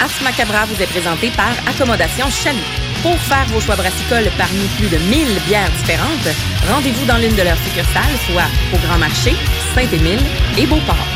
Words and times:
Ars 0.00 0.22
Macabra 0.22 0.66
vous 0.66 0.82
est 0.82 0.86
présenté 0.86 1.30
par 1.30 1.50
Accommodation 1.68 2.28
Chalut. 2.30 2.58
Pour 3.02 3.18
faire 3.18 3.46
vos 3.46 3.60
choix 3.60 3.76
brassicoles 3.76 4.30
parmi 4.36 4.66
plus 4.76 4.88
de 4.88 4.98
1000 4.98 5.26
bières 5.46 5.70
différentes, 5.70 6.28
rendez-vous 6.68 7.06
dans 7.06 7.18
l'une 7.18 7.34
de 7.34 7.42
leurs 7.42 7.58
succursales, 7.58 8.16
soit 8.26 8.50
au 8.74 8.78
Grand 8.86 8.98
Marché, 8.98 9.34
Saint-Émile 9.74 10.20
et 10.58 10.66
Beauport. 10.66 11.15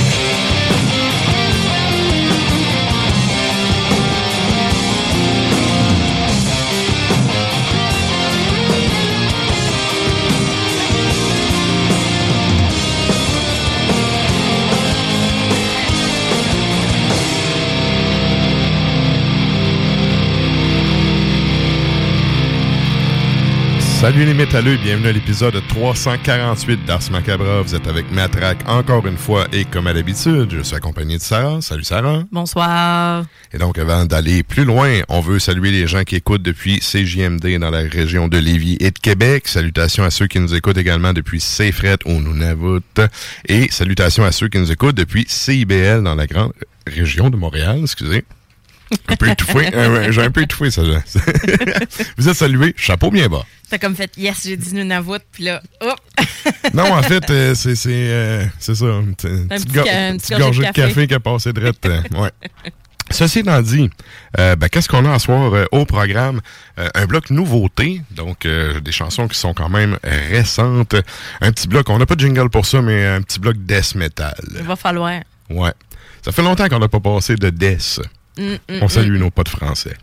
Salut 24.01 24.25
les 24.25 24.33
métalleux, 24.33 24.77
bienvenue 24.77 25.09
à 25.09 25.11
l'épisode 25.11 25.61
348 25.67 26.85
d'Ars 26.85 27.11
Macabra. 27.11 27.61
Vous 27.61 27.75
êtes 27.75 27.85
avec 27.85 28.11
Matraque 28.11 28.67
encore 28.67 29.05
une 29.05 29.15
fois 29.15 29.45
et 29.53 29.63
comme 29.63 29.85
à 29.85 29.93
l'habitude, 29.93 30.49
je 30.49 30.61
suis 30.63 30.75
accompagné 30.75 31.17
de 31.17 31.21
Sarah. 31.21 31.61
Salut 31.61 31.83
Sarah. 31.83 32.23
Bonsoir. 32.31 33.25
Et 33.53 33.59
donc 33.59 33.77
avant 33.77 34.05
d'aller 34.05 34.41
plus 34.41 34.65
loin, 34.65 35.01
on 35.07 35.19
veut 35.19 35.37
saluer 35.37 35.69
les 35.69 35.85
gens 35.85 36.01
qui 36.01 36.15
écoutent 36.15 36.41
depuis 36.41 36.79
CJMD 36.79 37.59
dans 37.59 37.69
la 37.69 37.81
région 37.81 38.27
de 38.27 38.39
Lévis 38.39 38.75
et 38.79 38.89
de 38.89 38.97
Québec. 38.97 39.47
Salutations 39.47 40.03
à 40.03 40.09
ceux 40.09 40.25
qui 40.25 40.39
nous 40.39 40.55
écoutent 40.55 40.79
également 40.79 41.13
depuis 41.13 41.37
CFRET 41.37 41.97
ou 42.05 42.13
Nunavut. 42.13 42.81
Et 43.47 43.69
salutations 43.69 44.23
à 44.23 44.31
ceux 44.31 44.47
qui 44.47 44.57
nous 44.57 44.71
écoutent 44.71 44.97
depuis 44.97 45.25
CIBL 45.27 46.01
dans 46.01 46.15
la 46.15 46.25
grande 46.25 46.53
région 46.87 47.29
de 47.29 47.37
Montréal, 47.37 47.81
excusez. 47.83 48.25
Un 49.07 49.15
peu 49.15 49.29
étouffé. 49.29 49.69
Euh, 49.73 50.11
J'ai 50.11 50.21
un 50.21 50.31
peu 50.31 50.41
étouffé, 50.41 50.69
ça. 50.71 50.81
Vous 52.17 52.27
êtes 52.29 52.35
salués. 52.35 52.73
Chapeau 52.77 53.09
bien 53.11 53.27
bas. 53.27 53.45
T'as 53.69 53.77
comme 53.77 53.95
fait 53.95 54.11
yes, 54.17 54.41
j'ai 54.43 54.57
dit 54.57 54.73
Nunavut, 54.75 55.19
puis 55.31 55.45
là, 55.45 55.61
hop! 55.81 55.99
Non, 56.73 56.91
en 56.93 57.01
fait, 57.01 57.29
euh, 57.29 57.53
c'est 57.55 57.75
euh, 57.87 58.45
c'est 58.59 58.75
ça. 58.75 58.85
Une 58.85 59.15
petite, 59.15 59.51
Un 59.51 60.17
petit 60.17 60.31
go- 60.33 60.37
gorgée 60.39 60.65
de 60.65 60.71
café 60.71 61.07
qui 61.07 61.13
a 61.13 61.19
passé 61.19 61.53
de 61.53 61.61
ouais. 61.61 62.29
Ceci 63.09 63.39
étant 63.39 63.61
dit, 63.61 63.89
euh, 64.39 64.55
ben, 64.55 64.69
qu'est-ce 64.69 64.87
qu'on 64.87 65.05
a 65.05 65.13
à 65.13 65.19
soir 65.19 65.53
euh, 65.53 65.65
au 65.71 65.85
programme? 65.85 66.39
Euh, 66.79 66.87
un 66.95 67.05
bloc 67.05 67.29
nouveauté, 67.29 68.01
donc 68.11 68.47
des 68.47 68.91
chansons 68.91 69.27
qui 69.27 69.37
sont 69.37 69.53
quand 69.53 69.69
même 69.69 69.97
récentes. 70.03 70.95
Un 71.41 71.51
petit 71.51 71.67
bloc, 71.67 71.89
on 71.89 71.97
n'a 71.97 72.05
pas 72.05 72.15
de 72.15 72.21
jingle 72.21 72.49
pour 72.49 72.65
ça, 72.65 72.81
mais 72.81 73.05
un 73.05 73.21
petit 73.21 73.39
bloc 73.39 73.57
death 73.57 73.95
metal. 73.95 74.33
Il 74.55 74.63
va 74.63 74.75
falloir. 74.75 75.19
Ouais. 75.49 75.73
Ça 76.23 76.31
fait 76.31 76.43
longtemps 76.43 76.67
qu'on 76.69 76.79
n'a 76.79 76.87
pas 76.87 76.99
passé 76.99 77.35
de 77.35 77.49
death. 77.49 77.99
Mm, 78.37 78.43
mm, 78.43 78.57
On 78.81 78.87
salue 78.87 79.17
nos 79.17 79.29
potes 79.29 79.49
français. 79.49 79.95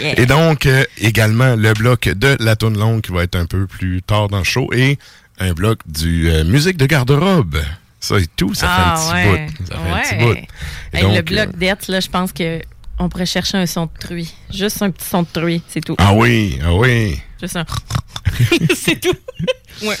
Yeah. 0.00 0.20
Et 0.20 0.26
donc, 0.26 0.66
euh, 0.66 0.84
également, 0.98 1.56
le 1.56 1.72
bloc 1.74 2.08
de 2.08 2.36
la 2.40 2.56
toune 2.56 2.78
longue 2.78 3.02
qui 3.02 3.12
va 3.12 3.22
être 3.22 3.36
un 3.36 3.46
peu 3.46 3.66
plus 3.66 4.02
tard 4.02 4.28
dans 4.28 4.38
le 4.38 4.44
show 4.44 4.70
et 4.72 4.98
un 5.38 5.52
bloc 5.52 5.80
du 5.86 6.30
euh, 6.30 6.44
musique 6.44 6.76
de 6.76 6.86
garde-robe. 6.86 7.58
Ça 8.00 8.18
et 8.18 8.26
tout, 8.36 8.54
ça 8.54 8.66
ah, 8.68 8.96
fait 8.96 9.12
un 9.12 9.32
ouais. 9.32 9.46
petit 9.46 9.62
bout. 9.62 9.66
Ça 9.66 9.76
fait 9.76 9.82
ouais. 9.82 9.90
un 9.90 10.02
petit 10.02 10.24
bout. 10.24 10.98
Et 10.98 11.02
donc, 11.02 11.16
le 11.16 11.22
bloc 11.22 11.48
euh, 11.48 11.58
d'être, 11.58 11.88
là, 11.88 12.00
je 12.00 12.08
pense 12.08 12.32
que 12.32 12.60
on 12.98 13.08
pourrait 13.08 13.26
chercher 13.26 13.58
un 13.58 13.66
son 13.66 13.86
de 13.86 13.90
truie. 13.98 14.32
Juste 14.52 14.80
un 14.82 14.90
petit 14.90 15.06
son 15.06 15.22
de 15.22 15.28
truie, 15.32 15.62
c'est 15.68 15.80
tout. 15.80 15.96
Ah 15.98 16.14
oui, 16.14 16.58
ah 16.64 16.74
oui. 16.74 17.18
Juste 17.40 17.56
un. 17.56 17.64
c'est 18.74 19.00
tout. 19.00 19.16
Ouais. 19.82 19.96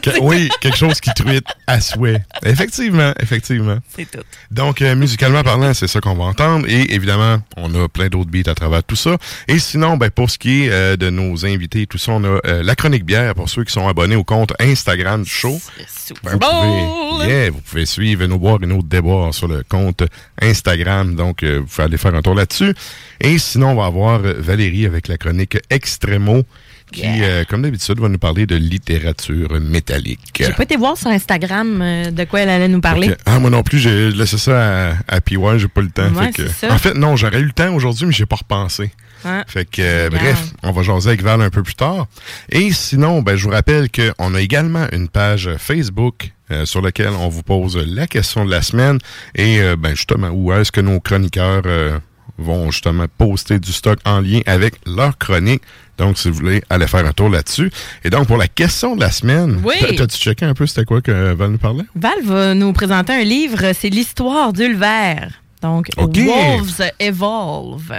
Que- 0.00 0.18
oui, 0.22 0.48
quelque 0.60 0.76
chose 0.76 1.00
qui 1.00 1.10
truite 1.14 1.46
à 1.66 1.80
souhait. 1.80 2.22
Effectivement, 2.44 3.12
effectivement. 3.20 3.78
C'est 3.94 4.10
tout. 4.10 4.22
Donc, 4.50 4.80
euh, 4.82 4.94
musicalement 4.94 5.42
parlant, 5.42 5.74
c'est 5.74 5.88
ça 5.88 6.00
qu'on 6.00 6.14
va 6.14 6.24
entendre. 6.24 6.66
Et 6.68 6.94
évidemment, 6.94 7.38
on 7.56 7.74
a 7.74 7.88
plein 7.88 8.08
d'autres 8.08 8.30
beats 8.30 8.50
à 8.50 8.54
travers 8.54 8.82
tout 8.84 8.96
ça. 8.96 9.16
Et 9.48 9.58
sinon, 9.58 9.96
ben, 9.96 10.10
pour 10.10 10.30
ce 10.30 10.38
qui 10.38 10.64
est 10.64 10.70
euh, 10.70 10.96
de 10.96 11.10
nos 11.10 11.44
invités 11.44 11.82
et 11.82 11.86
tout 11.86 11.98
ça, 11.98 12.12
on 12.12 12.24
a 12.24 12.40
euh, 12.46 12.62
la 12.62 12.74
chronique 12.74 13.04
bière 13.04 13.34
pour 13.34 13.48
ceux 13.48 13.64
qui 13.64 13.72
sont 13.72 13.86
abonnés 13.88 14.16
au 14.16 14.24
compte 14.24 14.52
Instagram 14.60 15.22
du 15.22 15.30
show. 15.30 15.60
Ben, 15.78 15.84
Super 15.88 16.32
vous, 16.32 16.38
pouvez, 16.38 17.28
yeah, 17.28 17.50
vous 17.50 17.60
pouvez 17.60 17.86
suivre 17.86 18.24
nos 18.26 18.38
boires 18.38 18.58
et 18.62 18.66
nos 18.66 18.82
déboires 18.82 19.32
sur 19.34 19.48
le 19.48 19.62
compte 19.68 20.02
Instagram. 20.40 21.14
Donc, 21.14 21.44
vous 21.44 21.64
pouvez 21.64 21.84
aller 21.84 21.96
faire 21.96 22.14
un 22.14 22.22
tour 22.22 22.34
là-dessus. 22.34 22.74
Et 23.20 23.38
sinon, 23.38 23.70
on 23.70 23.74
va 23.76 23.86
avoir 23.86 24.18
Valérie 24.20 24.86
avec 24.86 25.08
la 25.08 25.16
chronique 25.18 25.58
Extremo 25.70 26.42
qui, 26.92 27.00
Yeah. 27.02 27.22
euh, 27.24 27.44
comme 27.48 27.62
d'habitude, 27.62 27.98
va 27.98 28.08
nous 28.08 28.18
parler 28.18 28.46
de 28.46 28.56
littérature 28.56 29.58
métallique. 29.60 30.20
J'ai 30.38 30.52
pas 30.52 30.62
été 30.64 30.76
voir 30.76 30.96
sur 30.96 31.08
Instagram 31.08 31.80
euh, 31.82 32.10
de 32.10 32.24
quoi 32.24 32.40
elle 32.40 32.50
allait 32.50 32.68
nous 32.68 32.80
parler. 32.80 33.12
Ah, 33.26 33.38
moi 33.38 33.50
non 33.50 33.62
plus, 33.62 33.78
j'ai 33.78 34.10
laissé 34.10 34.38
ça 34.38 34.90
à, 34.90 34.94
à 35.08 35.20
PY, 35.20 35.36
j'ai 35.56 35.68
pas 35.68 35.80
le 35.80 35.90
temps. 35.90 36.08
Ouais, 36.14 36.26
Fait 36.32 36.44
que- 36.44 36.48
ça. 36.48 36.72
En 36.72 36.78
fait, 36.78 36.94
non, 36.94 37.16
j'aurais 37.16 37.40
eu 37.40 37.44
le 37.46 37.52
temps 37.52 37.74
aujourd'hui, 37.74 38.06
mais 38.06 38.12
j'ai 38.12 38.26
pas 38.26 38.36
repensé. 38.36 38.92
Hein? 39.24 39.44
Fait 39.46 39.64
que, 39.64 39.80
euh, 39.82 40.08
bref, 40.10 40.52
on 40.64 40.72
va 40.72 40.82
jaser 40.82 41.10
avec 41.10 41.22
Val 41.22 41.40
un 41.40 41.50
peu 41.50 41.62
plus 41.62 41.76
tard. 41.76 42.06
Et 42.50 42.72
sinon, 42.72 43.22
ben, 43.22 43.36
je 43.36 43.44
vous 43.44 43.50
rappelle 43.50 43.88
qu'on 43.90 44.34
a 44.34 44.40
également 44.40 44.86
une 44.92 45.08
page 45.08 45.48
Facebook 45.58 46.32
euh, 46.50 46.66
sur 46.66 46.82
laquelle 46.82 47.10
on 47.18 47.28
vous 47.28 47.44
pose 47.44 47.76
la 47.76 48.08
question 48.08 48.44
de 48.44 48.50
la 48.50 48.62
semaine 48.62 48.98
et, 49.36 49.60
euh, 49.60 49.76
ben, 49.76 49.90
justement, 49.94 50.30
où 50.30 50.52
est-ce 50.52 50.72
que 50.72 50.80
nos 50.80 50.98
chroniqueurs 50.98 51.62
euh, 51.66 51.98
vont 52.38 52.70
justement 52.70 53.06
poster 53.18 53.58
du 53.58 53.72
stock 53.72 53.98
en 54.04 54.20
lien 54.20 54.40
avec 54.46 54.74
leur 54.86 55.16
chronique. 55.18 55.62
Donc, 55.98 56.18
si 56.18 56.28
vous 56.30 56.36
voulez, 56.36 56.62
aller 56.70 56.86
faire 56.86 57.04
un 57.06 57.12
tour 57.12 57.28
là-dessus. 57.28 57.70
Et 58.02 58.10
donc, 58.10 58.26
pour 58.26 58.36
la 58.38 58.48
question 58.48 58.96
de 58.96 59.00
la 59.02 59.10
semaine, 59.10 59.60
Oui. 59.64 59.74
t'as- 59.80 59.94
t'as-tu 59.94 60.16
checké 60.18 60.44
un 60.44 60.54
peu 60.54 60.66
c'était 60.66 60.84
quoi 60.84 61.00
que 61.02 61.32
Val 61.34 61.50
nous 61.50 61.58
parlait? 61.58 61.84
Val 61.94 62.22
va 62.24 62.54
nous 62.54 62.72
présenter 62.72 63.12
un 63.12 63.24
livre, 63.24 63.72
c'est 63.78 63.90
l'histoire 63.90 64.52
d'Ulver. 64.52 65.16
Donc, 65.60 65.88
OK. 65.98 66.16
Wolves 66.18 66.82
Evolve. 66.98 67.92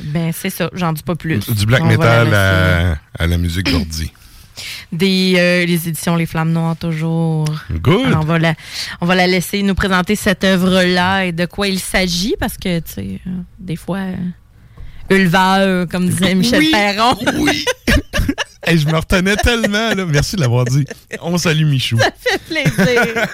Ben, 0.00 0.30
c'est 0.32 0.50
ça, 0.50 0.68
j'en 0.74 0.92
dis 0.92 1.02
pas 1.02 1.14
plus. 1.14 1.48
Du 1.50 1.66
black 1.66 1.82
On 1.82 1.86
metal 1.86 2.32
à, 2.34 2.96
à 3.18 3.26
la 3.26 3.38
musique 3.38 3.70
d'ordi. 3.70 4.12
Des 4.92 5.34
euh, 5.36 5.64
les 5.64 5.88
éditions 5.88 6.16
Les 6.16 6.26
Flammes 6.26 6.52
Noires, 6.52 6.76
toujours. 6.76 7.46
Good. 7.70 8.06
Alors, 8.06 8.22
on, 8.22 8.26
va 8.26 8.38
la, 8.38 8.54
on 9.00 9.06
va 9.06 9.14
la 9.14 9.26
laisser 9.26 9.62
nous 9.62 9.74
présenter 9.74 10.16
cette 10.16 10.44
œuvre-là 10.44 11.26
et 11.26 11.32
de 11.32 11.46
quoi 11.46 11.68
il 11.68 11.80
s'agit, 11.80 12.34
parce 12.38 12.56
que, 12.56 12.78
tu 12.80 12.92
sais, 12.92 13.20
euh, 13.26 13.30
des 13.58 13.76
fois, 13.76 13.98
euh, 13.98 14.16
Ulver, 15.10 15.84
comme 15.90 16.08
disait 16.08 16.34
Michel 16.34 16.60
Oui. 16.60 16.70
Perron, 16.70 17.16
Oui! 17.38 17.64
Hey, 18.66 18.78
je 18.78 18.86
me 18.86 18.96
retenais 18.96 19.36
tellement, 19.36 19.94
là. 19.94 20.06
Merci 20.06 20.36
de 20.36 20.40
l'avoir 20.40 20.64
dit. 20.64 20.86
On 21.20 21.36
salue 21.36 21.66
Michou. 21.66 21.98
fait 21.98 22.40
plaisir. 22.44 23.26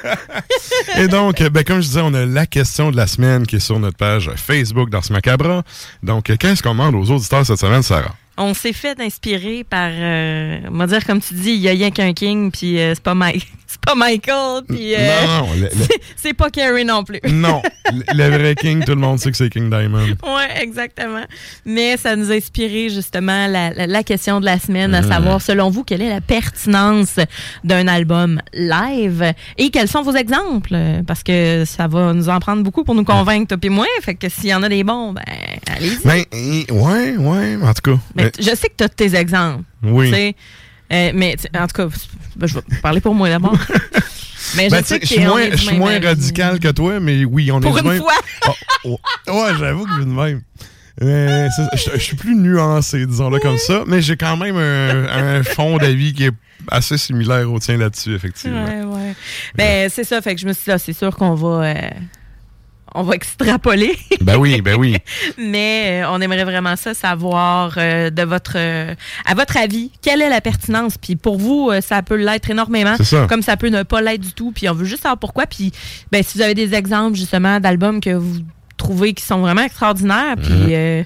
Et 0.98 1.06
donc, 1.06 1.40
ben, 1.40 1.62
comme 1.62 1.80
je 1.80 1.86
disais, 1.86 2.00
on 2.02 2.12
a 2.14 2.26
la 2.26 2.46
question 2.46 2.90
de 2.90 2.96
la 2.96 3.06
semaine 3.06 3.46
qui 3.46 3.56
est 3.56 3.60
sur 3.60 3.78
notre 3.78 3.96
page 3.96 4.28
Facebook 4.34 4.90
dans 4.90 5.02
ce 5.02 5.12
macabre. 5.12 5.62
Donc, 6.02 6.36
qu'est-ce 6.36 6.62
qu'on 6.64 6.70
demande 6.72 6.96
aux 6.96 7.10
auditeurs 7.12 7.46
cette 7.46 7.60
semaine, 7.60 7.82
Sarah? 7.84 8.16
On 8.40 8.54
s'est 8.54 8.72
fait 8.72 8.98
inspirer 9.00 9.64
par, 9.68 9.90
euh, 9.92 10.58
on 10.70 10.76
va 10.78 10.86
dire, 10.86 11.04
comme 11.06 11.20
tu 11.20 11.34
dis, 11.34 11.50
il 11.52 11.60
y 11.60 11.68
a 11.68 11.72
rien 11.72 11.90
qu'un 11.90 12.12
King, 12.12 12.50
puis 12.50 12.78
euh, 12.80 12.94
c'est 12.94 13.02
pas 13.02 13.14
Mike. 13.14 13.46
C'est 13.70 13.80
pas 13.82 13.94
Michael, 13.94 14.62
puis 14.68 14.96
euh, 14.96 15.26
Non, 15.26 15.46
le- 15.54 15.60
le- 15.62 15.86
c'est 16.16 16.34
pas 16.34 16.50
Carrie 16.50 16.84
non 16.84 17.04
plus. 17.04 17.20
non. 17.30 17.62
Le, 18.12 18.28
vrai 18.28 18.56
King, 18.56 18.82
tout 18.84 18.96
le 18.96 19.00
monde 19.00 19.20
sait 19.20 19.30
que 19.30 19.36
c'est 19.36 19.48
King 19.48 19.70
Diamond. 19.70 20.06
Oui, 20.24 20.42
exactement. 20.60 21.22
Mais 21.64 21.96
ça 21.96 22.16
nous 22.16 22.32
a 22.32 22.34
inspiré 22.34 22.88
justement 22.88 23.46
la, 23.46 23.70
la- 23.70 23.86
la 23.86 24.02
question 24.02 24.40
de 24.40 24.44
la 24.44 24.58
semaine, 24.58 24.92
à 24.92 25.04
savoir, 25.04 25.40
selon 25.40 25.70
vous, 25.70 25.84
quelle 25.84 26.02
est 26.02 26.08
la 26.08 26.20
pertinence 26.20 27.20
d'un 27.62 27.86
album 27.86 28.42
live? 28.52 29.32
Et 29.56 29.70
quels 29.70 29.86
sont 29.88 30.02
vos 30.02 30.16
exemples? 30.16 30.76
Parce 31.06 31.22
que 31.22 31.62
ça 31.64 31.86
va 31.86 32.12
nous 32.12 32.28
en 32.28 32.40
prendre 32.40 32.64
beaucoup 32.64 32.82
pour 32.82 32.96
nous 32.96 33.04
convaincre, 33.04 33.54
toi 33.54 33.58
et 33.62 33.68
moi. 33.68 33.86
Fait 34.02 34.16
que 34.16 34.28
s'il 34.28 34.46
y 34.50 34.54
en 34.54 34.64
a 34.64 34.68
des 34.68 34.82
bons, 34.82 35.12
ben, 35.12 35.22
allez-y. 35.76 36.04
Ben, 36.04 36.24
ouais, 36.76 37.16
ouais, 37.16 37.56
en 37.62 37.72
tout 37.72 37.92
cas. 37.92 37.98
T- 38.24 38.29
je 38.38 38.54
sais 38.54 38.68
que 38.68 38.74
tu 38.78 38.84
as 38.84 38.88
tes 38.88 39.14
exemples. 39.14 39.64
oui. 39.82 40.08
tu 40.10 40.14
sais. 40.14 40.34
Euh, 40.92 41.12
mais 41.14 41.36
en 41.56 41.66
tout 41.68 41.74
cas, 41.76 41.86
ben, 42.36 42.46
je 42.48 42.54
vais 42.56 42.62
parler 42.82 43.00
pour 43.00 43.14
moi 43.14 43.28
d'abord. 43.28 43.56
mais 44.56 44.64
je 44.64 44.70
Ben, 44.70 44.82
sais 44.84 44.98
que 44.98 45.06
je 45.06 45.12
suis 45.14 45.24
moins, 45.24 45.48
je 45.52 45.56
suis 45.56 45.76
moins 45.78 46.00
radical 46.00 46.58
que 46.58 46.68
toi, 46.72 46.98
mais 46.98 47.24
oui, 47.24 47.52
on 47.52 47.60
Pour 47.60 47.78
est 47.78 47.82
du 47.82 47.86
une 47.86 47.92
même. 47.94 48.02
fois. 48.02 48.14
Oh, 48.84 48.98
oh. 49.28 49.32
Ouais, 49.44 49.52
j'avoue 49.58 49.84
que 49.84 49.90
je 49.90 49.96
suis 49.98 50.04
de 50.06 50.10
même. 50.10 50.42
Euh, 51.02 51.48
je, 51.76 51.90
je 51.94 51.98
suis 52.00 52.16
plus 52.16 52.34
nuancé, 52.34 53.06
disons-le 53.06 53.38
comme 53.38 53.56
ça, 53.58 53.84
mais 53.86 54.02
j'ai 54.02 54.16
quand 54.16 54.36
même 54.36 54.56
un, 54.56 55.38
un 55.38 55.42
fond 55.44 55.76
d'avis 55.78 56.12
qui 56.12 56.24
est 56.24 56.32
assez 56.68 56.98
similaire 56.98 57.50
au 57.52 57.58
tien 57.58 57.76
là-dessus, 57.76 58.14
effectivement. 58.14 58.64
Ouais, 58.64 58.82
ouais. 58.82 59.14
Ben, 59.54 59.88
c'est 59.90 60.04
ça. 60.04 60.20
Fait 60.20 60.34
que 60.34 60.40
je 60.40 60.46
me 60.46 60.52
suis 60.52 60.64
dit, 60.64 60.70
là, 60.70 60.78
c'est 60.78 60.92
sûr 60.92 61.14
qu'on 61.16 61.34
va. 61.34 61.64
euh, 61.66 61.74
on 62.94 63.02
va 63.02 63.14
extrapoler, 63.14 63.96
Ben 64.20 64.36
oui, 64.36 64.60
ben 64.62 64.76
oui. 64.78 64.96
mais 65.38 66.02
euh, 66.02 66.10
on 66.10 66.20
aimerait 66.20 66.44
vraiment 66.44 66.76
ça 66.76 66.92
savoir 66.94 67.74
euh, 67.76 68.10
de 68.10 68.22
votre, 68.22 68.54
euh, 68.56 68.94
à 69.24 69.34
votre 69.34 69.56
avis, 69.56 69.90
quelle 70.02 70.20
est 70.22 70.28
la 70.28 70.40
pertinence? 70.40 70.98
Puis 70.98 71.16
pour 71.16 71.38
vous, 71.38 71.70
euh, 71.70 71.80
ça 71.80 72.02
peut 72.02 72.16
l'être 72.16 72.50
énormément, 72.50 72.96
ça. 73.02 73.26
comme 73.28 73.42
ça 73.42 73.56
peut 73.56 73.68
ne 73.68 73.82
pas 73.84 74.00
l'être 74.00 74.20
du 74.22 74.32
tout. 74.32 74.52
Puis 74.52 74.68
on 74.68 74.74
veut 74.74 74.84
juste 74.84 75.02
savoir 75.02 75.18
pourquoi. 75.18 75.46
Puis 75.46 75.72
ben, 76.10 76.22
si 76.22 76.36
vous 76.38 76.42
avez 76.42 76.54
des 76.54 76.74
exemples 76.74 77.16
justement 77.16 77.60
d'albums 77.60 78.00
que 78.00 78.10
vous 78.14 78.40
trouvez 78.76 79.14
qui 79.14 79.24
sont 79.24 79.40
vraiment 79.40 79.62
extraordinaires, 79.62 80.36
puis 80.36 80.74
euh, 80.74 81.04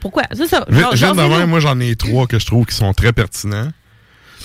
pourquoi? 0.00 0.24
C'est 0.32 0.46
ça. 0.46 0.64
Genre- 0.68 0.94
genre, 0.96 1.46
moi, 1.46 1.60
j'en 1.60 1.80
ai 1.80 1.96
trois 1.96 2.26
que 2.26 2.38
je 2.38 2.46
trouve 2.46 2.66
qui 2.66 2.74
sont 2.74 2.92
très 2.92 3.12
pertinents. 3.12 3.68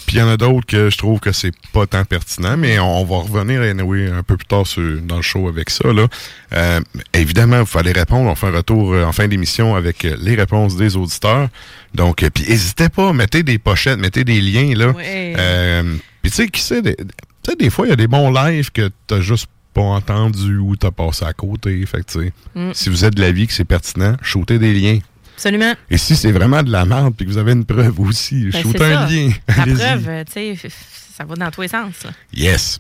Puis 0.09 0.17
il 0.17 0.21
y 0.21 0.23
en 0.23 0.27
a 0.27 0.37
d'autres 0.37 0.65
que 0.65 0.89
je 0.89 0.97
trouve 0.97 1.19
que 1.19 1.31
c'est 1.31 1.51
pas 1.71 1.85
tant 1.85 2.03
pertinent, 2.03 2.57
mais 2.57 2.79
on, 2.79 3.01
on 3.01 3.05
va 3.05 3.17
revenir 3.17 3.61
anyway, 3.61 4.09
un 4.09 4.23
peu 4.23 4.37
plus 4.37 4.47
tard 4.47 4.65
sur- 4.65 4.99
dans 5.03 5.17
le 5.17 5.21
show 5.21 5.47
avec 5.47 5.69
ça. 5.69 5.93
Là. 5.93 6.07
Euh, 6.53 6.79
évidemment, 7.13 7.59
il 7.59 7.67
fallait 7.67 7.91
répondre. 7.91 8.27
On 8.27 8.33
fait 8.33 8.47
un 8.47 8.51
retour 8.57 8.91
euh, 8.93 9.03
en 9.03 9.11
fin 9.11 9.27
d'émission 9.27 9.75
avec 9.75 10.05
euh, 10.05 10.15
les 10.19 10.33
réponses 10.33 10.75
des 10.77 10.95
auditeurs. 10.95 11.49
Donc, 11.93 12.27
puis 12.33 12.43
n'hésitez 12.49 12.89
pas, 12.89 13.13
mettez 13.13 13.43
des 13.43 13.59
pochettes, 13.59 13.99
mettez 13.99 14.23
des 14.23 14.41
liens. 14.41 14.73
là. 14.75 14.87
Ouais. 14.93 15.35
Euh, 15.37 15.83
puis 16.23 16.31
tu 16.31 16.37
sais, 16.37 16.47
qui 16.47 16.61
sait, 16.61 16.81
des, 16.81 16.95
tu 16.95 17.05
sais, 17.51 17.55
des 17.55 17.69
fois, 17.69 17.85
il 17.85 17.91
y 17.91 17.93
a 17.93 17.95
des 17.95 18.07
bons 18.07 18.31
lives 18.31 18.71
que 18.71 18.89
t'as 19.05 19.21
juste 19.21 19.45
pas 19.75 19.81
entendu 19.81 20.57
ou 20.57 20.75
t'as 20.75 20.89
passé 20.89 21.23
à 21.23 21.33
côté. 21.33 21.85
Fait 21.85 21.99
que, 22.03 22.11
tu 22.11 22.19
sais, 22.25 22.33
Mm. 22.55 22.71
si 22.73 22.89
vous 22.89 23.05
êtes 23.05 23.13
de 23.13 23.21
l'avis 23.21 23.45
que 23.45 23.53
c'est 23.53 23.63
pertinent, 23.63 24.15
shootez 24.23 24.57
des 24.57 24.73
liens. 24.73 24.97
Absolument. 25.39 25.73
Et 25.89 25.97
si 25.97 26.15
c'est 26.17 26.31
vraiment 26.33 26.61
de 26.63 26.69
la 26.71 26.83
merde 26.85 27.13
puis 27.15 27.25
que 27.25 27.31
vous 27.31 27.37
avez 27.37 27.53
une 27.53 27.63
preuve 27.65 27.97
aussi, 28.01 28.49
Ben, 28.51 28.61
shoot 28.61 28.71
c'est 28.77 28.83
un 28.83 29.07
ça. 29.07 29.13
lien. 29.13 29.29
La 29.47 29.53
preuve, 29.63 30.09
euh, 30.09 30.23
tu 30.25 30.57
sais, 30.57 30.69
ça 31.17 31.23
va 31.23 31.35
dans 31.35 31.49
tous 31.49 31.61
les 31.61 31.67
sens. 31.69 31.93
là. 32.03 32.11
Yes. 32.33 32.79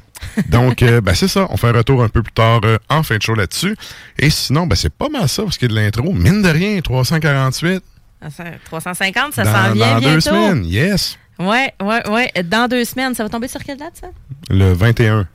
Donc, 0.49 0.83
euh, 0.83 0.99
ben, 0.99 1.15
c'est 1.15 1.29
ça. 1.29 1.47
On 1.49 1.55
fait 1.55 1.67
un 1.67 1.71
retour 1.71 2.03
un 2.03 2.09
peu 2.09 2.21
plus 2.21 2.33
tard 2.33 2.59
euh, 2.65 2.77
en 2.89 3.01
fin 3.03 3.15
de 3.15 3.21
show 3.21 3.33
là-dessus. 3.33 3.75
Et 4.17 4.29
sinon, 4.29 4.67
ben, 4.67 4.75
c'est 4.75 4.91
pas 4.93 5.07
mal 5.07 5.29
ça 5.29 5.43
parce 5.43 5.57
qu'il 5.57 5.71
y 5.71 5.73
a 5.73 5.75
de 5.77 5.81
l'intro. 5.81 6.11
Mine 6.11 6.41
de 6.41 6.49
rien, 6.49 6.81
348 6.81 7.81
Ah, 8.21 8.29
ça- 8.29 8.43
350, 8.65 9.33
ça 9.33 9.43
dans, 9.45 9.53
s'en 9.53 9.71
vient 9.73 9.93
dans 9.93 9.99
bientôt. 9.99 10.13
deux 10.15 10.19
semaines. 10.19 10.65
Yes. 10.65 11.17
Ouais, 11.39 11.73
ouais, 11.81 12.09
ouais. 12.09 12.31
Dans 12.43 12.67
deux 12.67 12.83
semaines. 12.83 13.15
Ça 13.15 13.23
va 13.23 13.29
tomber 13.29 13.47
sur 13.47 13.63
quelle 13.63 13.77
date, 13.77 13.93
ça? 14.01 14.07
Le 14.49 14.73
21, 14.73 15.25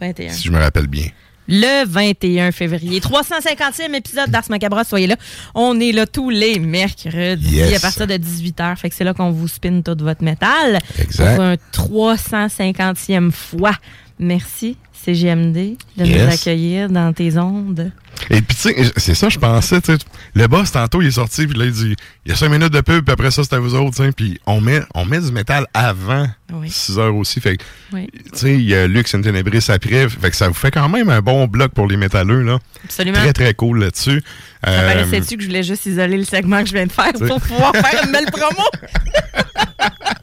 21. 0.00 0.32
si 0.32 0.42
je 0.42 0.50
me 0.50 0.58
rappelle 0.58 0.88
bien. 0.88 1.06
Le 1.48 1.86
21 1.86 2.50
février. 2.52 3.00
350e 3.00 3.94
épisode 3.94 4.30
d'Ars 4.30 4.44
Macabra. 4.50 4.84
Soyez 4.84 5.06
là. 5.06 5.16
On 5.54 5.78
est 5.80 5.92
là 5.92 6.06
tous 6.06 6.30
les 6.30 6.58
mercredis 6.58 7.56
Yes. 7.56 7.76
à 7.76 7.80
partir 7.80 8.06
de 8.06 8.14
18h. 8.14 8.76
Fait 8.76 8.88
que 8.90 8.94
c'est 8.96 9.04
là 9.04 9.14
qu'on 9.14 9.30
vous 9.30 9.48
spin 9.48 9.80
tout 9.82 9.96
votre 9.98 10.24
métal. 10.24 10.78
Exact. 10.98 11.34
Pour 11.36 11.44
un 11.44 11.54
350e 11.72 13.30
fois. 13.30 13.72
Merci, 14.18 14.78
CGMD, 15.04 15.76
de 15.98 16.04
nous 16.04 16.32
accueillir 16.32 16.88
dans 16.88 17.12
tes 17.12 17.36
ondes. 17.36 17.92
Et 18.30 18.40
puis, 18.40 18.56
tu 18.56 18.62
sais, 18.72 18.92
c'est 18.96 19.14
ça, 19.14 19.28
je 19.28 19.38
pensais, 19.38 19.78
tu 19.82 19.92
sais. 19.92 19.98
Le 20.34 20.46
boss, 20.46 20.72
tantôt, 20.72 21.02
il 21.02 21.08
est 21.08 21.12
sorti, 21.12 21.46
puis 21.46 21.58
là, 21.58 21.66
il 21.66 21.72
dit 21.72 21.94
il 22.24 22.30
y 22.30 22.32
a 22.32 22.34
cinq 22.34 22.48
minutes 22.48 22.72
de 22.72 22.80
pub, 22.80 23.04
puis 23.04 23.12
après 23.12 23.30
ça, 23.30 23.44
c'est 23.44 23.52
à 23.54 23.58
vous 23.58 23.74
autres. 23.74 24.02
Puis 24.16 24.40
on 24.46 24.62
met, 24.62 24.80
on 24.94 25.04
met 25.04 25.20
du 25.20 25.30
métal 25.32 25.66
avant 25.74 26.26
Oui. 26.50 26.70
6 26.70 26.98
heures 26.98 27.14
aussi. 27.14 27.40
Fait 27.40 27.58
Oui, 27.92 28.08
tu 28.32 28.38
sais, 28.38 28.54
il 28.54 28.62
y 28.62 28.74
a 28.74 28.86
Lux 28.86 29.14
and 29.14 29.20
Tenebris 29.20 29.66
après. 29.68 30.08
Fait 30.08 30.30
que 30.30 30.36
ça 30.36 30.48
vous 30.48 30.54
fait 30.54 30.70
quand 30.70 30.88
même 30.88 31.10
un 31.10 31.20
bon 31.20 31.46
bloc 31.46 31.72
pour 31.72 31.86
les 31.86 31.98
métalleux, 31.98 32.42
là. 32.42 32.58
absolument. 32.84 33.18
Très, 33.18 33.32
très 33.34 33.52
cool 33.54 33.80
là-dessus. 33.80 34.22
Ça 34.64 34.70
Euh, 34.70 34.92
paraissait-tu 34.94 35.36
que 35.36 35.42
je 35.42 35.48
voulais 35.48 35.62
juste 35.62 35.84
isoler 35.84 36.16
le 36.16 36.24
segment 36.24 36.62
que 36.62 36.68
je 36.68 36.72
viens 36.72 36.86
de 36.86 36.92
faire 36.92 37.12
T'sais. 37.12 37.26
pour 37.28 37.40
pouvoir 37.42 37.72
faire 37.76 38.02
une 38.04 38.12
belle 38.12 38.30
promo? 38.32 38.64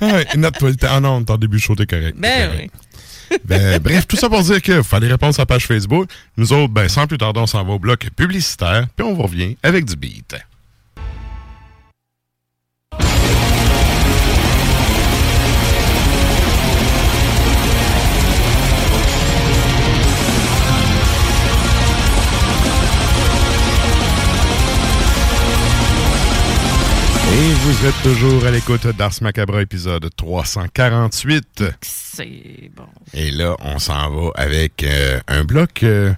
ah 0.00 0.06
ouais, 0.06 0.26
Note-toi 0.36 0.70
le 0.70 0.76
temps. 0.76 0.86
Ah 0.90 1.00
non, 1.00 1.22
ton 1.24 1.36
début 1.36 1.56
de 1.56 1.62
show, 1.62 1.74
t'es 1.74 1.86
correct. 1.86 2.16
Ben 2.16 2.50
oui. 2.56 2.70
Ben, 3.44 3.78
bref, 3.78 4.06
tout 4.06 4.16
ça 4.16 4.28
pour 4.28 4.42
dire 4.42 4.62
que 4.62 4.82
fallait 4.82 5.08
répondre 5.08 5.34
sur 5.34 5.42
la 5.42 5.46
page 5.46 5.66
Facebook. 5.66 6.08
Nous 6.36 6.52
autres, 6.52 6.72
ben, 6.72 6.88
sans 6.88 7.06
plus 7.06 7.18
tarder, 7.18 7.40
on 7.40 7.46
s'en 7.46 7.64
va 7.64 7.72
au 7.72 7.78
bloc 7.78 8.08
publicitaire, 8.16 8.86
puis 8.96 9.06
on 9.06 9.14
vous 9.14 9.22
revient 9.22 9.56
avec 9.62 9.84
du 9.84 9.96
beat. 9.96 10.36
Et 27.30 27.52
vous 27.64 27.86
êtes 27.86 28.02
toujours 28.02 28.44
à 28.44 28.50
l'écoute 28.50 28.86
d'Ars 28.96 29.14
Macabra, 29.22 29.62
épisode 29.62 30.08
348. 30.16 31.64
C'est 31.80 32.70
bon. 32.76 32.84
Et 33.14 33.30
là, 33.30 33.56
on 33.60 33.78
s'en 33.78 34.10
va 34.10 34.30
avec 34.34 34.82
euh, 34.82 35.18
un 35.28 35.44
bloc 35.44 35.82
euh, 35.82 36.12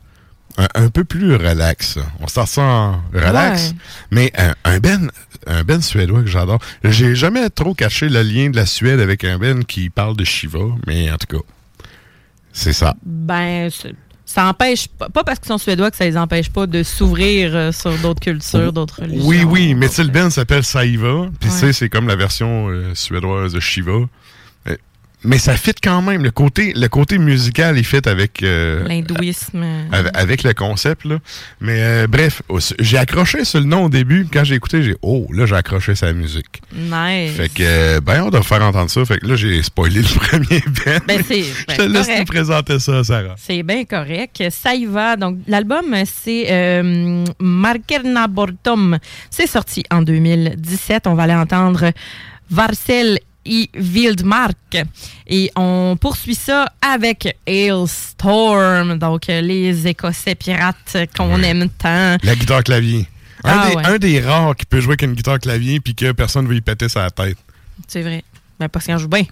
un, 0.57 0.67
un 0.75 0.89
peu 0.89 1.05
plus 1.05 1.35
relax. 1.37 1.99
On 2.21 2.27
start 2.27 2.49
ça 2.49 2.63
en 2.63 3.01
relax, 3.13 3.69
Ouais. 3.71 3.75
mais 4.11 4.33
un, 4.37 4.55
un 4.65 4.79
ben 4.81 5.11
un 5.47 5.63
ben 5.63 5.81
suédois 5.83 6.23
que 6.23 6.27
j'adore. 6.29 6.59
J'ai 6.83 7.15
jamais 7.15 7.49
trop 7.51 7.75
caché 7.75 8.09
le 8.09 8.23
lien 8.23 8.51
de 8.51 8.57
la 8.57 8.67
Suède 8.67 8.99
avec 9.01 9.25
un 9.25 9.39
ben 9.39 9.65
qui 9.65 9.91
parle 9.91 10.17
de 10.17 10.25
Shiva, 10.25 10.59
mais 10.87 11.11
en 11.13 11.17
tout 11.19 11.39
cas, 11.39 11.45
c'est 12.53 12.73
ça. 12.73 12.95
Ben, 13.05 13.69
c'est- 13.71 13.95
ça 14.27 14.47
empêche 14.47 14.89
pas, 14.89 15.09
pas 15.09 15.23
parce 15.23 15.39
qu'ils 15.39 15.49
sont 15.49 15.59
suédois 15.59 15.91
que 15.91 15.97
ça 15.97 16.05
les 16.05 16.17
empêche 16.17 16.51
pas 16.51 16.67
de 16.67 16.83
s'ouvrir 16.83 17.55
euh, 17.55 17.73
sur 17.73 17.97
d'autres 17.99 18.21
cultures, 18.21 18.73
d'autres 18.73 19.03
religions. 19.03 19.27
Oui, 19.27 19.45
oui, 19.45 19.75
mais 19.75 19.89
tu 19.89 20.03
le 20.03 20.09
s'appelle 20.31 20.65
Saiva, 20.65 21.27
puis 21.39 21.49
tu 21.51 21.55
Ouais. 21.55 21.61
sais, 21.61 21.73
c'est 21.73 21.89
comme 21.89 22.09
la 22.09 22.17
version 22.17 22.69
euh, 22.69 22.95
suédoise 22.95 23.53
de 23.53 23.61
Shiva. 23.61 24.01
Mais 25.25 25.39
ça 25.39 25.57
fit 25.57 25.73
quand 25.83 26.03
même. 26.03 26.23
Le 26.23 26.31
côté, 26.31 26.73
le 26.77 26.87
côté 26.89 27.19
musical, 27.19 27.79
il 27.79 27.85
fit 27.85 28.07
avec... 28.07 28.43
euh, 28.43 28.87
L'hindouisme. 28.87 29.65
avec, 29.91 30.17
avec 30.17 30.43
le 30.43 30.53
concept, 30.53 31.05
là. 31.07 31.17
Mais 31.61 31.79
euh, 31.83 32.07
bref, 32.07 32.43
j'ai 32.79 32.99
accroché 32.99 33.45
sur 33.45 33.59
le 33.61 33.67
nom 33.67 33.85
au 33.85 33.89
début. 33.89 34.27
Quand 34.31 34.45
j'ai 34.45 34.55
écouté, 34.57 34.83
j'ai 34.83 34.97
oh, 35.03 35.27
là, 35.33 35.47
j'ai 35.47 35.55
accroché 35.57 35.95
sa 35.95 36.13
musique. 36.13 36.61
Nice. 36.75 37.33
Fait 37.37 37.49
que, 37.49 37.63
euh, 37.63 38.01
ben, 38.01 38.23
on 38.25 38.31
doit 38.31 38.43
faire 38.43 38.63
entendre 38.63 38.91
ça. 38.91 39.05
Fait 39.05 39.19
que 39.19 39.27
là, 39.27 39.37
j'ai 39.37 39.63
spoilé 39.63 40.01
le 40.03 40.19
premier 40.19 40.61
band. 40.61 41.05
Ben, 41.09 41.23
c'est 41.27 41.43
Je 41.43 41.67
ben, 41.69 41.77
te 41.77 41.83
laisse 41.83 42.07
correct. 42.07 42.27
présenter 42.29 42.79
ça, 42.79 43.03
Sarah. 43.03 43.35
C'est 43.39 43.63
bien 43.63 43.85
correct. 43.85 44.43
Ça 44.51 44.75
y 44.75 44.85
va. 44.85 45.17
Donc, 45.17 45.39
l'album, 45.49 45.95
c'est 46.05 46.47
euh, 46.51 47.25
Markerna 47.41 48.27
Bortom. 48.29 48.99
C'est 49.31 49.47
sorti 49.47 49.85
en 49.91 50.03
2017. 50.03 51.07
On 51.07 51.15
va 51.15 51.23
aller 51.23 51.35
entendre 51.35 51.93
Varsel 52.51 53.19
i 53.47 53.69
Wildmark. 53.75 54.57
Et 55.27 55.51
on 55.57 55.97
poursuit 56.01 56.35
ça 56.35 56.67
avec 56.81 57.37
Hailstorm. 57.47 58.99
Donc, 58.99 59.29
euh, 59.29 59.41
les 59.41 59.87
Écossais 59.87 60.35
pirates 60.35 60.97
qu'on 61.17 61.35
Ouais. 61.37 61.49
aime 61.49 61.69
tant. 61.71 62.17
La 62.23 62.35
guitare 62.37 62.63
clavier. 62.65 63.07
Un, 63.45 63.51
Ah, 63.59 63.69
des, 63.71 63.77
ouais. 63.77 63.87
un 63.87 63.99
des 63.99 64.21
rares 64.21 64.57
qui 64.57 64.65
peut 64.65 64.81
jouer 64.81 64.93
avec 64.93 65.03
une 65.03 65.13
guitare 65.15 65.39
clavier 65.39 65.79
puis 65.81 65.95
que 65.95 66.13
personne 66.13 66.45
ne 66.45 66.49
veut 66.51 66.57
y 66.57 66.61
péter 66.63 66.89
sa 66.89 67.11
tête. 67.11 67.37
C'est 67.89 68.03
vrai. 68.03 68.25
Ben, 68.59 68.69
parce 68.69 68.87
qu'on 68.87 68.97
joue 68.99 69.09
bien. 69.09 69.25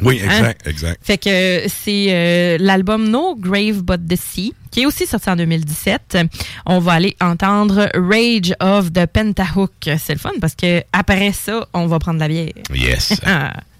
Oui, 0.00 0.20
Hein? 0.24 0.30
exact, 0.38 0.66
exact. 0.66 0.98
Fait 1.02 1.18
que 1.18 1.64
c'est 1.68 2.06
euh, 2.08 2.56
l'album 2.58 3.08
No 3.10 3.36
Grave 3.36 3.82
But 3.82 4.06
the 4.08 4.16
Sea, 4.16 4.52
qui 4.70 4.82
est 4.82 4.86
aussi 4.86 5.06
sorti 5.06 5.28
en 5.28 5.36
2017. 5.36 6.18
On 6.66 6.78
va 6.78 6.92
aller 6.92 7.14
entendre 7.20 7.88
Rage 7.94 8.54
of 8.60 8.92
the 8.92 9.06
Pentahook. 9.06 9.70
C'est 9.98 10.14
le 10.14 10.18
fun 10.18 10.30
parce 10.40 10.54
que 10.54 10.82
après 10.92 11.32
ça, 11.32 11.66
on 11.74 11.86
va 11.86 11.98
prendre 11.98 12.20
la 12.20 12.28
bière. 12.28 12.48
Yes. 12.74 13.12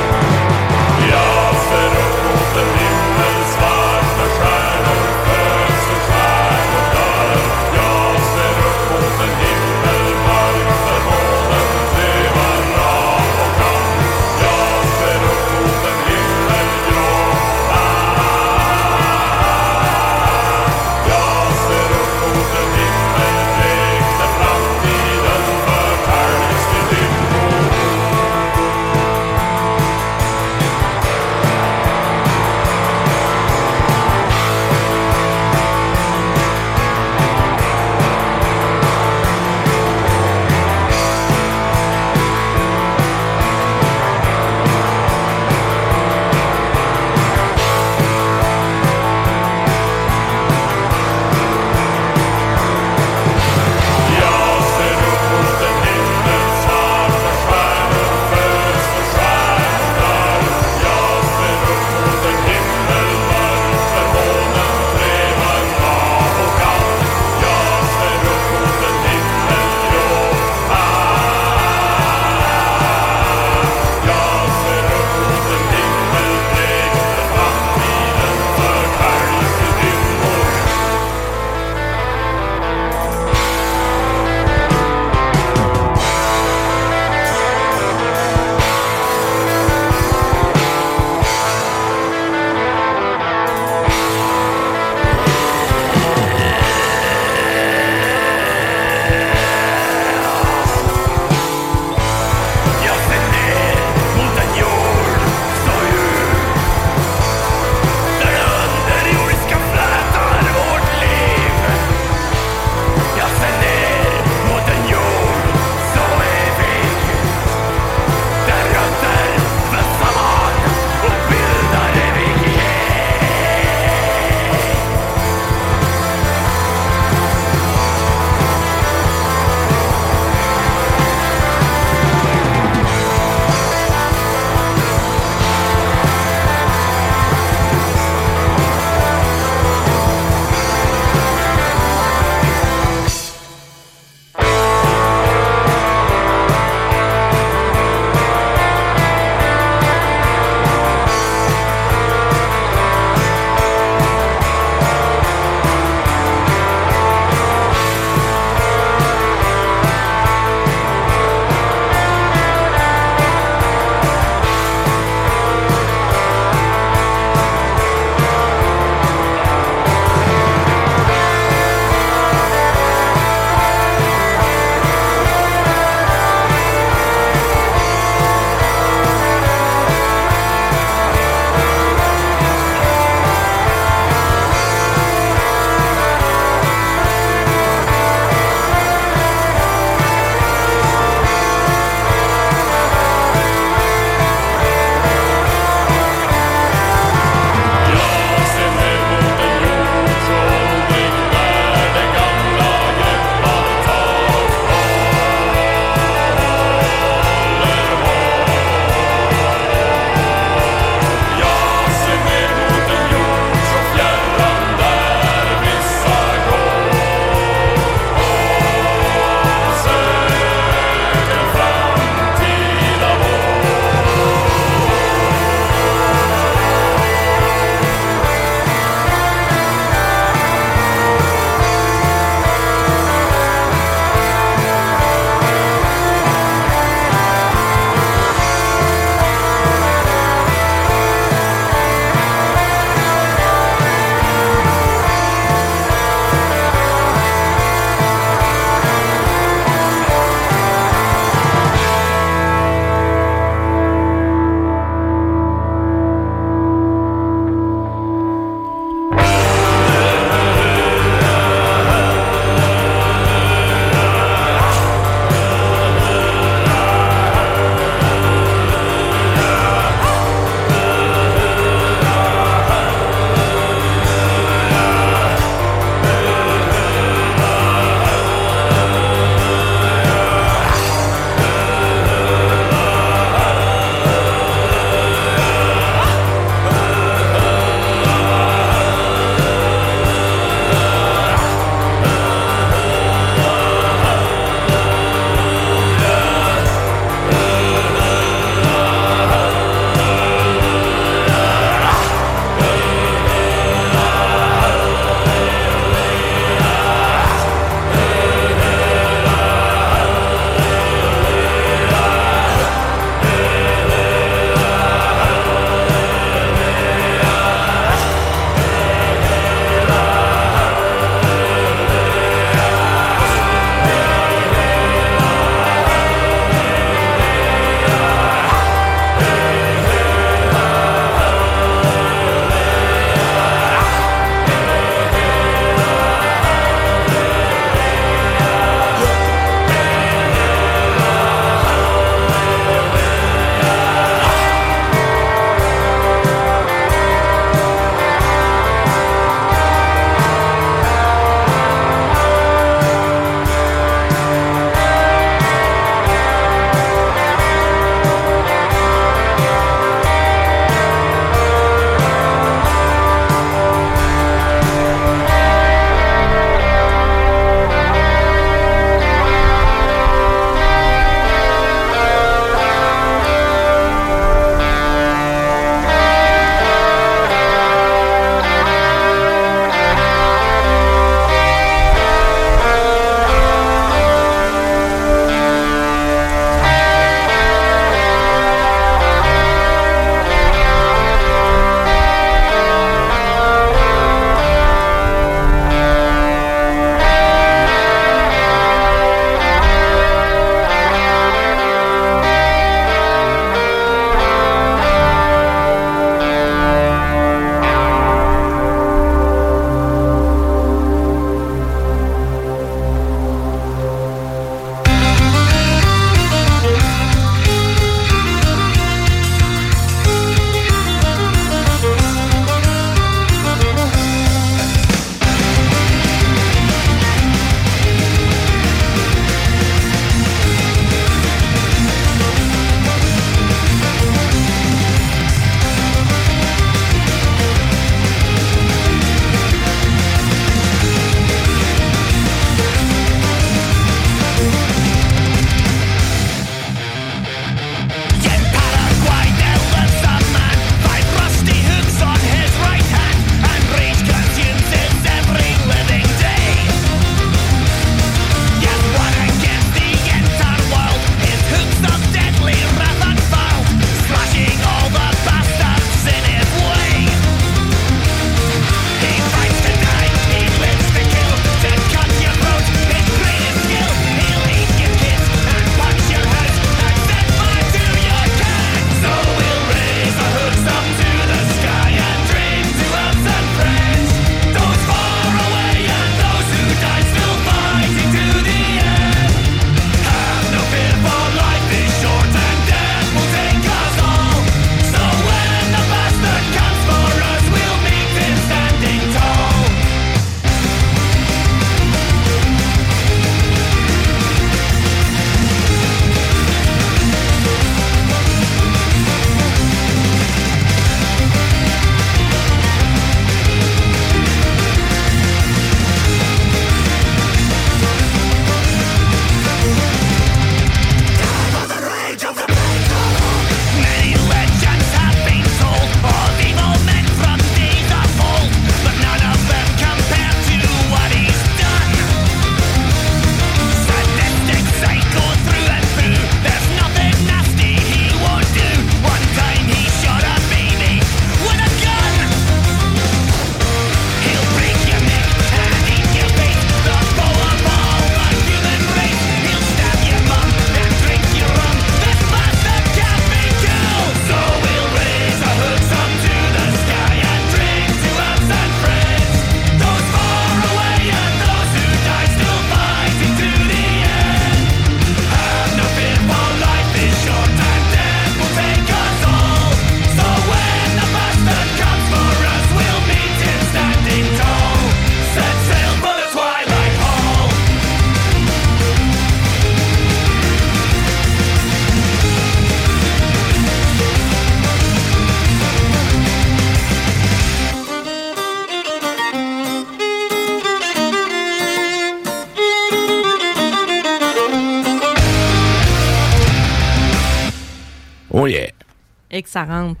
Et 599.36 599.42
que 599.42 599.50
ça 599.50 599.64
rentre. 599.64 600.00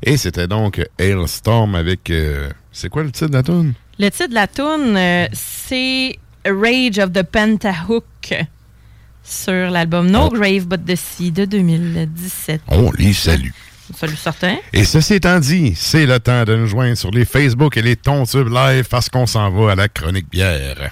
Et 0.00 0.16
c'était 0.16 0.46
donc 0.46 0.80
Hailstorm 0.98 1.74
avec. 1.74 2.08
euh, 2.10 2.48
c'est 2.70 2.88
quoi 2.88 3.02
le 3.02 3.10
titre 3.10 3.26
de 3.28 3.32
la 3.34 3.42
tune? 3.42 3.74
Le 3.98 4.08
titre 4.10 4.28
de 4.28 4.34
la 4.34 4.46
tune, 4.46 4.96
euh, 4.96 5.26
c'est 5.32 6.16
Rage 6.46 6.98
of 6.98 7.12
the 7.12 7.22
Pentahook 7.24 8.32
sur 9.24 9.70
l'album 9.70 10.08
No 10.08 10.26
Oh. 10.26 10.28
Grave 10.30 10.66
But 10.66 10.84
the 10.84 10.94
Sea 10.96 11.32
de 11.32 11.44
2017. 11.46 12.60
On 12.68 12.92
les 12.92 13.12
salue. 13.12 13.50
Salut 13.96 14.16
certain. 14.16 14.56
Et 14.72 14.84
ceci 14.84 15.14
étant 15.14 15.40
dit, 15.40 15.74
c'est 15.76 16.06
le 16.06 16.20
temps 16.20 16.44
de 16.44 16.54
nous 16.56 16.66
joindre 16.66 16.96
sur 16.96 17.10
les 17.10 17.24
Facebook 17.24 17.76
et 17.76 17.82
les 17.82 17.96
Tontubes 17.96 18.48
Live 18.52 18.86
parce 18.88 19.08
qu'on 19.08 19.26
s'en 19.26 19.50
va 19.50 19.72
à 19.72 19.74
la 19.74 19.88
chronique 19.88 20.30
bière. 20.30 20.90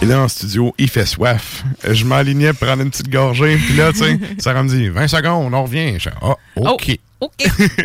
Et 0.00 0.06
là, 0.06 0.20
en 0.20 0.28
studio, 0.28 0.74
il 0.78 0.88
fait 0.88 1.06
soif. 1.06 1.64
Je 1.88 2.04
m'alignais 2.04 2.52
pour 2.52 2.66
prendre 2.68 2.82
une 2.82 2.90
petite 2.90 3.10
gorgée. 3.10 3.56
Puis 3.56 3.74
là, 3.74 3.92
tu 3.92 3.98
sais, 3.98 4.18
ça 4.38 4.54
me 4.62 4.68
dit 4.68 4.88
20 4.88 5.08
secondes, 5.08 5.52
on 5.52 5.62
revient. 5.62 5.98
Je 5.98 6.10
ah, 6.22 6.36
OK. 6.56 6.86
Oh, 6.88 7.07
OK. 7.20 7.32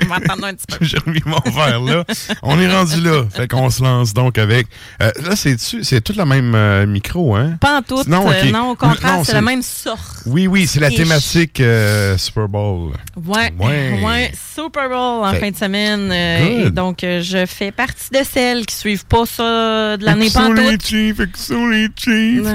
On 0.04 0.06
va 0.08 0.16
attendre 0.18 0.46
un 0.46 0.54
petit 0.54 0.66
peu. 0.68 0.78
J'ai 0.86 0.98
remis 1.00 1.22
mon 1.26 1.40
verre 1.52 1.80
là. 1.82 2.04
On 2.44 2.60
est 2.60 2.72
rendu 2.72 3.02
là. 3.02 3.24
Fait 3.34 3.48
qu'on 3.48 3.70
se 3.72 3.82
lance 3.82 4.14
donc 4.14 4.38
avec. 4.38 4.68
euh, 5.02 5.12
là, 5.24 5.36
c'est 5.36 5.60
c'est 5.60 6.02
tout 6.02 6.14
le 6.16 6.24
même 6.26 6.54
euh, 6.56 6.86
micro, 6.86 7.36
hein? 7.36 7.58
Pas 7.60 7.80
en 7.80 7.82
tout. 7.82 8.04
Non, 8.08 8.30
euh, 8.30 8.52
non, 8.52 8.72
au 8.72 8.76
contraire, 8.76 9.22
c'est 9.24 9.34
la 9.34 9.42
même 9.42 9.64
sorte. 9.64 10.22
Oui, 10.28 10.46
oui, 10.48 10.68
c'est 10.68 10.80
la 10.80 10.92
thématique 10.92 11.60
euh, 11.62 12.18
Super 12.18 12.48
Bowl. 12.48 12.92
Ouais, 13.26 13.52
Ouais. 13.60 14.00
ouais. 14.04 14.32
Super 14.56 14.88
Bowl 14.88 15.26
en 15.26 15.32
Fait- 15.32 15.40
fin 15.40 15.52
de 15.52 15.58
semaine. 15.58 16.12
et 16.12 16.70
donc, 16.70 17.00
je 17.02 17.46
fais 17.48 17.72
partie 17.72 18.10
de 18.12 18.20
celles 18.24 18.66
qui 18.66 18.76
suivent 18.76 19.06
pas 19.06 19.26
ça 19.26 19.98
de 19.98 20.06
l'année 20.06 20.30
les. 20.30 20.78
Chiefs, 20.80 21.18
sont 21.36 21.68
les 21.68 21.88
Chiefs. 21.96 22.46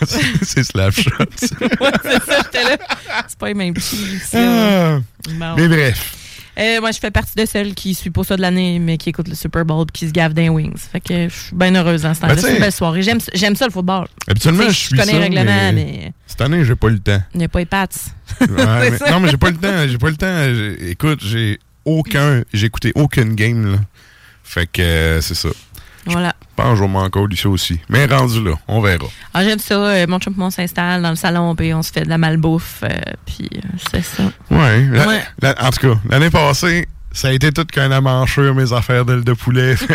c'est 0.42 0.62
Slapshot. 0.62 1.10
ouais, 1.20 1.90
c'est 2.02 2.22
ça, 2.24 2.38
j'étais 2.44 2.62
là. 2.64 2.76
C'est 3.26 3.38
pas 3.38 3.48
les 3.48 3.54
mêmes 3.54 3.74
Chiefs. 3.76 4.34
Bon. 5.26 5.54
Mais 5.56 5.68
bref. 5.68 6.14
Euh, 6.58 6.80
moi, 6.80 6.90
je 6.90 6.98
fais 6.98 7.12
partie 7.12 7.34
de 7.36 7.46
celles 7.46 7.72
qui 7.74 7.94
suivent 7.94 8.10
pas 8.12 8.24
ça 8.24 8.36
de 8.36 8.42
l'année, 8.42 8.80
mais 8.80 8.96
qui 8.98 9.10
écoutent 9.10 9.28
le 9.28 9.36
Super 9.36 9.64
Bowl 9.64 9.86
et 9.88 9.92
qui 9.92 10.08
se 10.08 10.12
gavent 10.12 10.32
d'un 10.34 10.48
Wings. 10.48 10.76
Fait 10.90 10.98
que 11.00 11.28
je 11.28 11.34
suis 11.34 11.54
bien 11.54 11.72
heureuse 11.76 12.04
en 12.04 12.14
ce 12.14 12.20
temps-là. 12.20 12.34
Ben, 12.34 12.40
C'est 12.40 12.54
une 12.54 12.60
belle 12.60 12.72
soirée. 12.72 13.02
J'aime 13.02 13.20
j'aime 13.32 13.54
ça, 13.54 13.66
le 13.66 13.70
football. 13.70 14.08
Habituellement, 14.26 14.64
je 14.68 14.74
suis 14.74 14.90
connais 14.90 15.12
ça, 15.12 15.18
le 15.18 15.18
règlement, 15.22 15.44
mais... 15.44 15.72
mais 15.72 16.12
Cette 16.26 16.40
année, 16.40 16.64
j'ai 16.64 16.74
pas 16.74 16.88
eu 16.88 16.92
le 16.94 16.98
temps. 16.98 17.22
il 17.34 17.38
n'y 17.38 17.44
a 17.44 17.48
pas 17.48 17.60
les. 17.60 18.12
Ouais, 18.40 18.46
mais- 18.90 18.98
ça. 18.98 19.10
non, 19.12 19.20
mais 19.20 19.30
j'ai 19.30 19.36
pas 19.36 19.50
le 19.50 19.56
temps. 19.56 19.88
J'ai 19.88 19.98
pas 19.98 20.10
le 20.10 20.16
temps. 20.16 20.84
Écoute, 20.88 21.20
j'ai 21.24 21.60
aucun. 21.84 22.42
J'ai 22.52 22.66
écouté 22.66 22.90
aucune 22.96 23.34
game, 23.36 23.72
là. 23.72 23.78
Fait 24.42 24.66
que 24.66 24.82
euh, 24.82 25.20
c'est 25.20 25.34
ça. 25.36 25.50
Voilà. 26.12 26.34
Je 26.40 26.54
pense 26.62 26.70
que 26.72 26.76
je 26.76 26.82
vais 26.82 26.88
m'encore 26.88 27.26
ça 27.36 27.48
aussi. 27.48 27.78
Mais 27.88 28.06
rendu 28.06 28.42
là, 28.44 28.52
on 28.66 28.80
verra. 28.80 29.06
Ah, 29.34 29.44
j'aime 29.44 29.58
ça. 29.58 29.74
Euh, 29.74 30.06
mon 30.08 30.18
chum 30.18 30.34
on 30.38 30.50
s'installe 30.50 31.02
dans 31.02 31.10
le 31.10 31.16
salon, 31.16 31.54
puis 31.54 31.72
on 31.74 31.82
se 31.82 31.92
fait 31.92 32.02
de 32.02 32.08
la 32.08 32.18
malbouffe. 32.18 32.80
euh, 32.82 32.88
puis 33.26 33.48
euh, 33.54 33.60
c'est 33.92 34.02
ça. 34.02 34.22
Ouais. 34.50 34.84
la- 34.90 35.06
Ouais. 35.06 35.22
la- 35.42 35.54
en 35.66 35.70
tout 35.70 35.88
cas, 35.94 36.00
l'année 36.08 36.30
passée, 36.30 36.88
ça 37.12 37.28
a 37.28 37.32
été 37.32 37.52
tout 37.52 37.64
qu'un 37.64 37.90
amanchure, 37.90 38.54
mes 38.54 38.72
affaires 38.72 39.04
d'ailes 39.04 39.24
de 39.24 39.32
poulet. 39.32 39.74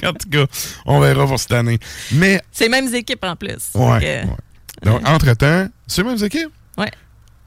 Qu'en 0.00 0.12
tout 0.12 0.28
cas, 0.30 0.44
on 0.86 1.00
verra 1.00 1.26
pour 1.26 1.38
cette 1.38 1.52
année. 1.52 1.78
Mais, 2.12 2.40
C'est 2.50 2.64
les 2.64 2.70
mêmes 2.70 2.94
équipes 2.94 3.24
en 3.24 3.36
plus. 3.36 3.70
ouais. 3.74 3.80
Ouais. 3.98 4.26
Donc, 4.82 5.06
entre-temps, 5.08 5.68
c'est 5.86 6.02
les 6.02 6.08
mêmes 6.08 6.24
équipes? 6.24 6.50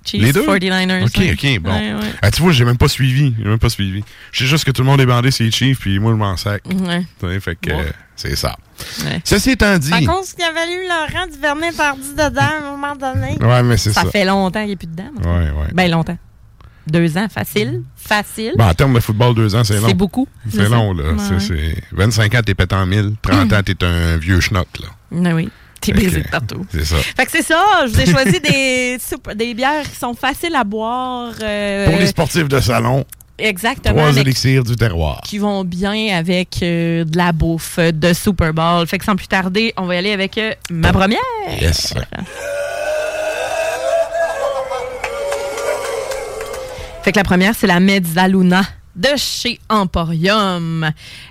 Chiefs, 0.06 0.22
Les 0.22 0.32
deux? 0.34 0.46
49ers. 0.46 1.04
Ok, 1.04 1.20
ok, 1.34 1.60
bon. 1.62 1.72
Ouais, 1.72 1.94
ouais. 1.94 2.14
Ah, 2.22 2.32
tu 2.32 2.42
vois, 2.42 2.52
j'ai 2.52 2.64
même 2.66 2.78
pas 2.78 2.88
suivi. 2.88 3.34
J'ai 3.38 3.44
même 3.46 3.60
pas 3.60 3.70
suivi. 3.70 4.04
Je 4.32 4.40
sais 4.40 4.46
juste 4.46 4.64
que 4.64 4.72
tout 4.72 4.82
le 4.84 4.88
monde 4.88 5.02
est 5.02 5.06
bandé, 5.06 5.32
c'est 5.32 5.44
les 5.46 5.52
Chiefs, 5.52 5.80
puis 5.80 5.98
moi, 6.00 6.12
je 6.12 6.18
m'en 6.18 6.38
sac. 6.38 6.62
Ouais, 6.68 7.06
Tu 7.20 7.28
sais, 7.28 7.40
Fait 7.40 7.56
que 7.60 7.72
Bon. 7.72 7.80
euh, 7.80 7.92
c'est 8.16 8.36
ça. 8.36 8.56
ouais. 9.06 9.20
Ceci 9.24 9.52
étant 9.52 9.78
dit. 9.78 9.92
À 9.94 10.02
cause 10.02 10.34
qu'il 10.34 10.44
y 10.46 10.48
avait 10.48 10.72
eu 10.74 10.88
Laurent 10.88 11.28
Duvernay 11.32 11.72
perdu 11.72 12.10
dedans 12.16 12.42
à 12.42 12.68
un 12.68 12.72
moment 12.72 12.96
donné. 12.96 13.38
Ouais, 13.42 13.64
mais 13.64 13.78
c'est 13.78 13.92
Ça, 13.94 14.04
ça. 14.04 14.10
fait 14.12 14.26
longtemps 14.26 14.62
qu'il 14.62 14.70
n'est 14.70 14.76
plus 14.76 14.88
dedans. 14.88 15.10
Ouais, 15.24 15.50
ouais. 15.50 15.68
Ben 15.74 15.90
longtemps. 15.90 16.18
Deux 16.88 17.18
ans, 17.18 17.28
facile. 17.34 17.82
Facile. 17.96 18.54
Bon, 18.56 18.66
en 18.66 18.74
termes 18.76 18.94
de 18.94 19.00
football, 19.00 19.34
deux 19.34 19.56
ans, 19.56 19.64
c'est 19.64 19.80
long. 19.80 19.88
c'est 19.88 19.96
beaucoup. 19.96 20.28
C'est 20.48 20.70
long, 20.70 20.94
là. 20.94 21.14
Ouais, 21.14 21.18
C'est- 21.40 21.52
ouais. 21.52 21.74
c'est 21.90 21.96
25 21.96 22.36
ans, 22.36 22.42
t'es 22.46 22.54
pété 22.54 22.76
en 22.76 22.86
mille. 22.86 23.14
30 23.24 23.52
ans, 23.54 23.62
t'es 23.66 23.84
un 23.84 24.18
vieux 24.18 24.40
schnock, 24.40 24.68
là. 24.80 24.88
Ah 25.26 25.34
oui. 25.34 25.50
T'es 25.94 26.08
de 26.22 26.28
partout. 26.30 26.66
C'est 26.72 26.86
ça. 26.86 26.96
Fait 26.98 27.26
que 27.26 27.32
c'est 27.32 27.42
ça, 27.44 27.64
je 27.86 27.92
vous 27.92 28.02
ai 28.02 28.06
choisi 28.06 28.40
des, 28.40 28.98
super- 29.06 29.36
des 29.36 29.54
bières 29.54 29.84
qui 29.90 29.96
sont 29.98 30.14
faciles 30.14 30.56
à 30.56 30.64
boire. 30.64 31.34
euh, 31.42 31.90
Pour 31.90 32.00
les 32.00 32.08
sportifs 32.08 32.48
de 32.48 32.60
salon, 32.60 33.06
exactement. 33.38 33.96
trois 33.96 34.18
élixirs 34.18 34.64
du 34.64 34.76
terroir. 34.76 35.22
qui 35.26 35.38
vont 35.38 35.64
bien 35.64 36.16
avec 36.18 36.60
euh, 36.64 37.04
de 37.06 37.18
la 37.18 37.32
bouffe 37.32 37.80
de 37.80 38.14
Super 38.14 38.54
Bowl. 38.54 38.88
Fait 38.88 38.98
que 38.98 39.06
sans 39.06 39.16
plus 39.16 39.28
tarder, 39.28 39.74
on 39.78 39.86
va 39.86 39.96
y 39.96 39.98
aller 39.98 40.12
avec 40.14 40.38
euh, 40.38 40.54
ma 40.72 40.92
première. 40.94 41.20
Yes. 41.62 41.94
Fait 47.04 47.12
que 47.12 47.18
la 47.18 47.24
première, 47.24 47.54
c'est 47.56 47.68
la 47.68 47.80
Mezzaluna 47.80 48.64
de 48.96 49.10
chez 49.18 49.60
Emporium. 49.70 50.90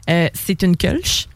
Euh, 0.09 0.29
c'est 0.33 0.63
une 0.63 0.77
Kölsch. 0.77 1.27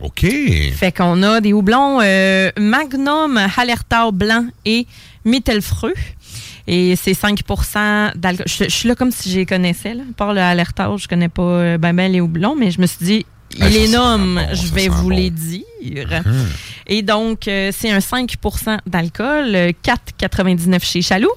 OK. 0.00 0.26
Fait 0.74 0.92
qu'on 0.92 1.22
a 1.22 1.40
des 1.40 1.52
houblons 1.52 2.00
euh, 2.02 2.50
Magnum, 2.58 3.38
Hallertau 3.56 4.12
blanc 4.12 4.46
et 4.64 4.86
Mittelfreux. 5.24 5.94
Et 6.66 6.96
c'est 6.96 7.12
5% 7.12 8.16
d'alcool. 8.16 8.46
Je, 8.46 8.68
suis 8.68 8.88
là 8.88 8.94
comme 8.94 9.12
si 9.12 9.28
les 9.30 9.46
connaissais. 9.46 9.94
Là. 9.94 10.02
Par 10.16 10.34
le 10.34 10.40
Hallertau, 10.40 10.98
je 10.98 11.06
connais 11.06 11.28
pas 11.28 11.42
euh, 11.42 11.78
ben, 11.78 11.94
ben 11.94 12.10
les 12.10 12.20
houblons, 12.20 12.56
mais 12.56 12.70
je 12.70 12.80
me 12.80 12.86
suis 12.86 13.04
dit, 13.04 13.26
il 13.54 13.62
Ah, 13.62 13.70
sent 13.70 13.88
nomme, 13.88 14.34
bon, 14.34 14.54
je 14.54 14.72
vais 14.74 14.88
vous 14.88 15.08
bon. 15.08 15.16
les 15.16 15.30
dire. 15.30 15.62
Et 16.88 17.02
donc, 17.02 17.48
euh, 17.48 17.70
c'est 17.76 17.90
un 17.90 17.98
5% 18.00 18.78
d'alcool, 18.86 19.54
euh, 19.54 19.72
4,99 19.82 20.84
chez 20.84 21.02
Chaloux. 21.02 21.30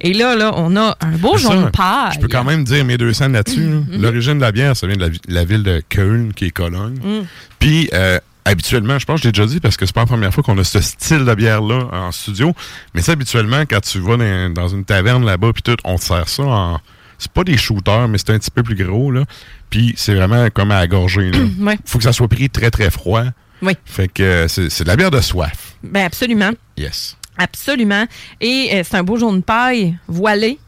Et 0.00 0.12
là, 0.14 0.36
là, 0.36 0.52
on 0.56 0.74
a 0.76 0.96
un 1.00 1.10
beau 1.18 1.36
ça, 1.36 1.50
jaune 1.52 1.70
pâle. 1.70 2.12
Je 2.14 2.20
peux 2.20 2.28
quand 2.28 2.44
même 2.44 2.64
dire 2.64 2.84
mes 2.84 2.96
deux 2.98 3.12
cents 3.12 3.28
là-dessus. 3.28 3.60
là. 3.68 3.76
Mm-hmm. 3.76 4.00
L'origine 4.00 4.34
de 4.34 4.40
la 4.40 4.52
bière, 4.52 4.76
ça 4.76 4.86
vient 4.86 4.96
de 4.96 5.00
la, 5.02 5.08
vi- 5.08 5.20
la 5.28 5.44
ville 5.44 5.62
de 5.62 5.82
Köln, 5.88 6.32
qui 6.32 6.46
est 6.46 6.50
Cologne. 6.50 6.98
Mm. 7.02 7.26
Puis, 7.58 7.90
euh, 7.92 8.18
habituellement, 8.44 8.98
je 8.98 9.04
pense 9.06 9.16
que 9.20 9.22
je 9.24 9.28
l'ai 9.28 9.32
déjà 9.32 9.46
dit 9.46 9.60
parce 9.60 9.76
que 9.76 9.84
c'est 9.86 9.94
pas 9.94 10.02
la 10.02 10.06
première 10.06 10.32
fois 10.32 10.42
qu'on 10.42 10.56
a 10.58 10.64
ce 10.64 10.80
style 10.80 11.24
de 11.24 11.34
bière-là 11.34 11.88
en 11.92 12.12
studio. 12.12 12.54
Mais 12.94 13.02
ça, 13.02 13.12
habituellement, 13.12 13.62
quand 13.68 13.80
tu 13.80 13.98
vas 13.98 14.16
dans, 14.16 14.52
dans 14.52 14.68
une 14.68 14.84
taverne 14.84 15.24
là-bas, 15.26 15.52
puis 15.52 15.62
tout, 15.62 15.76
on 15.84 15.96
te 15.98 16.04
sert 16.04 16.28
ça 16.28 16.42
en. 16.44 16.80
C'est 17.18 17.32
pas 17.32 17.44
des 17.44 17.56
shooters, 17.56 18.08
mais 18.08 18.18
c'est 18.18 18.30
un 18.30 18.38
petit 18.38 18.50
peu 18.50 18.62
plus 18.62 18.74
gros, 18.76 19.10
là. 19.10 19.24
Puis, 19.70 19.94
c'est 19.96 20.14
vraiment 20.14 20.48
comme 20.50 20.70
à 20.70 20.86
là. 20.86 20.98
Ouais. 21.60 21.78
Faut 21.84 21.98
que 21.98 22.04
ça 22.04 22.12
soit 22.12 22.28
pris 22.28 22.50
très, 22.50 22.70
très 22.70 22.90
froid. 22.90 23.24
Oui. 23.62 23.72
Fait 23.84 24.08
que 24.08 24.22
euh, 24.22 24.48
c'est 24.48 24.82
de 24.82 24.88
la 24.88 24.96
bière 24.96 25.10
de 25.10 25.20
soif. 25.20 25.74
Ben 25.82 26.04
absolument. 26.04 26.50
Yes. 26.76 27.16
Absolument. 27.38 28.04
Et 28.40 28.70
euh, 28.72 28.82
c'est 28.84 28.96
un 28.96 29.02
beau 29.02 29.16
jaune 29.16 29.42
paille 29.42 29.96
voilé. 30.08 30.58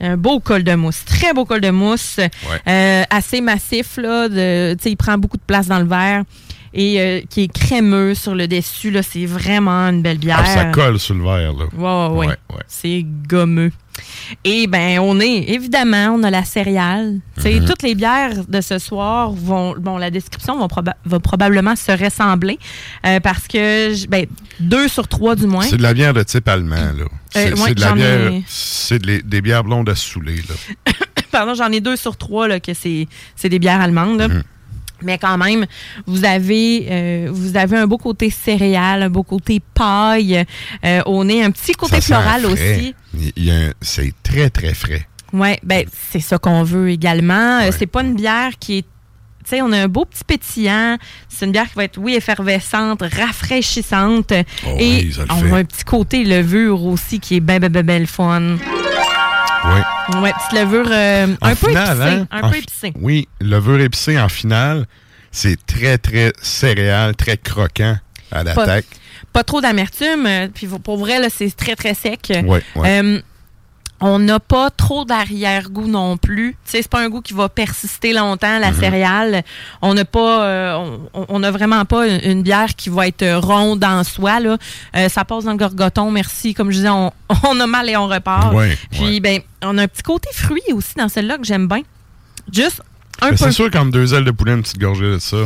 Un 0.00 0.16
beau 0.16 0.40
col 0.40 0.62
de 0.62 0.74
mousse. 0.74 1.04
Très 1.04 1.34
beau 1.34 1.44
col 1.44 1.60
de 1.60 1.70
mousse. 1.70 2.18
Euh, 2.66 3.02
assez 3.10 3.40
massif, 3.40 3.98
là. 3.98 4.28
De, 4.28 4.74
tu 4.74 4.84
sais, 4.84 4.90
il 4.92 4.96
prend 4.96 5.18
beaucoup 5.18 5.36
de 5.36 5.42
place 5.46 5.66
dans 5.66 5.78
le 5.78 5.86
verre. 5.86 6.22
Et 6.72 7.00
euh, 7.00 7.20
qui 7.28 7.42
est 7.42 7.52
crémeux 7.52 8.14
sur 8.14 8.34
le 8.34 8.46
dessus, 8.46 8.90
là. 8.92 9.02
C'est 9.02 9.26
vraiment 9.26 9.88
une 9.88 10.02
belle 10.02 10.18
bière. 10.18 10.38
Ah, 10.40 10.46
ça 10.46 10.64
colle 10.66 11.00
sur 11.00 11.14
le 11.16 11.24
verre, 11.24 11.52
là. 11.52 11.64
Ouais, 11.74 12.14
ouais, 12.14 12.18
ouais. 12.20 12.26
Ouais, 12.28 12.56
ouais. 12.56 12.62
C'est 12.68 13.04
gommeux. 13.28 13.72
Et 14.44 14.66
ben 14.68 15.00
on 15.00 15.18
est, 15.20 15.50
évidemment, 15.50 16.14
on 16.16 16.22
a 16.22 16.30
la 16.30 16.44
céréale. 16.44 17.18
Sais, 17.38 17.54
Mhm. 17.60 17.66
Toutes 17.66 17.82
les 17.82 17.94
bières 17.96 18.46
de 18.48 18.60
ce 18.60 18.78
soir 18.78 19.32
vont, 19.32 19.74
bon, 19.78 19.98
la 19.98 20.10
description 20.10 20.58
va, 20.58 20.66
proba- 20.66 20.94
va 21.04 21.18
probablement 21.20 21.74
se 21.76 21.90
ressembler 21.92 22.58
euh, 23.04 23.18
parce 23.20 23.48
que, 23.48 24.06
ben, 24.06 24.26
deux 24.60 24.86
sur 24.88 25.08
trois 25.08 25.34
du 25.34 25.46
moins. 25.46 25.64
C'est 25.64 25.76
de 25.76 25.82
la 25.82 25.92
bière 25.92 26.14
de 26.14 26.22
type 26.22 26.46
allemand, 26.48 26.76
là. 26.76 27.04
C'est 27.30 27.48
Euh, 27.48 27.50
ouais, 27.56 27.56
c'est 27.66 27.74
de 27.74 27.80
la 27.80 27.92
bière. 27.92 28.32
ai- 28.32 28.44
C'est 28.46 28.98
de 29.00 29.20
des 29.24 29.40
bières 29.42 29.64
blondes 29.64 29.88
à 29.88 29.96
saouler, 29.96 30.36
là. 30.48 30.92
Pardon, 31.32 31.54
j'en 31.54 31.70
ai 31.72 31.80
deux 31.80 31.96
sur 31.96 32.16
trois 32.16 32.46
là, 32.48 32.60
que 32.60 32.74
c'est 32.74 33.06
c'est 33.36 33.48
des 33.48 33.58
bières 33.58 33.80
allemandes. 33.80 34.18
là. 34.18 34.28
Mhm. 34.28 34.42
Mais 35.02 35.18
quand 35.18 35.38
même, 35.38 35.66
vous 36.06 36.24
avez, 36.24 36.86
euh, 36.90 37.28
vous 37.30 37.56
avez 37.56 37.78
un 37.78 37.86
beau 37.86 37.98
côté 37.98 38.30
céréal, 38.30 39.02
un 39.02 39.10
beau 39.10 39.22
côté 39.22 39.60
paille. 39.74 40.44
Euh, 40.84 41.00
on 41.06 41.28
est 41.28 41.42
un 41.42 41.50
petit 41.50 41.72
côté 41.72 42.00
Ça 42.00 42.20
floral 42.20 42.46
aussi. 42.46 42.94
C'est 43.80 44.12
très, 44.22 44.50
très 44.50 44.74
frais. 44.74 45.06
Ouais, 45.32 45.60
ben 45.62 45.86
c'est 46.10 46.20
ça 46.20 46.38
qu'on 46.38 46.64
veut 46.64 46.90
également. 46.90 47.60
Euh, 47.60 47.70
Ouais. 47.70 47.76
C'est 47.78 47.86
pas 47.86 48.02
une 48.02 48.14
bière 48.14 48.52
qui 48.58 48.78
est 48.78 48.86
tu 49.42 49.56
sais, 49.56 49.62
on 49.62 49.72
a 49.72 49.78
un 49.78 49.88
beau 49.88 50.04
petit 50.04 50.22
pétillant. 50.22 50.98
C'est 51.28 51.46
une 51.46 51.52
bière 51.52 51.66
qui 51.68 51.74
va 51.74 51.84
être, 51.84 51.98
oui, 51.98 52.14
effervescente, 52.14 53.00
rafraîchissante. 53.00 54.32
Oh 54.66 54.76
et 54.78 55.06
oui, 55.06 55.16
on 55.30 55.54
a 55.54 55.58
un 55.58 55.64
petit 55.64 55.84
côté 55.84 56.24
levure 56.24 56.84
aussi 56.84 57.20
qui 57.20 57.36
est 57.36 57.40
ben, 57.40 57.58
ben, 57.58 57.72
ben, 57.72 57.84
ben 57.84 58.00
le 58.00 58.06
fun. 58.06 58.58
Oui. 59.64 60.20
Ouais, 60.20 60.32
petite 60.32 60.52
levure 60.60 60.88
euh, 60.90 61.26
un 61.42 61.54
peu 61.54 61.70
épicée. 61.70 61.76
hein? 61.76 62.26
Un 62.30 62.40
En 62.42 62.50
peu 62.50 62.56
épicée. 62.56 62.92
Oui, 63.00 63.28
levure 63.40 63.80
épicée 63.80 64.18
en 64.18 64.28
finale, 64.28 64.86
c'est 65.30 65.64
très, 65.66 65.98
très 65.98 66.32
céréal, 66.40 67.14
très 67.14 67.36
croquant 67.36 67.96
à 68.32 68.36
Pas, 68.36 68.44
l'attaque. 68.44 68.86
pas 69.32 69.44
trop 69.44 69.60
d'amertume. 69.60 70.26
euh, 70.26 70.48
Puis 70.52 70.66
pour 70.82 70.96
vrai, 70.98 71.18
là, 71.20 71.28
c'est 71.30 71.54
très, 71.54 71.76
très 71.76 71.94
sec. 71.94 72.32
Ouais, 72.44 72.62
ouais. 72.74 73.00
Euh, 73.02 73.20
on 74.00 74.18
n'a 74.18 74.40
pas 74.40 74.70
trop 74.70 75.04
d'arrière-goût 75.04 75.86
non 75.86 76.16
plus. 76.16 76.56
Tu 76.64 76.70
sais, 76.70 76.82
c'est 76.82 76.90
pas 76.90 77.00
un 77.02 77.08
goût 77.08 77.20
qui 77.20 77.34
va 77.34 77.48
persister 77.48 78.12
longtemps, 78.12 78.58
la 78.58 78.72
céréale. 78.72 79.42
On 79.82 79.92
n'a 79.94 80.04
pas, 80.04 80.44
euh, 80.44 80.96
on- 81.28 81.38
n'a 81.38 81.50
vraiment 81.50 81.84
pas 81.84 82.06
une, 82.08 82.20
une 82.30 82.42
bière 82.42 82.74
qui 82.76 82.88
va 82.88 83.06
être 83.08 83.36
ronde 83.36 83.84
en 83.84 84.02
soi, 84.04 84.40
là. 84.40 84.56
Euh, 84.96 85.08
ça 85.08 85.24
passe 85.24 85.44
dans 85.44 85.52
le 85.52 85.58
gorgoton, 85.58 86.10
merci. 86.10 86.54
Comme 86.54 86.70
je 86.70 86.76
disais, 86.76 86.88
on, 86.88 87.12
on 87.48 87.60
a 87.60 87.66
mal 87.66 87.88
et 87.90 87.96
on 87.96 88.06
repart. 88.08 88.54
Ouais, 88.54 88.76
Puis, 88.90 89.02
ouais. 89.04 89.20
ben, 89.20 89.40
on 89.62 89.76
a 89.78 89.82
un 89.82 89.88
petit 89.88 90.02
côté 90.02 90.28
fruit 90.32 90.62
aussi 90.72 90.94
dans 90.96 91.08
celle-là 91.08 91.36
que 91.38 91.44
j'aime 91.44 91.68
bien. 91.68 91.82
Juste 92.52 92.82
un 93.20 93.26
Mais 93.26 93.36
peu. 93.36 93.44
C'est 93.44 93.52
sûr 93.52 93.70
qu'entre 93.70 93.90
deux 93.90 94.14
ailes 94.14 94.24
de 94.24 94.30
poulet, 94.30 94.52
une 94.54 94.62
petite 94.62 94.78
gorgée 94.78 95.10
de 95.10 95.18
ça. 95.18 95.36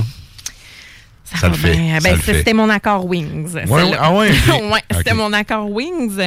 Ça, 1.35 1.41
Ça 1.41 1.49
le 1.49 1.55
fait, 1.55 1.77
Ben, 1.77 2.01
c'est- 2.01 2.17
fait. 2.17 2.35
c'était 2.39 2.53
mon 2.55 2.71
accord 2.71 3.07
Wings. 3.07 3.55
Ouais, 3.69 3.93
ah 3.99 4.13
ouais, 4.15 4.31
c'était 4.97 5.15
mon 5.15 5.33
accord 5.33 5.71
Wings. 5.71 6.19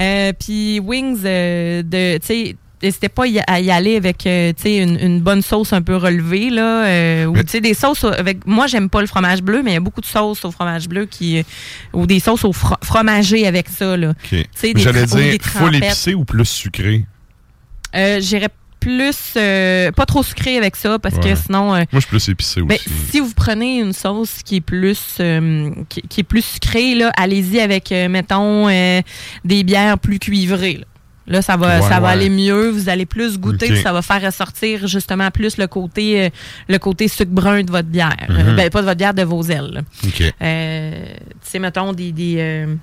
Euh, 0.00 0.32
Puis 0.38 0.80
Wings, 0.80 1.20
euh, 1.24 1.82
de, 1.82 2.18
tu 2.18 2.26
sais, 2.26 2.56
n'hésitez 2.82 3.08
pas 3.08 3.26
y- 3.26 3.40
à 3.46 3.60
y 3.60 3.70
aller 3.70 3.96
avec 3.96 4.26
euh, 4.26 4.52
une, 4.64 4.98
une 5.00 5.20
bonne 5.20 5.42
sauce 5.42 5.72
un 5.72 5.82
peu 5.82 5.96
relevée. 5.96 6.50
Là, 6.50 6.84
euh, 6.86 7.26
ou 7.26 7.34
des 7.60 7.74
sauces 7.74 8.04
avec. 8.04 8.46
Moi, 8.46 8.66
j'aime 8.66 8.88
pas 8.90 9.00
le 9.00 9.06
fromage 9.06 9.42
bleu, 9.42 9.62
mais 9.62 9.72
il 9.72 9.74
y 9.74 9.76
a 9.76 9.80
beaucoup 9.80 10.00
de 10.00 10.06
sauces 10.06 10.44
au 10.44 10.50
fromage 10.50 10.88
bleu 10.88 11.06
qui. 11.06 11.38
euh, 11.38 11.42
ou 11.92 12.06
des 12.06 12.20
sauces 12.20 12.44
au 12.44 12.52
fro- 12.52 12.82
fromagé 12.82 13.46
avec 13.46 13.68
ça. 13.68 13.96
Là. 13.96 14.10
OK. 14.10 14.46
sais, 14.54 14.72
des 14.72 14.80
J'allais 14.80 15.06
dire, 15.06 15.38
faut 15.42 15.68
l'épicé 15.68 16.14
ou 16.14 16.24
plus 16.24 16.44
sucré? 16.46 17.04
Euh, 17.96 18.18
J'irais 18.20 18.48
plus. 18.84 19.16
euh, 19.36 19.90
pas 19.92 20.06
trop 20.06 20.22
sucré 20.22 20.56
avec 20.58 20.76
ça, 20.76 20.98
parce 20.98 21.16
Ouais. 21.16 21.32
que 21.32 21.34
sinon. 21.34 21.74
euh, 21.74 21.78
Moi, 21.78 21.86
je 21.94 21.98
suis 22.00 22.08
plus 22.08 22.28
épicé 22.28 22.60
ben, 22.62 22.74
aussi. 22.74 22.88
si 23.10 23.20
vous 23.20 23.32
prenez 23.34 23.80
une 23.80 23.92
sauce 23.92 24.42
qui 24.44 24.56
est 24.56 24.60
plus 24.60 25.16
euh, 25.20 25.70
qui, 25.88 26.02
qui 26.02 26.20
est 26.20 26.24
plus 26.24 26.44
sucrée, 26.44 26.94
là, 26.94 27.10
allez-y 27.16 27.60
avec, 27.60 27.90
mettons, 27.90 28.68
des 28.68 29.64
bières 29.64 29.98
plus 29.98 30.18
cuivrées. 30.18 30.74
Là, 30.74 30.84
Là, 31.26 31.40
ça 31.40 31.56
va, 31.56 31.76
Ouais, 31.80 31.82
ça 31.88 32.00
va 32.00 32.08
ouais. 32.08 32.12
aller 32.12 32.28
mieux. 32.28 32.68
Vous 32.68 32.90
allez 32.90 33.06
plus 33.06 33.38
goûter, 33.38 33.76
ça 33.76 33.94
va 33.94 34.02
faire 34.02 34.20
ressortir 34.20 34.86
justement 34.86 35.30
plus 35.30 35.56
le 35.56 35.66
côté, 35.66 36.24
euh, 36.24 36.28
le 36.68 36.78
côté 36.78 37.08
sucre 37.08 37.30
brun 37.32 37.62
de 37.62 37.70
votre 37.70 37.88
bière. 37.88 38.14
Mhm. 38.28 38.56
Ben, 38.56 38.68
pas 38.68 38.82
de 38.82 38.86
votre 38.86 38.98
bière, 38.98 39.14
de 39.14 39.22
vos 39.22 39.42
ailes. 39.44 39.70
là. 39.72 39.80
OK. 40.06 40.22
Euh, 40.42 41.04
tu 41.16 41.24
sais, 41.40 41.58
mettons, 41.58 41.94
des. 41.94 42.12
des 42.12 42.34
euh, 42.38 42.74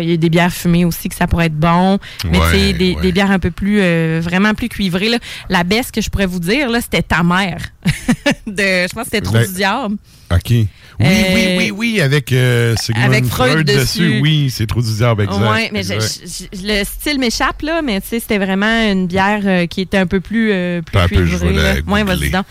il 0.00 0.10
y 0.10 0.12
a 0.12 0.16
des 0.16 0.30
bières 0.30 0.52
fumées 0.52 0.84
aussi 0.84 1.08
que 1.08 1.14
ça 1.14 1.26
pourrait 1.26 1.46
être 1.46 1.58
bon. 1.58 1.98
Mais 2.24 2.30
tu 2.32 2.36
sais, 2.36 2.40
Ouais, 2.66 2.72
des, 2.72 2.94
ouais. 2.94 3.02
des 3.02 3.12
bières 3.12 3.30
un 3.30 3.38
peu 3.38 3.50
plus, 3.50 3.78
euh, 3.80 4.20
vraiment 4.22 4.54
plus 4.54 4.68
cuivrées. 4.68 5.08
Là. 5.08 5.18
La 5.48 5.64
baisse 5.64 5.90
que 5.90 6.00
je 6.00 6.10
pourrais 6.10 6.26
vous 6.26 6.40
dire, 6.40 6.68
là, 6.70 6.80
c'était 6.80 7.02
ta 7.02 7.22
mère. 7.22 7.58
de, 8.46 8.56
je 8.58 8.92
pense 8.92 9.04
que 9.04 9.10
c'était 9.12 9.20
trop 9.20 9.34
Ben, 9.34 9.46
du 9.46 9.54
diable. 9.54 9.96
OK. 10.32 10.50
Oui, 10.50 10.68
Euh, 11.02 11.34
oui, 11.34 11.54
oui, 11.56 11.70
oui, 11.74 12.00
avec 12.02 12.30
euh, 12.32 12.74
avec 12.94 13.24
Freud 13.24 13.52
Freud, 13.52 13.66
dessus. 13.66 13.78
dessus. 13.78 14.18
Oui, 14.20 14.50
c'est 14.54 14.66
trop 14.66 14.82
du 14.82 14.92
diable, 14.94 15.22
exact. 15.22 15.40
Ouais, 15.50 15.70
mais 15.72 15.82
je- 15.82 15.94
exact. 15.94 16.20
je- 16.52 16.58
je- 16.58 16.66
le 16.66 16.84
style 16.84 17.18
m'échappe, 17.18 17.62
là, 17.62 17.80
mais 17.82 18.00
tu 18.02 18.08
sais, 18.08 18.20
c'était 18.20 18.36
vraiment 18.38 18.90
une 18.92 19.06
bière 19.06 19.40
euh, 19.44 19.66
qui 19.66 19.80
était 19.80 19.96
un 19.96 20.06
peu 20.06 20.20
plus, 20.20 20.48
plus 20.84 20.98
un 21.00 21.08
peu, 21.08 21.24
je 21.24 21.36
cuivrée. 21.38 21.52
vais 21.54 21.82
la. 21.84 21.92
Ouais, 21.92 22.04
vas-y 22.04 22.30
donc. 22.30 22.44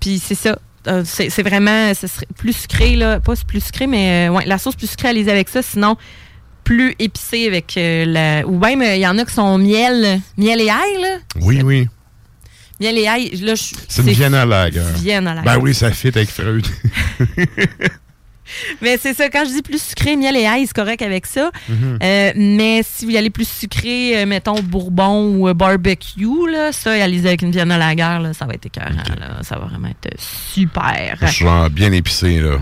Puis 0.00 0.20
c'est 0.24 0.34
ça. 0.34 0.58
Euh, 0.88 1.02
c'est 1.04 1.42
vraiment 1.42 1.92
ce 1.94 2.06
serait 2.06 2.26
plus 2.36 2.52
sucré, 2.54 2.96
là. 2.96 3.20
Pas 3.20 3.34
plus 3.46 3.62
sucré, 3.64 3.86
mais 3.86 4.28
euh, 4.28 4.32
ouais, 4.32 4.44
la 4.46 4.58
sauce 4.58 4.74
plus 4.76 4.88
sucrée, 4.88 5.08
allez-y 5.08 5.30
avec 5.30 5.48
ça. 5.48 5.60
Sinon, 5.62 5.96
plus 6.64 6.94
épicé 6.98 7.46
avec 7.46 7.76
euh, 7.76 8.04
la. 8.06 8.46
Ou 8.46 8.58
même, 8.58 8.82
il 8.82 9.00
y 9.00 9.06
en 9.06 9.16
a 9.18 9.24
qui 9.24 9.34
sont 9.34 9.58
miel, 9.58 10.20
miel 10.36 10.60
et 10.60 10.70
ail, 10.70 11.00
là. 11.02 11.18
Oui, 11.40 11.60
oui. 11.62 11.88
Miel 12.80 12.96
et 12.98 13.06
ail, 13.08 13.30
là, 13.42 13.54
je- 13.54 13.74
C'est 13.88 14.02
une 14.02 14.10
Vienne 14.10 14.34
à 14.34 14.46
lager. 14.46 14.80
Vienne 14.96 15.26
à 15.26 15.42
Ben 15.42 15.58
oui, 15.58 15.74
ça 15.74 15.90
fit 15.90 16.08
avec 16.08 16.30
Freud. 16.30 16.66
Mais 18.82 18.96
c'est 18.98 19.14
ça, 19.14 19.28
quand 19.28 19.44
je 19.44 19.52
dis 19.52 19.62
plus 19.62 19.82
sucré, 19.82 20.16
miel 20.16 20.36
et 20.36 20.46
ail, 20.46 20.66
c'est 20.66 20.74
correct 20.74 21.02
avec 21.02 21.26
ça. 21.26 21.50
Mhm. 21.68 21.98
Euh, 22.02 22.32
mais 22.36 22.82
si 22.84 23.04
vous 23.04 23.12
y 23.12 23.16
allez 23.16 23.30
plus 23.30 23.48
sucré, 23.48 24.22
euh, 24.22 24.26
mettons 24.26 24.60
bourbon 24.60 25.34
ou 25.34 25.48
euh, 25.48 25.54
barbecue, 25.54 26.50
là, 26.50 26.72
ça, 26.72 26.92
allez 26.92 27.26
avec 27.26 27.42
une 27.42 27.50
Vienne 27.50 27.70
à 27.72 27.78
la 27.78 27.94
guerre, 27.94 28.20
là, 28.20 28.32
ça 28.32 28.46
va 28.46 28.54
être 28.54 28.66
écœurant. 28.66 28.90
Là, 29.18 29.42
ça 29.42 29.58
va 29.58 29.66
vraiment 29.66 29.88
être 29.88 30.14
super. 30.18 31.16
Je 31.20 31.26
suis 31.26 31.44
genre 31.44 31.70
bien 31.70 31.92
épicé, 31.92 32.40
là. 32.40 32.58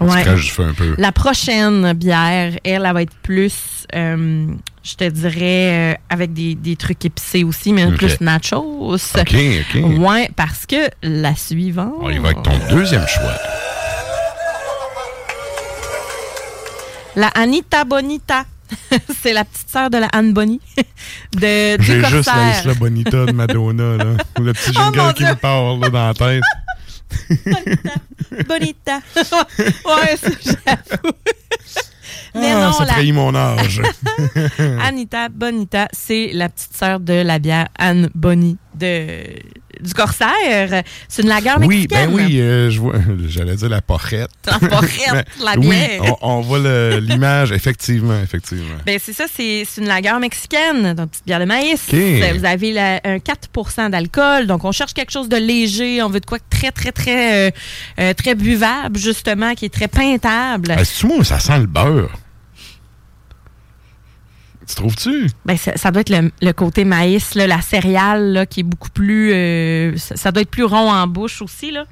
Ouais. 0.00 0.22
Quand 0.24 0.36
je 0.36 0.50
fais 0.50 0.64
un 0.64 0.72
peu. 0.72 0.94
La 0.98 1.12
prochaine 1.12 1.92
bière, 1.92 2.54
elle, 2.64 2.84
elle 2.86 2.92
va 2.92 3.02
être 3.02 3.14
plus, 3.22 3.86
euh, 3.94 4.46
je 4.82 4.94
te 4.94 5.08
dirais, 5.08 5.92
euh, 5.92 5.94
avec 6.10 6.32
des, 6.32 6.54
des 6.54 6.76
trucs 6.76 7.04
épicés 7.04 7.44
aussi, 7.44 7.72
mais 7.72 7.90
plus 7.92 8.20
nachos. 8.20 8.94
OK, 8.94 9.18
OK. 9.18 9.98
Ouais, 9.98 10.30
parce 10.34 10.66
que 10.66 10.88
la 11.02 11.36
suivante. 11.36 11.94
On 12.00 12.10
y 12.10 12.18
va 12.18 12.30
avec 12.30 12.42
ton 12.42 12.58
deuxième 12.70 13.06
choix. 13.06 13.34
La 17.16 17.28
Anita 17.28 17.84
Bonita. 17.84 18.46
c'est 19.22 19.34
la 19.34 19.44
petite 19.44 19.68
sœur 19.68 19.90
de 19.90 19.98
la 19.98 20.06
Anne 20.06 20.32
Bonny. 20.32 20.60
de, 21.34 21.76
du 21.76 21.84
J'ai 21.84 22.04
juste 22.04 22.26
la. 22.26 22.58
Isla 22.58 22.74
Bonita 22.74 23.26
de 23.26 23.32
Madonna, 23.32 23.96
là. 23.96 24.04
Le 24.40 24.52
petit 24.52 24.70
Oh, 24.76 24.92
jingle 24.94 25.14
qui 25.14 25.24
me 25.24 25.34
parle, 25.34 25.80
là, 25.80 25.90
dans 25.90 26.06
la 26.06 26.14
tête. 26.14 26.42
Bonita. 28.48 29.00
ouais, 29.16 30.16
ça, 30.16 30.30
j'avoue. 30.42 31.14
Mais 32.34 32.50
ah, 32.52 32.66
non, 32.66 32.72
ça 32.72 32.86
la 32.86 32.92
trahit 32.92 33.12
mon 33.12 33.34
âge. 33.34 33.82
Anita 34.80 35.28
Bonita, 35.28 35.88
c'est 35.92 36.30
la 36.32 36.48
petite 36.48 36.74
sœur 36.74 36.98
de 36.98 37.12
la 37.12 37.38
bière 37.38 37.68
Anne 37.78 38.08
Bonny 38.14 38.56
de, 38.74 39.24
du 39.82 39.94
Corsair. 39.94 40.82
C'est 41.08 41.22
une 41.22 41.28
lagueur 41.28 41.58
oui, 41.60 41.86
ben 41.86 42.10
mexicaine. 42.10 42.14
oui, 42.14 42.40
euh, 42.40 42.70
je 42.70 42.80
vois, 42.80 42.94
j'allais 43.28 43.56
dire 43.56 43.68
la 43.68 43.80
porrette. 43.82 44.30
La 44.46 44.58
porrette, 44.58 45.26
la 45.44 45.54
oui, 45.58 45.68
bière. 45.68 46.00
on, 46.22 46.38
on 46.38 46.40
voit 46.40 46.58
l'image, 47.00 47.52
effectivement, 47.52 48.18
effectivement. 48.22 48.76
Ben, 48.86 48.98
c'est 49.02 49.12
ça, 49.12 49.24
c'est 49.34 49.64
une 49.78 49.86
lagueur 49.86 50.18
mexicaine, 50.20 50.94
donc 50.94 51.10
petite 51.10 51.26
bière 51.26 51.40
de 51.40 51.44
maïs. 51.44 51.80
Vous 51.90 52.44
avez 52.44 52.72
la- 52.72 53.00
un 53.04 53.18
4% 53.18 53.90
d'alcool, 53.90 54.46
donc 54.46 54.64
on 54.64 54.72
cherche 54.72 54.94
quelque 54.94 55.10
chose 55.12 55.28
de 55.28 55.36
léger, 55.36 56.02
on 56.02 56.08
veut 56.08 56.20
de 56.20 56.26
quoi 56.26 56.38
très, 56.50 56.70
très, 56.70 56.92
très, 56.92 57.48
euh, 57.48 57.50
euh, 58.00 58.14
très 58.14 58.34
buvable, 58.34 58.98
justement, 58.98 59.54
qui 59.54 59.64
est 59.66 59.74
très 59.74 59.88
peintable. 59.88 60.74
Ah, 60.76 60.84
ça 60.84 61.38
sent 61.38 61.58
le 61.58 61.66
beurre? 61.66 62.10
Tu 64.68 64.74
trouves-tu? 64.74 65.28
Ben, 65.44 65.56
ça, 65.56 65.76
ça 65.76 65.90
doit 65.90 66.02
être 66.02 66.10
le, 66.10 66.30
le 66.40 66.52
côté 66.52 66.84
maïs, 66.84 67.34
là, 67.34 67.46
la 67.46 67.60
céréale, 67.60 68.32
là, 68.32 68.46
qui 68.46 68.60
est 68.60 68.64
beaucoup 68.64 68.90
plus. 68.90 69.32
euh, 69.32 69.96
ça, 69.96 70.16
ça 70.16 70.30
doit 70.32 70.42
être 70.42 70.50
plus 70.50 70.64
rond 70.64 70.90
en 70.92 71.06
bouche 71.06 71.42
aussi, 71.42 71.70
là. 71.72 71.84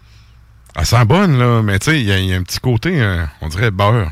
Elle 0.76 0.87
sent 0.87 1.04
bonne, 1.04 1.37
là, 1.38 1.62
mais 1.62 1.78
tu 1.80 1.90
sais, 1.90 2.00
il 2.00 2.06
y, 2.06 2.12
a- 2.12 2.18
il 2.18 2.26
y 2.26 2.33
a 2.33 2.37
un 2.37 2.42
petit 2.44 2.61
côté, 2.61 3.00
euh, 3.02 3.24
on 3.40 3.48
dirait 3.48 3.70
beurre. 3.72 4.11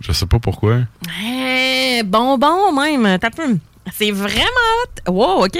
Je 0.00 0.12
sais 0.12 0.26
pas 0.26 0.38
pourquoi. 0.38 0.78
Eh, 1.24 2.02
bonbon, 2.04 2.72
même. 2.72 3.18
T'as 3.18 3.30
peu. 3.30 3.56
C'est 3.92 4.10
vraiment. 4.12 4.44
hot. 5.08 5.12
Wow, 5.12 5.44
OK. 5.46 5.58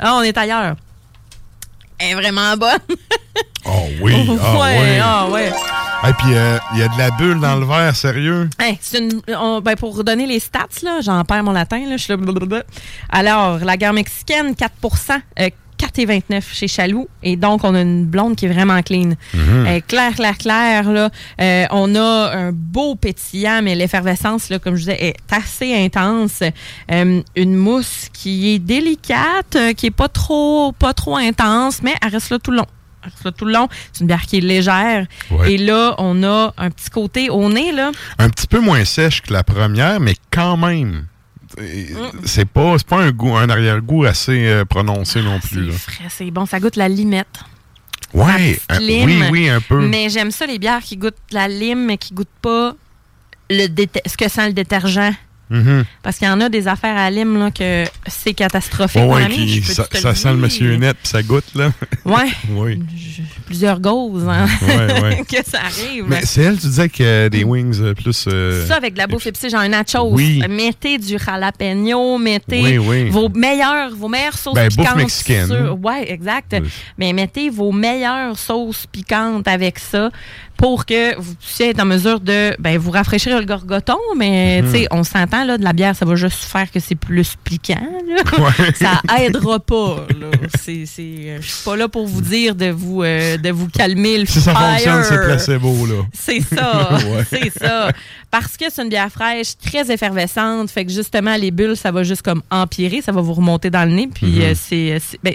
Là, 0.00 0.16
on 0.16 0.22
est 0.22 0.36
ailleurs. 0.36 0.76
Elle 1.98 2.10
est 2.10 2.14
vraiment 2.14 2.56
bonne. 2.56 2.96
Oh 3.66 3.70
oui, 4.02 4.12
ah 4.40 4.52
ouais, 4.54 4.78
ouais. 4.78 5.00
ah 5.02 5.28
ouais. 5.28 5.52
Et 6.06 6.12
puis, 6.12 6.34
euh, 6.34 6.58
il 6.74 6.80
y 6.80 6.82
a 6.82 6.88
de 6.88 6.98
la 6.98 7.10
bulle 7.12 7.40
dans 7.40 7.56
le 7.56 7.64
verre, 7.64 7.96
sérieux? 7.96 8.50
Hey, 8.58 8.78
c'est 8.82 8.98
une- 8.98 9.22
on- 9.28 9.62
ben, 9.62 9.74
pour 9.74 9.96
redonner 9.96 10.26
les 10.26 10.38
stats, 10.38 10.66
là, 10.82 11.00
j'en 11.00 11.24
perds 11.24 11.42
mon 11.44 11.52
latin. 11.52 11.82
Là. 11.86 12.62
Alors, 13.08 13.58
la 13.58 13.76
guerre 13.78 13.94
mexicaine, 13.94 14.54
4 14.54 14.72
euh, 15.40 15.48
4,29 15.94 16.42
chez 16.52 16.68
Chaloux. 16.68 17.08
Et 17.22 17.36
donc, 17.36 17.64
on 17.64 17.74
a 17.74 17.80
une 17.80 18.04
blonde 18.04 18.36
qui 18.36 18.46
est 18.46 18.52
vraiment 18.52 18.80
clean. 18.82 19.10
Mhm. 19.32 19.66
Euh, 19.66 19.80
claire, 19.86 20.14
claire, 20.14 20.38
claire. 20.38 20.90
Là. 20.90 21.10
Euh, 21.40 21.66
on 21.70 21.94
a 21.94 22.32
un 22.34 22.52
beau 22.52 22.94
pétillant, 22.94 23.60
mais 23.62 23.74
l'effervescence, 23.74 24.48
là, 24.50 24.58
comme 24.58 24.76
je 24.76 24.80
disais, 24.80 25.04
est 25.04 25.16
assez 25.30 25.74
intense. 25.74 26.42
Euh, 26.90 27.22
une 27.36 27.54
mousse 27.54 28.08
qui 28.12 28.54
est 28.54 28.58
délicate, 28.58 29.56
qui 29.76 29.86
est 29.86 29.90
pas 29.90 30.08
trop, 30.08 30.72
pas 30.72 30.94
trop 30.94 31.16
intense, 31.16 31.82
mais 31.82 31.94
elle 32.02 32.10
reste 32.10 32.30
là 32.30 32.38
tout 32.38 32.50
le 32.50 32.58
long. 32.58 32.66
Elle 33.02 33.10
reste 33.10 33.24
là 33.24 33.32
tout 33.32 33.44
le 33.44 33.52
long. 33.52 33.68
C'est 33.92 34.00
une 34.00 34.06
bière 34.06 34.22
qui 34.22 34.38
est 34.38 34.40
légère. 34.40 35.06
Ouais. 35.30 35.52
Et 35.52 35.58
là, 35.58 35.94
on 35.98 36.22
a 36.22 36.54
un 36.56 36.70
petit 36.70 36.90
côté 36.90 37.30
au 37.30 37.48
nez, 37.50 37.72
là. 37.72 37.92
Un 38.18 38.28
petit 38.30 38.46
peu 38.46 38.60
moins 38.60 38.84
sèche 38.84 39.22
que 39.22 39.32
la 39.32 39.44
première, 39.44 40.00
mais 40.00 40.14
quand 40.30 40.56
même. 40.56 41.06
C'est 42.24 42.44
pas, 42.46 42.76
c'est 42.78 42.86
pas 42.86 42.98
un 43.02 43.10
goût, 43.12 43.36
un 43.36 43.48
arrière-goût 43.48 44.04
assez 44.04 44.46
euh, 44.46 44.64
prononcé 44.64 45.22
non 45.22 45.38
plus. 45.40 45.66
C'est 45.66 45.72
Là. 45.72 45.78
frais, 45.78 46.04
c'est 46.08 46.30
bon. 46.30 46.46
Ça 46.46 46.60
goûte 46.60 46.76
la 46.76 46.88
limette. 46.88 47.40
Ouais, 48.12 48.58
oui, 48.80 49.22
oui, 49.30 49.48
un 49.48 49.60
peu. 49.60 49.86
Mais 49.88 50.08
j'aime 50.08 50.30
ça, 50.30 50.46
les 50.46 50.58
bières 50.58 50.82
qui 50.82 50.96
goûtent 50.96 51.14
la 51.32 51.48
lime, 51.48 51.86
mais 51.86 51.98
qui 51.98 52.14
goûtent 52.14 52.28
pas 52.40 52.74
le 53.50 53.66
ce 54.06 54.16
que 54.16 54.28
sent 54.28 54.46
le 54.48 54.52
détergent. 54.52 55.12
Mhm. 55.50 55.84
Parce 56.02 56.16
qu'il 56.18 56.26
y 56.26 56.30
en 56.30 56.40
a 56.40 56.48
des 56.48 56.66
affaires 56.68 56.96
à 56.96 57.10
lime 57.10 57.38
là, 57.38 57.50
que 57.50 57.84
c'est 58.06 58.32
catastrophique. 58.34 59.02
Mon 59.02 59.14
ouais, 59.14 59.24
ami, 59.24 59.62
ça, 59.62 60.14
sent 60.14 60.30
le 60.30 60.36
monsieur 60.38 60.74
net 60.76 60.96
puis 61.02 61.08
ça 61.08 61.22
goûte, 61.22 61.44
là. 61.54 61.70
Ouais, 62.04 62.30
oui. 62.50 62.80
plusieurs 63.46 63.78
gauzes 63.80 64.26
hein, 64.28 64.46
Ouais, 64.62 65.02
ouais. 65.02 65.24
que 65.28 65.48
ça 65.48 65.60
arrive. 65.60 66.04
Mais 66.08 66.24
c'est 66.24 66.42
elle, 66.42 66.58
tu 66.58 66.66
disais 66.66 66.88
que 66.88 67.28
des 67.28 67.44
wings 67.44 67.78
euh, 67.80 67.94
plus. 67.94 68.24
euh, 68.28 68.66
ça, 68.66 68.76
avec 68.76 68.94
de 68.94 68.98
la 68.98 69.06
bouffe 69.06 69.26
épicée, 69.26 69.50
genre 69.50 69.60
un 69.60 69.68
nachos. 69.68 70.08
Oui. 70.12 70.42
Mettez 70.48 70.98
du 70.98 71.18
jalapeno, 71.18 72.18
mettez 72.18 72.62
Oui, 72.62 72.78
oui. 72.78 73.08
vos 73.10 73.28
meilleures, 73.28 73.94
vos 73.94 74.08
meilleures 74.08 74.38
sauces 74.38 74.54
Ben, 74.54 74.68
bouffe 74.68 74.76
piquantes. 74.78 74.96
mexicaine. 74.96 75.46
sur- 75.48 75.78
Ouais, 75.84 76.10
exact. 76.10 76.56
Mais 76.98 77.12
mettez 77.12 77.50
vos 77.50 77.70
meilleures 77.72 78.38
sauces 78.38 78.86
piquantes 78.90 79.46
avec 79.48 79.78
ça. 79.78 80.10
Pour 80.56 80.86
que 80.86 81.16
vous 81.20 81.34
puissiez 81.34 81.70
être 81.70 81.80
en 81.80 81.84
mesure 81.84 82.20
de 82.20 82.54
ben, 82.58 82.78
vous 82.78 82.90
rafraîchir 82.90 83.38
le 83.38 83.44
gorgoton, 83.44 83.98
mais 84.16 84.62
Mhm. 84.62 84.70
sais, 84.72 84.86
on 84.90 85.02
s'entend, 85.04 85.44
là, 85.44 85.58
de 85.58 85.64
la 85.64 85.72
bière, 85.72 85.94
ça 85.96 86.04
va 86.04 86.14
juste 86.14 86.44
faire 86.44 86.70
que 86.70 86.80
c'est 86.80 86.94
plus 86.94 87.34
piquant. 87.44 87.74
Ouais. 88.38 88.72
Ça 88.74 89.00
aidera 89.18 89.58
pas. 89.60 90.06
euh, 90.10 90.30
je 90.68 91.40
suis 91.46 91.64
pas 91.64 91.76
là 91.76 91.88
pour 91.88 92.06
vous 92.06 92.20
dire 92.22 92.54
de 92.54 92.70
vous, 92.70 93.02
euh, 93.02 93.36
de 93.36 93.50
vous 93.50 93.68
calmer 93.68 94.18
le 94.18 94.26
Si 94.26 94.40
ça 94.40 94.54
fonctionne, 94.54 95.02
c'est 95.04 95.22
placebo, 95.24 95.86
là. 95.86 96.02
C'est 96.12 96.40
ça, 96.40 96.90
Ouais. 97.10 97.24
c'est 97.28 97.50
ça. 97.58 97.90
Parce 98.30 98.56
que 98.56 98.64
c'est 98.70 98.82
une 98.82 98.88
bière 98.88 99.10
fraîche, 99.10 99.56
très 99.58 99.90
effervescente, 99.92 100.70
fait 100.70 100.84
que 100.84 100.92
justement, 100.92 101.36
les 101.36 101.50
bulles, 101.50 101.76
ça 101.76 101.90
va 101.92 102.02
juste 102.02 102.22
comme 102.22 102.42
empirer, 102.50 103.00
ça 103.02 103.12
va 103.12 103.20
vous 103.20 103.34
remonter 103.34 103.70
dans 103.70 103.84
le 103.88 103.94
nez, 103.94 104.08
puis 104.12 104.26
Mhm. 104.26 104.42
euh, 104.42 104.54
c'est... 104.54 104.98
c'est- 105.00 105.18
ben, 105.22 105.34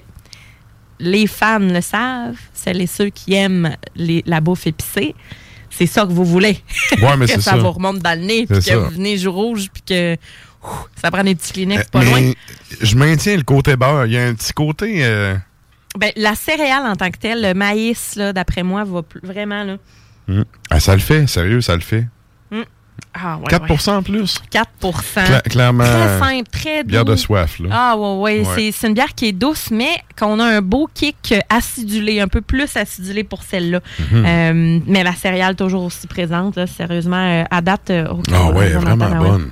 les 1.00 1.28
fans 1.28 1.60
le 1.60 1.82
savent, 1.82 2.38
celles 2.54 2.82
et 2.82 2.88
ceux 2.88 3.10
qui 3.10 3.34
aiment 3.34 3.76
les- 3.96 4.24
la 4.26 4.42
bouffe 4.42 4.68
épicée, 4.68 5.16
c'est 5.70 5.86
ça 5.86 6.06
que 6.06 6.12
vous 6.12 6.26
voulez. 6.26 6.60
Ouais, 7.02 7.16
mais 7.18 7.26
que 7.28 7.34
ça, 7.42 7.52
ça. 7.52 7.58
vous 7.58 7.72
remonte 7.72 8.00
dans 8.00 8.20
le 8.20 8.26
nez, 8.26 8.46
puis 8.46 8.58
que 8.58 8.62
ça. 8.62 8.78
vous 8.78 8.90
venez 8.90 9.18
jour 9.18 9.34
rouge, 9.36 9.68
puis 9.72 9.82
que 9.84 10.14
ouf, 10.64 10.86
ça 11.02 11.10
prend 11.12 11.24
des 11.24 11.36
petits 11.36 11.54
Kleenex 11.54 11.82
Euh, 11.82 11.86
pas 11.92 12.04
loin. 12.04 12.32
je 12.82 12.96
maintiens 12.96 13.38
le 13.38 13.44
côté 13.44 13.76
beurre. 13.76 14.06
Il 14.08 14.14
y 14.14 14.18
a 14.18 14.26
un 14.26 14.34
petit 14.34 14.54
côté. 14.54 15.06
euh, 15.06 15.36
Ben, 15.98 16.12
la 16.18 16.36
céréale 16.36 16.86
en 16.86 16.96
tant 16.96 17.10
que 17.12 17.18
telle, 17.18 17.42
le 17.42 17.54
maïs, 17.54 18.16
là, 18.16 18.34
d'après 18.34 18.64
moi, 18.64 18.84
va 18.84 19.02
plus- 19.02 19.22
vraiment... 19.24 19.64
Là, 19.64 19.78
hmm. 20.28 20.44
Ah, 20.70 20.80
ça 20.80 20.94
le 20.94 21.00
fait, 21.02 21.26
sérieux, 21.28 21.62
ça 21.62 21.76
le 21.76 21.82
fait. 21.82 22.06
Ah, 23.14 23.38
ouais, 23.38 23.48
4 23.50 23.90
en 23.90 24.04
plus. 24.04 24.40
4 24.50 24.70
Cla- 24.82 25.42
clairement. 25.50 25.84
Très 25.84 26.20
simple, 26.20 26.50
très 26.52 26.84
doux. 26.84 26.90
Bière 26.90 27.06
de 27.06 27.16
soif, 27.16 27.60
là. 27.60 27.70
Ah 27.72 27.98
ouais, 27.98 28.16
ouais, 28.18 28.40
Ouais. 28.48 28.54
c'est- 28.56 28.72
c'est 28.72 28.88
une 28.88 28.94
bière 28.94 29.14
qui 29.16 29.28
est 29.28 29.32
douce, 29.32 29.70
mais 29.72 29.90
qu'on 30.18 30.40
a 30.40 30.46
un 30.46 30.62
beau 30.62 30.90
kick 30.94 31.34
acidulé, 31.50 32.20
un 32.22 32.28
peu 32.28 32.42
plus 32.42 32.76
acidulé 32.76 33.24
pour 33.24 33.44
celle-là. 33.44 33.80
Mhm. 34.12 34.26
Euh, 34.26 34.80
mais 34.88 35.04
la 35.04 35.14
céréale 35.14 35.56
toujours 35.56 35.84
aussi 35.84 36.08
présente, 36.08 36.56
là, 36.56 36.68
sérieusement, 36.68 37.16
euh, 37.18 37.44
à 37.50 37.62
date. 37.62 37.90
euh, 37.90 38.08
oh, 38.12 38.22
Ah 38.34 38.52
ouais, 38.52 38.70
vraiment 38.70 39.06
entend, 39.06 39.18
bonne. 39.18 39.52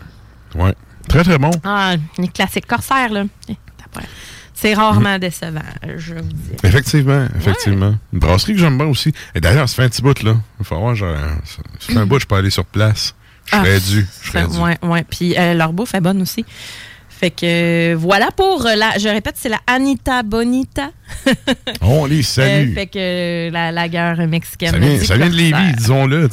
Ouais. 0.55 0.73
Très, 1.07 1.23
très 1.23 1.37
bon. 1.37 1.51
Ah, 1.63 1.95
une 2.17 2.29
classique 2.29 2.65
corsaire, 2.67 3.09
là. 3.11 3.23
T'as 3.47 3.53
pas- 3.93 4.05
C'est 4.53 4.73
rarement 4.73 5.19
décevant, 5.19 5.61
je 5.97 6.15
vous 6.15 6.21
dis. 6.23 6.51
Effectivement, 6.63 7.27
effectivement. 7.37 7.93
Une 8.11 8.17
brasserie 8.19 8.53
que 8.53 8.59
j'aime 8.59 8.75
bien 8.77 8.87
aussi. 8.87 9.13
Et 9.35 9.39
d'ailleurs, 9.39 9.69
ça 9.69 9.75
fait 9.75 9.83
un 9.83 9.89
petit 9.89 10.01
bout, 10.01 10.23
là. 10.23 10.33
Il 10.59 10.65
faut 10.65 10.79
voir, 10.79 10.95
genre, 10.95 11.15
ça, 11.45 11.61
ça 11.79 11.93
fait 11.93 11.99
un 11.99 12.07
bout, 12.07 12.19
je 12.19 12.25
peux 12.25 12.33
aller 12.35 12.49
sur 12.49 12.65
place. 12.65 13.13
Je 13.47 13.55
Ah, 13.55 13.63
serais 13.63 13.79
dû. 13.79 14.07
Je 14.21 14.27
serais 14.31 14.47
dû. 14.47 14.57
ouais, 14.59 14.77
ouais. 14.83 15.03
Puis 15.09 15.37
euh, 15.37 15.53
leur 15.53 15.73
bouffe 15.73 15.93
est 15.95 16.01
bonne 16.01 16.21
aussi. 16.21 16.45
Fait 17.09 17.31
que 17.31 17.93
euh, 17.93 17.95
voilà 17.97 18.29
pour 18.35 18.65
euh, 18.65 18.75
la. 18.75 18.97
Je 18.97 19.07
répète, 19.09 19.35
c'est 19.37 19.49
la 19.49 19.59
Anita 19.65 20.21
Bonita. 20.23 20.91
On 21.81 22.05
les 22.05 22.23
salue. 22.23 22.71
Euh, 22.71 22.73
fait 22.73 22.87
que 22.87 22.97
euh, 22.97 23.51
la, 23.51 23.71
la 23.71 23.87
guerre 23.89 24.27
mexicaine. 24.27 24.71
ça 24.71 24.77
vient, 24.77 24.97
du 24.97 25.05
ça 25.05 25.17
vient 25.17 25.29
de. 25.29 25.35
Lévis, 25.35 25.73
disons-le. 25.77 26.29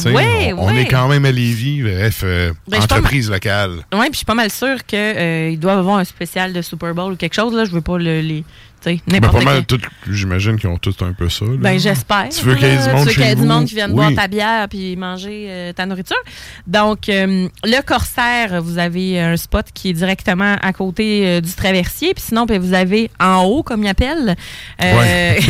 on, 0.57 0.71
est 0.75 0.87
quand 0.87 1.09
même 1.09 1.25
à 1.25 1.31
Lévis, 1.33 1.83
bref, 1.83 2.21
euh, 2.25 2.53
Ben, 2.69 2.81
entreprise 2.83 3.31
locale. 3.31 3.85
Oui, 3.93 4.01
puis 4.05 4.13
je 4.13 4.17
suis 4.19 4.27
pas 4.27 4.35
mal 4.35 4.51
sûre 4.51 4.85
qu'ils 4.87 5.59
doivent 5.59 5.79
avoir 5.79 5.99
un 5.99 6.05
spécial 6.05 6.53
de 6.53 6.63
Super 6.63 6.95
Bowl 6.95 7.13
ou 7.13 7.17
quelque 7.17 7.35
chose. 7.35 7.55
Là. 7.55 7.65
Je 7.65 7.71
veux 7.71 7.81
pas 7.83 7.99
le, 7.99 8.21
les. 8.21 8.45
Tu 8.83 8.91
sais, 8.91 9.01
Ben, 9.09 9.19
pas 9.23 9.41
mal, 9.41 9.65
tout- 9.65 9.81
j'imagine 10.11 10.59
qu'ils 10.59 10.69
ont 10.69 10.77
tous 10.77 10.95
un 11.01 11.15
peu 11.15 11.31
ça. 11.31 11.47
là. 11.47 11.53
Ben, 11.57 11.79
j'espère. 11.81 12.29
Tu 12.29 12.45
veux 12.45 12.55
qu'il 12.55 12.69
y 12.69 12.71
ait 12.71 12.77
du 12.77 12.91
monde 12.93 13.09
y 13.09 13.15
chez 13.15 13.35
du 13.35 13.43
monde 13.43 13.61
vous? 13.63 13.67
qui 13.69 13.75
vienne 13.77 13.91
Oui. 13.93 13.97
boire 13.97 14.15
ta 14.15 14.29
bière 14.29 14.69
puis 14.69 14.95
manger 14.95 15.47
euh, 15.49 15.73
ta 15.73 15.87
nourriture. 15.87 16.19
Donc, 16.67 17.09
euh, 17.09 17.49
le 17.65 17.81
Corsaire, 17.83 18.61
vous 18.63 18.77
avez 18.77 19.19
un 19.21 19.39
spot 19.39 19.65
qui 19.73 19.89
est 19.89 19.93
directement 19.95 20.57
à 20.61 20.73
côté 20.75 21.27
euh, 21.27 21.41
du 21.41 21.51
traversier. 21.55 22.13
Puis 22.13 22.25
sinon, 22.29 22.45
ben, 22.45 22.61
vous 22.61 22.75
avez 22.75 23.11
en 23.19 23.45
haut, 23.45 23.63
comme 23.63 23.83
ils 23.85 23.89
appellent. 23.89 24.37
Euh, 24.83 25.41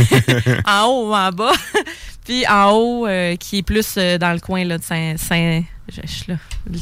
en 0.66 0.86
haut 0.86 1.10
ou 1.10 1.14
en 1.14 1.30
bas. 1.30 1.52
puis 2.24 2.46
en 2.48 2.70
haut, 2.72 3.06
euh, 3.06 3.36
qui 3.36 3.58
est 3.58 3.62
plus 3.62 3.94
euh, 3.98 4.18
dans 4.18 4.32
le 4.32 4.40
coin 4.40 4.64
là, 4.64 4.78
de 4.78 4.82
Saint... 4.82 5.16
Saint 5.16 5.62
je- 5.92 6.00
je 6.02 6.06
suis 6.06 6.32
là, 6.32 6.38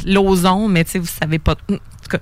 Lauson, 0.07 0.69
mais 0.69 0.85
tu 0.85 0.93
sais, 0.93 0.99
vous 1.01 1.07
savez 1.07 1.39
pas... 1.41 1.53
En 1.71 1.75
tout 1.75 2.09
cas, 2.11 2.19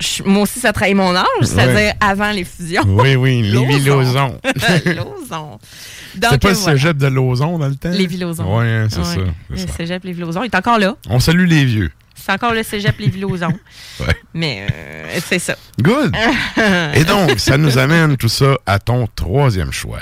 je- 0.00 0.22
moi 0.24 0.42
aussi, 0.42 0.58
ça 0.60 0.72
trahit 0.72 0.94
mon 0.96 1.14
âge, 1.14 1.24
c'est-à-dire 1.42 1.94
avant 2.00 2.30
les 2.30 2.44
fusions. 2.44 2.82
Oui, 2.86 3.16
oui, 3.16 3.42
Lévis-Lauzon. 3.52 4.38
Lauson. 4.86 5.58
Donc, 6.14 6.30
C'est 6.32 6.38
pas 6.40 6.48
euh, 6.48 6.50
le 6.52 6.56
voilà. 6.56 6.78
cégep 6.78 6.96
de 6.96 7.06
Lauson 7.08 7.58
dans 7.58 7.68
le 7.68 7.74
temps? 7.74 7.90
Lévis-Lauzon. 7.90 8.44
Oui, 8.58 8.66
hein, 8.66 8.86
c'est 8.90 8.98
Ouais. 8.98 9.04
ça. 9.04 9.20
Le 9.50 9.56
ça. 9.58 9.66
cégep 9.76 10.04
Lévis-Lauzon. 10.04 10.42
Il 10.44 10.46
est 10.46 10.54
encore 10.54 10.78
là. 10.78 10.94
On 11.08 11.20
salue 11.20 11.46
les 11.46 11.64
vieux. 11.64 11.90
C'est 12.14 12.32
encore 12.32 12.52
le 12.54 12.62
cégep 12.62 12.98
Lévis-Lauzon. 12.98 13.52
Ouais. 14.00 14.14
Mais 14.34 14.66
euh, 14.70 15.18
c'est 15.26 15.38
ça. 15.38 15.56
Good. 15.80 16.14
Et 16.94 17.04
donc, 17.04 17.38
ça 17.38 17.56
nous 17.56 17.78
amène 17.78 18.16
tout 18.18 18.28
ça 18.28 18.56
à 18.66 18.78
ton 18.78 19.06
troisième 19.14 19.72
choix. 19.72 20.00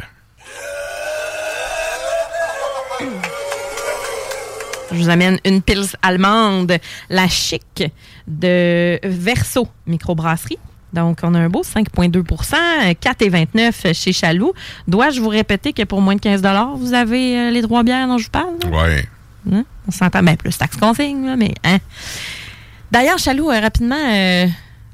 Je 4.94 4.98
vous 5.02 5.08
amène 5.08 5.38
une 5.44 5.60
pils 5.60 5.96
allemande, 6.02 6.78
la 7.10 7.26
chic 7.26 7.82
de 8.28 9.00
Verso 9.02 9.66
Microbrasserie. 9.86 10.58
Donc, 10.92 11.18
on 11.24 11.34
a 11.34 11.40
un 11.40 11.48
beau 11.48 11.62
5,2% 11.62 12.94
4,29% 13.02 13.92
chez 13.92 14.12
Chaloux. 14.12 14.52
Dois-je 14.86 15.20
vous 15.20 15.28
répéter 15.28 15.72
que 15.72 15.82
pour 15.82 16.00
moins 16.00 16.14
de 16.14 16.20
15 16.20 16.42
vous 16.76 16.94
avez 16.94 17.36
euh, 17.36 17.50
les 17.50 17.62
trois 17.62 17.82
bières 17.82 18.06
dont 18.06 18.18
je 18.18 18.26
vous 18.26 18.30
parle? 18.30 18.54
Ouais. 18.70 19.04
Hein? 19.52 19.64
On 19.88 19.90
s'entend 19.90 20.22
bien 20.22 20.36
plus 20.36 20.56
taxe 20.56 20.76
consigne, 20.76 21.26
là, 21.26 21.36
mais 21.36 21.54
hein? 21.64 21.78
D'ailleurs, 22.92 23.18
Chaloux, 23.18 23.50
euh, 23.50 23.58
rapidement, 23.58 23.96
euh, 23.96 24.46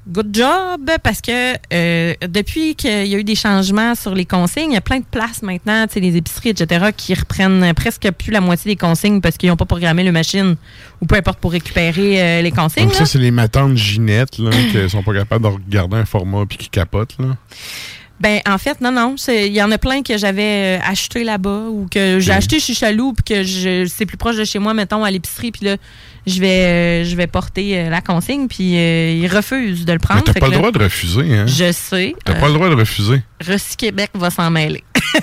good 0.09 0.29
job, 0.33 0.91
parce 1.03 1.21
que 1.21 1.55
euh, 1.73 2.15
depuis 2.27 2.75
qu'il 2.75 3.07
y 3.07 3.15
a 3.15 3.19
eu 3.19 3.25
des 3.25 3.35
changements 3.35 3.95
sur 3.95 4.15
les 4.15 4.25
consignes, 4.25 4.71
il 4.71 4.75
y 4.75 4.79
a 4.79 4.81
plein 4.81 4.99
de 5.01 5.05
places 5.05 5.43
maintenant, 5.43 5.87
tu 5.87 5.95
sais, 5.95 6.01
les 6.01 6.17
épiceries, 6.17 6.51
etc., 6.51 6.87
qui 6.97 7.15
reprennent 7.15 7.73
presque 7.75 8.11
plus 8.13 8.31
la 8.33 8.41
moitié 8.41 8.73
des 8.73 8.77
consignes 8.77 9.21
parce 9.21 9.37
qu'ils 9.37 9.49
n'ont 9.51 9.57
pas 9.57 9.67
programmé 9.67 10.03
le 10.03 10.13
machine 10.13 10.57
ou 11.01 11.07
peu 11.07 11.17
importe 11.17 11.39
pour 11.39 11.53
récupérer 11.53 12.21
euh, 12.21 12.43
les 12.43 12.51
consignes. 12.51 12.85
Donc 12.85 12.95
ça, 12.95 13.07
c'est 13.07 13.19
les 13.19 13.31
matantes 13.31 13.77
Ginette, 13.77 14.39
là, 14.39 14.51
qui 14.51 14.91
sont 14.91 15.03
pas 15.03 15.15
capables 15.15 15.45
de 15.45 15.51
regarder 15.51 15.97
un 15.99 16.05
format 16.05 16.45
puis 16.47 16.59
qui 16.59 16.69
capotent, 16.71 17.17
là. 17.19 17.37
Ben, 18.21 18.41
en 18.47 18.59
fait, 18.59 18.83
non, 18.83 18.93
non. 18.93 19.15
Il 19.29 19.47
y 19.53 19.63
en 19.63 19.71
a 19.71 19.79
plein 19.79 20.03
que 20.03 20.19
j'avais 20.19 20.79
euh, 20.79 20.83
acheté 20.87 21.25
là-bas 21.25 21.69
ou 21.71 21.87
que 21.91 22.21
j'ai 22.21 22.33
Ok. 22.33 22.37
acheté 22.37 22.61
chez 22.61 22.75
Chaloux 22.75 23.15
puis 23.15 23.25
que 23.25 23.43
je, 23.45 23.87
c'est 23.87 24.05
plus 24.05 24.19
proche 24.19 24.37
de 24.37 24.45
chez 24.45 24.59
moi, 24.59 24.75
mettons, 24.75 25.05
à 25.05 25.11
l'épicerie. 25.11 25.53
Puis 25.53 25.65
là, 25.65 25.77
je 26.31 26.40
vais, 26.40 26.64
euh, 26.64 27.05
je 27.05 27.14
vais 27.16 27.27
porter 27.27 27.79
euh, 27.79 27.90
la 27.90 28.01
consigne 28.01 28.47
puis 28.49 28.77
euh, 28.77 29.11
ils 29.23 29.27
refusent 29.29 29.85
de 29.85 29.93
le 29.93 29.99
Mais 29.99 30.07
prendre. 30.07 30.25
t'as 30.25 30.33
pas 30.35 30.47
le 30.47 30.53
là, 30.53 30.59
droit 30.59 30.71
de 30.73 30.79
refuser, 30.79 31.35
hein? 31.35 31.47
Je 31.47 31.73
sais. 31.73 32.14
T'as 32.25 32.35
pas 32.35 32.49
le 32.49 32.55
droit 32.55 32.69
de 32.71 32.75
refuser. 32.75 33.23
Recy 33.47 33.77
Québec 33.77 34.11
va 34.14 34.31
s'en 34.31 34.51
mêler. 34.51 34.83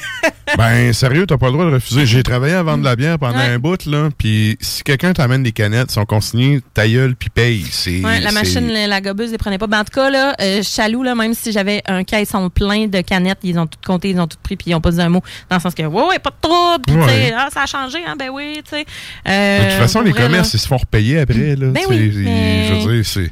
Ben, 0.57 0.93
sérieux, 0.93 1.25
t'as 1.27 1.37
pas 1.37 1.47
le 1.47 1.51
droit 1.53 1.65
de 1.65 1.71
refuser. 1.71 2.05
J'ai 2.05 2.23
travaillé 2.23 2.53
à 2.53 2.63
vendre 2.63 2.79
de 2.79 2.85
la 2.85 2.95
bière 2.95 3.19
pendant 3.19 3.37
Ouais. 3.37 3.49
un 3.49 3.59
bout, 3.59 3.85
là, 3.85 4.09
puis 4.17 4.57
si 4.61 4.81
quelqu'un 4.81 5.11
t'amène 5.11 5.43
des 5.43 5.51
canettes, 5.51 5.91
sont 5.91 6.05
consignées, 6.05 6.61
ta 6.73 6.87
gueule, 6.87 7.15
puis 7.17 7.29
paye. 7.29 7.65
Ouais, 8.03 8.21
la 8.21 8.31
machine, 8.31 8.65
la, 8.71 9.01
gobeuse, 9.01 9.31
les 9.31 9.37
prenait 9.37 9.57
pas. 9.57 9.67
Ben, 9.67 9.81
en 9.81 9.83
tout 9.83 9.91
cas, 9.93 10.09
là, 10.09 10.35
euh, 10.41 10.63
Chaloux, 10.63 11.03
là, 11.03 11.15
même 11.15 11.33
si 11.33 11.51
j'avais 11.51 11.83
un 11.85 12.03
caisson 12.05 12.49
plein 12.49 12.87
de 12.87 13.01
canettes, 13.01 13.39
ils 13.43 13.59
ont 13.59 13.67
tout 13.67 13.77
compté, 13.85 14.09
ils 14.11 14.19
ont 14.21 14.25
tout 14.27 14.37
pris, 14.41 14.55
puis 14.55 14.71
ils 14.71 14.75
ont 14.75 14.79
pas 14.81 14.91
dit 14.91 15.01
un 15.01 15.09
mot. 15.09 15.21
Dans 15.49 15.57
le 15.57 15.61
sens 15.61 15.75
que, 15.75 15.83
ouais, 15.83 16.03
ouais, 16.07 16.19
pas 16.19 16.31
de 16.31 16.35
trouble. 16.41 16.85
Sais, 16.87 17.13
Ouais. 17.13 17.33
ah, 17.37 17.49
ça 17.53 17.63
a 17.63 17.65
changé, 17.65 17.99
hein, 18.07 18.15
ben 18.17 18.29
oui, 18.31 18.61
tu 18.63 18.69
sais. 18.69 18.85
De 19.25 19.69
toute 19.69 19.79
façon, 19.79 20.01
les 20.01 20.11
vrai, 20.11 20.21
là. 20.21 20.27
commerces, 20.27 20.53
ils 20.53 20.59
se 20.59 20.67
font 20.67 20.79
après, 21.17 21.55
là. 21.55 21.67
Ben 21.71 21.81
Tu 21.83 21.87
oui, 21.89 22.11
mais- 22.23 22.67
Je 22.67 22.73
veux 22.87 22.93
dire, 22.95 23.05
c'est... 23.05 23.31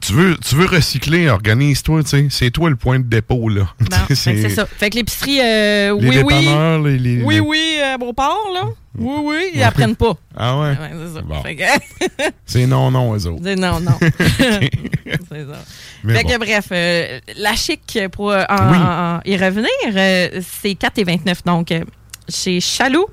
Tu 0.00 0.14
veux, 0.14 0.36
tu 0.36 0.56
veux 0.56 0.66
recycler, 0.66 1.28
organise-toi, 1.28 2.02
tu 2.02 2.08
sais. 2.08 2.26
C'est 2.28 2.50
toi 2.50 2.68
le 2.68 2.74
point 2.74 2.98
de 2.98 3.04
dépôt, 3.04 3.48
là. 3.48 3.68
Que 4.08 4.14
c'est 4.16 4.48
ça. 4.48 4.66
Fait 4.66 4.90
que 4.90 4.96
l'épicerie, 4.96 5.38
euh, 5.40 5.90
oui, 5.92 6.18
oui. 6.24 6.34
les, 6.84 6.98
les- 6.98 7.22
Oui, 7.22 7.34
les- 7.36 7.40
oui, 7.40 7.78
à 7.84 7.96
Beauport, 7.98 8.50
là. 8.52 8.62
Oui, 8.98 9.14
oui, 9.22 9.36
ils 9.54 9.58
Ouais. 9.58 9.62
apprennent 9.64 9.94
pas. 9.94 10.14
Ah 10.36 10.58
ouais? 10.58 10.70
Ouais, 10.70 10.90
c'est 11.06 11.14
ça. 11.14 11.22
Bon. 11.22 11.40
Que, 11.42 12.24
C'est 12.46 12.66
non, 12.66 12.90
non, 12.90 13.14
eux 13.16 13.26
autres. 13.28 13.40
c'est 13.44 13.54
non, 13.54 13.78
non. 13.78 13.92
c'est 14.00 15.46
ça. 15.46 15.64
Mais 16.04 16.14
fait 16.16 16.24
bon. 16.24 16.30
que 16.30 16.38
bref, 16.38 16.66
euh, 16.72 17.20
la 17.38 17.54
chic, 17.54 17.98
pour 18.10 18.32
euh, 18.32 18.42
en- 18.48 18.70
Oui. 18.72 18.76
en- 18.76 19.16
en 19.16 19.20
y 19.24 19.36
revenir, 19.36 19.68
euh, 19.86 20.40
c'est 20.62 20.74
4,29. 20.74 21.44
Donc, 21.46 21.70
euh, 21.70 21.84
chez 22.28 22.60
Chaloux, 22.60 23.06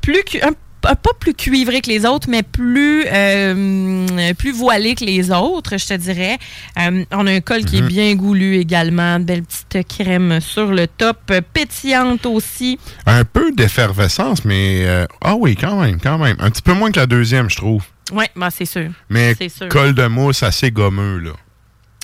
plus 0.00 0.22
cu- 0.24 0.40
un- 0.40 0.48
un- 0.50 0.54
pas 0.82 1.12
plus 1.18 1.34
cuivré 1.34 1.80
que 1.80 1.88
les 1.90 2.06
autres, 2.06 2.28
mais 2.30 2.42
plus, 2.42 3.04
euh, 3.06 4.32
plus 4.34 4.52
voilé 4.52 4.94
que 4.94 5.04
les 5.04 5.30
autres, 5.30 5.76
je 5.78 5.86
te 5.86 5.94
dirais. 5.94 6.38
Euh, 6.78 7.04
on 7.12 7.26
a 7.26 7.32
un 7.32 7.40
col 7.40 7.64
qui 7.64 7.78
est 7.78 7.82
Mhm. 7.82 7.88
bien 7.88 8.14
goulu 8.14 8.56
également, 8.56 9.18
belle 9.18 9.42
petite 9.42 9.88
crème 9.88 10.40
sur 10.40 10.66
le 10.66 10.86
top, 10.86 11.32
pétillante 11.52 12.24
aussi. 12.26 12.78
Un 13.06 13.24
peu 13.24 13.52
d'effervescence, 13.52 14.44
mais... 14.44 14.84
euh, 14.86 15.06
Ah 15.22 15.34
oui, 15.34 15.56
quand 15.56 15.80
même, 15.80 15.98
quand 16.00 16.18
même. 16.18 16.36
Un 16.38 16.50
petit 16.50 16.62
peu 16.62 16.72
moins 16.72 16.90
que 16.92 17.00
la 17.00 17.06
deuxième, 17.06 17.50
je 17.50 17.56
trouve. 17.56 17.82
Oui, 18.12 18.26
ben, 18.36 18.50
c'est 18.50 18.64
sûr. 18.66 18.90
Mais 19.10 19.34
C'est 19.36 19.48
sûr. 19.48 19.68
col 19.68 19.92
de 19.94 20.06
mousse 20.06 20.42
assez 20.44 20.70
gommeux, 20.70 21.18
là. 21.18 21.32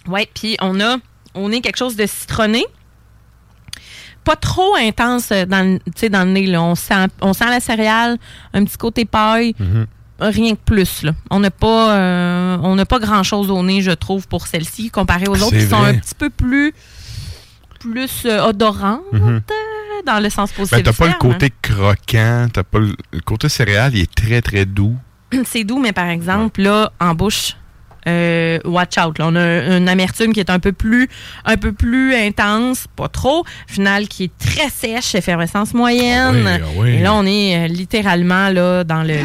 Oui, 0.08 0.26
puis 0.34 0.56
on 0.60 0.80
a 0.80 0.96
on 1.34 1.50
est 1.52 1.60
quelque 1.60 1.78
chose 1.78 1.96
de 1.96 2.04
citronné. 2.06 2.64
Pas 4.24 4.36
trop 4.36 4.76
intense 4.76 5.30
euh, 5.32 5.44
dans, 5.46 5.78
dans 6.10 6.24
le 6.24 6.30
nez. 6.32 6.46
Là. 6.46 6.62
On, 6.62 6.74
sent, 6.74 7.06
on 7.20 7.32
sent 7.32 7.46
la 7.50 7.60
céréale, 7.60 8.18
un 8.54 8.64
petit 8.64 8.76
côté 8.76 9.04
paille, 9.04 9.54
Mhm. 9.58 9.86
rien 10.20 10.54
que 10.54 10.60
plus. 10.64 11.02
Là. 11.02 11.12
On 11.30 11.40
n'a 11.40 11.50
pas, 11.50 11.94
euh, 11.96 12.56
on 12.62 12.76
n'a 12.76 12.86
pas 12.86 12.98
grand-chose 13.00 13.50
au 13.50 13.62
nez, 13.62 13.82
je 13.82 13.90
trouve, 13.90 14.28
pour 14.28 14.46
celle-ci, 14.46 14.90
comparé 14.90 15.26
aux 15.28 15.42
autres 15.42 15.56
qui 15.56 15.66
sont 15.66 15.82
un 15.82 15.94
petit 15.94 16.14
peu 16.14 16.30
plus, 16.30 16.72
plus 17.80 18.22
euh, 18.26 18.44
odorantes. 18.44 19.00
Mhm. 19.12 19.28
euh, 19.36 19.40
dans 20.06 20.18
le 20.20 20.30
sens 20.30 20.50
positif. 20.52 20.78
Ben, 20.78 20.82
t'as 20.84 20.92
pas 20.92 21.06
le 21.06 21.12
terme. 21.18 21.32
côté 21.32 21.52
croquant, 21.62 22.48
t'as 22.52 22.64
pas 22.64 22.80
le, 22.80 22.92
le 23.12 23.20
côté 23.20 23.48
céréal, 23.48 23.92
il 23.94 24.00
est 24.02 24.12
très, 24.14 24.40
très 24.42 24.64
doux. 24.66 24.96
C'est 25.44 25.62
doux, 25.64 25.78
mais 25.78 25.92
par 25.92 26.06
exemple, 26.08 26.60
là, 26.62 26.92
en 27.00 27.14
bouche, 27.14 27.56
euh, 28.08 28.58
watch 28.64 28.98
out. 28.98 29.18
là. 29.18 29.26
on 29.28 29.36
a 29.36 29.76
une 29.76 29.88
amertume 29.88 30.32
qui 30.32 30.40
est 30.40 30.50
un 30.50 30.58
peu 30.58 30.72
plus 30.72 31.08
un 31.44 31.56
peu 31.56 31.72
plus 31.72 32.14
intense, 32.14 32.86
pas 32.96 33.08
trop. 33.08 33.44
Final 33.66 34.08
qui 34.08 34.24
est 34.24 34.38
très 34.38 34.68
sèche, 34.68 35.14
effervescence 35.14 35.74
moyenne. 35.74 36.46
Ah 36.46 36.56
oui, 36.56 36.62
ah 36.64 36.80
oui. 36.80 36.90
Et 36.90 36.98
là, 37.00 37.14
on 37.14 37.26
est 37.26 37.64
euh, 37.64 37.66
littéralement 37.68 38.48
là 38.48 38.84
dans 38.84 39.02
le 39.02 39.16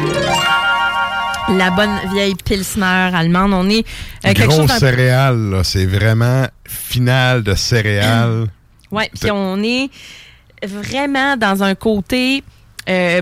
la 1.56 1.70
bonne 1.70 1.98
vieille 2.12 2.34
pilsner 2.34 3.10
allemande. 3.14 3.52
On 3.54 3.68
est 3.70 3.86
euh, 4.26 4.32
quelque 4.34 4.52
chose 4.52 4.70
c'est 5.64 5.86
vraiment 5.86 6.46
final 6.64 7.42
de 7.42 7.54
céréales. 7.54 8.46
Ouais, 8.90 9.10
puis 9.20 9.30
on 9.30 9.62
est 9.62 9.90
vraiment 10.62 11.36
dans 11.36 11.62
un 11.62 11.74
côté 11.74 12.42
euh, 12.88 13.20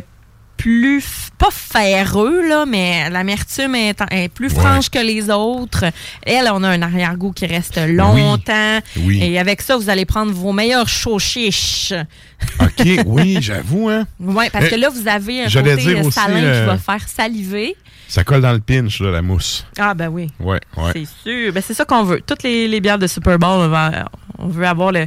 plus, 0.56 1.04
pas 1.38 1.50
ferreux, 1.50 2.46
là, 2.48 2.64
mais 2.66 3.08
l'amertume 3.10 3.74
est, 3.74 3.96
est 4.10 4.28
plus 4.28 4.52
Ouais. 4.54 4.60
franche 4.60 4.88
que 4.90 4.98
les 4.98 5.30
autres. 5.30 5.84
Elle, 6.22 6.48
on 6.52 6.62
a 6.62 6.68
un 6.70 6.82
arrière-goût 6.82 7.32
qui 7.32 7.46
reste 7.46 7.78
longtemps. 7.86 8.78
Oui. 9.00 9.22
Et 9.22 9.38
avec 9.38 9.62
ça, 9.62 9.76
vous 9.76 9.90
allez 9.90 10.04
prendre 10.04 10.32
vos 10.32 10.52
meilleurs 10.52 10.88
chiches. 10.88 11.92
OK, 12.60 12.86
oui, 13.06 13.38
j'avoue, 13.40 13.88
hein. 13.88 14.06
Oui, 14.20 14.46
parce 14.52 14.66
Euh, 14.66 14.70
que 14.70 14.74
là, 14.76 14.88
vous 14.88 15.06
avez 15.08 15.42
un 15.44 15.48
côté 15.50 15.76
dire 15.76 15.98
euh, 15.98 16.02
aussi, 16.02 16.12
salin 16.12 16.42
euh, 16.42 16.60
qui 16.60 16.66
va 16.66 16.78
faire 16.78 17.08
saliver. 17.08 17.76
Ça 18.08 18.22
colle 18.24 18.40
dans 18.40 18.52
le 18.52 18.60
pinch, 18.60 19.00
là, 19.00 19.10
la 19.10 19.22
mousse. 19.22 19.66
Ah, 19.78 19.92
ben 19.94 20.08
oui. 20.08 20.28
Ouais, 20.38 20.60
ouais. 20.76 20.90
C'est 20.92 21.06
sûr. 21.24 21.52
Ben, 21.52 21.62
c'est 21.66 21.74
ça 21.74 21.84
qu'on 21.84 22.04
veut. 22.04 22.20
Toutes 22.24 22.42
les, 22.44 22.68
les 22.68 22.80
bières 22.80 22.98
de 22.98 23.06
Super 23.06 23.38
Bowl, 23.38 23.50
on, 23.62 23.68
va- 23.68 24.08
on 24.38 24.46
veut 24.48 24.66
avoir 24.66 24.92
le. 24.92 25.06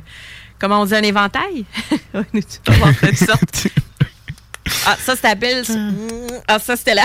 Comment 0.60 0.82
on 0.82 0.86
dit 0.86 0.94
un 0.96 1.04
éventail? 1.04 1.64
On 2.14 2.22
toutes 2.24 3.16
sortes. 3.16 3.68
Ah, 4.86 4.96
ça, 5.02 5.16
c'était 5.16 5.36
Bill. 5.36 5.64
Ah, 6.48 6.60
ça, 6.60 6.76
c'était 6.76 6.96
là. 6.96 7.04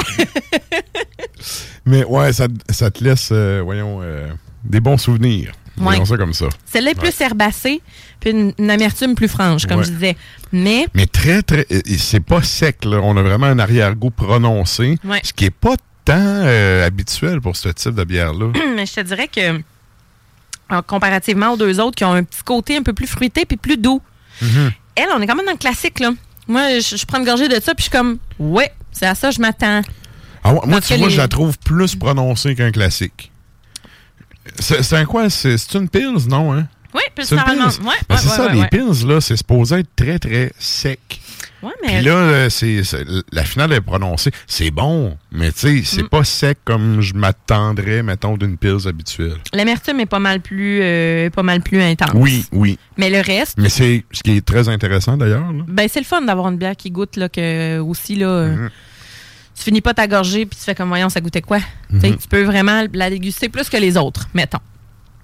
Mais 1.87 2.05
ouais, 2.05 2.33
ça, 2.33 2.47
ça 2.71 2.91
te 2.91 3.03
laisse, 3.05 3.29
euh, 3.33 3.61
voyons, 3.65 4.01
euh, 4.03 4.29
des 4.65 4.81
bons 4.81 4.99
souvenirs. 4.99 5.53
Voyons 5.77 6.01
Ouais. 6.03 6.07
ça 6.07 6.17
comme 6.17 6.33
ça. 6.35 6.47
Celle-là 6.67 6.93
est 6.93 6.95
plus 6.99 7.21
herbacée, 7.21 7.83
puis 8.21 8.31
une, 8.31 8.53
une 8.59 8.71
amertume 8.71 9.15
plus 9.17 9.27
franche, 9.29 9.67
comme 9.67 9.81
Ouais. 9.81 9.85
je 9.85 9.91
disais. 9.91 10.17
Mais, 10.53 10.87
Mais 10.95 11.07
très, 11.07 11.43
très. 11.43 11.67
euh, 11.73 11.81
C'est 11.99 12.21
pas 12.21 12.43
sec, 12.43 12.85
là. 12.85 13.01
On 13.03 13.17
a 13.17 13.23
vraiment 13.23 13.47
un 13.47 13.59
arrière-goût 13.59 14.11
prononcé. 14.11 14.99
Ouais. 15.05 15.21
Ce 15.25 15.33
qui 15.33 15.47
est 15.47 15.51
pas 15.51 15.75
tant 16.05 16.15
euh, 16.17 16.87
habituel 16.87 17.41
pour 17.41 17.57
ce 17.57 17.71
type 17.71 17.95
de 17.95 18.05
bière-là. 18.05 18.53
mais 18.77 18.87
je 18.87 18.93
te 18.95 19.01
dirais 19.01 19.29
que, 19.29 19.61
en- 20.71 20.83
comparativement 20.83 21.51
aux 21.53 21.57
deux 21.57 21.81
autres 21.81 21.97
qui 21.97 22.05
ont 22.05 22.13
un 22.13 22.23
petit 22.23 22.43
côté 22.45 22.77
un 22.77 22.83
peu 22.83 22.93
plus 22.93 23.09
fruité 23.09 23.45
puis 23.45 23.57
plus 23.57 23.77
doux, 23.77 24.01
Mhm. 24.43 24.71
elle, 24.97 25.09
on 25.17 25.21
est 25.21 25.27
quand 25.27 25.35
même 25.37 25.47
dans 25.47 25.53
le 25.53 25.59
classique, 25.59 25.99
là. 26.01 26.11
Moi, 26.47 26.79
je, 26.81 26.97
je 26.97 27.07
prends 27.07 27.19
une 27.19 27.25
gorgée 27.25 27.49
de 27.49 27.55
ça, 27.55 27.75
puis 27.75 27.85
je 27.85 27.91
suis 27.91 27.91
comme, 27.91 28.19
ouais, 28.39 28.73
c'est 28.93 29.07
à 29.07 29.15
ça 29.15 29.29
que 29.31 29.35
je 29.37 29.41
m'attends. 29.41 29.83
Ah 30.43 30.53
moi, 30.53 30.63
Parce 30.69 30.87
tu 30.89 30.95
que 30.95 30.99
vois, 30.99 31.09
les- 31.09 31.15
je 31.15 31.19
la 31.19 31.29
trouve 31.29 31.59
plus 31.59 31.97
prononcée 31.97 32.55
qu'un 32.55 32.71
classique. 32.71 33.31
C'est 34.59 34.93
un 34.93 35.07
quoi? 35.07 35.31
C'est 35.31 35.57
c'est 35.57 35.75
une 35.79 35.89
Pils, 35.89 36.29
non? 36.29 36.53
Hein? 36.53 36.69
Oui, 36.95 37.01
plus 37.15 37.31
normalement. 37.33 37.67
Ouais, 37.67 37.95
Ben, 38.09 38.17
c'est 38.17 38.29
ouais, 38.29 38.37
ça, 38.37 38.53
les. 38.53 38.67
Pils, 38.69 39.07
là, 39.07 39.21
c'est 39.21 39.37
supposé 39.37 39.81
être 39.81 39.95
très, 39.97 40.19
très 40.19 40.53
sec. 40.59 41.21
Ouais, 41.63 41.71
Puis 41.83 41.93
mais 41.95 42.03
là, 42.03 42.13
euh, 42.13 42.51
c'est 42.51 42.83
la 43.33 43.43
finale 43.43 43.73
est 43.73 43.81
prononcée. 43.81 44.31
C'est 44.47 44.71
bon, 44.71 45.17
mais 45.33 45.51
tu 45.51 45.59
sais, 45.61 45.83
c'est 45.85 46.03
Mm. 46.03 46.09
pas 46.09 46.23
sec 46.23 46.59
comme 46.65 47.01
je 47.01 47.15
m'attendrais, 47.15 48.03
mettons, 48.03 48.37
d'une 48.37 48.59
Pils 48.59 48.87
habituelle. 48.87 49.39
l'amertume 49.55 49.99
est 50.01 50.07
pas 50.07 50.19
mal 50.19 50.41
plus, 50.41 50.81
euh, 50.83 51.31
pas 51.31 51.43
mal 51.43 51.63
plus 51.63 51.81
intense. 51.81 52.11
Oui, 52.15 52.45
oui. 52.53 52.79
Mais 52.99 53.09
le 53.09 53.21
reste, 53.21 53.57
Mais 53.59 53.71
c'est 53.71 54.05
ce 54.13 54.23
qui 54.23 54.37
est 54.37 54.45
très 54.45 54.69
intéressant 54.69 55.17
d'ailleurs. 55.17 55.51
ben 55.67 55.89
c'est 55.91 56.01
le 56.01 56.05
fun 56.07 56.21
d'avoir 56.21 56.49
une 56.49 56.59
bière 56.59 56.77
qui 56.77 56.91
goûte 56.91 57.17
là 57.17 57.29
que 57.31 57.79
aussi 57.79 58.15
là. 58.17 58.29
euh, 58.29 58.55
Mhm. 58.57 58.71
Tu 59.57 59.63
finis 59.63 59.81
pas 59.81 59.95
ta 59.95 60.07
gorgée 60.09 60.47
puis 60.47 60.59
tu 60.59 60.65
fais 60.65 60.75
comme 60.75 60.89
voyons 60.89 61.09
ça 61.09 61.21
goûtait 61.21 61.41
quoi? 61.41 61.61
Sais, 62.01 62.11
Mhm. 62.11 62.17
Tu 62.19 62.29
peux 62.29 62.43
vraiment 62.43 62.85
la 62.93 63.09
déguster 63.09 63.49
plus 63.49 63.69
que 63.71 63.77
les 63.79 63.97
autres, 63.97 64.29
mettons. 64.35 64.59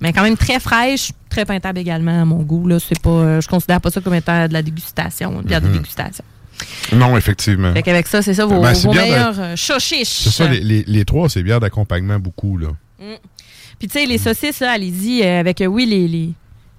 Mais 0.00 0.12
quand 0.12 0.22
même 0.22 0.36
très 0.36 0.58
fraîche, 0.60 1.12
très 1.28 1.44
peintable 1.44 1.78
également 1.78 2.22
à 2.22 2.24
mon 2.24 2.42
goût 2.42 2.66
là. 2.66 2.78
C'est 2.80 2.98
pas, 3.00 3.10
euh, 3.10 3.40
je 3.40 3.48
considère 3.48 3.80
pas 3.80 3.90
ça 3.90 4.00
comme 4.00 4.14
étant 4.14 4.48
de 4.48 4.52
la 4.52 4.62
dégustation, 4.62 5.40
une 5.40 5.46
bière 5.46 5.60
de 5.60 5.66
Mhm. 5.68 5.74
dégustation. 5.74 6.24
Non, 6.92 7.16
effectivement. 7.16 7.72
Fait 7.72 7.82
qu'avec 7.82 8.06
ça, 8.06 8.20
c'est 8.22 8.34
ça 8.34 8.44
vos, 8.46 8.60
Ben, 8.60 8.72
vos 8.72 8.92
de- 8.92 8.96
meilleurs 8.98 9.38
euh, 9.40 9.56
chochiches. 9.56 10.08
C'est 10.24 10.30
ça, 10.30 10.48
les, 10.48 10.60
les- 10.60 10.84
les 10.86 11.04
trois, 11.04 11.28
c'est 11.28 11.42
bière 11.42 11.60
d'accompagnement 11.60 12.18
beaucoup. 12.18 12.56
là. 12.58 12.68
Puis 13.78 13.88
tu 13.88 13.98
sais, 13.98 14.04
les 14.06 14.18
saucisses, 14.18 14.60
là, 14.60 14.72
allez-y 14.72 15.22
euh, 15.22 15.40
avec, 15.40 15.60
euh, 15.62 15.66
oui, 15.66 15.86
les, 15.86 16.06
les, 16.06 16.32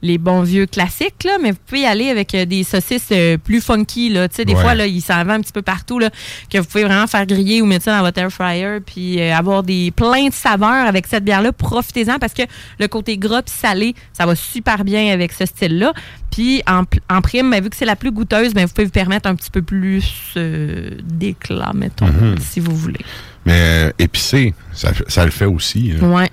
les 0.03 0.17
bons 0.17 0.41
vieux 0.41 0.65
classiques, 0.65 1.23
là, 1.23 1.37
mais 1.41 1.51
vous 1.51 1.57
pouvez 1.65 1.81
y 1.81 1.85
aller 1.85 2.09
avec 2.09 2.33
euh, 2.33 2.45
des 2.45 2.63
saucisses 2.63 3.09
euh, 3.11 3.37
plus 3.37 3.61
funky. 3.61 4.09
Là. 4.09 4.27
Des 4.27 4.53
Ouais. 4.53 4.59
fois, 4.61 4.73
là, 4.73 4.87
ils 4.87 5.01
s'en 5.01 5.19
vendent 5.23 5.29
un 5.31 5.41
petit 5.41 5.51
peu 5.53 5.61
partout, 5.61 5.99
là, 5.99 6.09
que 6.49 6.57
vous 6.57 6.65
pouvez 6.65 6.83
vraiment 6.85 7.05
faire 7.05 7.25
griller 7.27 7.61
ou 7.61 7.65
mettre 7.67 7.85
ça 7.85 7.95
dans 7.97 8.03
votre 8.03 8.19
air 8.19 8.31
fryer, 8.31 8.79
puis 8.85 9.21
euh, 9.21 9.35
avoir 9.35 9.61
des 9.63 9.91
plein 9.91 10.27
de 10.29 10.33
saveurs 10.33 10.87
avec 10.87 11.05
cette 11.05 11.23
bière-là. 11.23 11.51
Profitez-en 11.51 12.17
parce 12.17 12.33
que 12.33 12.41
le 12.79 12.87
côté 12.87 13.17
gras 13.17 13.43
puis 13.43 13.53
salé, 13.55 13.93
ça 14.13 14.25
va 14.25 14.35
super 14.35 14.83
bien 14.83 15.13
avec 15.13 15.31
ce 15.33 15.45
style-là. 15.45 15.93
Puis 16.31 16.63
en, 16.67 17.21
prime, 17.21 17.51
ben, 17.51 17.61
vu 17.61 17.69
que 17.69 17.75
c'est 17.75 17.85
la 17.85 17.95
plus 17.95 18.11
goûteuse, 18.11 18.53
ben, 18.53 18.65
vous 18.65 18.73
pouvez 18.73 18.85
vous 18.85 18.91
permettre 18.91 19.29
un 19.29 19.35
petit 19.35 19.51
peu 19.51 19.61
plus 19.61 20.33
euh, 20.37 20.91
d'éclat, 21.03 21.71
mettons, 21.75 22.07
Mhm. 22.07 22.37
si 22.39 22.59
vous 22.59 22.75
voulez. 22.75 23.01
Mais 23.45 23.93
épicé, 23.99 24.53
ça, 24.73 24.91
ça 25.07 25.25
le 25.25 25.31
fait 25.31 25.45
aussi. 25.45 25.91
là. 25.91 25.99
Oui, 26.07 26.23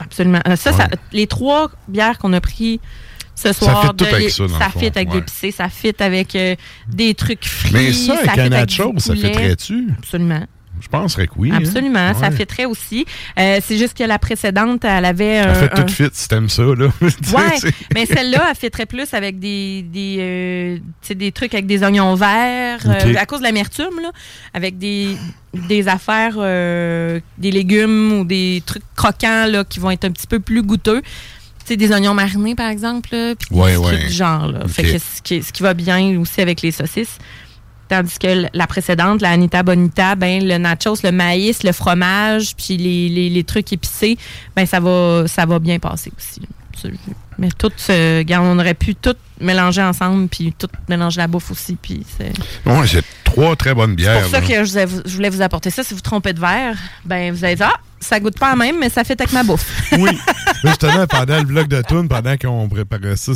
absolument. 0.00 0.40
Ça, 0.56 0.72
ça- 0.72 0.88
les 1.12 1.26
trois 1.26 1.70
bières 1.88 2.18
qu'on 2.18 2.32
a 2.32 2.40
pris 2.40 2.80
ce 3.36 3.52
soir, 3.52 3.82
fit 3.82 3.88
tout 3.90 4.04
de 4.04 4.04
avec 4.06 4.30
ça, 4.30 4.46
dans 4.48 4.58
le 4.58 4.64
fond. 4.64 4.80
fit 4.80 4.86
avec 4.86 5.08
Ouais. 5.10 5.14
l'épicé, 5.16 5.50
ça 5.52 5.68
fit 5.68 5.94
avec 6.00 6.34
euh, 6.34 6.56
des 6.88 7.14
trucs 7.14 7.44
frits. 7.44 7.70
Mais 7.72 7.92
ça, 7.92 8.14
avec 8.14 8.30
fit 8.32 8.40
un 8.40 8.48
nacho, 8.48 8.94
ça 8.98 9.14
fitterait-tu? 9.14 9.88
Absolument. 9.98 10.44
Je 10.78 10.88
penserais 10.88 11.26
que 11.26 11.32
oui. 11.38 11.50
hein. 11.52 11.56
Absolument, 11.56 12.12
ça 12.12 12.30
fitterait 12.30 12.66
aussi. 12.66 13.06
Euh, 13.38 13.60
c'est 13.64 13.78
juste 13.78 13.96
que 13.96 14.04
la 14.04 14.18
précédente, 14.18 14.84
elle 14.84 15.06
avait 15.06 15.42
Ça 15.42 15.50
un- 15.50 15.54
fait 15.54 15.72
un- 15.72 15.82
tout 15.84 15.88
fit 15.92 16.08
si 16.12 16.28
t'aimes 16.28 16.50
ça. 16.50 16.62
Là. 16.64 16.88
Ouais, 17.00 17.70
mais 17.94 18.04
celle-là, 18.04 18.48
elle 18.50 18.56
fitterait 18.56 18.84
plus 18.84 19.14
avec 19.14 19.38
des, 19.38 19.80
des, 19.82 20.16
euh, 20.20 20.78
des 21.14 21.32
trucs 21.32 21.54
avec 21.54 21.64
des 21.66 21.82
oignons 21.82 22.14
verts, 22.14 22.80
euh, 22.86 23.14
à 23.18 23.24
cause 23.24 23.38
de 23.38 23.44
l'amertume, 23.44 24.00
là, 24.02 24.10
avec 24.52 24.76
des, 24.76 25.16
des 25.66 25.88
affaires, 25.88 26.34
des 26.36 27.50
légumes 27.50 28.12
ou 28.12 28.24
des 28.26 28.62
trucs 28.66 28.82
croquants 28.96 29.46
là, 29.48 29.64
qui 29.64 29.78
vont 29.80 29.90
être 29.90 30.04
un 30.04 30.10
petit 30.10 30.26
peu 30.26 30.40
plus 30.40 30.62
goûteux. 30.62 31.00
Sais, 31.66 31.76
des 31.76 31.90
oignons 31.90 32.14
marinés, 32.14 32.54
par 32.54 32.70
exemple, 32.70 33.08
puis 33.10 33.48
Ouais, 33.50 33.74
genre. 34.08 34.46
Là. 34.46 34.68
Fait 34.68 34.84
que 34.84 34.98
ce, 34.98 35.20
qui, 35.22 35.42
ce 35.42 35.52
qui 35.52 35.62
va 35.62 35.74
bien 35.74 36.18
aussi 36.20 36.40
avec 36.40 36.62
les 36.62 36.70
saucisses. 36.70 37.18
Tandis 37.88 38.18
que 38.18 38.46
la 38.52 38.66
précédente, 38.66 39.20
la 39.20 39.30
Anita 39.30 39.62
Bonita, 39.62 40.14
ben, 40.16 40.44
le 40.44 40.58
nachos, 40.58 40.96
le 41.04 41.12
maïs, 41.12 41.62
le 41.62 41.70
fromage, 41.72 42.56
puis 42.56 42.76
les, 42.76 43.08
les, 43.08 43.30
les 43.30 43.44
trucs 43.44 43.72
épicés, 43.72 44.16
ben, 44.56 44.66
ça 44.66 44.80
va, 44.80 45.24
ça 45.28 45.46
va 45.46 45.58
bien 45.60 45.78
passer 45.78 46.10
aussi. 46.18 46.40
Mais 47.38 47.48
tout, 47.56 47.70
euh, 47.90 48.24
on 48.40 48.58
aurait 48.58 48.74
pu 48.74 48.94
tout 48.94 49.14
mélanger 49.40 49.82
ensemble, 49.82 50.28
puis 50.28 50.52
tout 50.58 50.68
mélanger 50.88 51.18
la 51.20 51.26
bouffe 51.26 51.50
aussi. 51.50 51.76
Puis 51.80 52.04
c'est 52.18 52.32
Ouais, 52.68 52.86
c'est 52.86 53.04
trois 53.24 53.54
très 53.56 53.74
bonnes 53.74 53.90
c'est 53.90 53.96
bières. 53.96 54.20
pour 54.22 54.30
ça 54.30 54.40
là. 54.40 54.46
que 54.46 54.64
je, 54.64 54.70
vous 54.72 54.78
ai- 54.78 55.02
je 55.04 55.14
voulais 55.14 55.30
vous 55.30 55.42
apporter 55.42 55.70
ça. 55.70 55.82
Si 55.84 55.94
vous 55.94 56.00
trompez 56.00 56.32
de 56.32 56.40
verre, 56.40 56.76
ben, 57.04 57.32
vous 57.32 57.44
allez 57.44 57.56
dire, 57.56 57.70
ah, 57.72 57.80
ça 58.00 58.20
goûte 58.20 58.38
pas 58.38 58.50
la 58.50 58.56
même, 58.56 58.78
mais 58.78 58.88
ça 58.88 59.04
fait 59.04 59.20
avec 59.20 59.32
ma 59.32 59.42
bouffe. 59.42 59.66
Oui. 59.98 60.10
Justement, 60.64 61.06
pendant 61.06 61.38
le 61.38 61.44
bloc 61.44 61.68
de 61.68 61.82
tune, 61.82 62.08
pendant 62.08 62.36
qu'on 62.36 62.68
préparait 62.68 63.16
ça, 63.16 63.32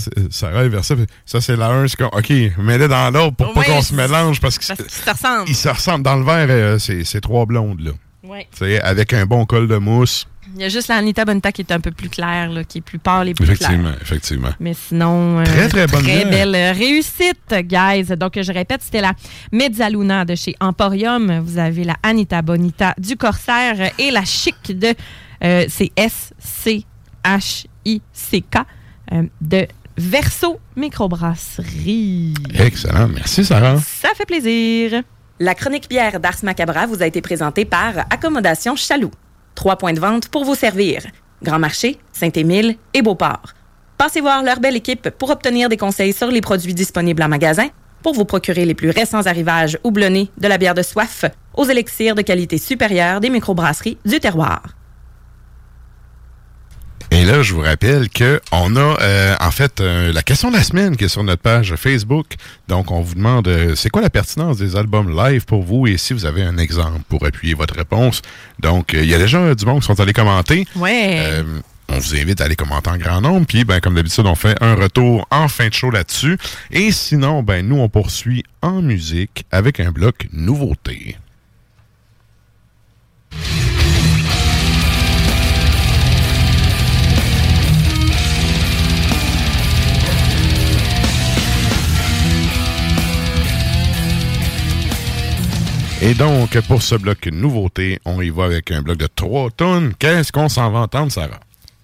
arrive 0.48 0.72
vers 0.72 0.84
ça. 0.84 0.94
Ça, 1.24 1.40
c'est 1.40 1.56
la 1.56 1.68
1. 1.68 1.88
C'est 1.88 2.02
OK, 2.02 2.30
mets-les 2.58 2.88
dans 2.88 3.10
l'autre 3.10 3.36
pour 3.36 3.52
pas 3.52 3.64
qu'on 3.64 3.82
se 3.82 3.94
mélange 3.94 4.40
parce 4.40 4.58
qu'ils 4.58 4.76
que 4.76 4.82
ça 4.88 5.12
ressemble. 5.12 5.54
se 5.54 5.68
ressemblent. 5.68 6.04
Dans 6.04 6.16
le 6.16 6.24
verre, 6.24 6.46
euh, 6.50 6.78
c'est 6.78 7.20
trois 7.20 7.46
blondes, 7.46 7.80
là. 7.80 7.90
Ouais. 8.22 8.46
Tu 8.52 8.58
sais, 8.58 8.80
avec 8.80 9.12
un 9.12 9.26
bon 9.26 9.46
col 9.46 9.68
de 9.68 9.76
mousse. 9.76 10.26
Il 10.54 10.60
y 10.60 10.64
a 10.64 10.68
juste 10.68 10.88
la 10.88 10.96
Anita 10.96 11.24
Bonita 11.24 11.52
qui 11.52 11.62
est 11.62 11.72
un 11.72 11.80
peu 11.80 11.90
plus 11.90 12.08
claire, 12.08 12.50
là, 12.50 12.64
qui 12.64 12.78
est 12.78 12.80
plus 12.80 12.98
pâle 12.98 13.28
et 13.28 13.34
plus 13.34 13.44
claire. 13.46 13.56
Effectivement, 13.70 13.92
effectivement. 14.00 14.48
Mais 14.58 14.74
sinon, 14.74 15.38
euh, 15.40 15.44
Très, 15.44 15.68
très 15.68 15.86
bonne 15.86 16.02
bière. 16.04 16.28
belle 16.28 16.54
euh, 16.54 16.72
réussite, 16.72 17.54
guys. 17.64 18.04
Donc, 18.16 18.40
je 18.40 18.52
répète, 18.52 18.82
c'était 18.82 19.00
la 19.00 19.12
Mezzaluna 19.52 20.24
de 20.24 20.34
chez 20.34 20.54
Emporium. 20.60 21.40
Vous 21.40 21.58
avez 21.58 21.84
la 21.84 21.94
Anita 22.02 22.42
Bonita 22.42 22.94
du 22.98 23.16
Corsaire 23.16 23.92
et 23.98 24.10
la 24.10 24.24
Chic 24.24 24.56
de 24.78 24.94
euh, 25.42 25.64
c'est 25.68 25.90
S-C-H-I-C-K 27.24 28.58
euh, 29.12 29.22
de 29.40 29.66
Verso 29.96 30.60
Microbrasserie. 30.76 32.34
Excellent. 32.58 33.08
Merci, 33.08 33.44
Sarah. 33.44 33.78
Ça 33.78 34.08
fait 34.16 34.26
plaisir. 34.26 35.02
La 35.38 35.54
chronique 35.54 35.88
bière 35.88 36.20
d'Ars 36.20 36.36
Macabra 36.42 36.86
vous 36.86 37.02
a 37.02 37.06
été 37.06 37.20
présentée 37.22 37.64
par 37.64 37.94
Accommodation 38.10 38.76
Chaloux. 38.76 39.10
Trois 39.60 39.76
points 39.76 39.92
de 39.92 40.00
vente 40.00 40.28
pour 40.28 40.46
vous 40.46 40.54
servir. 40.54 41.02
Grand 41.42 41.58
Marché, 41.58 41.98
Saint-Émile 42.14 42.76
et 42.94 43.02
Beauport. 43.02 43.52
Passez 43.98 44.22
voir 44.22 44.42
leur 44.42 44.58
belle 44.58 44.74
équipe 44.74 45.10
pour 45.10 45.28
obtenir 45.28 45.68
des 45.68 45.76
conseils 45.76 46.14
sur 46.14 46.28
les 46.28 46.40
produits 46.40 46.72
disponibles 46.72 47.22
en 47.22 47.28
magasin, 47.28 47.68
pour 48.02 48.14
vous 48.14 48.24
procurer 48.24 48.64
les 48.64 48.72
plus 48.72 48.88
récents 48.88 49.26
arrivages 49.26 49.78
houblonnés 49.84 50.30
de 50.38 50.48
la 50.48 50.56
bière 50.56 50.72
de 50.72 50.80
soif 50.80 51.26
aux 51.52 51.66
élixirs 51.66 52.14
de 52.14 52.22
qualité 52.22 52.56
supérieure 52.56 53.20
des 53.20 53.28
microbrasseries 53.28 53.98
du 54.06 54.18
terroir. 54.18 54.62
Et 57.12 57.24
là, 57.24 57.42
je 57.42 57.54
vous 57.54 57.60
rappelle 57.60 58.08
qu'on 58.08 58.76
a 58.76 58.96
euh, 59.00 59.34
en 59.40 59.50
fait 59.50 59.80
euh, 59.80 60.12
la 60.12 60.22
question 60.22 60.50
de 60.50 60.56
la 60.56 60.62
semaine 60.62 60.96
qui 60.96 61.04
est 61.04 61.08
sur 61.08 61.24
notre 61.24 61.42
page 61.42 61.74
Facebook. 61.74 62.34
Donc, 62.68 62.92
on 62.92 63.00
vous 63.00 63.16
demande 63.16 63.48
euh, 63.48 63.74
c'est 63.74 63.90
quoi 63.90 64.00
la 64.00 64.10
pertinence 64.10 64.58
des 64.58 64.76
albums 64.76 65.14
live 65.14 65.44
pour 65.44 65.62
vous? 65.62 65.88
Et 65.88 65.96
si 65.96 66.12
vous 66.12 66.24
avez 66.24 66.44
un 66.44 66.56
exemple 66.56 67.00
pour 67.08 67.26
appuyer 67.26 67.54
votre 67.54 67.74
réponse. 67.74 68.22
Donc, 68.60 68.92
il 68.92 69.06
y 69.06 69.14
a 69.14 69.18
déjà 69.18 69.54
du 69.54 69.66
monde 69.66 69.80
qui 69.80 69.86
sont 69.86 69.98
allés 69.98 70.12
commenter. 70.12 70.66
Ouais. 70.76 71.42
on 71.88 71.98
vous 71.98 72.14
invite 72.14 72.40
à 72.40 72.44
aller 72.44 72.56
commenter 72.56 72.90
en 72.90 72.96
grand 72.96 73.20
nombre. 73.20 73.44
Puis, 73.44 73.64
ben, 73.64 73.80
comme 73.80 73.96
d'habitude, 73.96 74.26
on 74.26 74.36
fait 74.36 74.56
un 74.62 74.76
retour 74.76 75.26
en 75.32 75.48
fin 75.48 75.66
de 75.66 75.74
show 75.74 75.90
là-dessus. 75.90 76.38
Et 76.70 76.92
sinon, 76.92 77.42
ben, 77.42 77.66
nous, 77.66 77.80
on 77.80 77.88
poursuit 77.88 78.44
en 78.62 78.82
musique 78.82 79.44
avec 79.50 79.80
un 79.80 79.90
bloc 79.90 80.28
nouveauté. 80.32 81.16
Et 96.02 96.14
donc, 96.14 96.58
pour 96.62 96.82
ce 96.82 96.94
bloc 96.94 97.26
nouveauté, 97.26 98.00
on 98.06 98.22
y 98.22 98.30
va 98.30 98.44
avec 98.44 98.70
un 98.70 98.80
bloc 98.80 98.96
de 98.96 99.06
trois 99.06 99.50
tonnes. 99.50 99.92
Qu'est-ce 99.98 100.32
qu'on 100.32 100.48
s'en 100.48 100.70
va 100.70 100.80
entendre, 100.80 101.12
Sarah? 101.12 101.40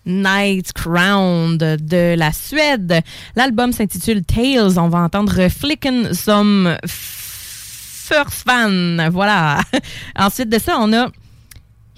Night 0.07 0.73
Crown 0.73 1.59
de 1.59 2.15
la 2.17 2.33
Suède. 2.33 3.03
L'album 3.35 3.73
s'intitule 3.73 4.25
Tales. 4.25 4.79
On 4.79 4.89
va 4.89 5.01
entendre 5.01 5.49
Flicken 5.49 6.15
some 6.15 6.79
First 6.87 8.45
Fan. 8.47 9.07
Voilà. 9.13 9.61
Ensuite 10.17 10.49
de 10.49 10.59
ça, 10.59 10.79
on 10.81 10.95
a 10.95 11.09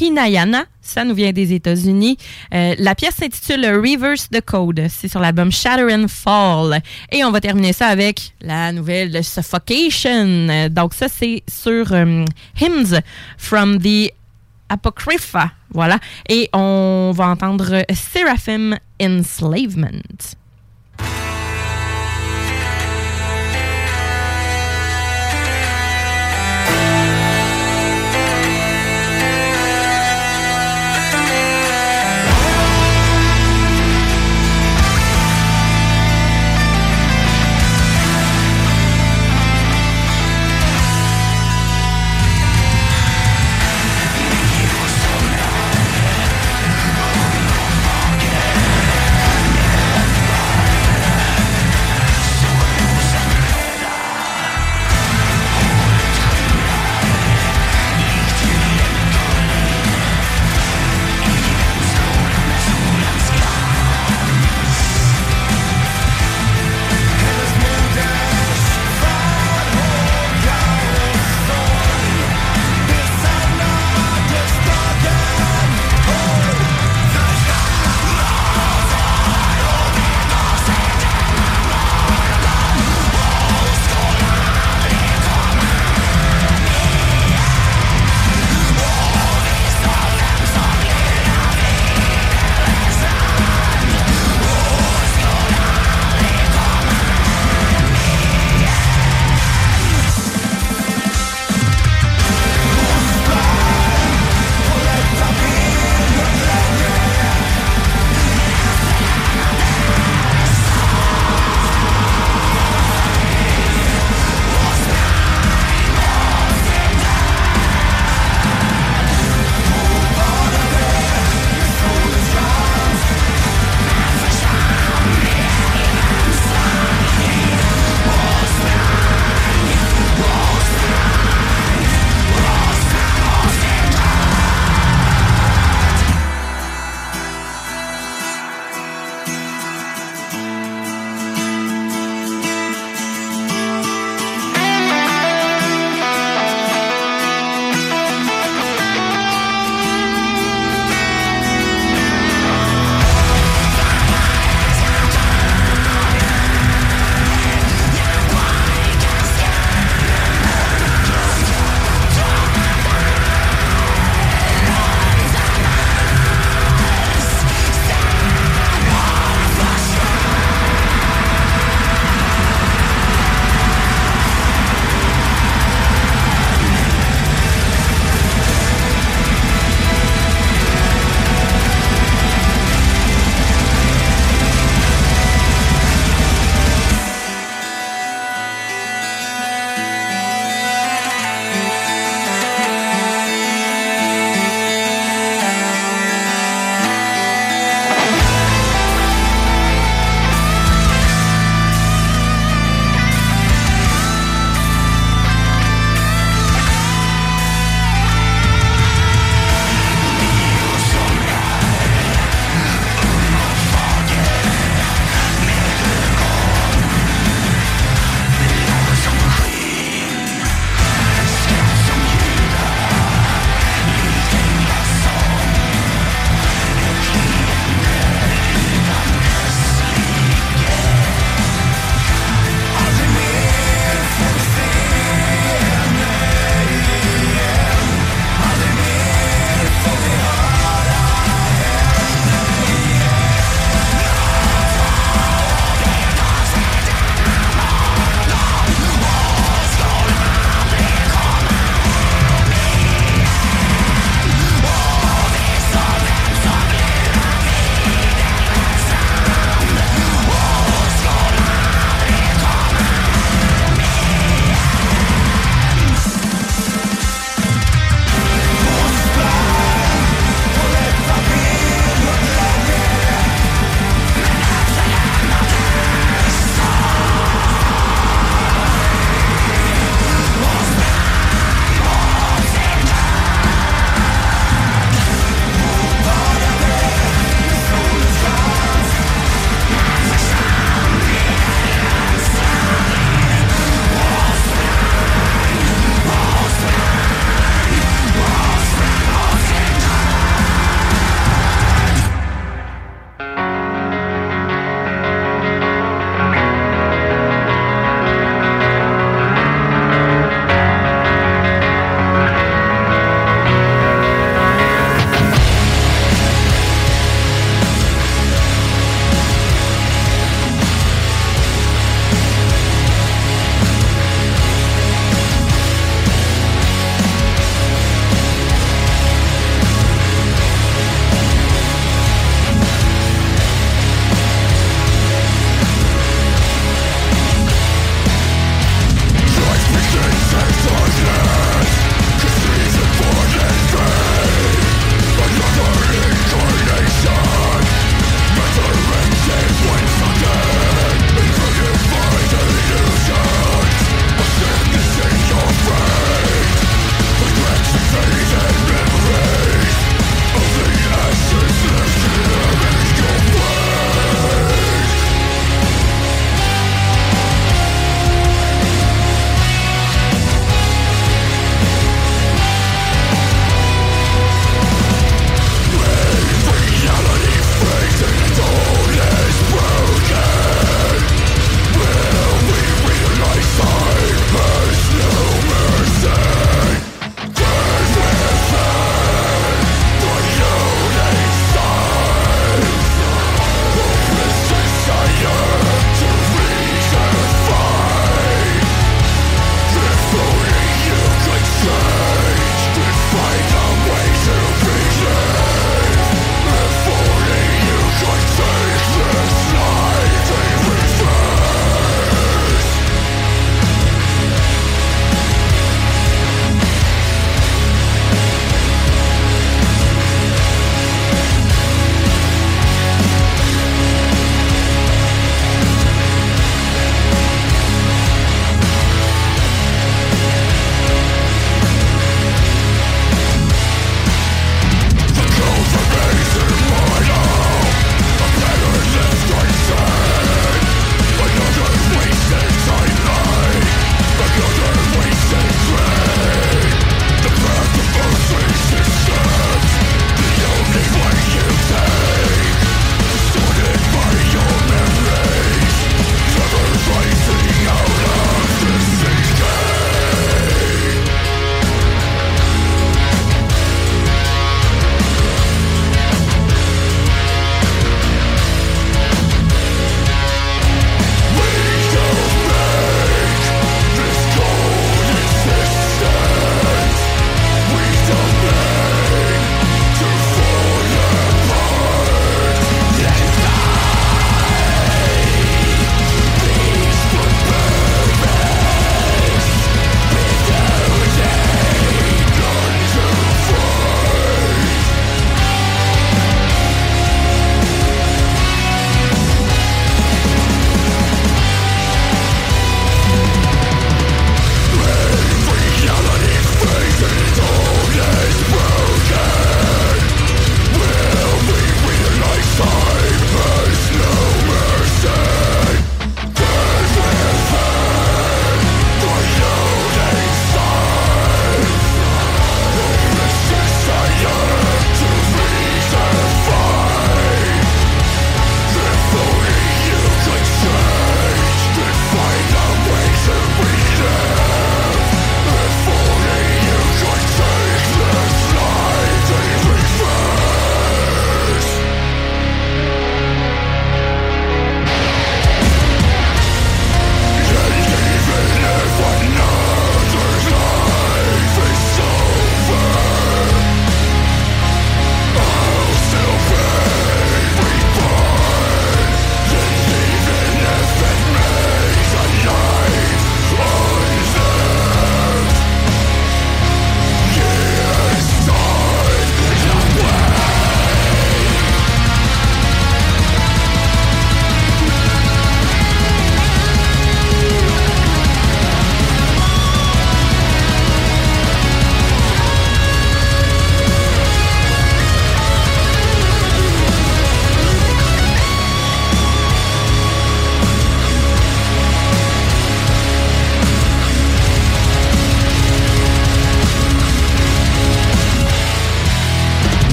Hinayana. 0.00 0.64
Ça 0.80 1.04
nous 1.04 1.14
vient 1.14 1.32
des 1.32 1.52
États-Unis. 1.52 2.16
Euh, 2.52 2.74
la 2.78 2.94
pièce 2.94 3.16
s'intitule 3.16 3.66
Reverse 3.66 4.28
the 4.30 4.40
Code. 4.40 4.86
C'est 4.88 5.08
sur 5.08 5.20
l'album 5.20 5.52
Shatter 5.52 5.94
and 5.94 6.08
Fall. 6.08 6.80
Et 7.12 7.24
on 7.24 7.30
va 7.30 7.40
terminer 7.40 7.72
ça 7.72 7.86
avec 7.88 8.32
la 8.40 8.72
nouvelle 8.72 9.10
de 9.10 9.22
Suffocation. 9.22 10.68
Donc 10.70 10.94
ça, 10.94 11.08
c'est 11.08 11.42
sur 11.48 11.92
euh, 11.92 12.24
Hymns 12.60 13.00
from 13.36 13.78
the 13.78 14.12
Apocrypha. 14.68 15.52
Voilà. 15.70 15.98
Et 16.28 16.48
on 16.52 17.12
va 17.14 17.28
entendre 17.28 17.84
Seraphim 17.92 18.76
Enslavement. 19.00 20.39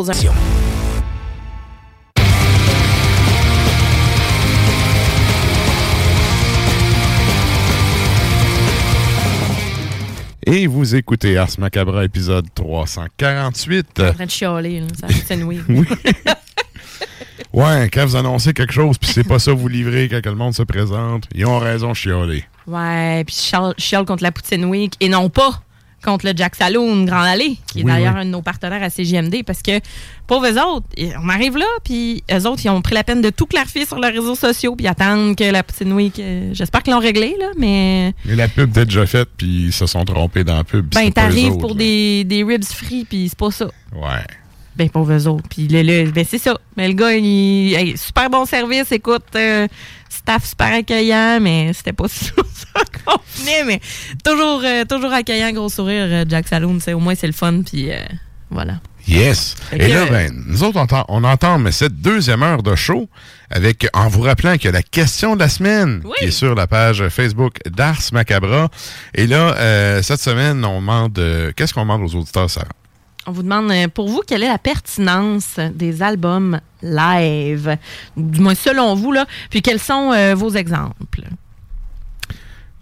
Pause. 0.00 0.30
Et 10.46 10.66
vous 10.66 10.94
écoutez 10.94 11.36
Ars 11.36 11.50
Macabra, 11.58 12.04
épisode 12.04 12.46
348. 12.54 13.86
Je 13.96 14.02
suis 14.02 14.08
en 14.10 14.14
train 14.14 14.24
de 14.24 14.30
chialer, 14.30 14.80
là, 14.80 14.86
ça 14.98 15.34
oui. 15.44 15.60
ouais, 17.52 17.90
quand 17.92 18.06
vous 18.06 18.16
annoncez 18.16 18.52
quelque 18.52 18.72
chose, 18.72 18.98
puis 18.98 19.10
c'est 19.12 19.22
pas 19.24 19.38
ça 19.38 19.52
vous 19.52 19.68
livrez 19.68 20.08
quand 20.08 20.24
le 20.24 20.34
monde 20.34 20.54
se 20.54 20.62
présente, 20.62 21.24
ils 21.34 21.46
ont 21.46 21.58
raison 21.58 21.90
de 21.90 21.96
chialer. 21.96 22.44
Ouais, 22.66 23.22
puis 23.24 23.36
chiale, 23.36 23.74
chiale 23.76 24.04
contre 24.04 24.22
la 24.22 24.32
Poutine 24.32 24.64
Week, 24.64 24.94
et 25.00 25.08
non 25.08 25.28
pas 25.28 25.62
contre 26.04 26.26
le 26.26 26.32
Jack 26.34 26.54
Saloon 26.54 27.04
Grand 27.04 27.20
Allée, 27.22 27.56
qui 27.66 27.80
est 27.80 27.84
Oui, 27.84 27.90
d'ailleurs 27.90 28.14
oui. 28.14 28.20
un 28.20 28.24
de 28.24 28.30
nos 28.30 28.42
partenaires 28.42 28.82
à 28.82 28.90
CGMD, 28.90 29.42
parce 29.44 29.62
que, 29.62 29.80
pauvres 30.26 30.46
eux 30.48 30.58
autres, 30.58 30.86
on 31.22 31.28
arrive 31.28 31.56
là, 31.56 31.66
puis 31.84 32.22
eux 32.32 32.46
autres, 32.46 32.62
ils 32.64 32.70
ont 32.70 32.82
pris 32.82 32.94
la 32.94 33.04
peine 33.04 33.20
de 33.20 33.30
tout 33.30 33.46
clarifier 33.46 33.84
sur 33.86 33.98
leurs 33.98 34.12
réseaux 34.12 34.34
sociaux, 34.34 34.76
puis 34.76 34.86
attendent 34.86 35.36
que 35.36 35.44
la 35.44 35.62
Poutine 35.62 35.92
Week, 35.92 36.18
euh, 36.18 36.50
j'espère 36.52 36.82
qu'ils 36.82 36.92
l'ont 36.94 37.00
réglé, 37.00 37.36
là, 37.38 37.46
mais... 37.58 38.14
Mais 38.24 38.36
la 38.36 38.48
pub 38.48 38.70
était 38.70 38.86
déjà 38.86 39.06
faite, 39.06 39.28
puis 39.36 39.66
ils 39.66 39.72
se 39.72 39.86
sont 39.86 40.04
trompés 40.04 40.44
dans 40.44 40.56
la 40.56 40.64
pub. 40.64 40.86
Ben, 40.94 41.12
t'arrives 41.12 41.58
pour 41.58 41.70
là. 41.70 41.76
des, 41.76 42.24
des 42.24 42.44
ribs 42.44 42.64
free, 42.64 43.04
puis 43.08 43.28
c'est 43.28 43.38
pas 43.38 43.50
ça. 43.50 43.66
Ouais. 43.94 44.24
Ben, 44.76 44.88
pauvres 44.88 45.12
eux 45.12 45.26
autres. 45.26 45.48
Puis 45.50 45.68
le, 45.68 45.82
le- 45.82 46.10
ben, 46.10 46.24
c'est 46.28 46.38
ça. 46.38 46.56
Mais 46.76 46.88
le 46.88 46.94
gars, 46.94 47.12
il, 47.14 47.98
super 47.98 48.30
bon 48.30 48.44
service, 48.46 48.90
écoute, 48.92 49.24
euh, 49.36 49.66
staff 50.08 50.44
super 50.48 50.72
accueillant, 50.72 51.38
mais 51.40 51.72
c'était 51.74 51.92
pas 51.92 52.06
ça 52.08 52.32
qu'on 53.04 53.16
venait, 53.38 53.64
mais 53.64 53.80
toujours, 54.24 54.62
euh, 54.64 54.84
toujours 54.84 55.12
accueillant, 55.12 55.52
gros 55.52 55.68
sourire, 55.68 56.06
euh, 56.08 56.24
Jack 56.28 56.48
Saloon, 56.48 56.78
c'est 56.80 56.92
au 56.92 57.00
moins 57.00 57.14
c'est 57.14 57.26
le 57.26 57.32
fun, 57.32 57.62
puis 57.62 57.90
euh, 57.90 57.98
voilà. 58.50 58.74
Yes. 59.08 59.56
Et 59.72 59.78
que- 59.78 59.84
là, 59.86 60.06
ben, 60.06 60.32
nous 60.46 60.62
autres, 60.62 60.76
on 60.78 60.82
entend, 60.82 61.04
on 61.08 61.24
entend 61.24 61.58
mais 61.58 61.72
cette 61.72 62.00
deuxième 62.00 62.42
heure 62.42 62.62
de 62.62 62.76
show 62.76 63.08
avec, 63.50 63.88
en 63.92 64.08
vous 64.08 64.20
rappelant 64.22 64.52
qu'il 64.54 64.66
y 64.66 64.68
a 64.68 64.72
la 64.72 64.82
question 64.82 65.34
de 65.34 65.40
la 65.40 65.48
semaine 65.48 66.00
Oui. 66.04 66.12
qui 66.18 66.24
est 66.26 66.30
sur 66.30 66.54
la 66.54 66.66
page 66.68 67.08
Facebook 67.08 67.56
d'Ars 67.68 68.00
Macabra. 68.12 68.68
Et 69.14 69.26
là, 69.26 69.54
euh, 69.56 70.02
cette 70.02 70.20
semaine, 70.20 70.64
on 70.64 70.80
demande, 70.80 71.18
euh, 71.18 71.50
qu'est-ce 71.56 71.74
qu'on 71.74 71.80
demande 71.82 72.02
aux 72.02 72.14
auditeurs, 72.14 72.48
Sarah? 72.48 72.68
On 73.30 73.32
vous 73.32 73.44
demande, 73.44 73.70
euh, 73.70 73.86
pour 73.86 74.08
vous, 74.08 74.22
quelle 74.26 74.42
est 74.42 74.48
la 74.48 74.58
pertinence 74.58 75.60
des 75.72 76.02
albums 76.02 76.60
live? 76.82 77.76
Du 78.16 78.40
moins, 78.40 78.56
selon 78.56 78.96
vous, 78.96 79.12
là. 79.12 79.24
Puis, 79.50 79.62
quels 79.62 79.78
sont 79.78 80.10
euh, 80.12 80.34
vos 80.34 80.50
exemples? 80.50 81.22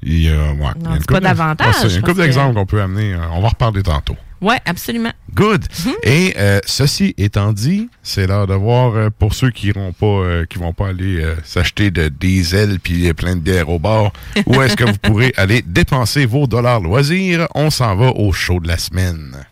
Il 0.02 0.22
y 0.22 0.30
a, 0.30 0.32
ouais, 0.32 0.54
il 0.54 0.60
y 0.62 0.64
a 0.64 0.74
Non, 0.88 0.90
une 0.92 0.92
dis 0.92 0.98
couple 1.00 1.12
pas 1.14 1.20
davantage, 1.20 2.00
d'exemples 2.16 2.54
qu'on 2.54 2.64
peut 2.64 2.80
amener. 2.80 3.12
euh, 3.12 3.18
On 3.32 3.40
va 3.40 3.46
en 3.48 3.50
reparler 3.50 3.82
tantôt. 3.82 4.16
Ouais, 4.40 4.56
absolument. 4.64 5.12
Good. 5.34 5.66
Mhm. 5.84 5.92
Et 6.04 6.34
euh, 6.38 6.60
ceci 6.64 7.12
étant 7.18 7.52
dit, 7.52 7.90
c'est 8.02 8.26
l'heure 8.26 8.46
de 8.46 8.54
voir 8.54 8.94
euh, 8.96 9.10
pour 9.10 9.34
ceux 9.34 9.50
qui 9.50 9.66
iront 9.66 9.92
pas, 9.92 10.06
euh, 10.06 10.46
qui 10.46 10.58
vont 10.58 10.72
pas 10.72 10.88
aller 10.88 11.22
s'acheter 11.44 11.90
de 11.90 12.08
diesel 12.08 12.80
puis 12.80 13.12
plein 13.12 13.36
de 13.36 13.40
bière 13.42 13.68
au 13.68 13.78
bar, 13.78 14.12
où 14.46 14.62
est-ce 14.62 14.76
que 14.76 14.84
vous 14.84 14.96
pourrez 15.02 15.34
aller 15.36 15.60
dépenser 15.60 16.24
vos 16.24 16.46
dollars 16.46 16.80
loisirs? 16.80 17.48
On 17.54 17.68
s'en 17.68 17.96
va 17.96 18.12
au 18.12 18.32
show 18.32 18.60
de 18.60 18.68
la 18.68 18.78
semaine. 18.78 19.44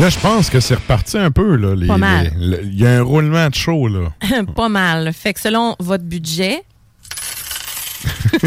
Là, 0.00 0.08
je 0.10 0.18
pense 0.20 0.48
que 0.48 0.60
c'est 0.60 0.74
reparti 0.76 1.18
un 1.18 1.30
peu. 1.32 1.56
Là, 1.56 1.74
les- 1.74 1.88
Pas 1.88 1.96
mal. 1.98 2.32
Il 2.62 2.78
y 2.78 2.86
a 2.86 2.98
un 2.98 3.02
roulement 3.02 3.48
de 3.48 3.54
show. 3.54 3.88
Là. 3.88 4.12
pas 4.54 4.68
mal. 4.68 5.12
Fait 5.12 5.34
que 5.34 5.40
selon 5.40 5.74
votre 5.80 6.04
budget, 6.04 6.62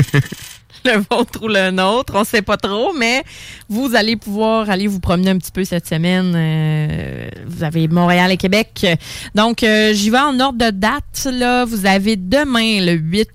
le 0.85 0.97
vôtre 1.11 1.43
ou 1.43 1.47
le 1.49 1.71
nôtre, 1.71 2.13
on 2.15 2.23
sait 2.23 2.41
pas 2.41 2.55
trop, 2.57 2.93
mais 2.93 3.23
vous 3.67 3.95
allez 3.95 4.15
pouvoir 4.15 4.69
aller 4.69 4.87
vous 4.87 4.99
promener 5.01 5.31
un 5.31 5.37
petit 5.37 5.51
peu 5.51 5.65
cette 5.65 5.87
semaine. 5.87 6.33
Euh, 6.35 7.27
vous 7.47 7.63
avez 7.63 7.87
Montréal 7.89 8.31
et 8.31 8.37
Québec. 8.37 8.87
Donc, 9.35 9.63
euh, 9.63 9.93
j'y 9.93 10.09
vais 10.09 10.19
en 10.19 10.39
ordre 10.39 10.57
de 10.57 10.69
date. 10.71 11.27
Là, 11.31 11.65
vous 11.65 11.85
avez 11.85 12.15
demain, 12.15 12.79
le 12.85 12.93
8 12.93 13.27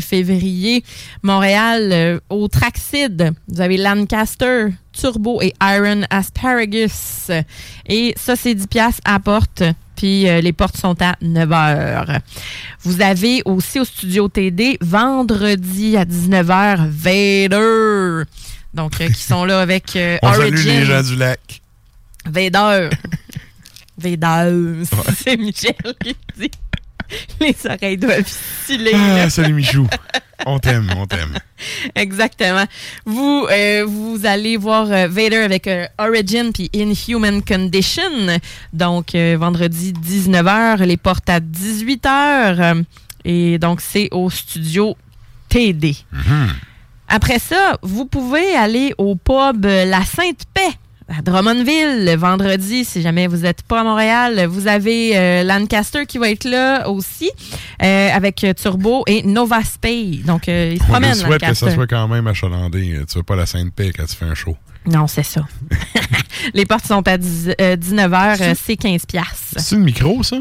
février, 0.00 0.84
Montréal 1.22 1.90
euh, 1.92 2.20
au 2.30 2.48
Traxid. 2.48 3.32
Vous 3.48 3.60
avez 3.60 3.76
Lancaster, 3.76 4.66
Turbo 4.92 5.40
et 5.42 5.52
Iron 5.62 6.02
Asparagus. 6.10 7.30
Et 7.86 8.14
ça, 8.16 8.36
c'est 8.36 8.54
10 8.54 8.66
piastres 8.66 9.00
à 9.04 9.18
porte. 9.20 9.62
Puis 9.96 10.28
euh, 10.28 10.40
les 10.40 10.52
portes 10.52 10.76
sont 10.76 11.00
à 11.00 11.16
9 11.22 11.52
heures. 11.52 12.18
Vous 12.82 13.00
avez 13.00 13.42
aussi 13.44 13.78
au 13.80 13.84
studio 13.84 14.28
TD 14.28 14.78
vendredi 14.80 15.96
à 15.96 16.04
19h 16.04 16.88
Vader. 16.88 18.24
Donc, 18.74 19.00
euh, 19.00 19.08
qui 19.08 19.22
sont 19.22 19.44
là 19.44 19.60
avec 19.60 19.84
On 20.22 20.32
salue 20.32 20.52
Origin. 20.52 20.80
les 20.80 20.84
gens 20.84 21.02
du 21.02 21.16
lac. 21.16 21.62
Vader. 22.26 22.90
Vader. 23.98 24.82
C'est 25.24 25.36
Michel 25.36 25.74
qui 26.02 26.16
dit. 26.36 26.50
Les 27.40 27.56
oreilles 27.64 27.96
doivent 27.96 28.24
filer. 28.24 28.92
Ah, 28.94 29.30
salut 29.30 29.54
Michou. 29.54 29.86
on 30.46 30.58
t'aime, 30.58 30.90
on 30.96 31.06
t'aime. 31.06 31.38
Exactement. 31.94 32.64
Vous, 33.04 33.46
euh, 33.50 33.84
vous 33.86 34.20
allez 34.24 34.56
voir 34.56 34.90
euh, 34.90 35.08
Vader 35.08 35.38
avec 35.38 35.66
euh, 35.66 35.86
Origin 35.98 36.52
puis 36.52 36.70
Inhuman 36.72 37.42
Condition. 37.42 38.02
Donc, 38.72 39.14
vendredi 39.14 39.92
19h, 39.92 40.82
les 40.82 40.96
portes 40.96 41.28
à 41.30 41.40
18h. 41.40 42.84
et 43.24 43.58
donc, 43.58 43.80
c'est 43.80 44.08
au 44.12 44.30
studio 44.30 44.96
TD. 45.48 45.96
Après 47.08 47.38
ça, 47.38 47.78
vous 47.82 48.06
pouvez 48.06 48.54
aller 48.56 48.94
au 48.98 49.14
pub 49.14 49.64
La 49.64 50.04
Sainte-Paix 50.04 50.78
à 51.08 51.20
Drummondville 51.22 52.06
le 52.06 52.16
vendredi, 52.16 52.84
si 52.84 53.02
jamais 53.02 53.26
vous 53.26 53.38
n'êtes 53.38 53.62
pas 53.62 53.80
à 53.80 53.84
Montréal. 53.84 54.46
Vous 54.46 54.66
avez 54.68 55.16
euh, 55.16 55.42
Lancaster 55.44 56.06
qui 56.06 56.18
va 56.18 56.30
être 56.30 56.44
là 56.44 56.88
aussi 56.88 57.30
euh, 57.82 58.08
avec 58.10 58.42
euh, 58.44 58.54
Turbo 58.54 59.04
et 59.06 59.22
Nova 59.22 59.62
Spay. 59.62 60.22
Donc, 60.24 60.48
euh, 60.48 60.70
il 60.72 60.78
se 60.78 60.84
On 60.84 60.86
promène, 60.92 61.10
nous 61.10 61.26
souhaite 61.26 61.42
que 61.42 61.54
ça 61.54 61.70
soit 61.70 61.86
quand 61.86 62.08
même 62.08 62.26
achalandé. 62.26 63.00
Tu 63.08 63.18
veux 63.18 63.22
pas 63.22 63.36
la 63.36 63.46
Sainte-Paix 63.46 63.92
quand 63.96 64.06
tu 64.06 64.16
fais 64.16 64.24
un 64.24 64.34
show. 64.34 64.56
Non, 64.86 65.06
c'est 65.06 65.22
ça. 65.22 65.42
Les 66.54 66.66
portes 66.66 66.86
sont 66.86 67.06
à 67.06 67.16
19h, 67.16 68.54
c'est 68.54 68.76
15 68.76 69.06
piastres. 69.06 69.58
C'est 69.58 69.76
une 69.76 69.82
micro, 69.84 70.22
ça? 70.22 70.36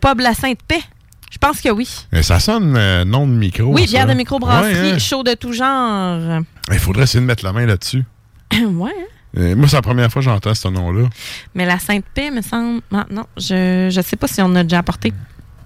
Pub 0.00 0.20
La 0.20 0.34
Sainte-Paix? 0.34 0.82
Je 1.30 1.38
pense 1.38 1.60
que 1.60 1.68
oui. 1.70 1.88
Mais 2.12 2.22
ça 2.22 2.40
sonne 2.40 2.72
nom 3.04 3.26
de 3.26 3.32
micro. 3.32 3.64
oui, 3.74 3.84
bière 3.86 4.06
de 4.06 4.14
microbrasserie, 4.14 4.74
Ouais, 4.74 4.92
hein? 4.92 4.98
chaud 4.98 5.22
de 5.22 5.34
tout 5.34 5.52
genre. 5.52 6.40
Il 6.72 6.78
faudrait 6.78 7.02
essayer 7.04 7.20
de 7.20 7.26
mettre 7.26 7.44
la 7.44 7.52
main 7.52 7.66
là-dessus. 7.66 8.04
ouais, 8.52 8.90
hein? 8.90 9.04
Euh, 9.36 9.54
moi, 9.54 9.68
c'est 9.68 9.76
la 9.76 9.82
première 9.82 10.10
fois 10.10 10.20
que 10.20 10.24
j'entends 10.24 10.54
ce 10.54 10.68
nom-là. 10.68 11.08
mais 11.54 11.66
La 11.66 11.78
Sainte-Paix, 11.78 12.30
me 12.30 12.40
semble... 12.40 12.80
Ah, 12.92 13.06
non, 13.10 13.26
je 13.36 13.94
ne 13.94 14.02
sais 14.02 14.16
pas 14.16 14.28
si 14.28 14.40
on 14.42 14.54
a 14.54 14.62
déjà 14.62 14.78
apporté. 14.78 15.12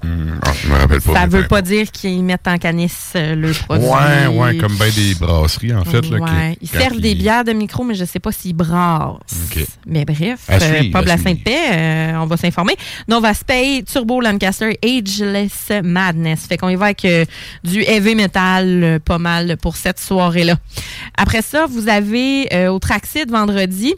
Hum, 0.02 0.40
ah, 0.42 0.50
je 0.62 0.68
me 0.68 0.74
rappelle 0.76 1.00
pas. 1.02 1.12
Ça 1.14 1.26
veut 1.26 1.46
pas 1.46 1.60
dire 1.60 1.90
qu'ils 1.92 2.24
mettent 2.24 2.48
en 2.48 2.56
canisse 2.56 3.12
euh, 3.16 3.34
le 3.34 3.52
produit. 3.52 3.86
Ouais, 3.86 4.26
ouais, 4.28 4.56
comme 4.56 4.74
bien 4.76 4.88
des 4.88 5.14
brasseries, 5.14 5.74
en 5.74 5.84
fait. 5.84 6.00
Là, 6.08 6.18
Ouais. 6.18 6.56
qui- 6.58 6.58
Ils 6.62 6.68
servent 6.68 7.00
des 7.00 7.14
bières 7.14 7.44
de 7.44 7.52
micro, 7.52 7.84
mais 7.84 7.94
je 7.94 8.06
sais 8.06 8.18
pas 8.18 8.32
s'ils 8.32 8.54
brassent. 8.56 9.18
Mais 9.86 10.06
bref, 10.06 10.40
euh, 10.48 10.54
à 10.54 10.58
La 10.58 10.78
suivre. 10.78 11.18
Sainte-Paix, 11.22 11.58
euh, 11.72 12.12
on 12.16 12.26
va 12.26 12.36
s'informer. 12.38 12.76
Nova 13.08 13.34
Spay, 13.34 13.84
Turbo 13.90 14.20
Lancaster, 14.22 14.78
Ageless 14.82 15.70
Madness. 15.84 16.46
Fait 16.46 16.56
qu'on 16.56 16.70
y 16.70 16.76
va 16.76 16.86
avec 16.86 17.04
euh, 17.04 17.26
du 17.62 17.82
heavy 17.82 18.14
metal 18.14 18.82
euh, 18.82 18.98
pas 18.98 19.18
mal 19.18 19.58
pour 19.58 19.76
cette 19.76 20.00
soirée-là. 20.00 20.56
Après 21.16 21.42
ça, 21.42 21.66
vous 21.68 21.88
avez 21.90 22.48
au 22.68 22.78
Traxid 22.78 23.30
vendredi, 23.30 23.94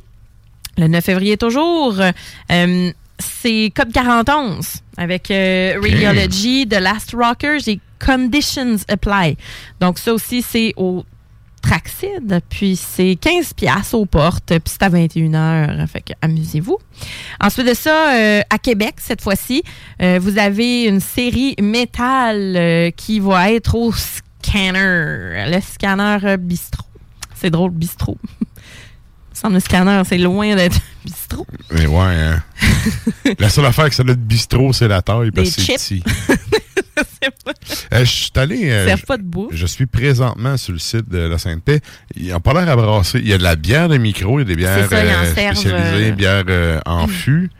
le 0.79 0.89
9 0.89 1.05
février 1.05 1.37
toujours, 1.37 1.95
c'est 3.23 3.73
Code 3.75 3.93
41 3.93 4.61
avec 4.97 5.31
euh, 5.31 5.81
Radiology, 5.83 6.67
The 6.69 6.81
Last 6.81 7.15
Rockers 7.15 7.69
et 7.69 7.81
Conditions 8.05 8.77
Apply. 8.89 9.37
Donc 9.81 9.99
ça 9.99 10.13
aussi, 10.13 10.43
c'est 10.43 10.73
au 10.77 11.05
Traxid, 11.63 12.41
puis 12.49 12.77
c'est 12.77 13.17
15 13.21 13.55
pièces 13.55 13.95
aux 13.95 14.05
portes, 14.05 14.49
puis 14.49 14.61
c'est 14.67 14.83
à 14.83 14.91
21h, 14.91 15.87
fait 15.87 16.01
que 16.01 16.13
amusez-vous. 16.21 16.77
Ensuite 17.41 17.69
de 17.69 17.75
ça, 17.75 18.15
euh, 18.15 18.41
à 18.51 18.59
Québec, 18.59 18.97
cette 18.99 19.23
fois-ci, 19.23 19.63
euh, 20.03 20.19
vous 20.21 20.39
avez 20.39 20.85
une 20.85 21.01
série 21.01 21.55
métal 21.63 22.57
euh, 22.57 22.91
qui 22.91 23.21
va 23.21 23.53
être 23.53 23.77
au 23.77 23.93
scanner, 23.93 25.47
le 25.49 25.61
scanner 25.61 26.37
bistrot. 26.37 26.85
C'est 27.35 27.51
drôle, 27.51 27.71
bistrot. 27.71 28.19
Semble 29.43 29.55
le 29.55 29.61
scanner, 29.61 30.01
c'est 30.07 30.19
loin 30.19 30.55
d'être 30.55 30.79
bistrot. 31.05 31.45
Mais 31.73 31.87
ouais, 31.87 31.99
hein. 31.99 32.43
la 33.41 33.49
seule 33.49 33.65
affaire 33.65 33.89
que 33.89 33.95
ça 33.97 34.03
a 34.03 34.07
de 34.07 34.15
bistrot, 34.15 34.73
c'est 34.73 34.87
la 34.87 35.03
taille, 35.03 35.33
parce 35.33 35.57
que 35.57 35.63
c'est 35.63 35.75
petit. 35.75 36.05
Euh, 37.93 38.01
je 38.01 38.11
suis 38.11 38.31
allé. 38.37 38.69
euh, 38.71 38.97
pas 39.07 39.17
de 39.17 39.23
bouffe. 39.23 39.53
je 39.55 39.67
suis 39.67 39.87
présentement 39.87 40.57
sur 40.57 40.73
le 40.73 40.79
site 40.79 41.09
de 41.09 41.19
la 41.19 41.39
Sainte-Paix. 41.39 41.81
Ils 42.17 42.29
n'ont 42.29 42.41
pas 42.41 42.53
l'air 42.53 42.69
à 42.69 42.77
brasser. 42.77 43.19
Il 43.19 43.29
y 43.29 43.33
a 43.33 43.39
de 43.39 43.43
la 43.43 43.57
bière 43.57 43.89
de 43.89 43.97
micro, 43.97 44.39
il 44.39 44.43
y 44.43 44.45
a 44.45 44.49
des 44.49 44.57
bières 44.57 44.89
ça, 44.89 44.97
euh, 44.97 45.31
spécialisées, 45.31 46.11
euh, 46.11 46.13
bières 46.13 46.45
euh, 46.49 46.81
en 46.85 47.07
fût, 47.09 47.51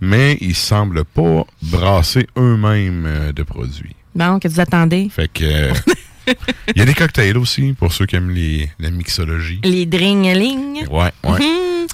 mais 0.00 0.36
ils 0.40 0.54
semblent 0.56 1.04
pas 1.04 1.46
brasser 1.62 2.26
eux-mêmes 2.36 3.32
de 3.34 3.42
produits. 3.42 3.96
Bon, 4.14 4.38
que 4.38 4.48
vous 4.48 4.60
attendez? 4.60 5.08
Fait 5.10 5.28
que. 5.28 5.72
Il 6.26 6.78
y 6.78 6.80
a 6.82 6.84
des 6.84 6.94
cocktails 6.94 7.36
aussi 7.38 7.72
pour 7.72 7.92
ceux 7.92 8.06
qui 8.06 8.16
aiment 8.16 8.30
les, 8.30 8.70
la 8.78 8.90
mixologie. 8.90 9.60
Les 9.64 9.86
dring-a-ling. 9.86 10.86
Ouais, 10.88 11.12
ouais. 11.24 11.38
Mhm. 11.38 11.86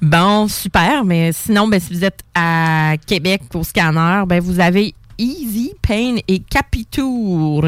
Bon, 0.00 0.48
super. 0.48 1.04
Mais 1.04 1.32
sinon, 1.32 1.68
ben, 1.68 1.80
si 1.80 1.94
vous 1.94 2.04
êtes 2.04 2.22
à 2.34 2.94
Québec 3.06 3.42
au 3.54 3.62
scanner, 3.62 4.24
ben, 4.26 4.40
vous 4.40 4.60
avez 4.60 4.94
Easy, 5.18 5.72
Pain 5.80 6.16
et 6.26 6.40
Capitour. 6.40 7.64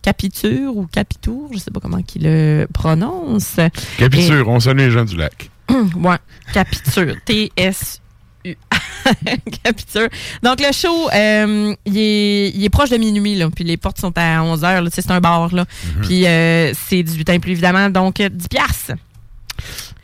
Capiture 0.00 0.76
ou 0.76 0.86
Capitour, 0.86 1.50
je 1.52 1.58
sais 1.58 1.70
pas 1.70 1.80
comment 1.80 1.98
il 2.14 2.22
le 2.22 2.66
prononce. 2.72 3.56
Capiture, 3.98 4.48
on 4.48 4.60
salue 4.60 4.78
les 4.78 4.90
gens 4.90 5.04
du 5.04 5.16
lac. 5.16 5.50
ouais, 5.70 6.16
Capiture. 6.52 7.16
T-S-U. 7.24 8.03
Donc, 10.42 10.60
le 10.60 10.72
show, 10.72 11.08
euh, 11.14 11.74
il, 11.86 11.98
est, 11.98 12.48
il 12.54 12.64
est 12.64 12.68
proche 12.70 12.90
de 12.90 12.96
minuit, 12.96 13.34
là. 13.34 13.48
Puis 13.54 13.64
les 13.64 13.76
portes 13.76 13.98
sont 14.00 14.12
à 14.16 14.42
11 14.42 14.62
h, 14.62 14.88
C'est 14.92 15.10
un 15.10 15.20
bar, 15.20 15.54
là. 15.54 15.64
Puis 16.02 16.26
euh, 16.26 16.72
c'est 16.74 17.02
18 17.02 17.30
ans 17.30 17.32
et 17.34 17.38
plus, 17.38 17.52
évidemment. 17.52 17.88
Donc, 17.90 18.20
euh, 18.20 18.28
10 18.28 18.48
piastres. 18.48 18.92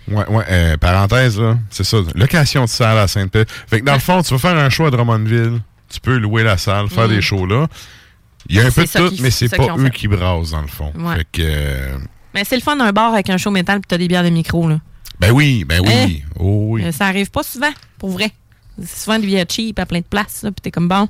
Ouais, 0.09 0.26
ouais, 0.28 0.45
euh, 0.51 0.76
parenthèse, 0.76 1.38
là, 1.38 1.57
c'est 1.70 1.84
ça. 1.84 1.99
Location 2.14 2.64
de 2.64 2.68
salle 2.68 2.99
à 2.99 3.07
Sainte-Paix. 3.07 3.45
Fait 3.68 3.80
que 3.80 3.84
dans 3.84 3.93
le 3.95 4.01
fond, 4.01 4.22
tu 4.22 4.34
vas 4.34 4.38
faire 4.38 4.57
un 4.57 4.68
show 4.68 4.86
à 4.86 4.91
Drummondville, 4.91 5.61
tu 5.88 6.01
peux 6.01 6.16
louer 6.16 6.43
la 6.43 6.57
salle, 6.57 6.88
faire 6.88 7.09
des 7.09 7.20
shows 7.20 7.47
là. 7.47 7.66
Il 8.49 8.57
y 8.57 8.61
a 8.61 8.66
un 8.66 8.70
peu 8.70 8.82
de 8.84 8.88
tout, 8.88 9.09
qu'ils- 9.11 9.22
mais 9.22 9.30
c'est 9.30 9.55
pas 9.55 9.66
eux 9.76 9.84
fait. 9.84 9.91
qui 9.91 10.09
brassent, 10.09 10.51
dans 10.51 10.62
le 10.62 10.66
fond. 10.66 10.93
Ouais. 10.99 11.16
Fait 11.18 11.26
que, 11.30 11.43
euh, 11.43 11.99
Mais 12.34 12.43
c'est 12.45 12.57
le 12.57 12.62
fun 12.62 12.74
d'un 12.74 12.91
bar 12.91 13.12
avec 13.12 13.28
un 13.30 13.36
show 13.36 13.51
métal 13.51 13.80
puis 13.80 13.86
t'as 13.86 13.99
des 13.99 14.09
bières 14.09 14.24
de 14.24 14.30
micro, 14.30 14.68
là. 14.68 14.78
Ben 15.20 15.30
oui, 15.32 15.64
ben 15.64 15.80
oui. 15.84 16.22
Hein? 16.24 16.28
Oh 16.38 16.66
oui. 16.70 16.84
Euh, 16.84 16.92
Ça 16.92 17.06
arrive 17.06 17.30
pas 17.30 17.42
souvent, 17.42 17.72
pour 17.98 18.10
vrai. 18.10 18.30
C'est 18.82 19.04
souvent 19.04 19.18
des 19.18 19.26
bières 19.26 19.44
cheap 19.48 19.78
à 19.78 19.86
plein 19.86 19.98
de 20.00 20.04
places, 20.04 20.40
puis 20.42 20.52
t'es 20.62 20.70
comme 20.70 20.88
bon, 20.88 21.08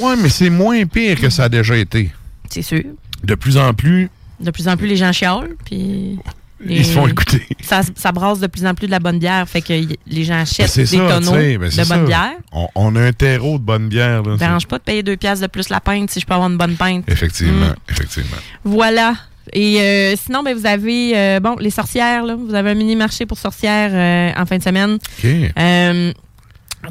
Ouais, 0.00 0.14
mais 0.16 0.28
c'est 0.28 0.48
moins 0.50 0.84
pire 0.86 1.20
que 1.20 1.28
ça 1.28 1.44
a 1.44 1.48
déjà 1.48 1.76
été. 1.76 2.10
c'est 2.50 2.62
sûr. 2.62 2.82
De 3.24 3.34
plus 3.34 3.56
en 3.58 3.74
plus, 3.74 4.08
De 4.40 4.50
plus 4.50 4.68
en 4.68 4.76
plus, 4.76 4.86
les 4.86 4.96
gens 4.96 5.12
chiolent, 5.12 5.56
puis... 5.64 6.18
ils 6.64 6.84
se 6.86 6.92
font 6.92 7.06
écouter. 7.06 7.42
Ça, 7.62 7.80
ça 7.96 8.12
brasse 8.12 8.38
de 8.38 8.46
plus 8.46 8.64
en 8.64 8.74
plus 8.74 8.86
de 8.86 8.92
la 8.92 9.00
bonne 9.00 9.18
bière, 9.18 9.46
fait 9.48 9.60
que 9.60 9.72
les 10.06 10.24
gens 10.24 10.34
Ben, 10.34 10.40
achètent 10.42 10.76
des 10.76 10.86
ça, 10.86 10.96
tonneaux 11.08 11.32
ben, 11.32 11.58
de 11.60 11.70
ça. 11.70 11.84
bonne 11.84 12.06
bière. 12.06 12.36
On, 12.52 12.68
on 12.74 12.96
a 12.96 13.00
un 13.02 13.12
terreau 13.12 13.58
de 13.58 13.64
bonne 13.64 13.88
bière. 13.88 14.22
Ça 14.24 14.36
dérange 14.36 14.66
pas 14.66 14.78
de 14.78 14.84
payer 14.84 15.02
deux 15.02 15.16
piastres 15.16 15.42
de 15.42 15.50
plus 15.50 15.68
la 15.68 15.80
pinte 15.80 16.10
si 16.10 16.20
je 16.20 16.26
peux 16.26 16.34
avoir 16.34 16.48
une 16.48 16.56
bonne 16.58 16.76
pinte. 16.76 17.04
Effectivement, 17.08 17.66
Mm. 17.70 17.74
effectivement. 17.90 18.36
Voilà. 18.64 19.14
Et 19.52 19.80
euh, 19.80 20.14
sinon, 20.16 20.42
ben, 20.42 20.56
vous 20.56 20.66
avez 20.66 21.16
euh, 21.16 21.40
bon 21.40 21.56
les 21.56 21.70
sorcières, 21.70 22.24
là. 22.24 22.34
Vous 22.34 22.54
avez 22.54 22.70
un 22.70 22.74
mini-marché 22.74 23.26
pour 23.26 23.38
sorcières 23.38 23.90
euh, 23.92 24.40
en 24.40 24.46
fin 24.46 24.58
de 24.58 24.62
semaine. 24.62 24.98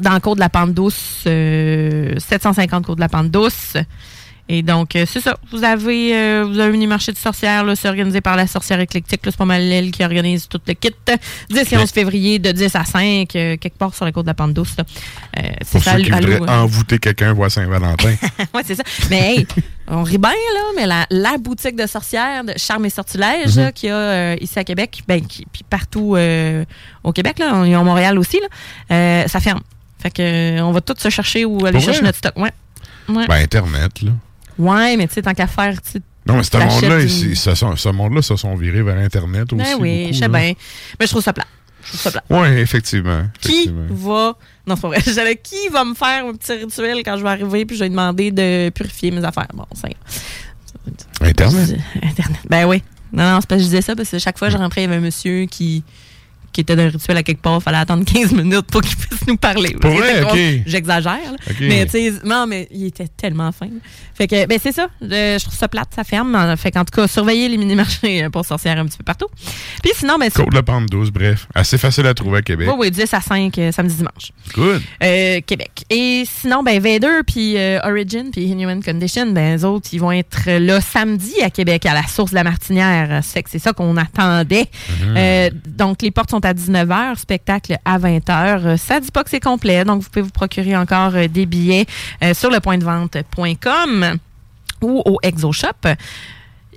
Dans 0.00 0.12
le 0.12 0.20
cours 0.20 0.34
de 0.34 0.40
la 0.40 0.48
pente 0.48 0.74
douce, 0.74 1.24
euh, 1.26 2.14
750 2.18 2.84
cours 2.84 2.96
de 2.96 3.00
la 3.00 3.08
pente 3.08 3.30
douce. 3.30 3.76
Et 4.48 4.62
donc, 4.62 4.94
euh, 4.94 5.04
c'est 5.08 5.20
ça. 5.20 5.36
Vous 5.50 5.64
avez, 5.64 6.14
euh, 6.16 6.44
vous 6.48 6.58
avez 6.60 6.68
un 6.68 6.72
mini-marché 6.72 7.10
de 7.10 7.16
sorcières, 7.18 7.64
là, 7.64 7.74
c'est 7.74 7.88
organisé 7.88 8.20
par 8.20 8.36
la 8.36 8.46
sorcière 8.46 8.78
éclectique. 8.78 9.20
C'est 9.24 9.36
pas 9.36 9.44
mal 9.44 9.60
elle 9.62 9.90
qui 9.90 10.04
organise 10.04 10.46
tout 10.48 10.60
le 10.68 10.74
kit. 10.74 10.90
10 11.50 11.72
et 11.72 11.76
11 11.76 11.90
février, 11.90 12.38
de 12.38 12.52
10 12.52 12.76
à 12.76 12.84
5, 12.84 13.34
euh, 13.34 13.56
quelque 13.56 13.76
part 13.76 13.92
sur 13.94 14.04
le 14.04 14.12
cours 14.12 14.22
de 14.22 14.28
la 14.28 14.34
pente 14.34 14.54
douce. 14.54 14.76
là. 14.78 14.84
C'est 15.62 15.80
ça, 15.80 15.96
ceux 15.96 16.02
qui 16.02 16.12
envoûter 16.48 16.98
quelqu'un 17.00 17.32
voit 17.32 17.50
Saint-Valentin. 17.50 18.14
ouais, 18.54 18.62
c'est 18.64 18.76
ça. 18.76 18.84
Mais 19.10 19.34
hey, 19.36 19.46
on 19.88 20.02
rit 20.04 20.18
bien, 20.18 20.30
là, 20.30 20.60
mais 20.76 20.86
la, 20.86 21.06
la 21.10 21.38
boutique 21.38 21.74
de 21.76 21.86
sorcières 21.86 22.44
de 22.44 22.52
Charme 22.56 22.86
et 22.86 22.90
Sortilège 22.90 23.56
Mhm. 23.56 23.62
là, 23.64 23.72
qu'il 23.72 23.88
y 23.88 23.92
a 23.92 23.96
euh, 23.96 24.36
ici 24.40 24.58
à 24.58 24.64
Québec, 24.64 25.02
ben, 25.08 25.26
qui- 25.26 25.44
puis 25.52 25.62
partout 25.68 26.14
euh, 26.16 26.64
au 27.02 27.12
Québec, 27.12 27.38
là, 27.40 27.64
ils 27.66 27.74
ont 27.76 27.84
Montréal 27.84 28.16
aussi, 28.18 28.38
là, 28.40 28.46
euh, 28.94 29.26
ça 29.28 29.40
ferme. 29.40 29.60
Fait 30.00 30.10
que 30.10 30.60
on 30.60 30.70
va 30.72 30.80
tous 30.80 30.94
se 31.00 31.08
chercher 31.08 31.44
où 31.44 31.64
aller 31.66 31.72
Pour 31.72 31.80
chercher 31.82 31.98
vrai? 32.00 32.06
notre 32.08 32.18
stock. 32.18 32.36
Ouais. 32.36 32.50
Ouais, 33.08 33.26
ben, 33.26 33.34
Internet, 33.42 34.02
là. 34.02 34.12
Ouais 34.58 34.96
mais 34.96 35.06
tu 35.08 35.14
sais, 35.14 35.22
tant 35.22 35.34
qu'à 35.34 35.46
faire, 35.46 35.80
tu. 35.82 36.00
Non, 36.26 36.36
mais 36.36 36.42
ce 36.42 36.56
monde-là, 36.56 37.00
une- 37.02 37.34
ce, 37.36 37.54
ce 37.54 37.88
monde-là 37.88 38.20
se 38.22 38.34
sont 38.36 38.54
virés 38.56 38.82
vers 38.82 38.98
Internet 38.98 39.52
aussi. 39.52 39.62
Ben 39.62 39.76
oui, 39.78 40.00
beaucoup, 40.02 40.14
je 40.14 40.18
sais 40.18 40.28
bien. 40.28 40.52
Mais 40.98 41.06
je 41.06 41.10
trouve 41.10 41.22
ça 41.22 41.32
plat. 41.32 41.44
Je 41.84 41.88
trouve 41.90 42.00
ça 42.00 42.10
plat. 42.10 42.24
Oui, 42.30 42.48
effectivement. 42.58 43.26
Qui 43.40 43.70
va. 43.90 44.36
Non, 44.66 44.74
c'est 44.74 44.82
pas 44.82 44.88
vrai. 44.88 45.36
Qui 45.42 45.68
va 45.70 45.84
me 45.84 45.94
faire 45.94 46.26
un 46.26 46.32
petit 46.34 46.52
rituel 46.54 46.98
quand 47.04 47.16
je 47.16 47.22
vais 47.22 47.28
arriver 47.28 47.64
puis 47.64 47.76
je 47.76 47.84
vais 47.84 47.90
demander 47.90 48.32
de 48.32 48.70
purifier 48.70 49.12
mes 49.12 49.24
affaires? 49.24 49.46
Bon, 49.54 49.66
c'est. 49.74 49.94
Internet? 51.20 51.78
Internet. 52.02 52.40
Ben 52.48 52.64
oui. 52.66 52.82
Non, 53.12 53.30
non, 53.32 53.38
c'est 53.40 53.48
pas 53.48 53.54
que 53.56 53.60
je 53.62 53.66
disais 53.66 53.82
ça 53.82 53.94
parce 53.94 54.10
que 54.10 54.18
chaque 54.18 54.38
fois 54.38 54.48
que 54.48 54.54
je 54.54 54.58
rentrais, 54.58 54.82
il 54.82 54.84
y 54.84 54.86
avait 54.88 54.96
un 54.96 55.00
monsieur 55.00 55.46
qui, 55.46 55.84
qui 56.56 56.62
était 56.62 56.74
d'un 56.76 56.88
rituel 56.88 57.16
à 57.18 57.22
quelque 57.22 57.42
part. 57.42 57.58
Il 57.60 57.62
fallait 57.62 57.76
attendre 57.76 58.04
15 58.12 58.32
minutes 58.32 58.66
pour 58.72 58.80
qu'il 58.80 58.96
puisse 58.96 59.26
nous 59.26 59.36
parler. 59.36 59.76
Pour 59.80 59.90
vrai? 59.90 60.10
était 60.12 60.22
con- 60.22 60.28
Ok. 60.32 60.62
J'exagère. 60.66 61.12
là. 61.32 61.36
Ok. 61.50 61.56
Mais 61.60 61.84
tu 61.84 61.92
sais, 61.92 62.12
non, 62.24 62.46
mais 62.46 62.66
il 62.70 62.86
était 62.86 63.08
tellement 63.08 63.52
fin. 63.52 63.68
Fait 64.14 64.26
que, 64.26 64.46
ben 64.46 64.58
c'est 64.62 64.72
ça. 64.72 64.88
Je, 65.02 65.36
je 65.38 65.44
trouve 65.44 65.54
ça 65.56 65.68
plate, 65.68 65.88
ça 65.94 66.02
ferme. 66.02 66.54
Fait 66.56 66.70
qu'en 66.70 66.84
tout 66.84 66.98
cas, 66.98 67.06
surveillez 67.06 67.48
les 67.50 67.58
mini-marchés 67.58 68.24
euh, 68.24 68.30
pour 68.30 68.44
sorcières 68.46 68.78
un 68.78 68.86
petit 68.86 68.96
peu 68.96 69.04
partout. 69.04 69.26
Puis 69.82 69.92
sinon, 69.94 70.16
ben, 70.18 70.30
Côte 70.30 70.48
de 70.50 70.54
la 70.54 70.62
Pente 70.62 70.86
douce, 70.86 71.10
bref. 71.10 71.46
Assez 71.54 71.76
facile 71.76 72.06
à 72.06 72.14
trouver 72.14 72.38
à 72.38 72.42
Québec. 72.42 72.68
oui, 72.70 72.74
oui, 72.78 72.90
10 72.90 73.12
à 73.12 73.20
5 73.20 73.58
euh, 73.58 73.72
samedi 73.72 73.96
dimanche. 73.96 74.32
Good. 74.54 74.80
Euh, 75.02 75.40
Québec. 75.46 75.70
Et 75.90 76.24
sinon, 76.26 76.62
ben 76.62 76.80
Vader 76.80 77.20
puis 77.26 77.58
euh, 77.58 77.78
Origin 77.84 78.30
puis 78.32 78.44
Inhuman 78.44 78.82
Condition, 78.82 79.26
ben 79.32 79.58
eux 79.58 79.64
autres, 79.66 79.90
ils 79.92 80.00
vont 80.00 80.12
être 80.12 80.50
là 80.50 80.80
samedi 80.80 81.34
à 81.42 81.50
Québec 81.50 81.84
à 81.84 81.92
la 81.92 82.06
source 82.06 82.30
de 82.30 82.36
la 82.36 82.44
Martinière. 82.44 83.20
C'est 83.22 83.42
que 83.42 83.50
c'est 83.50 83.58
ça 83.58 83.72
qu'on 83.74 83.96
attendait. 83.98 84.66
Euh, 85.04 85.50
donc 85.66 86.00
les 86.02 86.10
portes 86.10 86.30
sont 86.30 86.44
à 86.46 86.54
19h, 86.54 87.16
spectacle 87.16 87.76
à 87.84 87.98
20h. 87.98 88.76
Ça 88.76 89.00
dit 89.00 89.10
pas 89.10 89.24
que 89.24 89.30
c'est 89.30 89.40
complet, 89.40 89.84
donc 89.84 90.02
vous 90.02 90.08
pouvez 90.08 90.22
vous 90.22 90.30
procurer 90.30 90.76
encore 90.76 91.14
euh, 91.14 91.28
des 91.28 91.44
billets 91.44 91.86
euh, 92.22 92.32
sur 92.34 92.50
le 92.50 92.60
point 92.60 92.78
de 92.78 92.84
vente.com 92.84 94.18
ou 94.82 95.02
au 95.04 95.18
Exo 95.22 95.52
Shop. 95.52 95.88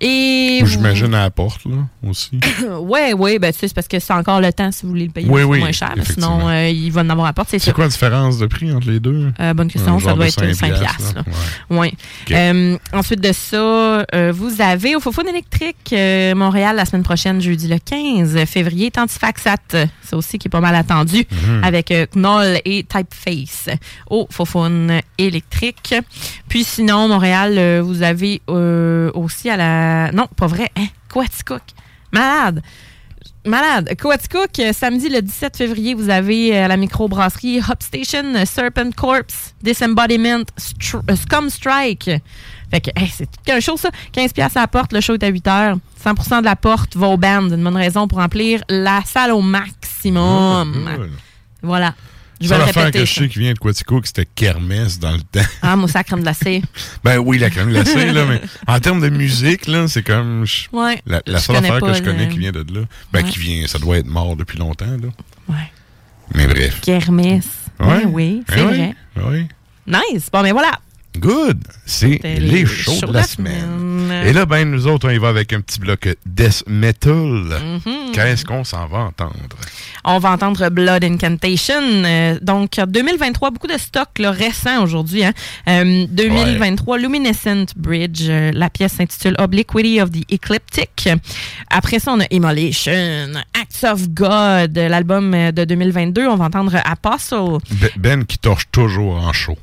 Et 0.02 0.62
J'imagine 0.66 1.14
à 1.14 1.24
la 1.24 1.30
porte, 1.30 1.66
là, 1.66 1.76
aussi. 2.08 2.40
Ouais, 2.80 3.14
ouais, 3.14 3.40
ben 3.40 3.52
tu 3.52 3.60
sais, 3.60 3.68
c'est 3.68 3.74
parce 3.74 3.88
que 3.88 4.00
c'est 4.00 4.14
encore 4.14 4.40
le 4.42 4.52
temps 4.54 4.72
si 4.72 4.84
vous 4.84 4.90
voulez 4.90 5.06
le 5.06 5.12
payer 5.12 5.28
Oui, 5.30 5.44
oui, 5.44 5.60
moins 5.60 5.72
cher. 5.72 5.94
Sinon, 6.04 6.48
euh, 6.50 6.68
il 6.70 6.92
va 6.92 7.02
en 7.02 7.10
avoir 7.10 7.28
à 7.28 7.34
porte, 7.34 7.50
c'est 7.50 7.60
C'est 7.60 7.66
sûr. 7.66 7.74
quoi 7.74 7.86
la 7.86 7.90
différence 7.90 8.38
de 8.38 8.46
prix 8.46 8.72
entre 8.72 8.90
les 8.90 9.00
deux? 9.00 9.32
Euh, 9.40 9.54
bonne 9.54 9.68
question, 9.70 10.00
ça 10.00 10.14
doit 10.14 10.28
être 10.28 10.40
5 10.40 10.54
cinq 10.54 10.74
piastres. 10.74 10.98
piastres, 10.98 11.16
là. 11.16 11.24
là. 11.26 11.78
Ouais. 11.78 11.94
Euh, 12.32 12.78
ensuite 12.94 13.22
de 13.22 13.32
ça, 13.34 14.06
vous 14.34 14.62
avez 14.62 14.96
au 14.96 15.00
Fofone 15.00 15.28
électrique 15.28 15.94
Montréal 16.36 16.76
la 16.78 16.86
semaine 16.86 17.04
prochaine, 17.04 17.42
jeudi 17.42 17.68
le 17.68 17.78
15 17.80 18.46
février, 18.46 18.92
Tantifaxat, 18.92 19.58
ça 20.04 20.18
aussi 20.18 20.38
qui 20.40 20.48
est 20.48 20.52
pas 20.52 20.62
mal 20.62 20.76
attendu, 20.76 21.26
Mhm. 21.32 21.64
avec 21.64 21.94
Knoll 22.14 22.60
et 22.66 22.84
Typeface 22.84 23.70
au 24.10 24.28
Fofone 24.32 25.02
électrique. 25.18 25.94
Puis 26.48 26.64
sinon, 26.64 27.08
Montréal, 27.08 27.82
vous 27.82 28.02
avez 28.02 28.42
aussi 28.48 29.50
à 29.50 29.58
la... 29.58 29.89
Non, 30.14 30.28
pas 30.36 30.48
vrai, 30.48 30.70
hein? 30.76 30.88
Coaticook. 31.10 31.62
Malade. 32.12 32.62
Malade. 33.46 33.96
Coaticook, 34.00 34.60
euh, 34.60 34.74
samedi 34.74 35.10
le 35.10 35.22
17 35.22 35.56
février, 35.56 35.94
vous 35.94 36.10
avez 36.10 36.56
euh, 36.56 36.66
à 36.66 36.68
la 36.68 36.78
microbrasserie 36.78 37.60
Hop 37.60 37.82
Station, 37.82 38.36
euh, 38.36 38.46
Serpent 38.46 38.92
Corpse, 38.96 39.56
Disembodiment, 39.62 40.44
euh, 41.10 41.16
Scum 41.16 41.50
Strike. 41.50 42.12
Fait 42.70 42.82
que, 42.82 42.92
hey, 42.96 43.08
c'est 43.08 43.26
tout 43.26 43.40
qu'un 43.46 43.60
show, 43.60 43.78
ça. 43.78 43.90
15 44.12 44.34
pièces 44.34 44.58
à 44.58 44.62
la 44.62 44.68
porte, 44.68 44.94
le 44.94 45.02
show 45.02 45.14
est 45.14 45.24
à 45.24 45.28
8 45.28 45.48
heures. 45.48 45.78
100% 46.04 46.42
de 46.42 46.46
la 46.46 46.56
porte 46.56 46.96
va 46.96 47.08
au 47.08 47.18
band. 47.18 47.50
Une 47.50 47.64
bonne 47.64 47.78
raison 47.78 48.08
pour 48.08 48.20
remplir 48.20 48.62
la 48.70 49.02
salle 49.06 49.32
au 49.32 49.42
maximum. 49.42 50.88
Cool. 50.96 51.10
Voilà. 51.64 51.96
Je 52.42 52.48
vais 52.48 52.58
le 52.58 52.64
répéter. 52.64 52.92
que 53.00 53.06
je 53.06 53.14
sais 53.14 53.28
qui 53.30 53.40
vient 53.40 53.54
de 53.54 53.60
Quatico, 53.60 54.00
que 54.02 54.08
c'était 54.08 54.26
kermesse 54.26 54.98
dans 55.00 55.12
le 55.12 55.20
temps. 55.22 55.42
Ah, 55.62 55.76
mon 55.76 55.88
sacre 55.88 56.08
crème 56.12 56.22
glacée. 56.22 56.62
Ben 57.04 57.18
oui, 57.18 57.38
la 57.38 57.50
crème 57.50 57.70
glacée, 57.70 58.12
là, 58.12 58.26
mais 58.26 58.42
en 58.68 58.80
termes 58.80 59.02
de 59.02 59.10
musique, 59.10 59.68
là, 59.68 59.88
c'est 59.88 60.04
comme... 60.04 60.46
je- 60.46 60.68
Ouais. 60.72 61.02
La, 61.06 61.22
la 61.26 61.40
seule 61.40 61.58
affaire 61.58 61.80
que 61.82 61.94
je 61.94 62.02
connais 62.02 62.28
qui 62.30 62.40
vient 62.40 62.52
de 62.52 62.60
là. 62.74 62.82
Ben, 63.12 63.24
Ouais. 63.24 63.30
qui 63.30 63.40
vient, 63.40 63.68
ça 63.68 63.80
doit 63.80 63.98
être 63.98 64.08
mort 64.08 64.36
depuis 64.36 64.58
longtemps, 64.58 64.86
là. 64.86 65.10
Ouais. 65.50 65.72
Mais 66.36 66.48
bref. 66.48 66.80
Kermesse. 66.82 67.48
Ouais. 67.80 68.04
Oui, 68.06 68.12
oui, 68.12 68.44
c'est 68.50 68.60
Eh 68.60 68.64
vrai. 68.64 68.96
Oui. 69.18 69.24
oui. 69.28 69.48
Nice. 70.14 70.30
Bon, 70.32 70.42
mais 70.44 70.52
voilà. 70.52 70.72
Good. 71.20 71.60
C'est 71.86 72.20
les 72.24 72.66
shows 72.66 73.08
de 73.08 73.14
la 73.14 73.24
semaine. 73.24 74.12
Et 74.26 74.34
là, 74.34 74.46
ben, 74.46 74.70
nous 74.70 74.88
autres, 74.88 75.08
on 75.08 75.12
y 75.12 75.18
va 75.18 75.30
avec 75.30 75.54
un 75.54 75.62
petit 75.62 75.80
bloc 75.80 76.08
death 76.26 76.64
metal. 76.68 77.12
Mhm. 77.14 78.12
Qu'est-ce 78.14 78.44
qu'on 78.46 78.64
s'en 78.64 78.88
va 78.88 79.00
entendre? 79.00 79.36
On 80.04 80.18
va 80.20 80.32
entendre 80.32 80.70
Blood 80.70 81.04
Incantation. 81.04 81.82
Euh, 81.82 82.38
donc, 82.42 82.72
2023, 82.88 83.52
beaucoup 83.52 83.68
de 83.68 83.78
stock 83.78 84.08
là, 84.18 84.32
récent 84.32 84.82
aujourd'hui. 84.84 85.24
Hein. 85.24 85.34
Euh, 85.68 86.06
2023, 86.10 86.98
Luminescent 86.98 87.66
Bridge. 87.76 88.26
euh, 88.30 88.52
la 88.54 88.70
pièce 88.70 88.94
s'intitule 88.94 89.36
Obliquity 89.38 90.02
of 90.02 90.10
the 90.12 90.24
Ecliptic. 90.32 91.10
Après 91.70 92.00
ça, 92.00 92.14
on 92.14 92.20
a 92.22 92.26
Immolation, 92.32 93.34
Acts 93.54 93.84
of 93.84 94.10
God, 94.10 94.76
l'album 94.76 95.32
de 95.52 95.66
2022. 95.66 96.28
On 96.28 96.36
va 96.36 96.46
entendre 96.46 96.78
Apostle. 96.84 97.60
Be- 97.72 97.92
Ben 97.98 98.26
qui 98.26 98.38
torche 98.40 98.66
toujours 98.72 99.16
en 99.18 99.34
show. 99.34 99.58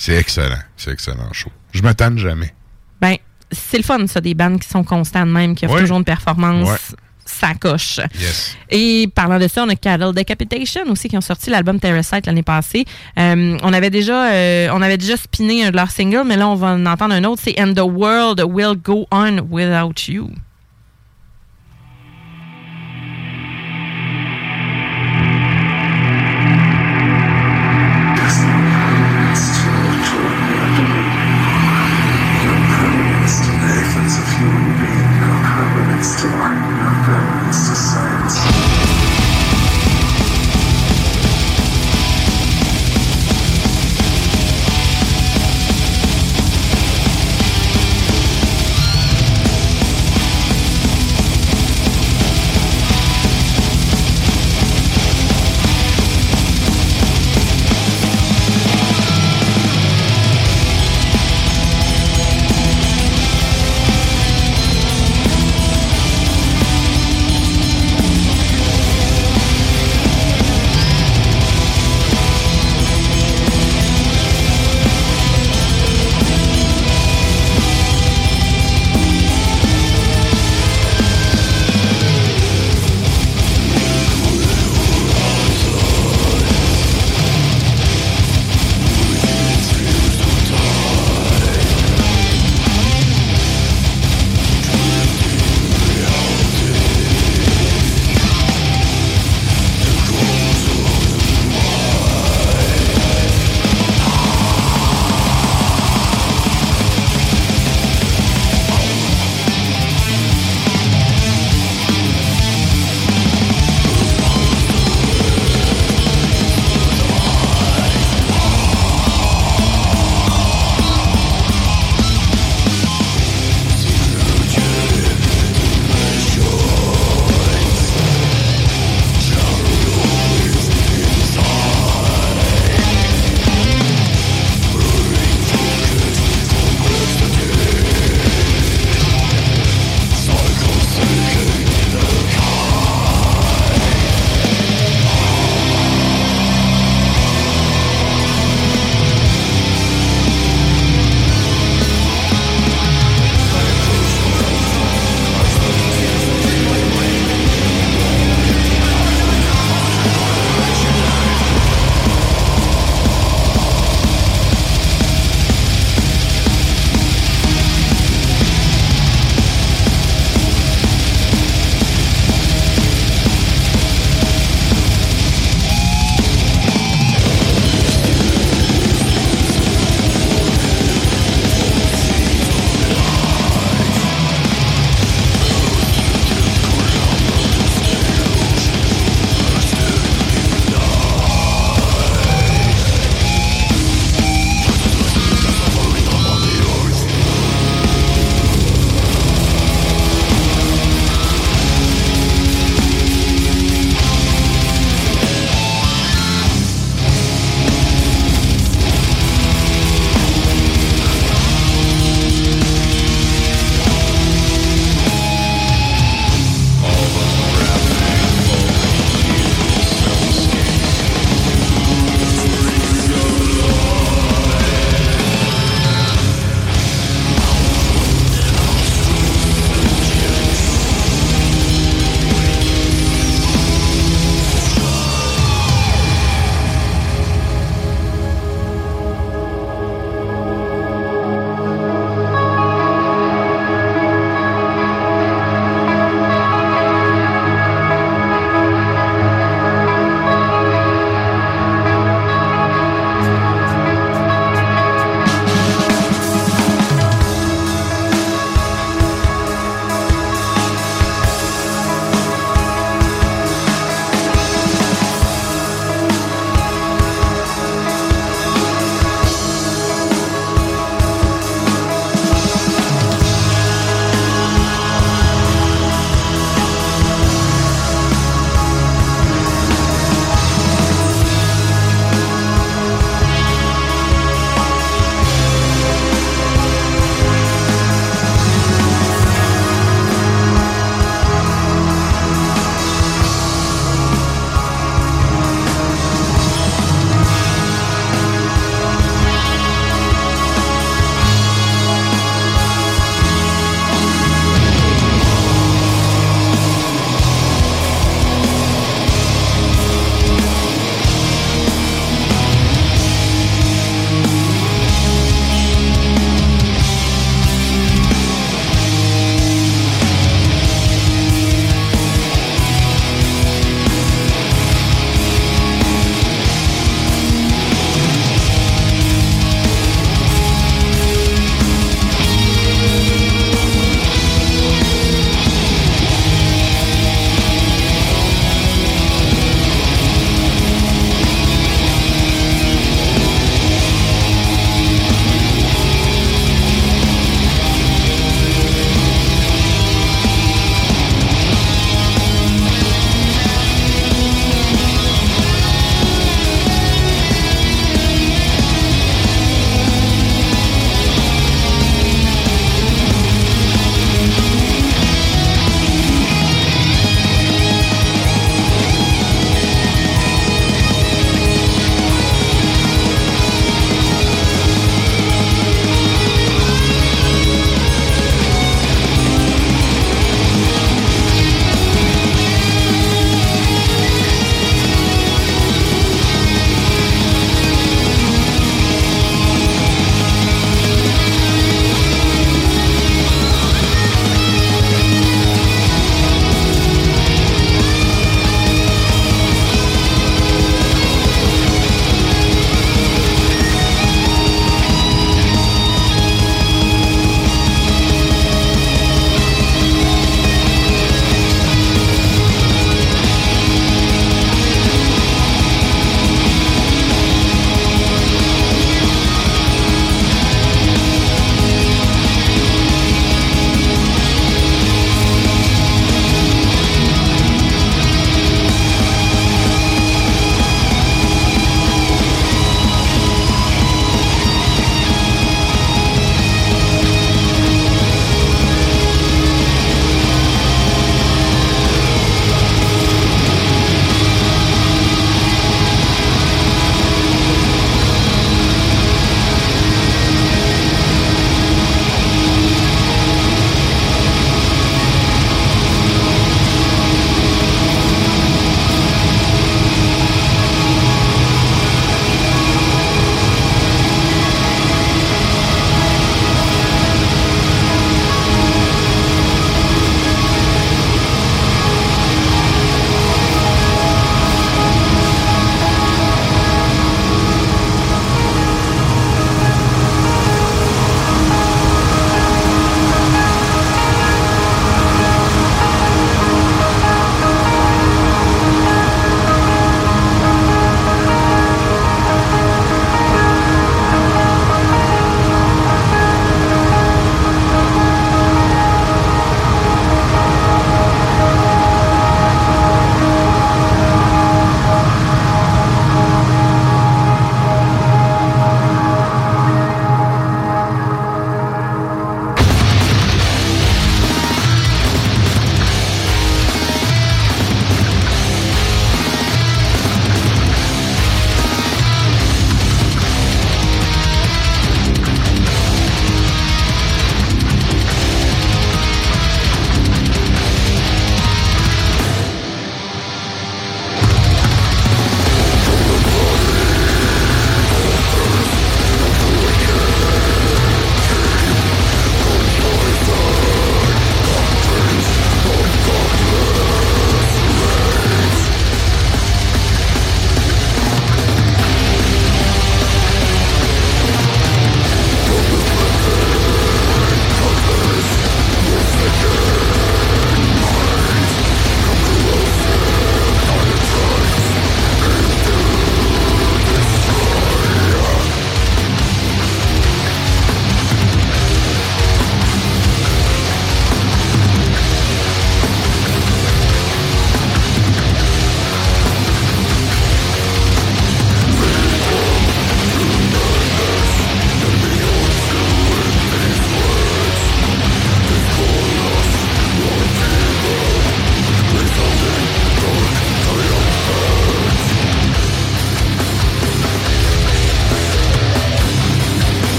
C'est 0.00 0.16
excellent. 0.16 0.56
C'est 0.78 0.92
excellent 0.92 1.24
en 1.28 1.32
show. 1.34 1.50
Je 1.72 1.82
m'attends 1.82 2.16
jamais. 2.16 2.54
Ben, 3.02 3.16
c'est 3.52 3.76
le 3.76 3.82
fun, 3.82 4.06
ça, 4.06 4.22
des 4.22 4.32
bandes 4.32 4.58
qui 4.58 4.66
sont 4.66 4.82
constantes 4.82 5.28
même, 5.28 5.54
qui 5.54 5.66
offrent 5.66 5.78
toujours 5.78 5.98
une 5.98 6.04
performance. 6.04 6.94
Ça 7.26 7.52
coche. 7.54 8.00
Yes. 8.18 8.56
Et 8.70 9.08
parlant 9.14 9.38
de 9.38 9.46
ça, 9.46 9.62
on 9.62 9.68
a 9.68 9.76
Cattle 9.76 10.14
Decapitation 10.14 10.80
aussi 10.88 11.08
qui 11.10 11.18
ont 11.18 11.20
sorti 11.20 11.50
l'album 11.50 11.78
Terracite 11.78 12.24
l'année 12.24 12.42
passée. 12.42 12.86
Euh, 13.18 13.58
on 13.62 13.72
avait 13.74 13.90
déjà 13.90 14.32
euh, 14.32 14.68
on 14.72 14.80
avait 14.80 14.96
déjà 14.96 15.18
spiné 15.18 15.64
un 15.66 15.70
de 15.70 15.76
leurs 15.76 15.90
singles, 15.90 16.24
mais 16.26 16.36
là 16.36 16.48
on 16.48 16.56
va 16.56 16.68
en 16.68 16.86
entendre 16.86 17.14
un 17.14 17.22
autre, 17.24 17.42
c'est 17.44 17.60
And 17.60 17.74
the 17.74 17.84
World 17.84 18.42
Will 18.48 18.74
Go 18.82 19.06
On 19.12 19.46
Without 19.50 20.08
You. 20.08 20.30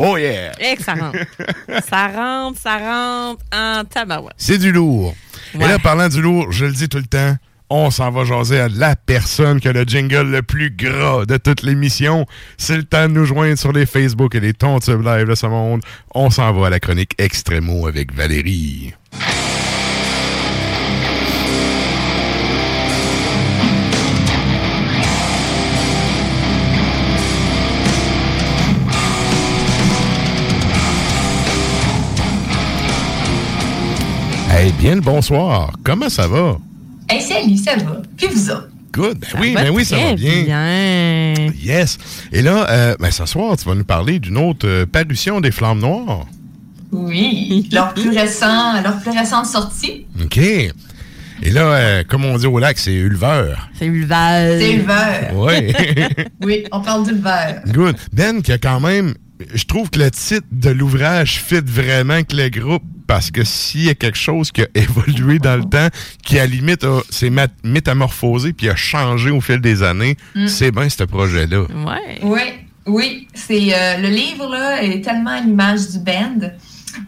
Oh 0.00 0.16
yeah! 0.16 0.52
Et 0.60 0.76
que 0.76 0.82
ça 0.84 0.94
rentre. 0.94 1.18
ça 1.88 2.06
rentre, 2.08 2.60
ça 2.60 2.78
rentre 2.78 3.42
en 3.52 3.84
tabarouette. 3.84 4.34
C'est 4.36 4.58
du 4.58 4.70
lourd. 4.70 5.14
Et 5.54 5.58
Ouais. 5.58 5.68
là, 5.68 5.78
parlant 5.78 6.08
du 6.08 6.20
lourd, 6.22 6.52
je 6.52 6.66
le 6.66 6.72
dis 6.72 6.88
tout 6.88 6.98
le 6.98 7.06
temps, 7.06 7.34
on 7.70 7.90
s'en 7.90 8.10
va 8.10 8.24
jaser 8.24 8.60
à 8.60 8.68
la 8.68 8.94
personne 8.96 9.60
qui 9.60 9.66
a 9.68 9.72
le 9.72 9.82
jingle 9.84 10.30
le 10.30 10.42
plus 10.42 10.70
gras 10.70 11.24
de 11.26 11.36
toute 11.36 11.62
l'émission. 11.62 12.26
C'est 12.58 12.76
le 12.76 12.84
temps 12.84 13.08
de 13.08 13.14
nous 13.14 13.24
joindre 13.24 13.58
sur 13.58 13.72
les 13.72 13.86
Facebook 13.86 14.34
et 14.36 14.40
les 14.40 14.54
Tontubes 14.54 15.02
Live 15.04 15.26
de 15.28 15.34
ce 15.34 15.46
monde. 15.46 15.82
On 16.14 16.30
s'en 16.30 16.52
va 16.52 16.68
à 16.68 16.70
la 16.70 16.80
chronique 16.80 17.12
Extremo 17.18 17.86
avec 17.88 18.14
Valérie. 18.14 18.94
Hey, 34.58 34.72
bien 34.72 34.96
le 34.96 35.00
bonsoir. 35.00 35.70
Comment 35.84 36.08
ça 36.08 36.26
va? 36.26 36.58
Hey, 37.08 37.20
salut, 37.20 37.56
ça 37.56 37.76
va? 37.76 38.02
Puis 38.16 38.26
vous 38.26 38.50
autres? 38.50 38.68
Good. 38.92 39.18
Ben 39.20 39.28
Ça 39.30 39.38
oui, 39.40 39.54
ben 39.54 39.70
oui, 39.70 39.84
ça 39.84 39.94
va 39.96 40.14
bien. 40.14 40.42
bien. 40.42 41.52
Yes. 41.62 41.96
Et 42.32 42.42
là, 42.42 42.68
euh, 42.68 42.96
ben, 42.98 43.12
ce 43.12 43.24
soir, 43.24 43.56
tu 43.56 43.68
vas 43.68 43.76
nous 43.76 43.84
parler 43.84 44.18
d'une 44.18 44.36
autre 44.36 44.66
euh, 44.66 44.84
parution 44.84 45.40
des 45.40 45.52
Flammes 45.52 45.78
Noires. 45.78 46.26
Oui, 46.90 47.68
leur 47.70 47.94
plus 47.94 48.10
récent, 48.10 48.82
leur 48.82 48.98
plus 48.98 49.12
récente 49.16 49.46
sortie, 49.46 50.06
OK. 50.20 50.38
Et 50.38 50.72
là, 51.52 51.60
euh, 51.60 52.02
comme 52.08 52.24
on 52.24 52.36
dit 52.36 52.46
au 52.48 52.58
lac, 52.58 52.78
c'est 52.78 52.94
Ulver. 52.94 53.54
C'est 53.78 53.86
Ulval. 53.86 54.58
c'est 54.58 54.72
Ulver. 54.72 55.34
Oui. 55.34 55.72
Oui, 56.44 56.64
on 56.72 56.80
parle 56.80 57.06
d'Ulver. 57.06 57.60
Good. 57.68 57.94
Ben, 58.12 58.42
qui 58.42 58.50
a 58.50 58.58
quand 58.58 58.80
même. 58.80 59.14
Je 59.54 59.64
trouve 59.64 59.90
que 59.90 59.98
le 59.98 60.10
titre 60.10 60.46
de 60.50 60.70
l'ouvrage 60.70 61.40
fit 61.40 61.60
vraiment 61.64 62.14
avec 62.14 62.32
le 62.32 62.48
groupe 62.48 62.82
parce 63.06 63.30
que 63.30 63.44
s'il 63.44 63.84
y 63.84 63.88
a 63.88 63.94
quelque 63.94 64.18
chose 64.18 64.52
qui 64.52 64.62
a 64.62 64.66
évolué 64.74 65.38
dans 65.38 65.56
le 65.56 65.64
temps, 65.64 65.88
qui 66.22 66.38
à 66.38 66.42
la 66.42 66.46
limite 66.46 66.84
s'est 67.10 67.32
métamorphosé 67.64 68.52
puis 68.52 68.68
a 68.68 68.76
changé 68.76 69.30
au 69.30 69.40
fil 69.40 69.60
des 69.60 69.82
années, 69.82 70.16
c'est 70.46 70.70
bien 70.70 70.88
ce 70.88 71.04
projet-là. 71.04 71.62
Ouais. 71.62 72.18
Oui, 72.22 72.40
oui, 72.86 73.28
c'est 73.34 73.74
euh, 73.74 73.98
le 73.98 74.08
livre 74.08 74.50
là 74.50 74.82
est 74.82 75.02
tellement 75.02 75.30
à 75.30 75.40
l'image 75.40 75.88
du 75.88 75.98
band. 75.98 76.50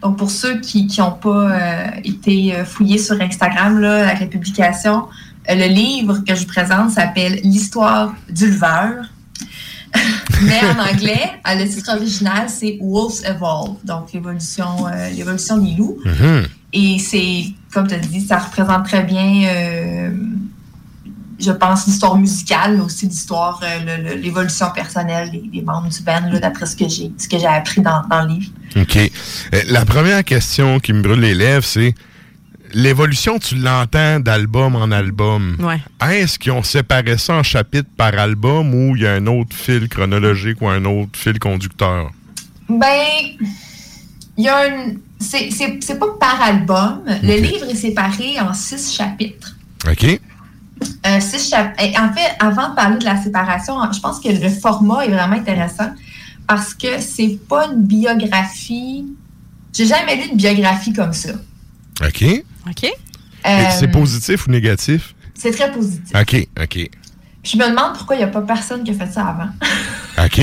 Donc 0.01 0.17
pour 0.17 0.31
ceux 0.31 0.59
qui 0.59 0.87
n'ont 0.99 1.11
pas 1.11 1.29
euh, 1.29 1.87
été 2.03 2.55
euh, 2.55 2.65
fouillés 2.65 2.97
sur 2.97 3.19
Instagram 3.19 3.79
là, 3.79 4.07
avec 4.07 4.21
la 4.21 4.27
publication, 4.27 5.07
euh, 5.49 5.55
le 5.55 5.67
livre 5.67 6.19
que 6.25 6.35
je 6.35 6.41
vous 6.41 6.47
présente 6.47 6.91
s'appelle 6.91 7.39
L'histoire 7.43 8.13
d'Ulver. 8.29 9.03
Mais 10.43 10.59
en 10.63 10.79
anglais, 10.79 11.31
le 11.45 11.67
titre 11.67 11.95
original, 11.95 12.47
c'est 12.49 12.77
Wolves 12.81 13.23
Evolve, 13.25 13.75
donc 13.83 14.11
l'évolution 14.13 14.87
euh, 14.87 15.09
l'évolution 15.09 15.57
des 15.57 15.73
loups. 15.73 15.99
Mhm. 16.05 16.47
Et 16.73 16.99
c'est, 16.99 17.45
comme 17.73 17.87
tu 17.87 17.95
as 17.95 17.99
dit, 17.99 18.21
ça 18.21 18.37
représente 18.37 18.85
très 18.85 19.03
bien, 19.03 19.43
euh, 19.45 20.11
je 21.37 21.51
pense, 21.51 21.85
l'histoire 21.85 22.17
musicale, 22.17 22.77
mais 22.77 22.83
aussi 22.83 23.07
l'histoire, 23.07 23.61
euh, 23.63 24.15
l'évolution 24.15 24.67
personnelle 24.73 25.31
des, 25.31 25.43
des 25.51 25.61
membres 25.61 25.89
du 25.89 26.01
band, 26.01 26.39
d'après 26.39 26.65
ce 26.65 26.75
que 26.75 26.87
j'ai 26.87 27.11
ce 27.17 27.27
que 27.27 27.37
j'ai 27.37 27.47
appris 27.47 27.81
dans, 27.81 28.03
dans 28.09 28.21
le 28.23 28.33
livre. 28.35 28.51
OK. 28.77 28.97
Euh, 28.97 29.61
la 29.67 29.85
première 29.85 30.23
question 30.23 30.79
qui 30.79 30.93
me 30.93 31.01
brûle 31.01 31.19
les 31.19 31.35
lèvres, 31.35 31.65
c'est 31.65 31.93
l'évolution, 32.73 33.39
tu 33.39 33.55
l'entends 33.55 34.19
d'album 34.19 34.75
en 34.75 34.91
album. 34.91 35.57
Ouais. 35.59 35.81
Est-ce 36.09 36.37
qu'ils 36.39 36.51
ont 36.51 36.63
séparé 36.63 37.17
ça 37.17 37.35
en 37.35 37.43
chapitres 37.43 37.89
par 37.97 38.17
album 38.17 38.73
ou 38.73 38.95
il 38.95 39.03
y 39.03 39.07
a 39.07 39.13
un 39.13 39.27
autre 39.27 39.55
fil 39.55 39.87
chronologique 39.89 40.61
ou 40.61 40.67
un 40.69 40.83
autre 40.85 41.11
fil 41.17 41.39
conducteur? 41.39 42.11
Ben, 42.69 43.37
il 44.37 44.43
y 44.45 44.47
a 44.47 44.57
un. 44.59 44.93
C'est 45.19 45.51
c'est- 45.51 45.79
c'est 45.81 45.99
pas 45.99 46.07
par 46.19 46.41
album. 46.41 47.01
Le 47.21 47.35
livre 47.41 47.69
est 47.69 47.75
séparé 47.75 48.39
en 48.39 48.53
six 48.53 48.91
chapitres. 48.95 49.55
OK? 49.89 50.19
Euh, 51.05 51.19
six 51.19 51.49
chap- 51.49 51.79
et 51.79 51.95
En 51.97 52.11
fait, 52.11 52.35
avant 52.39 52.69
de 52.69 52.75
parler 52.75 52.97
de 52.97 53.05
la 53.05 53.21
séparation, 53.21 53.75
je 53.93 53.99
pense 53.99 54.19
que 54.19 54.29
le 54.29 54.49
format 54.49 55.05
est 55.05 55.09
vraiment 55.09 55.35
intéressant 55.35 55.91
parce 56.47 56.73
que 56.73 56.99
c'est 56.99 57.37
pas 57.47 57.67
une 57.67 57.83
biographie. 57.83 59.05
J'ai 59.73 59.85
jamais 59.85 60.15
lu 60.15 60.31
de 60.31 60.35
biographie 60.35 60.91
comme 60.93 61.13
ça. 61.13 61.33
OK? 62.03 62.43
Et 62.67 62.69
OK. 62.69 62.91
Euh, 63.47 63.63
C'est 63.79 63.87
positif 63.87 64.47
ou 64.47 64.51
négatif? 64.51 65.15
c'est 65.33 65.51
très 65.51 65.71
positif. 65.71 66.15
OK, 66.15 66.47
OK. 66.61 66.89
Je 67.43 67.57
me 67.57 67.67
demande 67.69 67.93
pourquoi 67.95 68.15
il 68.15 68.19
n'y 68.19 68.23
a 68.25 68.27
pas 68.27 68.41
personne 68.43 68.83
qui 68.83 68.91
a 68.91 68.93
fait 68.93 69.11
ça 69.11 69.25
avant. 69.25 69.49
OK? 70.25 70.35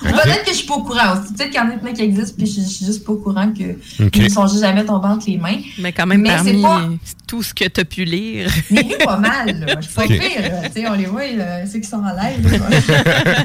Peut-être 0.00 0.44
que 0.44 0.50
je 0.50 0.56
suis 0.58 0.66
pas 0.68 0.74
au 0.74 0.84
courant 0.84 1.14
aussi. 1.18 1.32
Peut-être 1.34 1.50
qu'il 1.50 1.58
y 1.60 1.64
en 1.64 1.68
a 1.70 1.76
plein 1.78 1.92
qui 1.92 2.02
existent, 2.02 2.36
puis 2.38 2.46
je, 2.46 2.60
je 2.60 2.66
suis 2.66 2.86
juste 2.86 3.04
pas 3.04 3.12
au 3.12 3.16
courant 3.16 3.50
qu'ils 3.50 3.74
OK. 4.00 4.16
ne 4.16 4.28
sont 4.28 4.46
jamais 4.46 4.84
tombés 4.84 5.08
entre 5.08 5.28
les 5.28 5.38
mains. 5.38 5.58
Mais 5.80 5.90
quand 5.92 6.06
même, 6.06 6.20
Mais 6.20 6.28
parmi 6.28 6.52
c'est 6.54 6.62
pas- 6.62 6.88
tout 7.26 7.42
ce 7.42 7.52
que 7.52 7.64
tu 7.66 7.80
as 7.80 7.84
pu 7.84 8.04
lire. 8.04 8.48
Mais 8.70 8.82
lui, 8.84 8.94
pas 9.04 9.16
mal. 9.16 9.58
Là. 9.66 9.74
Je 9.80 9.86
suis 9.86 9.94
pas 9.94 10.06
pire. 10.06 10.20
là. 10.42 10.68
Tu 10.68 10.80
sais, 10.82 10.88
on 10.88 10.92
les 10.94 11.06
voit, 11.06 11.26
là, 11.26 11.66
ceux 11.66 11.80
qui 11.80 11.88
sont 11.88 11.96
en 12.04 12.14
live. 12.14 12.46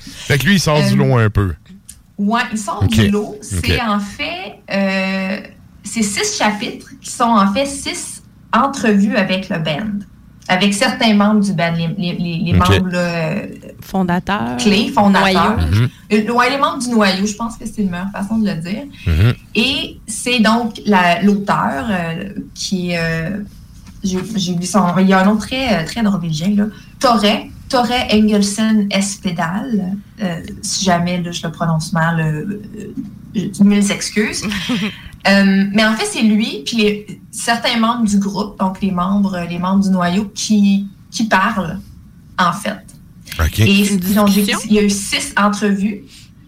Fait 0.00 0.38
que 0.38 0.44
lui, 0.46 0.54
il 0.54 0.60
sort 0.60 0.82
du 0.82 0.94
Euh, 0.94 0.96
lot 0.96 1.16
un 1.18 1.28
peu. 1.30 1.54
Ouais, 2.16 2.40
ils 2.52 2.58
sont 2.58 2.72
Ok. 2.82 2.88
du 2.90 3.10
lot. 3.10 3.36
C'est 3.42 3.80
en 3.82 4.00
fait, 4.00 4.54
euh, 4.70 5.40
c'est 5.88 6.02
six 6.02 6.36
chapitres 6.36 6.86
qui 7.00 7.10
sont 7.10 7.24
en 7.24 7.52
fait 7.52 7.66
six 7.66 8.22
entrevues 8.52 9.16
avec 9.16 9.48
le 9.48 9.58
band, 9.58 9.98
avec 10.48 10.72
certains 10.74 11.14
membres 11.14 11.40
du 11.40 11.52
band, 11.52 11.74
les, 11.98 12.52
membres 12.54 12.88
là, 12.90 12.98
euh, 12.98 13.46
Fondateur. 13.80 14.56
clés, 14.58 14.90
fondateurs. 14.94 15.56
Noyau. 15.58 15.70
Mhm. 15.70 15.88
Euh, 16.12 16.32
ouais, 16.32 16.50
les 16.50 16.58
membres 16.58 16.78
du 16.78 16.88
noyau, 16.90 17.26
je 17.26 17.34
pense 17.34 17.56
que 17.56 17.64
c'est 17.66 17.82
la 17.82 17.90
meilleure 17.90 18.10
façon 18.10 18.38
de 18.38 18.48
le 18.48 18.56
dire. 18.56 18.84
Mhm. 19.06 19.34
Et 19.54 19.98
c'est 20.06 20.40
donc 20.40 20.80
la- 20.86 21.22
l'auteur 21.22 21.86
euh, 21.90 22.30
qui 22.54 22.96
euh, 22.96 23.38
j'ai 24.02 24.18
oublié 24.18 24.64
son 24.66 24.80
nom. 24.80 24.94
Il 24.98 25.08
y 25.08 25.12
a 25.12 25.20
un 25.20 25.24
nom 25.24 25.36
très, 25.36 25.84
très 25.84 26.02
norvégien, 26.02 26.54
là. 26.56 26.66
Torre. 27.00 27.24
Torre 27.68 27.92
Engelsen 28.10 28.86
Espedal. 28.90 29.96
Euh, 30.22 30.40
si 30.62 30.86
jamais 30.86 31.20
là, 31.20 31.30
je 31.32 31.42
le 31.46 31.52
prononce 31.52 31.92
mal, 31.92 32.18
euh, 32.18 32.62
euh, 33.36 33.64
mille 33.64 33.90
excuses. 33.92 34.42
Euh, 35.26 35.64
mais 35.74 35.84
en 35.84 35.94
fait, 35.94 36.06
c'est 36.06 36.22
lui, 36.22 36.62
puis 36.64 36.76
les- 36.76 37.20
certains 37.30 37.78
membres 37.78 38.06
du 38.06 38.18
groupe, 38.18 38.58
donc 38.58 38.80
les 38.80 38.90
membres, 38.92 39.38
les 39.48 39.58
membres 39.58 39.82
du 39.82 39.90
noyau, 39.90 40.30
qui, 40.34 40.86
qui 41.10 41.24
parlent, 41.24 41.80
en 42.38 42.52
fait. 42.52 42.78
OK. 43.40 43.58
Et 43.60 43.70
ils 43.82 44.18
ont 44.18 44.24
des- 44.24 44.30
discussion? 44.42 44.58
il 44.66 44.72
y 44.74 44.78
a 44.78 44.82
eu 44.82 44.90
six 44.90 45.32
entrevues, 45.36 46.02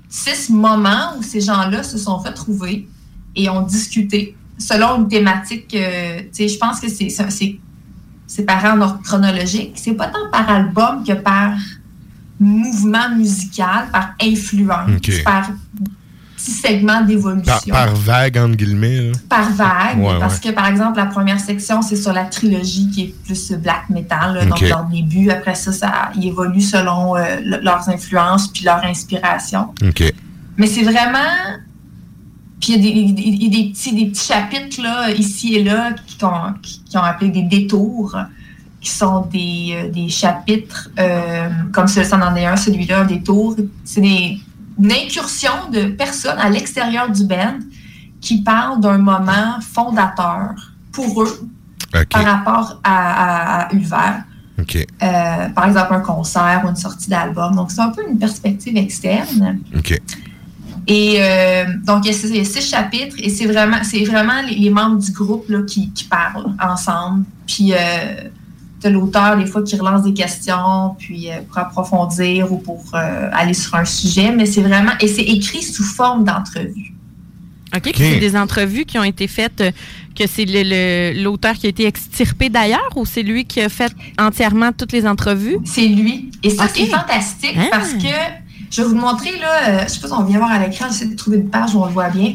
six 0.08 0.50
moments 0.50 1.16
où 1.18 1.22
ces 1.22 1.40
gens-là 1.40 1.82
se 1.82 1.98
sont 1.98 2.16
retrouvés 2.16 2.88
et 3.36 3.48
ont 3.50 3.62
discuté 3.62 4.36
selon 4.58 4.98
une 5.02 5.08
thématique. 5.08 5.74
euh, 5.74 6.20
tu 6.22 6.28
sais, 6.32 6.48
je 6.48 6.58
pense 6.58 6.80
que 6.80 6.88
c'est 6.88 7.10
c'est- 7.10 7.30
c'est 7.30 7.58
séparé 8.26 8.68
en 8.68 8.80
ordre 8.80 9.00
chronologique. 9.02 9.72
C'est 9.74 9.94
pas 9.94 10.06
tant 10.06 10.30
par 10.32 10.48
album 10.48 11.04
que 11.04 11.12
par 11.12 11.52
mouvement 12.38 13.14
musical, 13.16 13.88
par 13.92 14.14
influence, 14.22 14.90
Ok. 14.96 15.22
par 15.24 15.50
petits 16.40 16.50
segments 16.52 17.02
d'évolution. 17.02 17.52
Par, 17.72 17.86
par 17.86 17.94
vague, 17.96 18.38
entre 18.38 18.56
guillemets. 18.56 19.00
là. 19.00 19.12
Par 19.28 19.50
vague, 19.52 19.98
Ouais, 19.98 20.18
parce 20.18 20.36
ouais. 20.40 20.50
que 20.50 20.54
par 20.54 20.66
exemple, 20.66 20.96
la 20.98 21.06
première 21.06 21.38
section, 21.40 21.82
c'est 21.82 21.96
sur 21.96 22.12
la 22.12 22.24
trilogie 22.24 22.88
qui 22.90 23.02
est 23.02 23.14
plus 23.24 23.52
black 23.52 23.88
metal, 23.90 24.34
là, 24.34 24.42
Ok. 24.42 24.48
donc 24.48 24.60
leur 24.62 24.84
début. 24.84 25.30
Après 25.30 25.54
ça, 25.54 25.72
ça 25.72 26.10
ils 26.16 26.26
évoluent 26.28 26.60
selon 26.60 27.16
euh, 27.16 27.36
le- 27.44 27.60
leurs 27.62 27.88
influences 27.88 28.48
puis 28.48 28.64
leur 28.64 28.82
inspiration. 28.84 29.68
Mais 30.56 30.66
c'est 30.66 30.82
vraiment. 30.82 31.18
Puis 32.60 32.74
il 32.74 32.84
y 32.84 32.88
a 32.90 32.92
des, 33.06 33.12
des- 33.12 33.22
il 33.22 33.42
y 33.44 33.46
a 33.46 33.62
des 33.62 33.70
petits, 33.70 33.94
des 33.94 34.06
petits 34.06 34.26
chapitres 34.26 34.82
là, 34.82 35.10
ici 35.12 35.54
et 35.54 35.64
là 35.64 35.92
qui 36.06 36.22
ont, 36.24 36.52
qui, 36.62 36.96
ont 36.98 37.02
appelé 37.02 37.30
des 37.30 37.42
détours, 37.42 38.16
qui 38.82 38.90
sont 38.90 39.22
des, 39.32 39.70
euh, 39.72 39.90
des 39.90 40.08
chapitres, 40.10 40.90
euh, 40.98 41.48
comme 41.72 41.86
celui-ci 41.88 42.12
en 42.14 42.34
est 42.36 42.44
un, 42.44 42.56
celui-là, 42.56 43.00
un 43.00 43.04
détour. 43.06 43.56
C'est 43.84 44.02
des, 44.02 44.38
une 44.80 44.92
incursion 44.92 45.68
de 45.72 45.84
personnes 45.84 46.38
à 46.38 46.48
l'extérieur 46.48 47.10
du 47.10 47.24
band 47.24 47.58
qui 48.20 48.42
parlent 48.42 48.80
d'un 48.80 48.98
moment 48.98 49.60
fondateur 49.60 50.54
pour 50.92 51.22
eux 51.22 51.48
par 52.10 52.24
rapport 52.24 52.80
à, 52.84 53.62
à, 53.62 53.62
à 53.62 53.74
Ulver. 53.74 54.22
Euh, 55.02 55.48
par 55.50 55.66
exemple, 55.66 55.94
un 55.94 56.00
concert 56.00 56.62
ou 56.64 56.68
une 56.68 56.76
sortie 56.76 57.08
d'album. 57.08 57.54
Donc, 57.54 57.70
c'est 57.70 57.80
un 57.80 57.90
peu 57.90 58.02
une 58.08 58.18
perspective 58.18 58.76
externe. 58.76 59.60
Et 60.86 61.16
euh, 61.18 61.64
donc, 61.84 62.04
il 62.04 62.08
y, 62.08 62.10
a 62.10 62.12
six, 62.12 62.30
il 62.30 62.36
y 62.36 62.40
a 62.40 62.44
six 62.44 62.68
chapitres 62.68 63.16
et 63.18 63.28
c'est 63.28 63.46
vraiment, 63.46 63.78
c'est 63.82 64.04
vraiment 64.04 64.40
les, 64.46 64.56
les 64.56 64.70
membres 64.70 64.98
du 64.98 65.12
groupe 65.12 65.48
là, 65.48 65.62
qui, 65.62 65.90
qui 65.92 66.04
parlent 66.04 66.54
ensemble. 66.60 67.24
Puis, 67.46 67.72
euh, 67.72 68.28
de 68.82 68.88
l'auteur, 68.88 69.36
des 69.36 69.46
fois, 69.46 69.62
qui 69.62 69.76
relance 69.76 70.02
des 70.02 70.14
questions, 70.14 70.94
puis 70.98 71.30
euh, 71.30 71.34
pour 71.48 71.58
approfondir 71.58 72.50
ou 72.52 72.58
pour 72.58 72.82
euh, 72.94 73.28
aller 73.32 73.54
sur 73.54 73.74
un 73.74 73.84
sujet. 73.84 74.32
Mais 74.32 74.46
c'est 74.46 74.62
vraiment, 74.62 74.92
et 75.00 75.08
c'est 75.08 75.22
écrit 75.22 75.62
sous 75.62 75.84
forme 75.84 76.24
d'entrevue. 76.24 76.94
OK, 77.76 77.82
puis 77.82 77.92
c'est 77.96 78.18
des 78.18 78.36
entrevues 78.36 78.84
qui 78.84 78.98
ont 78.98 79.04
été 79.04 79.28
faites, 79.28 79.60
euh, 79.60 79.70
que 80.18 80.26
c'est 80.26 80.44
le- 80.44 80.62
le- 80.64 81.22
l'auteur 81.22 81.54
qui 81.54 81.66
a 81.66 81.68
été 81.68 81.86
extirpé 81.86 82.48
d'ailleurs 82.48 82.90
ou 82.96 83.04
c'est 83.06 83.22
lui 83.22 83.44
qui 83.44 83.60
a 83.60 83.68
fait 83.68 83.92
entièrement 84.18 84.72
toutes 84.72 84.90
les 84.92 85.06
entrevues? 85.06 85.58
C'est 85.64 85.86
lui. 85.86 86.30
Et 86.42 86.50
ça, 86.50 86.66
c'est 86.74 86.86
fantastique 86.86 87.56
Ah. 87.56 87.66
parce 87.70 87.92
que 87.92 88.08
je 88.72 88.82
vais 88.82 88.88
vous 88.88 88.96
montrer, 88.96 89.38
là, 89.38 89.68
euh, 89.68 89.82
je 89.84 89.88
sais 89.92 90.00
pas 90.00 90.08
si 90.08 90.12
on 90.14 90.24
vient 90.24 90.38
voir 90.38 90.50
à 90.50 90.58
l'écran, 90.66 90.86
j'essaie 90.90 91.06
de 91.06 91.14
trouver 91.14 91.36
une 91.36 91.48
page 91.48 91.74
où 91.74 91.80
on 91.80 91.86
le 91.86 91.92
voit 91.92 92.08
bien. 92.08 92.34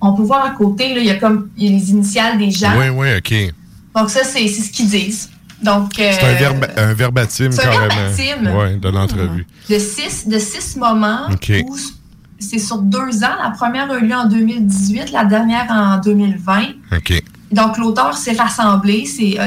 On 0.00 0.12
peut 0.12 0.22
voir 0.22 0.44
à 0.44 0.50
côté, 0.50 0.94
là, 0.94 1.00
il 1.00 1.06
y 1.06 1.10
a 1.10 1.16
comme 1.16 1.48
il 1.56 1.64
y 1.64 1.68
a 1.74 1.78
les 1.78 1.90
initiales 1.90 2.38
des 2.38 2.50
gens. 2.52 2.72
Oui, 2.78 2.88
oui, 2.90 3.08
OK. 3.18 3.54
Donc, 3.96 4.10
ça, 4.10 4.22
c'est 4.22 4.46
c'est 4.46 4.62
ce 4.62 4.70
qu'ils 4.70 4.88
disent. 4.88 5.30
Donc, 5.62 5.98
euh, 5.98 6.10
C'est 6.12 6.26
un, 6.26 6.34
verba- 6.34 6.68
un 6.76 6.92
verbatim, 6.94 7.50
c'est 7.50 7.64
un 7.64 7.70
carrément. 7.70 7.94
verbatim. 8.14 8.50
Oui, 8.58 8.76
de 8.78 8.88
l'entrevue. 8.88 9.46
de, 9.70 9.78
six, 9.78 10.28
de 10.28 10.38
six 10.38 10.76
moments 10.76 11.28
où 11.66 11.76
c'est 12.38 12.58
sur 12.58 12.78
deux 12.78 13.24
ans. 13.24 13.36
La 13.42 13.50
première 13.56 13.90
a 13.90 13.96
eu 13.98 14.06
lieu 14.06 14.14
en 14.14 14.26
2018, 14.28 15.12
la 15.12 15.24
dernière 15.24 15.66
en 15.70 15.98
2020. 15.98 16.62
OK. 16.96 17.22
Donc, 17.52 17.78
l'auteur 17.78 18.16
s'est 18.16 18.32
rassemblé, 18.36 19.06
s'est- 19.06 19.38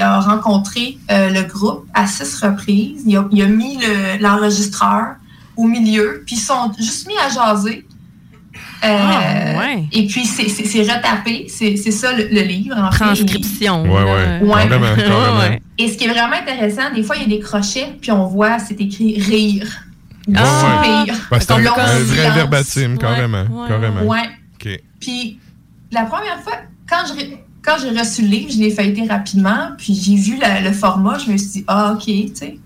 a, 0.00 0.20
rencontré 0.20 0.98
euh, 1.10 1.30
le 1.30 1.42
groupe 1.42 1.86
à 1.94 2.06
six 2.06 2.36
reprises. 2.40 3.02
Il 3.06 3.16
a, 3.16 3.26
il 3.32 3.42
a 3.42 3.46
mis 3.46 3.78
le- 3.78 4.22
l'enregistreur 4.22 5.16
au 5.56 5.66
milieu, 5.66 6.22
puis 6.26 6.36
ils 6.36 6.40
sont 6.40 6.72
juste 6.78 7.06
mis 7.08 7.14
à 7.18 7.28
jaser. 7.28 7.86
Euh, 8.82 8.86
Ah, 8.88 9.58
ouais. 9.58 9.84
Et 9.92 10.06
puis, 10.06 10.24
c'est- 10.26 10.48
retapé. 10.82 11.46
C'est 11.48 11.76
c'est 11.76 11.90
ça 11.90 12.12
le, 12.12 12.28
le 12.30 12.40
livre. 12.42 12.76
En. 12.76 12.90
Transcription. 12.90 13.82
Ouais, 13.84 14.04
là. 14.04 14.40
ouais. 14.40 14.46
Ouais. 14.48 14.68
Carrément, 14.68 14.94
carrément. 14.96 15.38
Ouais. 15.40 15.60
Et 15.78 15.88
ce 15.88 15.96
qui 15.96 16.04
est 16.04 16.08
vraiment 16.08 16.34
intéressant, 16.36 16.92
des 16.94 17.02
fois, 17.02 17.16
il 17.16 17.22
y 17.22 17.24
a 17.24 17.28
des 17.36 17.40
crochets, 17.40 17.96
puis 18.00 18.10
on 18.12 18.26
voit, 18.26 18.58
c'est 18.58 18.80
écrit 18.80 19.18
rire. 19.20 19.66
Ah. 20.34 20.82
Rire. 21.04 21.14
Ben, 21.30 21.38
c'est 21.40 21.50
un, 21.52 21.58
Long 21.58 21.72
un 21.76 21.98
vrai 22.00 22.30
verbatim, 22.30 22.96
carrément. 22.98 23.42
ouais, 23.42 23.68
carrément. 23.68 24.02
Ouais. 24.02 24.28
OK. 24.54 24.80
Puis 25.00 25.38
la 25.92 26.04
première 26.04 26.40
fois, 26.42 26.54
quand 26.88 27.04
je 27.08 27.24
quand 27.62 27.76
j'ai 27.80 27.98
reçu 27.98 28.22
le 28.22 28.28
livre, 28.28 28.50
je 28.52 28.58
l'ai 28.58 28.70
feuilleté 28.70 29.06
rapidement, 29.08 29.70
puis 29.78 29.94
j'ai 29.94 30.16
vu 30.16 30.38
la- 30.38 30.60
le 30.60 30.72
format, 30.72 31.16
je 31.18 31.30
me 31.32 31.36
suis 31.38 31.48
dit 31.48 31.64
ah 31.66 31.92
ok, 31.94 32.04
tu 32.04 32.28
sais. 32.34 32.58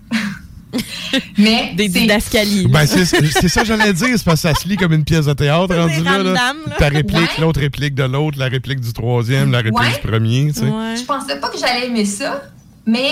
Mais 1.37 1.73
Des 1.75 1.89
c'est- 1.89 1.99
didascalies. 2.01 2.67
Ben, 2.67 2.85
c'est 2.85 3.05
ça 3.05 3.61
que 3.61 3.67
j'allais 3.67 3.93
dire. 3.93 4.09
C'est 4.15 4.23
parce 4.23 4.41
que 4.43 4.49
ça 4.49 4.53
se 4.53 4.67
lit 4.67 4.77
comme 4.77 4.93
une 4.93 5.03
pièce 5.03 5.25
de 5.25 5.33
théâtre 5.33 5.75
rendu 5.75 6.03
là. 6.03 6.21
là. 6.21 6.53
Ta 6.77 6.89
réplique, 6.89 7.17
Ouais. 7.17 7.41
l'autre 7.41 7.59
réplique 7.61 7.95
de 7.95 8.03
l'autre, 8.03 8.37
la 8.37 8.45
réplique 8.47 8.79
du 8.79 8.93
troisième, 8.93 9.51
la 9.51 9.59
réplique 9.59 9.79
Ouais. 9.79 9.99
du 10.01 10.07
premier, 10.07 10.47
tu 10.53 10.59
sais. 10.59 10.65
Ouais. 10.65 10.95
je 10.95 11.03
pensais 11.05 11.39
pas 11.39 11.49
que 11.49 11.57
j'allais 11.57 11.87
aimer 11.87 12.05
ça, 12.05 12.43
mais 12.85 13.09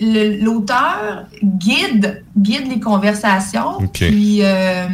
l'auteur 0.00 1.26
guide 1.42 2.24
guide 2.36 2.68
les 2.68 2.80
conversations, 2.80 3.78
puis 3.92 4.40
euh, 4.42 4.86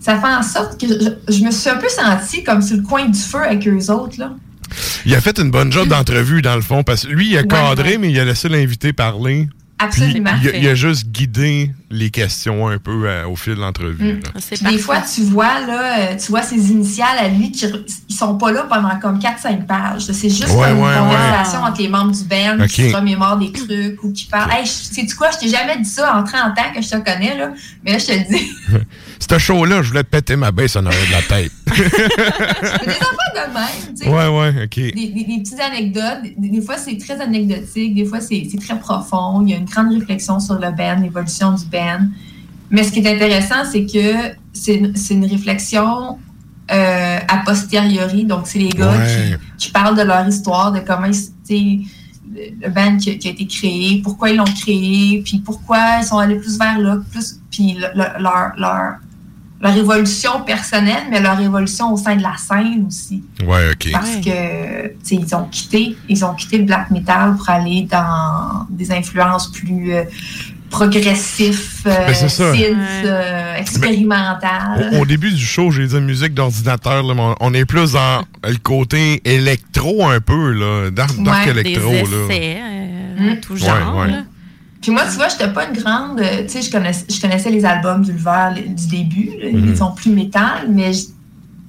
ça 0.00 0.18
fait 0.20 0.26
en 0.26 0.42
sorte 0.42 0.80
que 0.80 0.86
je, 0.88 1.32
je 1.32 1.44
me 1.44 1.50
suis 1.50 1.70
un 1.70 1.76
peu 1.76 1.88
sentie 1.88 2.42
comme 2.44 2.60
sur 2.62 2.76
le 2.76 2.82
coin 2.82 3.06
du 3.06 3.18
feu 3.18 3.42
avec 3.44 3.66
eux 3.66 3.90
autres 3.90 4.18
là. 4.18 4.32
Il 5.06 5.14
a 5.14 5.20
fait 5.22 5.38
une 5.38 5.50
bonne 5.50 5.72
job 5.72 5.88
d'entrevue, 5.88 6.42
dans 6.42 6.54
le 6.54 6.60
fond, 6.60 6.82
parce 6.82 7.06
que 7.06 7.10
lui, 7.12 7.30
il 7.30 7.38
a 7.38 7.40
Ouais, 7.40 7.46
cadré, 7.48 7.92
ouais. 7.92 7.98
mais 7.98 8.10
il 8.10 8.20
a 8.20 8.24
laissé 8.26 8.50
l'invité 8.50 8.92
parler. 8.92 9.48
Absolument. 9.78 10.30
il, 10.42 10.48
a, 10.48 10.56
il 10.56 10.68
a 10.68 10.74
juste 10.74 11.08
guidé 11.08 11.70
les 11.90 12.10
questions 12.10 12.66
un 12.68 12.78
peu 12.78 13.08
euh, 13.08 13.26
au 13.28 13.36
fil 13.36 13.54
de 13.54 13.60
l'entrevue. 13.60 14.14
Mm. 14.14 14.20
des 14.20 14.20
parfait. 14.32 14.78
fois, 14.78 14.96
tu 15.14 15.22
vois, 15.22 15.60
là, 15.66 15.98
euh, 16.12 16.16
tu 16.16 16.30
vois 16.30 16.42
ses 16.42 16.70
initiales 16.70 17.16
à 17.18 17.28
lui 17.28 17.52
qui 17.52 17.64
ils 18.08 18.14
sont 18.14 18.36
pas 18.36 18.50
là 18.52 18.64
pendant 18.68 18.98
comme 18.98 19.18
4-5 19.18 19.66
pages. 19.66 20.02
C'est 20.12 20.28
juste 20.28 20.48
Ouais, 20.48 20.68
comme 20.68 20.80
ouais, 20.80 20.92
une 20.94 21.08
ouais. 21.08 21.14
conversation 21.14 21.60
entre 21.62 21.80
les 21.80 21.88
membres 21.88 22.12
du 22.12 22.24
band 22.24 22.66
qui 22.66 22.90
se 22.90 22.96
remémorent 22.96 23.38
des 23.38 23.52
trucs 23.52 24.02
ou 24.02 24.12
qui 24.12 24.24
parlent. 24.26 24.50
Hey, 24.52 24.66
sais-tu 24.66 25.14
quoi, 25.14 25.30
je 25.30 25.38
t'ai 25.38 25.48
jamais 25.48 25.78
dit 25.78 25.88
ça 25.88 26.16
en 26.16 26.24
30 26.24 26.58
ans 26.58 26.72
que 26.74 26.82
je 26.82 26.88
te 26.88 26.96
connais, 26.96 27.36
là. 27.38 27.52
Mais 27.84 27.92
là, 27.92 27.98
je 27.98 28.06
te 28.06 28.12
le 28.12 28.24
dis. 28.36 28.50
Ce 29.30 29.36
show-là, 29.38 29.82
je 29.82 29.88
voulais 29.88 30.04
péter 30.04 30.36
ma 30.36 30.50
baisse 30.52 30.74
en 30.76 30.86
arrière 30.86 31.06
de 31.06 31.12
la 31.12 31.22
tête. 31.22 31.52
Des 31.76 32.92
affaires 32.92 33.48
de 33.48 33.52
même, 33.52 33.94
tu 33.96 34.04
sais. 34.04 34.08
ouais, 34.08 34.28
ouais, 34.28 34.64
OK. 34.64 34.74
Des, 34.76 34.90
des- 34.92 35.24
des 35.24 35.42
petites 35.42 35.60
anecdotes. 35.60 36.22
Des, 36.36 36.48
des 36.48 36.60
fois, 36.62 36.76
c'est 36.78 36.96
très 36.98 37.20
anecdotique. 37.20 37.94
Des 37.94 38.04
fois, 38.04 38.20
c'est 38.20 38.46
c'est 38.50 38.58
très 38.58 38.78
profond. 38.78 39.42
Il 39.44 39.50
y 39.50 39.54
a 39.54 39.58
une 39.58 39.67
grande 39.70 39.92
réflexion 39.92 40.40
sur 40.40 40.54
le 40.54 40.70
band, 40.72 40.96
l'évolution 41.02 41.52
du 41.52 41.64
band. 41.66 42.06
Mais 42.70 42.82
ce 42.82 42.92
qui 42.92 42.98
est 43.00 43.14
intéressant, 43.14 43.64
c'est 43.70 43.86
que 43.86 44.34
c'est 44.52 44.74
une, 44.74 45.24
réflexion 45.24 46.18
euh, 46.70 47.18
a 47.26 47.38
posteriori. 47.46 48.24
Donc, 48.24 48.46
c'est 48.46 48.58
les 48.58 48.68
gars 48.68 48.90
Ouais. 48.92 49.36
qui, 49.56 49.66
qui 49.66 49.70
parlent 49.72 49.96
de 49.96 50.02
leur 50.02 50.26
histoire, 50.28 50.72
de 50.72 50.80
comment 50.80 51.06
ils, 51.06 51.14
le, 52.62 52.68
band 52.68 52.98
qui, 52.98 53.10
a- 53.10 53.14
qui 53.14 53.28
a 53.28 53.30
été 53.30 53.46
créé, 53.46 54.00
pourquoi 54.04 54.30
ils 54.30 54.36
l'ont 54.36 54.44
créé, 54.44 55.22
puis 55.24 55.38
pourquoi 55.38 55.98
ils 56.00 56.04
sont 56.04 56.18
allés 56.18 56.36
plus 56.36 56.58
vers 56.58 56.78
là, 56.78 56.98
plus, 57.10 57.40
puis 57.50 57.72
le- 57.74 57.88
le- 57.94 58.22
leur, 58.22 58.52
leur, 58.58 58.94
leur 59.60 59.76
évolution 59.76 60.42
personnelle, 60.42 61.04
mais 61.10 61.20
leur 61.20 61.40
évolution 61.40 61.92
au 61.92 61.96
sein 61.96 62.14
de 62.16 62.22
la 62.22 62.36
scène 62.36 62.84
aussi. 62.86 63.24
Ouais, 63.44 63.70
OK. 63.72 63.90
Parce 63.92 64.16
que 64.16 64.86
tu 64.88 64.94
sais, 65.02 65.14
ils 65.16 65.34
ont 65.34 65.44
quitté, 65.46 65.96
ils 66.08 66.24
ont 66.24 66.34
quitté 66.34 66.58
le 66.58 66.64
black 66.64 66.90
metal 66.90 67.34
pour 67.36 67.48
aller 67.50 67.88
dans 67.90 68.66
des 68.70 68.92
influences 68.92 69.50
plus 69.50 69.94
euh, 69.94 70.04
progressifs, 70.70 71.82
euh, 71.86 72.06
Ben, 72.06 72.14
synth, 72.14 72.54
Ouais. 72.54 72.72
euh, 73.04 73.54
expérimentales. 73.56 74.90
Au, 74.92 75.00
au 75.00 75.06
début 75.06 75.30
du 75.32 75.44
show, 75.44 75.70
j'ai 75.70 75.86
dit 75.86 76.00
musique 76.00 76.34
d'ordinateur, 76.34 77.04
on- 77.04 77.34
on 77.40 77.54
est 77.54 77.64
plus 77.64 77.92
dans 77.92 78.22
le 78.44 78.56
côté 78.58 79.20
électro 79.24 80.06
un 80.06 80.20
peu, 80.20 80.52
là. 80.52 80.90
Dark, 80.90 81.16
dark 81.22 81.46
Ouais, 81.46 81.52
Des 81.54 81.60
électro, 81.60 81.90
là. 81.92 82.00
essais, 82.00 82.58
euh, 82.60 83.34
Mm. 83.34 83.40
tout 83.40 83.56
genre. 83.56 83.96
Ouais, 83.96 84.02
ouais. 84.02 84.10
là. 84.12 84.22
Puis 84.80 84.92
moi, 84.92 85.02
tu 85.10 85.16
vois, 85.16 85.28
j'étais 85.28 85.48
pas 85.52 85.66
une 85.66 85.76
grande. 85.80 86.20
euh, 86.20 86.42
Tu 86.44 86.48
sais, 86.50 86.62
je 86.62 86.70
connaissais, 86.70 87.04
je 87.10 87.20
connaissais 87.20 87.50
les 87.50 87.64
albums 87.64 88.04
le- 88.54 88.68
du 88.74 88.86
début. 88.86 89.30
là, 89.42 89.50
Mhm. 89.52 89.68
Ils 89.70 89.76
sont 89.76 89.92
plus 89.92 90.10
métal, 90.10 90.68
mais 90.70 90.92
je- 90.92 91.06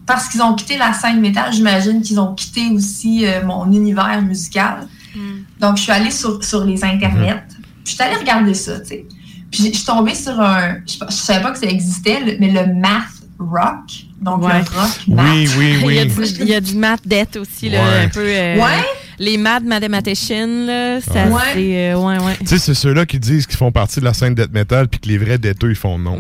parce 0.06 0.28
qu'ils 0.28 0.42
ont 0.42 0.54
quitté 0.56 0.78
la 0.78 0.94
scène 0.94 1.20
métal, 1.20 1.52
j'imagine 1.52 2.02
qu'ils 2.02 2.20
ont 2.20 2.34
quitté 2.36 2.70
aussi 2.72 3.26
euh, 3.26 3.44
mon 3.46 3.66
univers 3.72 4.22
musical. 4.22 4.88
Mm. 5.16 5.20
Donc, 5.60 5.78
je 5.78 5.84
suis 5.84 5.92
allée 5.92 6.12
sur, 6.12 6.44
sur 6.44 6.64
les 6.66 6.84
internets. 6.84 7.44
Puis, 7.84 7.86
je 7.86 7.92
suis 7.94 8.02
allée 8.04 8.16
regarder 8.16 8.54
ça, 8.54 8.80
tu 8.80 8.88
sais. 8.88 9.06
Puis, 9.52 9.64
je 9.72 9.76
suis 9.78 9.86
tombée 9.86 10.14
sur 10.16 10.40
un. 10.40 10.76
Je, 10.88 10.98
je 11.10 11.14
savais 11.16 11.42
pas 11.42 11.52
que 11.52 11.58
ça 11.60 11.66
existait, 11.66 12.20
le- 12.24 12.38
mais 12.40 12.52
le 12.52 12.74
math 12.76 13.04
rock. 13.40 14.06
Donc, 14.22 14.44
Ouais. 14.44 14.54
le 14.54 14.80
rock 14.80 15.08
math. 15.08 15.26
Oui, 15.34 15.50
oui, 15.58 15.76
Il, 15.84 15.94
y 15.94 16.00
a 16.00 16.04
oui. 16.04 16.08
du, 16.34 16.42
il 16.42 16.48
y 16.50 16.54
a 16.56 16.62
du 16.62 16.76
math 16.76 17.02
debt 17.08 17.38
aussi, 17.38 17.70
là, 17.70 17.82
Ouais. 17.84 18.04
un 18.06 18.10
peu. 18.10 18.20
euh, 18.26 18.56
Ouais. 18.58 18.86
Les 19.20 19.38
maths 19.38 19.64
mathematicians, 19.66 20.66
là, 20.66 21.02
ça 21.02 21.28
Ouais. 21.28 21.42
c'est. 21.54 21.92
euh, 21.92 21.98
ouais, 22.00 22.18
ouais. 22.20 22.38
Tu 22.40 22.48
sais, 22.48 22.58
c'est 22.60 22.74
ceux-là 22.74 23.06
qui 23.06 23.20
disent 23.20 23.46
qu'ils 23.48 23.58
font 23.58 23.72
partie 23.72 24.00
de 24.00 24.06
la 24.06 24.14
scène 24.14 24.34
death 24.34 24.52
metal 24.54 24.88
puis 24.88 25.00
que 25.00 25.08
les 25.10 25.18
vrais 25.18 25.38
deatheux, 25.38 25.70
ils 25.72 25.76
font 25.76 26.00
non. 26.00 26.20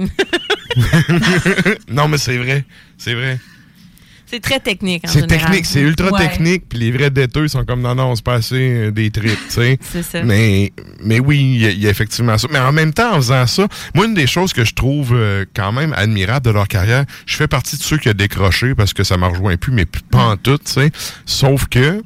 non, 1.90 2.08
mais 2.08 2.18
c'est 2.18 2.38
vrai. 2.38 2.66
C'est 2.98 3.14
vrai. 3.14 3.40
C'est 4.26 4.42
très 4.42 4.60
technique. 4.60 5.06
en 5.08 5.12
C'est 5.12 5.26
technique, 5.26 5.66
c'est 5.66 5.82
ultra 5.82 6.12
Ouais. 6.12 6.20
technique, 6.28 6.66
puis 6.70 6.78
les 6.78 6.92
vrais 6.92 7.10
deatheux 7.10 7.48
sont 7.48 7.66
comme 7.66 7.82
non, 7.82 7.96
non, 7.96 8.12
on 8.12 8.16
se 8.16 8.22
passait 8.22 8.92
des 8.92 9.10
trips, 9.10 9.40
tu 9.48 9.54
sais. 9.56 9.80
C'est 9.82 10.04
ça. 10.04 10.22
Mais, 10.24 10.72
mais 11.04 11.20
oui, 11.20 11.40
il 11.40 11.62
y, 11.62 11.66
a- 11.66 11.72
il 11.72 11.80
y 11.82 11.88
a 11.88 11.90
effectivement 11.90 12.38
ça. 12.38 12.48
Mais 12.52 12.60
en 12.60 12.72
même 12.72 12.94
temps, 12.94 13.14
en 13.14 13.16
faisant 13.16 13.48
ça, 13.48 13.68
moi, 13.96 14.06
une 14.06 14.14
des 14.14 14.28
choses 14.28 14.54
que 14.54 14.64
je 14.64 14.76
trouve 14.76 15.14
euh, 15.16 15.46
quand 15.56 15.72
même 15.72 15.94
admirable 15.98 16.46
de 16.46 16.52
leur 16.52 16.68
carrière, 16.68 17.06
je 17.26 17.36
fais 17.38 17.48
partie 17.48 17.76
de 17.78 17.82
ceux 17.82 17.98
qui 17.98 18.08
a 18.08 18.14
décroché 18.14 18.76
parce 18.76 18.94
que 18.94 19.04
ça 19.04 19.16
ne 19.16 19.22
me 19.22 19.26
rejoint 19.28 19.58
plus, 19.58 19.72
mais 19.72 19.86
pas 20.12 20.20
en 20.26 20.38
tout, 20.38 20.58
tu 20.60 20.74
sais. 20.74 20.92
Sauf 21.26 21.66
que, 21.68 22.04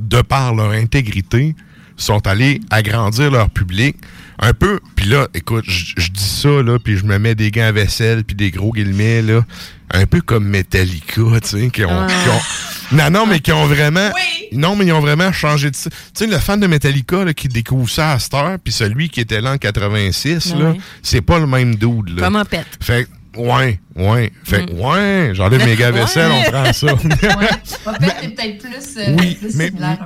de 0.00 0.22
par 0.22 0.54
leur 0.54 0.70
intégrité, 0.72 1.54
sont 1.96 2.26
allés 2.26 2.60
agrandir 2.70 3.30
leur 3.30 3.50
public. 3.50 3.96
Un 4.38 4.54
peu, 4.54 4.80
puis 4.96 5.06
là, 5.06 5.28
écoute, 5.34 5.64
je 5.68 6.08
dis 6.10 6.24
ça, 6.24 6.48
là, 6.62 6.78
puis 6.82 6.96
je 6.96 7.04
me 7.04 7.18
mets 7.18 7.34
des 7.36 7.50
gants 7.52 7.66
à 7.66 7.72
vaisselle, 7.72 8.24
puis 8.24 8.34
des 8.34 8.50
gros 8.50 8.72
guillemets, 8.72 9.22
là, 9.22 9.44
un 9.90 10.06
peu 10.06 10.20
comme 10.20 10.46
Metallica, 10.48 11.22
tu 11.42 11.48
sais, 11.48 11.70
qui 11.70 11.84
ont, 11.84 11.90
Ah. 11.90 12.06
qui 12.08 12.28
ont- 12.30 12.96
Non, 12.96 13.10
non, 13.10 13.26
mais 13.26 13.40
qui 13.40 13.52
ont 13.52 13.66
vraiment... 13.66 14.10
Non, 14.52 14.74
mais 14.74 14.86
ils 14.86 14.92
ont 14.92 15.00
vraiment 15.00 15.32
changé 15.32 15.70
de... 15.70 15.76
Tu 15.76 15.90
sais, 16.14 16.26
le 16.26 16.38
fan 16.38 16.58
de 16.58 16.66
Metallica, 16.66 17.24
là, 17.24 17.32
qui 17.34 17.46
découvre 17.48 17.88
ça 17.88 18.12
à 18.12 18.18
cette 18.18 18.34
heure, 18.34 18.56
puis 18.62 18.72
celui 18.72 19.08
qui 19.10 19.20
était 19.20 19.40
là 19.40 19.52
en 19.52 19.58
86, 19.58 20.54
là, 20.56 20.70
Ouais. 20.70 20.78
c'est 21.02 21.20
pas 21.22 21.38
le 21.38 21.46
même 21.46 21.76
dude, 21.76 22.08
là. 22.16 22.22
Comme 22.24 22.36
un 22.36 22.44
pet. 22.44 22.66
Fait 22.80 23.04
que, 23.04 23.10
ouais, 23.36 23.80
ouais. 23.96 24.32
Fait 24.44 24.66
que, 24.66 24.72
ouais, 24.72 25.30
j'enlève 25.34 25.64
mes 25.64 25.76
gars 25.76 25.90
vaisselle, 25.92 26.30
Ouais. 26.30 26.44
on 26.48 26.50
prend 26.50 26.72
ça. 26.72 26.86
Est 28.22 28.28
peut-être 28.28 28.58
plus, 28.58 28.96
euh, 28.98 29.16
Oui, 29.18 29.34
plus 29.40 29.56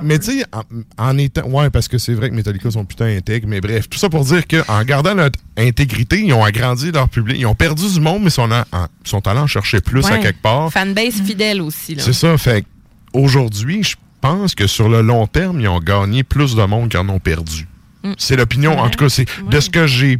mais, 0.03 0.19
tu 0.19 0.39
sais, 0.39 0.45
en, 0.53 0.63
en 1.09 1.17
étant. 1.17 1.47
Ouais, 1.49 1.69
parce 1.69 1.87
que 1.87 1.97
c'est 1.97 2.13
vrai 2.13 2.29
que 2.29 2.35
Metallica 2.35 2.69
sont 2.71 2.85
putain 2.85 3.05
intègres, 3.05 3.47
mais 3.47 3.61
bref, 3.61 3.89
tout 3.89 3.97
ça 3.97 4.09
pour 4.09 4.23
dire 4.25 4.43
qu'en 4.47 4.83
gardant 4.83 5.13
leur 5.13 5.29
intégrité, 5.57 6.21
ils 6.23 6.33
ont 6.33 6.43
agrandi 6.43 6.91
leur 6.91 7.09
public. 7.09 7.37
Ils 7.39 7.45
ont 7.45 7.55
perdu 7.55 7.91
du 7.91 7.99
monde, 7.99 8.23
mais 8.23 8.29
sont, 8.29 8.51
en- 8.51 8.61
en- 8.71 8.87
sont 9.03 9.25
allés 9.27 9.39
en 9.39 9.47
chercher 9.47 9.81
plus 9.81 10.05
à 10.05 10.13
Ouais. 10.13 10.19
quelque 10.19 10.41
part. 10.41 10.71
Fanbase 10.71 11.21
fidèle 11.25 11.61
aussi. 11.61 11.95
là. 11.95 12.03
C'est 12.03 12.13
ça, 12.13 12.37
fait 12.37 12.65
aujourd'hui, 13.13 13.83
je 13.83 13.95
pense 14.21 14.55
que 14.55 14.67
sur 14.67 14.89
le 14.89 15.01
long 15.01 15.27
terme, 15.27 15.59
ils 15.59 15.67
ont 15.67 15.79
gagné 15.79 16.23
plus 16.23 16.55
de 16.55 16.63
monde 16.63 16.89
qu'ils 16.89 16.99
en 16.99 17.09
ont 17.09 17.19
perdu. 17.19 17.67
Mm. 18.03 18.13
C'est 18.17 18.35
l'opinion, 18.35 18.77
en 18.79 18.89
tout 18.89 18.99
cas, 18.99 19.09
c'est 19.09 19.25
de 19.49 19.59
ce 19.59 19.69
que 19.69 19.87
j'ai 19.87 20.19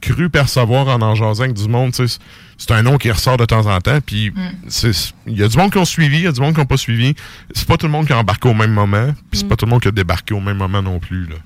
cru 0.00 0.30
percevoir 0.30 0.88
en 0.88 1.00
en 1.02 1.14
jasant 1.14 1.44
avec 1.44 1.54
du 1.56 1.68
monde, 1.68 1.92
c'est 1.94 2.70
un 2.70 2.82
nom 2.82 2.98
qui 2.98 3.10
ressort 3.10 3.36
de 3.36 3.44
temps 3.44 3.66
en 3.66 3.80
temps, 3.80 3.98
puis 4.04 4.32
c'est- 4.68 5.12
il 5.26 5.36
y 5.38 5.42
a 5.42 5.48
du 5.48 5.56
monde 5.56 5.72
qui 5.72 5.78
ont 5.78 5.84
suivi, 5.84 6.18
il 6.18 6.22
y 6.24 6.26
a 6.26 6.32
du 6.32 6.40
monde 6.40 6.54
qui 6.54 6.60
n'ont 6.60 6.66
pas 6.66 6.76
suivi. 6.76 7.14
C'est 7.54 7.66
pas 7.66 7.76
tout 7.76 7.86
le 7.86 7.92
monde 7.92 8.06
qui 8.06 8.12
a 8.12 8.18
embarqué 8.18 8.48
au 8.48 8.54
même 8.54 8.72
moment, 8.72 9.12
puis 9.30 9.40
c'est 9.40 9.44
Mm. 9.44 9.48
pas 9.48 9.56
tout 9.56 9.66
le 9.66 9.70
monde 9.70 9.82
qui 9.82 9.88
a 9.88 9.92
débarqué 9.92 10.34
au 10.34 10.40
même 10.40 10.56
moment 10.56 10.82
non 10.82 10.98
plus, 10.98 11.26
là. 11.26 11.36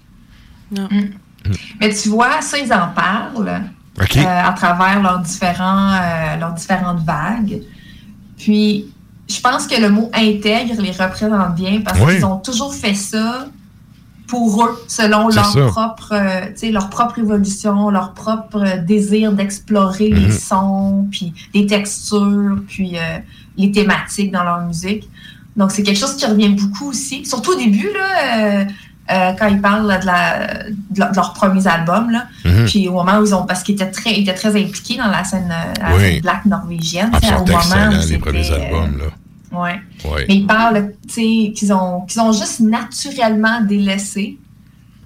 Non. 0.76 0.88
Mais 1.80 1.92
tu 1.94 2.08
vois, 2.08 2.40
ça, 2.40 2.58
ils 2.58 2.72
en 2.72 2.88
parlent 2.88 3.62
OK. 4.00 4.16
euh, 4.16 4.24
à 4.48 4.52
travers 4.52 5.02
leurs, 5.02 5.18
différents, 5.20 5.92
euh, 5.94 6.36
leurs 6.36 6.52
différentes 6.54 7.00
vagues. 7.04 7.60
Puis, 8.38 8.86
je 9.28 9.40
pense 9.40 9.66
que 9.66 9.80
le 9.80 9.88
mot 9.90 10.10
intègre 10.14 10.80
les 10.80 10.90
représente 10.92 11.54
bien 11.54 11.80
parce 11.84 11.98
Oui. 12.00 12.14
qu'ils 12.14 12.24
ont 12.24 12.38
toujours 12.38 12.74
fait 12.74 12.94
ça 12.94 13.46
pour 14.26 14.64
eux, 14.64 14.84
selon 14.88 15.28
leur 15.28 15.52
ça. 15.52 15.66
propre, 15.66 16.10
euh, 16.12 16.46
tu 16.46 16.52
sais, 16.56 16.70
leur 16.70 16.88
propre 16.90 17.18
évolution, 17.18 17.90
leur 17.90 18.12
propre 18.14 18.58
euh, 18.64 18.76
désir 18.78 19.32
d'explorer 19.32 20.10
Mhm. 20.10 20.16
les 20.24 20.32
sons, 20.32 21.06
puis 21.10 21.34
les 21.54 21.66
textures, 21.66 22.56
puis 22.68 22.96
euh, 22.96 23.18
les 23.58 23.70
thématiques 23.72 24.32
dans 24.32 24.44
leur 24.44 24.60
musique. 24.62 25.08
Donc, 25.56 25.70
c'est 25.72 25.82
quelque 25.82 25.98
chose 25.98 26.16
qui 26.16 26.24
revient 26.24 26.48
beaucoup 26.48 26.88
aussi. 26.90 27.26
Surtout 27.26 27.52
au 27.52 27.56
début, 27.58 27.90
là, 27.92 28.64
euh, 29.10 29.32
quand 29.38 29.48
ils 29.48 29.60
parlent 29.60 29.86
là, 29.86 29.98
de, 29.98 30.06
la, 30.06 30.46
de, 30.90 30.98
leur- 31.00 31.10
de 31.10 31.16
leurs 31.16 31.32
premiers 31.34 31.66
albums, 31.66 32.10
là, 32.10 32.24
Mhm. 32.46 32.64
puis 32.64 32.88
au 32.88 32.92
moment 32.92 33.18
où 33.18 33.26
ils 33.26 33.34
ont, 33.34 33.44
parce 33.44 33.62
qu'ils 33.62 33.74
étaient 33.74 33.90
très, 33.90 34.12
ils 34.14 34.22
étaient 34.22 34.32
très 34.32 34.50
impliqués 34.58 34.96
dans 34.96 35.08
la 35.08 35.24
scène, 35.24 35.52
la 35.80 35.94
Oui. 35.94 36.00
scène 36.00 36.20
black 36.22 36.46
norvégienne, 36.46 37.10
Ah, 37.12 37.36
au 37.42 37.44
moment 37.44 37.58
où 37.58 38.08
les 38.08 38.18
premiers 38.18 38.50
albums, 38.50 38.96
là. 38.98 39.04
Ouais. 39.52 39.80
Ouais. 40.04 40.24
Mais 40.28 40.36
ils 40.36 40.46
parlent, 40.46 40.92
tu 41.06 41.14
sais, 41.14 41.52
qu'ils 41.52 41.72
ont, 41.72 42.02
qu'ils 42.02 42.20
ont 42.20 42.32
juste 42.32 42.60
naturellement 42.60 43.60
délaissé 43.62 44.38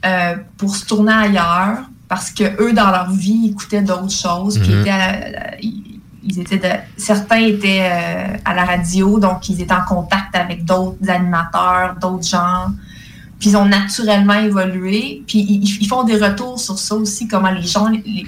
euh, 0.05 0.37
pour 0.57 0.75
se 0.77 0.85
tourner 0.87 1.13
ailleurs 1.13 1.79
parce 2.09 2.31
que 2.31 2.45
eux, 2.63 2.73
dans 2.73 2.91
leur 2.91 3.11
vie, 3.11 3.41
ils 3.45 3.51
écoutaient 3.51 3.83
d'autres 3.83 4.11
choses. 4.11 4.59
puis 4.59 4.73
Mhm. 4.73 4.81
étaient 4.83 4.91
à 4.91 5.31
la- 5.31 5.61
ils, 5.61 6.01
ils 6.23 6.39
étaient 6.41 6.59
de- 6.59 6.81
certains 6.97 7.39
étaient 7.41 7.81
euh, 7.83 8.37
à 8.45 8.55
la 8.55 8.65
radio, 8.65 9.19
donc 9.19 9.49
ils 9.49 9.61
étaient 9.61 9.75
en 9.75 9.85
contact 9.85 10.35
avec 10.37 10.65
d'autres 10.65 11.09
animateurs, 11.11 11.97
d'autres 12.01 12.27
genres. 12.29 12.71
Puis 13.41 13.51
ils 13.51 13.57
ont 13.57 13.65
naturellement 13.67 14.35
évolué. 14.35 15.23
Puis 15.27 15.41
ils, 15.41 15.65
ils 15.83 15.87
font 15.87 16.05
des 16.05 16.17
retours 16.17 16.59
sur 16.61 16.79
ça 16.79 16.95
aussi, 16.95 17.27
comment 17.29 17.51
les 17.51 17.63
gens, 17.67 17.89
les- 17.89 18.27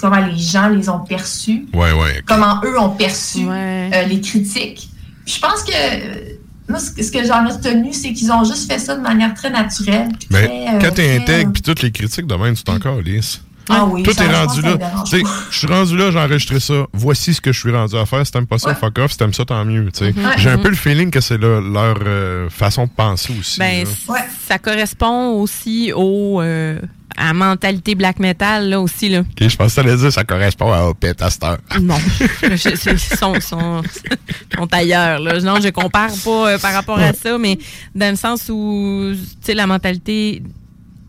comment 0.00 0.16
les 0.24 0.38
gens 0.38 0.68
les 0.68 0.88
ont 0.88 1.00
perçus 1.00 1.66
Ouais, 1.74 1.92
ouais. 1.92 2.22
comment 2.26 2.60
eux 2.64 2.78
ont 2.80 2.90
perçu 2.90 3.44
Ouais. 3.44 3.90
euh, 3.94 4.02
les 4.04 4.20
critiques. 4.20 4.89
Je 5.34 5.40
pense 5.40 5.62
que 5.62 6.70
moi, 6.70 6.78
ce 6.78 7.10
que, 7.10 7.24
j'en 7.24 7.46
ai 7.46 7.52
retenu, 7.52 7.92
c'est 7.92 8.12
qu'ils 8.12 8.30
ont 8.32 8.44
juste 8.44 8.70
fait 8.70 8.78
ça 8.78 8.94
de 8.96 9.00
manière 9.00 9.34
très 9.34 9.50
naturelle. 9.50 10.08
Mais 10.30 10.46
très, 10.46 10.68
euh, 10.68 10.78
quand 10.80 10.94
t'es 10.94 11.16
très, 11.16 11.16
intègre, 11.16 11.48
euh, 11.48 11.52
puis 11.52 11.62
toutes 11.62 11.82
les 11.82 11.90
critiques 11.90 12.26
de 12.26 12.34
même, 12.34 12.54
tu 12.54 12.62
t'es 12.62 12.70
encore 12.72 13.00
lisse. 13.00 13.42
Ah 13.72 13.84
oui, 13.84 14.02
Tout 14.02 14.10
est 14.20 14.34
rendu 14.34 14.62
là. 14.62 14.76
Tu 15.08 15.22
je 15.50 15.58
suis 15.58 15.66
rendu 15.68 15.96
là, 15.96 16.10
j'ai 16.10 16.18
enregistré 16.18 16.58
ça. 16.58 16.86
Voici 16.92 17.34
ce 17.34 17.40
que 17.40 17.52
je 17.52 17.60
suis 17.60 17.70
rendu 17.70 17.96
à 17.96 18.04
faire. 18.04 18.26
Si 18.26 18.32
t'aimes 18.32 18.46
pas 18.46 18.58
ça, 18.58 18.70
Ouais. 18.70 18.74
fuck 18.74 18.98
off. 18.98 19.12
Si 19.12 19.18
t'aimes 19.18 19.32
ça, 19.34 19.44
tant 19.44 19.64
mieux. 19.64 19.90
tu 19.92 19.98
sais. 20.00 20.04
Ouais. 20.06 20.32
J'ai 20.38 20.50
un 20.50 20.58
peu 20.58 20.70
le 20.70 20.74
feeling 20.74 21.10
que 21.10 21.20
c'est 21.20 21.38
le- 21.38 21.60
leur 21.60 21.96
euh, 22.04 22.50
façon 22.50 22.86
de 22.86 22.90
penser 22.90 23.32
aussi. 23.38 23.60
Ben, 23.60 23.84
Ouais. 24.08 24.18
ça 24.48 24.58
correspond 24.58 25.34
aussi 25.40 25.92
au, 25.94 26.40
euh, 26.40 26.80
à 27.20 27.34
mentalité 27.34 27.94
black 27.94 28.18
metal, 28.18 28.68
là 28.70 28.80
aussi. 28.80 29.08
Là. 29.10 29.22
Je 29.38 29.54
pensais 29.56 29.82
que 29.82 29.86
t'allais 29.86 29.96
dire 29.98 30.12
ça 30.12 30.24
correspond 30.24 30.72
à 30.72 30.84
Opet 30.84 31.22
à 31.22 31.28
cette 31.30 31.44
heure. 31.44 31.58
Non, 31.80 31.96
ils 32.42 32.58
sont, 32.58 33.38
sont, 33.40 33.82
sont 34.56 34.68
ailleurs. 34.74 35.20
Là. 35.20 35.38
Non, 35.40 35.60
je 35.60 35.68
compare 35.68 36.10
pas 36.24 36.52
euh, 36.52 36.58
par 36.58 36.72
rapport 36.72 36.98
à 36.98 37.12
ça, 37.12 37.36
mais 37.38 37.58
dans 37.94 38.10
le 38.10 38.16
sens 38.16 38.48
où 38.48 39.12
tu 39.14 39.20
sais, 39.42 39.54
la 39.54 39.66
mentalité 39.66 40.42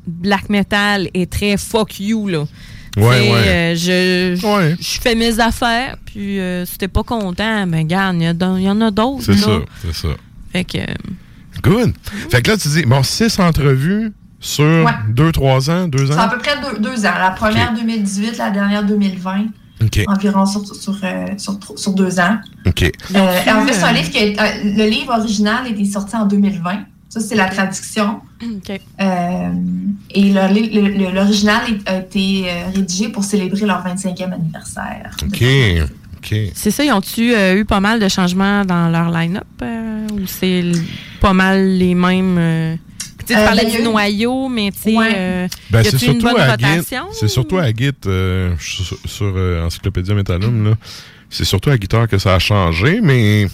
black 0.05 0.49
metal 0.49 1.09
est 1.13 1.31
très 1.31 1.55
fuck 1.57 1.99
you. 1.99 2.27
Là. 2.27 2.45
Ouais, 2.97 3.03
ouais. 3.05 3.31
euh, 3.47 3.75
je, 3.75 4.45
Ouais. 4.45 4.75
je 4.79 4.99
fais 4.99 5.15
mes 5.15 5.39
affaires, 5.39 5.95
puis 6.05 6.39
euh, 6.39 6.65
si 6.65 6.77
t'es 6.77 6.89
pas 6.89 7.03
content, 7.03 7.65
ben 7.67 7.79
regarde, 7.79 8.17
il 8.19 8.23
y, 8.23 8.63
y 8.65 8.69
en 8.69 8.81
a 8.81 8.91
d'autres. 8.91 9.23
C'est 9.23 9.38
ça, 9.38 9.59
c'est 9.81 9.93
ça. 9.95 10.09
Fait 10.51 10.65
que, 10.65 10.77
euh, 10.79 10.85
Good. 11.63 11.93
Fait 12.29 12.41
que 12.41 12.51
là, 12.51 12.57
tu 12.57 12.67
dis, 12.69 12.81
bon, 12.83 13.01
six 13.03 13.39
entrevues 13.39 14.11
sur 14.41 14.65
Ouais. 14.65 14.91
deux, 15.09 15.31
trois 15.31 15.69
ans, 15.69 15.88
deux 15.88 16.07
C'est 16.07 16.13
à 16.18 16.26
ans. 16.26 16.30
peu 16.30 16.38
près 16.39 16.55
deux, 16.61 16.80
deux 16.80 17.05
ans. 17.05 17.13
La 17.18 17.30
première 17.31 17.73
2018, 17.73 18.38
la 18.38 18.49
dernière 18.49 18.84
2020, 18.84 19.45
OK, 19.84 19.99
environ 20.07 20.45
sur, 20.45 20.65
sur, 20.76 20.95
euh, 21.03 21.26
sur, 21.38 21.57
sur 21.76 21.93
deux 21.93 22.19
ans. 22.19 22.38
OK. 22.65 22.84
Euh, 22.84 23.18
en 23.18 23.65
fait, 23.65 23.73
c'est 23.73 23.84
un 23.84 23.93
livre 23.93 24.09
qui 24.09 24.18
euh, 24.19 24.43
le 24.63 24.89
livre 24.89 25.15
original 25.18 25.68
était 25.68 25.85
sorti 25.85 26.15
en 26.15 26.26
2020. 26.26 26.80
Ça, 27.09 27.19
c'est 27.19 27.35
la 27.35 27.49
traduction. 27.49 28.22
OK. 28.43 28.69
Euh, 29.01 29.49
et 30.11 30.22
le- 30.31 30.53
le- 30.53 30.97
le- 30.97 31.11
l'original 31.13 31.61
a 31.85 31.97
été 31.97 32.45
euh, 32.47 32.69
rédigé 32.73 33.09
pour 33.09 33.23
célébrer 33.23 33.65
leur 33.65 33.84
25e 33.84 34.31
anniversaire. 34.34 35.11
OK, 35.23 35.43
OK. 36.18 36.35
C'est 36.53 36.72
ça, 36.72 36.84
ils 36.85 36.91
ont-tu 36.91 37.34
euh, 37.34 37.57
eu 37.59 37.65
pas 37.65 37.80
mal 37.80 37.99
de 37.99 38.07
changements 38.07 38.63
dans 38.63 38.88
leur 38.89 39.09
line-up 39.11 39.43
euh, 39.61 40.07
ou 40.13 40.26
c'est 40.26 40.63
pas 41.19 41.34
mal 41.34 41.68
les 41.77 41.95
mêmes. 41.95 42.38
Tu 43.26 43.34
Euh, 43.35 43.45
parlais 43.45 43.65
du 43.65 43.77
eu- 43.80 43.84
noyau, 43.84 44.49
mais 44.49 44.72
tu 44.72 44.80
sais. 44.81 44.98
Ouais. 44.98 45.11
euh, 45.15 45.48
Ben, 45.69 45.84
c'est 45.84 45.91
une 45.93 45.99
surtout 45.99 46.22
bonne 46.22 46.39
à? 46.41 46.57
C'est 47.14 47.27
surtout 47.27 47.57
à 47.57 47.68
Git 47.72 47.91
euh, 48.07 48.53
sur, 48.60 48.98
sur, 49.06 49.34
euh, 49.35 49.65
Encyclopédia 49.65 50.14
Metallum, 50.15 50.69
là. 50.69 50.76
C'est 51.30 51.45
surtout 51.45 51.69
à 51.69 51.77
guitare 51.77 52.07
que 52.07 52.18
ça 52.18 52.35
a 52.35 52.39
changé, 52.39 52.99
mais 53.02 53.48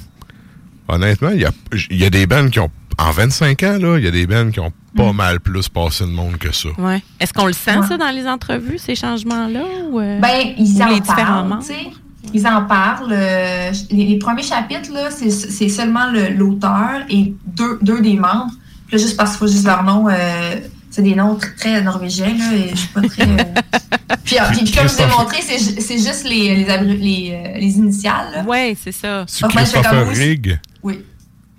honnêtement, 0.87 1.29
il 1.29 1.41
y 1.41 1.45
a, 1.45 1.51
il 1.91 1.97
y 1.97 2.05
a 2.05 2.09
des 2.09 2.25
bands 2.27 2.47
qui 2.49 2.59
ont. 2.59 2.71
En 2.99 3.11
25 3.11 3.61
ans, 3.61 3.77
là, 3.79 3.97
il 3.99 4.05
y 4.05 4.07
a 4.07 4.11
des 4.11 4.25
bands 4.25 4.49
qui 4.49 4.59
ont 4.59 4.73
pas 4.95 5.13
mal 5.13 5.39
plus 5.39 5.69
passé 5.69 6.03
de 6.05 6.09
monde 6.09 6.37
que 6.37 6.51
ça. 6.51 6.69
Ouais. 6.79 6.99
Est-ce 7.19 7.31
qu'on 7.31 7.45
le 7.45 7.53
sent, 7.53 7.77
Ouais. 7.77 7.85
ça, 7.87 7.95
dans 7.95 8.09
les 8.09 8.25
entrevues, 8.25 8.79
ces 8.79 8.95
changements-là? 8.95 9.61
Ou, 9.91 9.99
euh, 9.99 10.19
Ben, 10.19 10.53
ils 10.57 10.79
Ou 10.79 10.81
en 10.81 10.87
les 10.95 11.01
parlent, 11.01 11.47
membres. 11.47 11.59
tu 11.61 11.67
sais. 11.67 11.87
Ils 12.33 12.47
en 12.47 12.63
parlent. 12.65 13.11
euh, 13.13 13.71
les, 13.91 14.05
les 14.05 14.17
premiers 14.17 14.41
chapitres, 14.41 14.91
là, 14.91 15.11
c'est 15.11 15.29
c'est 15.29 15.69
seulement 15.69 16.09
le- 16.11 16.29
l'auteur 16.35 17.01
et 17.07 17.31
deux, 17.45 17.77
deux 17.83 18.01
des 18.01 18.15
membres. 18.15 18.51
Puis 18.87 18.97
là, 18.97 19.03
juste 19.03 19.17
parce 19.17 19.31
qu'il 19.31 19.39
faut 19.39 19.47
juste 19.47 19.65
leur 19.65 19.83
nom, 19.83 20.07
euh, 20.09 20.55
c'est 20.89 21.01
des 21.01 21.13
noms 21.15 21.35
très, 21.35 21.51
très 21.55 21.81
norvégiens, 21.81 22.35
là, 22.37 22.53
et 22.55 22.69
je 22.71 22.75
suis 22.75 22.87
pas 22.87 23.01
très... 23.01 23.23
euh, 23.23 23.35
Puis, 24.23 24.37
ah, 24.39 24.49
puis, 24.51 24.63
puis 24.63 24.71
comme 24.73 24.87
je 24.87 24.93
vous 24.93 25.01
ai 25.01 25.07
montré, 25.07 25.37
c'est 25.41 25.57
ju- 25.59 25.79
c'est 25.81 25.97
juste 25.97 26.23
les, 26.25 26.55
les, 26.55 26.65
abri- 26.65 26.97
les, 26.97 27.31
euh, 27.33 27.57
les 27.59 27.77
initiales, 27.77 28.27
là. 28.33 28.43
Ouais, 28.43 28.75
c'est 28.81 28.91
ça. 28.91 29.23
C'est 29.27 29.41
Donc, 29.41 29.53
moi, 29.53 29.63
je 29.63 29.69
fais 29.69 29.81
Christopher 29.81 30.07
oui, 30.09 30.15
Rigg? 30.17 30.59
Oui. 30.83 30.99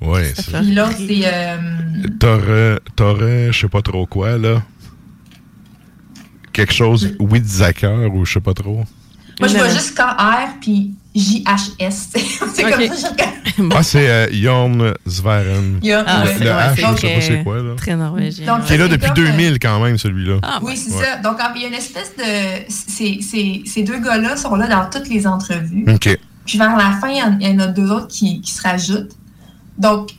Ouais, 0.02 0.32
c'est 0.34 0.52
Puis 0.60 0.72
là, 0.74 0.90
c'est... 0.96 1.20
euh, 1.24 1.56
T'aurais, 2.20 2.78
t'aurais, 2.94 3.52
je 3.52 3.59
sais 3.60 3.68
pas 3.68 3.80
trop 3.82 4.06
quoi, 4.06 4.36
là. 4.38 4.62
Quelque 6.52 6.72
chose, 6.72 7.14
oui, 7.18 7.40
de 7.40 7.46
Zacher 7.46 8.09
ou 8.12 8.24
je 8.24 8.34
sais 8.34 8.40
pas 8.40 8.55
trop. 8.55 8.84
moi, 9.38 9.48
je 9.48 9.56
vois 9.56 9.68
juste 9.68 9.94
KR 9.96 10.48
puis 10.60 10.94
JHS. 11.18 11.90
c'est 12.12 12.38
comme 12.38 12.52
ça 12.54 12.62
que 12.62 12.70
je 12.84 13.10
regarde. 13.10 13.34
Ah, 13.74 13.82
c'est 13.82 14.08
euh, 14.08 14.26
Jorn 14.32 14.94
y 15.82 15.92
a- 15.92 16.04
Ah. 16.06 16.24
Le, 16.24 16.30
H, 16.30 16.34
je 16.36 16.80
sais 16.80 16.94
très- 16.94 17.14
pas 17.14 17.20
c'est 17.20 17.42
quoi, 17.42 17.56
là. 17.62 17.74
Très 17.76 17.96
norvégien. 17.96 18.46
Donc. 18.46 18.66
Qui 18.66 18.74
est 18.74 18.78
là 18.78 18.86
depuis 18.88 19.08
comme, 19.08 19.24
euh, 19.24 19.30
2000 19.32 19.58
quand 19.58 19.80
même, 19.80 19.98
celui-là. 19.98 20.36
Ah, 20.42 20.58
Oui, 20.62 20.72
ouais. 20.72 20.76
c'est 20.76 20.92
Ouais. 20.94 21.04
ça. 21.04 21.16
Donc, 21.16 21.38
il 21.56 21.62
y 21.62 21.64
a 21.64 21.68
une 21.68 21.74
espèce 21.74 22.12
de. 22.16 22.62
Ces, 22.68 23.20
ces, 23.20 23.62
ces 23.66 23.82
deux 23.82 23.98
gars-là 23.98 24.36
sont 24.36 24.54
là 24.54 24.68
dans 24.68 24.88
toutes 24.88 25.08
les 25.08 25.26
entrevues. 25.26 25.84
OK. 25.92 26.16
Puis 26.46 26.56
vers 26.58 26.76
la 26.76 26.92
fin, 27.00 27.08
il 27.08 27.16
y 27.16 27.22
en- 27.50 27.58
a 27.58 27.66
deux 27.66 27.90
autres 27.90 28.08
qui, 28.08 28.40
qui 28.40 28.52
se 28.52 28.62
rajoutent. 28.62 29.12
Donc, 29.76 30.10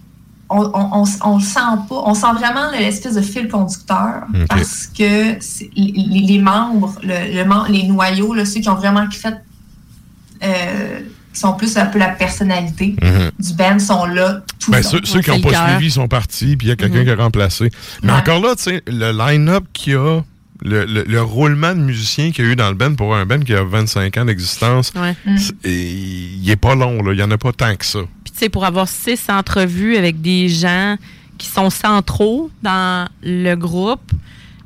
on, 0.49 0.63
on, 0.73 1.03
on, 1.03 1.05
on 1.23 1.37
le 1.37 1.43
sent 1.43 1.59
pas. 1.87 2.01
On 2.05 2.13
sent 2.13 2.33
vraiment 2.37 2.71
l'espèce 2.71 3.13
de 3.15 3.21
fil 3.21 3.47
conducteur 3.47 4.23
Ok. 4.33 4.47
parce 4.49 4.87
que 4.87 5.37
les, 5.75 6.21
les 6.27 6.39
membres, 6.39 6.93
le, 7.03 7.43
le 7.43 7.71
les 7.71 7.83
noyaux, 7.83 8.33
là, 8.33 8.43
ceux 8.45 8.59
qui 8.59 8.67
ont 8.69 8.75
vraiment 8.75 9.09
fait 9.11 9.35
euh, 10.43 10.99
qui 11.33 11.39
sont 11.39 11.53
plus 11.53 11.77
un 11.77 11.85
peu 11.85 11.99
la 11.99 12.09
personnalité 12.09 12.95
Mhm. 13.01 13.31
du 13.39 13.53
band, 13.53 13.79
sont 13.79 14.05
là 14.05 14.41
tout 14.59 14.71
Ben, 14.71 14.77
le 14.77 14.83
ceux, 14.83 14.99
ceux 15.03 15.21
qui 15.21 15.29
n'ont 15.29 15.41
pas 15.41 15.69
suivi 15.69 15.91
sont 15.91 16.07
partis, 16.07 16.57
puis 16.57 16.67
il 16.67 16.69
y 16.69 16.73
a 16.73 16.75
quelqu'un 16.75 16.99
Mhm. 16.99 17.05
qui 17.05 17.11
a 17.11 17.15
remplacé. 17.15 17.69
Mais 18.03 18.11
Ouais. 18.11 18.17
encore 18.19 18.41
là, 18.41 18.55
tu 18.55 18.63
sais, 18.63 18.83
le 18.87 19.11
line-up 19.11 19.63
qu'il 19.73 19.93
y 19.93 19.95
a, 19.95 20.21
le, 20.61 20.85
le- 20.85 21.03
le 21.03 21.21
roulement 21.21 21.73
de 21.73 21.79
musiciens 21.79 22.31
qu'il 22.31 22.43
y 22.45 22.47
a 22.49 22.51
eu 22.51 22.55
dans 22.57 22.67
le 22.69 22.75
band 22.75 22.93
pour 22.95 23.15
un 23.15 23.25
band 23.25 23.39
qui 23.39 23.53
a 23.53 23.63
25 23.63 24.17
ans 24.17 24.25
d'existence, 24.25 24.91
Ouais. 24.95 25.15
et 25.63 25.81
il 25.81 26.49
est 26.49 26.55
pas 26.57 26.75
long, 26.75 27.01
là. 27.01 27.13
Il 27.13 27.19
y 27.19 27.23
en 27.23 27.31
a 27.31 27.37
pas 27.37 27.53
tant 27.53 27.73
que 27.75 27.85
ça. 27.85 27.99
Puis, 28.23 28.33
tu 28.33 28.39
sais, 28.39 28.49
pour 28.49 28.65
avoir 28.65 28.87
six 28.89 29.19
entrevues 29.29 29.95
avec 29.97 30.21
des 30.21 30.49
gens 30.49 30.97
qui 31.37 31.47
sont 31.47 31.69
centraux 31.69 32.49
dans 32.61 33.07
le 33.23 33.55
groupe, 33.55 34.11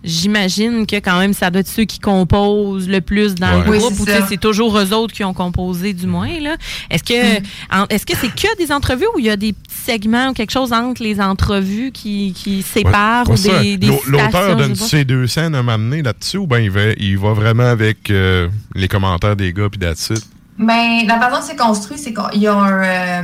j'imagine 0.03 0.85
que 0.85 0.97
quand 0.97 1.19
même, 1.19 1.33
ça 1.33 1.49
doit 1.49 1.61
être 1.61 1.67
ceux 1.67 1.85
qui 1.85 1.99
composent 1.99 2.87
le 2.89 3.01
plus 3.01 3.35
dans 3.35 3.59
Ouais. 3.59 3.65
le 3.65 3.71
Oui, 3.71 3.77
groupe 3.79 3.93
c'est 3.95 4.01
ou 4.01 4.05
tu 4.05 4.11
sais, 4.11 4.19
ça. 4.19 4.25
c'est 4.29 4.39
toujours 4.39 4.77
eux 4.77 4.93
autres 4.93 5.13
qui 5.13 5.23
ont 5.23 5.33
composé 5.33 5.93
du 5.93 6.07
moins. 6.07 6.39
là. 6.39 6.55
Est-ce 6.89 7.03
que 7.03 7.37
en- 7.71 7.85
est-ce 7.89 8.05
que 8.05 8.13
c'est 8.17 8.33
que 8.33 8.57
des 8.57 8.71
entrevues 8.71 9.05
ou 9.15 9.19
il 9.19 9.25
y 9.25 9.29
a 9.29 9.37
des 9.37 9.53
petits 9.53 9.75
segments 9.85 10.29
ou 10.29 10.33
quelque 10.33 10.51
chose 10.51 10.73
entre 10.73 11.01
les 11.03 11.19
entrevues 11.21 11.91
qui, 11.91 12.33
qui 12.35 12.61
séparent 12.61 13.27
Ouais, 13.27 13.33
ou 13.33 13.37
ça, 13.37 13.61
des, 13.61 13.77
des 13.77 13.87
l'au- 13.87 14.01
L'auteur 14.07 14.55
donne 14.55 14.75
ses 14.75 15.05
deux 15.05 15.27
scènes 15.27 15.55
à 15.55 15.63
m'amener 15.63 16.01
là-dessus 16.01 16.37
ou 16.37 16.47
ben 16.47 16.59
il 16.59 16.69
va, 16.71 16.91
il 16.97 17.17
va 17.17 17.33
vraiment 17.33 17.63
avec 17.65 18.09
euh, 18.09 18.47
les 18.75 18.87
commentaires 18.87 19.35
des 19.35 19.53
gars 19.53 19.67
puis 19.71 19.79
it? 19.89 20.23
Ben, 20.59 21.07
la 21.07 21.19
façon 21.19 21.35
dont 21.37 21.41
c'est 21.47 21.55
construit, 21.55 21.97
c'est 21.97 22.13
qu'il 22.13 22.41
y 22.41 22.47
a 22.47 22.53
un, 22.55 22.83
euh, 22.83 23.21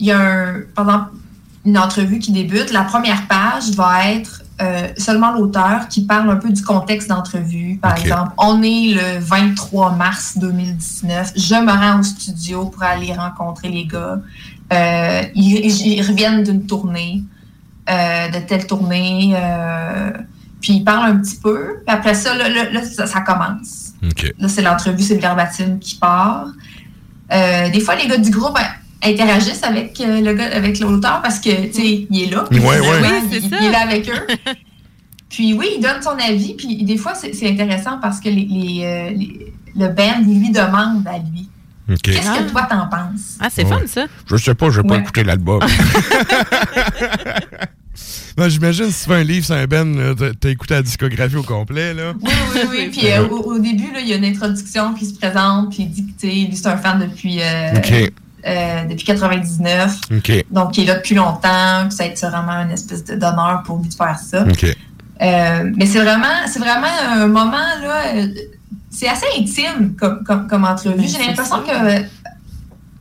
il 0.00 0.06
y 0.06 0.10
a 0.10 0.18
un, 0.20 0.54
pendant 0.74 1.06
une 1.64 1.78
entrevue 1.78 2.18
qui 2.18 2.32
débute, 2.32 2.72
la 2.72 2.82
première 2.82 3.26
page 3.28 3.70
va 3.76 4.10
être 4.12 4.42
euh, 4.60 4.88
seulement 4.96 5.32
l'auteur 5.32 5.88
qui 5.88 6.06
parle 6.06 6.30
un 6.30 6.36
peu 6.36 6.50
du 6.50 6.62
contexte 6.62 7.08
d'entrevue. 7.08 7.78
Par 7.80 7.98
exemple, 7.98 8.32
on 8.38 8.62
est 8.62 8.94
le 8.94 9.18
23 9.18 9.92
mars 9.92 10.38
2019, 10.38 11.32
je 11.36 11.54
me 11.54 11.70
rends 11.70 12.00
au 12.00 12.02
studio 12.02 12.66
pour 12.66 12.82
aller 12.82 13.12
rencontrer 13.12 13.68
les 13.68 13.84
gars. 13.84 14.18
Euh, 14.72 15.22
ils, 15.34 15.86
ils 15.86 16.02
reviennent 16.02 16.42
d'une 16.42 16.66
tournée, 16.66 17.22
euh, 17.90 18.28
de 18.28 18.38
telle 18.46 18.66
tournée, 18.66 19.36
puis 20.60 20.74
ils 20.74 20.84
parlent 20.84 21.10
un 21.10 21.16
petit 21.18 21.36
peu. 21.36 21.82
Puis 21.86 21.94
après 21.94 22.14
ça, 22.14 22.34
là, 22.34 22.48
là, 22.48 22.70
là, 22.70 22.82
ça, 22.82 23.06
ça 23.06 23.20
commence. 23.20 23.92
Là, 24.38 24.48
c'est 24.48 24.62
l'entrevue, 24.62 25.02
c'est 25.02 25.16
le 25.16 25.20
verbatim 25.20 25.78
qui 25.78 25.96
part. 25.96 26.46
Des 27.30 27.80
fois, 27.80 27.94
les 27.96 28.08
gars 28.08 28.16
du 28.16 28.30
groupe 28.30 28.56
euh, 28.58 28.62
interagissent 29.06 29.62
avec 29.62 30.00
euh, 30.00 30.20
le 30.20 30.34
gars, 30.34 30.50
avec 30.54 30.78
l'auteur 30.80 31.20
parce 31.22 31.38
que, 31.38 31.66
tu 31.66 31.72
sais, 31.72 32.06
il 32.10 32.22
est 32.22 32.30
là. 32.30 32.44
Ouais, 32.50 32.58
ouais. 32.58 32.80
Oui, 33.02 33.08
c'est 33.30 33.38
il, 33.38 33.50
ça. 33.50 33.56
il 33.60 33.66
est 33.66 33.70
là 33.70 33.80
avec 33.82 34.08
eux. 34.08 34.26
puis 35.28 35.54
oui, 35.54 35.66
il 35.76 35.82
donne 35.82 36.02
son 36.02 36.10
avis. 36.18 36.54
Puis 36.54 36.82
des 36.84 36.96
fois, 36.96 37.14
c'est 37.14 37.34
c'est 37.34 37.48
intéressant 37.50 37.98
parce 38.00 38.20
que 38.20 38.28
les, 38.28 38.44
les, 38.50 38.84
euh, 38.84 39.10
les- 39.10 39.52
le 39.74 39.88
band 39.88 40.20
lui 40.26 40.50
demande 40.50 41.06
à 41.06 41.18
lui. 41.18 41.48
Qu'est-ce 42.02 42.26
Ah. 42.28 42.38
que 42.42 42.50
toi 42.50 42.62
t'en 42.62 42.88
penses? 42.88 43.36
Ah, 43.38 43.48
c'est 43.50 43.64
Ouais. 43.64 43.70
fun 43.70 43.86
ça. 43.86 44.06
Je 44.28 44.36
sais 44.36 44.54
pas, 44.54 44.70
je 44.70 44.80
vais 44.80 44.88
pas 44.88 44.94
Ouais. 44.94 45.00
écouter 45.00 45.22
l'album. 45.24 45.60
Non, 48.38 48.50
J'imagine 48.50 48.90
si 48.90 49.04
tu 49.04 49.08
fais 49.10 49.16
un 49.16 49.22
livre 49.24 49.46
sur 49.46 49.54
un 49.54 49.66
band, 49.66 49.84
là, 49.86 50.12
t'as- 50.38 50.50
écouté 50.50 50.74
la 50.74 50.82
discographie 50.82 51.36
au 51.36 51.42
complet, 51.42 51.94
là. 51.94 52.12
Oui, 52.20 52.30
oui, 52.54 52.60
oui. 52.70 52.88
Puis 52.92 53.10
euh, 53.10 53.26
au, 53.28 53.54
au 53.54 53.58
début, 53.58 53.90
là, 53.94 54.00
il 54.00 54.08
y 54.08 54.12
a 54.12 54.16
une 54.16 54.26
introduction, 54.26 54.92
puis 54.92 55.06
il 55.06 55.14
se 55.14 55.18
présente, 55.18 55.70
puis 55.70 55.84
il 55.84 55.88
dit 55.90 56.02
que, 56.06 56.20
tu 56.20 56.28
sais, 56.28 56.34
lui, 56.34 56.50
c'est 56.54 56.66
un 56.66 56.76
fan 56.76 56.98
depuis, 57.00 57.38
euh. 57.40 57.72
Euh, 58.46 58.84
depuis 58.84 59.04
99. 59.04 60.00
OK. 60.16 60.44
Donc, 60.50 60.78
il 60.78 60.84
est 60.84 60.86
là 60.86 60.94
depuis 60.96 61.14
longtemps, 61.14 61.90
ça 61.90 62.02
a 62.02 62.06
été 62.06 62.26
vraiment 62.26 62.52
une 62.62 62.70
espèce 62.70 63.04
de- 63.04 63.16
d'honneur 63.16 63.62
pour 63.64 63.78
lui 63.78 63.88
de 63.88 63.94
faire 63.94 64.18
ça. 64.18 64.44
Euh, 65.22 65.72
mais 65.76 65.86
c'est 65.86 66.00
vraiment, 66.00 66.26
c'est 66.46 66.58
vraiment 66.58 66.86
un 67.10 67.26
moment, 67.26 67.56
là, 67.82 68.14
euh, 68.14 68.26
c'est 68.90 69.08
assez 69.08 69.26
intime 69.38 69.94
comme, 69.98 70.22
comme, 70.24 70.46
comme 70.46 70.64
entrevue. 70.64 70.96
Mais 70.98 71.08
J'ai 71.08 71.26
l'impression 71.26 71.58
que 71.62 72.04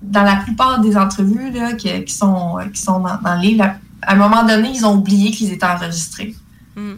dans 0.01 0.23
la 0.23 0.37
plupart 0.37 0.79
des 0.79 0.95
entrevues 0.97 1.51
là, 1.51 1.73
qui, 1.73 2.03
qui 2.05 2.13
sont, 2.13 2.57
qui 2.73 2.81
sont 2.81 2.99
dans, 2.99 3.17
dans 3.21 3.35
le 3.35 3.41
livre, 3.41 3.65
à, 4.01 4.13
un 4.13 4.15
moment 4.15 4.43
donné, 4.43 4.69
ils 4.73 4.85
ont 4.85 4.95
oublié 4.95 5.31
qu'ils 5.31 5.51
étaient 5.51 5.65
enregistrés. 5.65 6.35
Mm. 6.75 6.93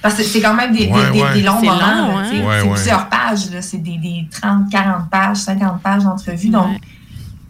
Parce 0.00 0.14
que 0.16 0.22
c'est 0.22 0.40
quand 0.40 0.54
même 0.54 0.74
des, 0.74 0.86
Ouais, 0.88 1.06
des- 1.06 1.12
des- 1.12 1.22
ouais. 1.22 1.34
des 1.34 1.42
longs 1.42 1.54
moments. 1.62 1.72
long, 1.74 2.18
hein? 2.18 2.22
Ouais, 2.22 2.28
c'est 2.30 2.42
ouais. 2.68 2.74
plusieurs 2.74 3.08
pages. 3.08 3.50
là. 3.52 3.62
C'est 3.62 3.78
des, 3.78 3.98
des 3.98 4.28
30, 4.30 4.68
40 4.70 5.08
pages, 5.10 5.36
50 5.38 5.80
pages 5.82 6.02
d'entrevue. 6.04 6.48
Donc. 6.48 6.76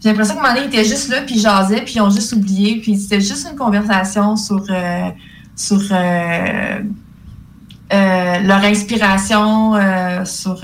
J'ai 0.03 0.09
l'impression 0.09 0.35
donné, 0.35 0.61
ils 0.63 0.65
étaient 0.65 0.83
juste 0.83 1.07
là, 1.07 1.21
puis 1.21 1.35
ils 1.35 1.41
jasaient, 1.41 1.81
puis 1.81 1.93
ils 1.95 2.01
ont 2.01 2.09
juste 2.09 2.33
oublié. 2.33 2.81
Puis 2.81 2.97
c'était 2.97 3.21
juste 3.21 3.47
une 3.49 3.55
conversation 3.57 4.35
sur, 4.35 4.61
euh, 4.69 5.09
sur 5.55 5.81
euh, 5.91 6.79
euh, 7.93 8.39
leur 8.39 8.63
inspiration, 8.65 9.75
sur, 10.25 10.59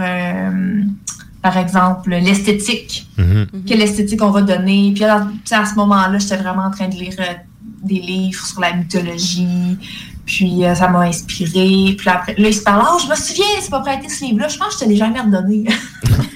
par 1.41 1.57
exemple, 1.57 2.10
l'esthétique. 2.10 3.07
Mhm. 3.18 3.48
Quelle 3.66 3.82
esthétique 3.82 4.22
on 4.22 4.32
va 4.32 4.41
donner. 4.41 4.91
Puis 4.94 5.06
à 5.06 5.66
ce 5.66 5.76
moment-là, 5.76 6.18
j'étais 6.20 6.38
vraiment 6.38 6.64
en 6.64 6.72
train 6.72 6.90
de 6.90 6.95
lire 6.95 7.16
des 7.82 7.99
livres 8.02 8.45
sur 8.45 8.60
la 8.60 8.74
mythologie. 8.74 9.78
Puis 10.30 10.64
euh, 10.64 10.76
ça 10.76 10.88
m'a 10.89 10.99
inspiré. 10.99 11.95
Puis 11.97 12.06
là, 12.06 12.18
après, 12.18 12.35
là, 12.38 12.49
ils 12.49 12.53
se 12.53 12.61
parlent. 12.61 12.85
Oh, 12.88 12.99
je 13.03 13.10
me 13.10 13.15
souviens, 13.15 13.45
c'est 13.60 13.72
pas 13.72 13.80
prêté 13.80 14.07
ce 14.10 14.23
livre-là. 14.26 14.47
Je 14.47 14.60
pense 14.60 14.76
que 14.76 14.81
je 14.81 14.85
te 14.85 14.89
l'ai 14.89 14.95
jamais 14.95 15.19
redonné. 15.19 15.65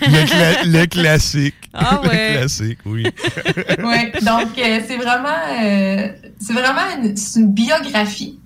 Le, 0.01 0.25
cla- 0.25 0.65
le 0.65 0.85
classique. 0.87 1.53
Ah 1.73 2.01
ouais. 2.01 2.33
Le 2.33 2.37
classique, 2.39 2.79
oui. 2.85 3.03
ouais. 3.83 4.11
Donc, 4.23 4.57
euh, 4.57 4.79
c'est 4.87 4.97
vraiment, 4.97 5.29
euh, 5.61 6.07
c'est 6.39 6.53
vraiment 6.53 6.81
une, 7.03 7.53
biographie. 7.53 8.39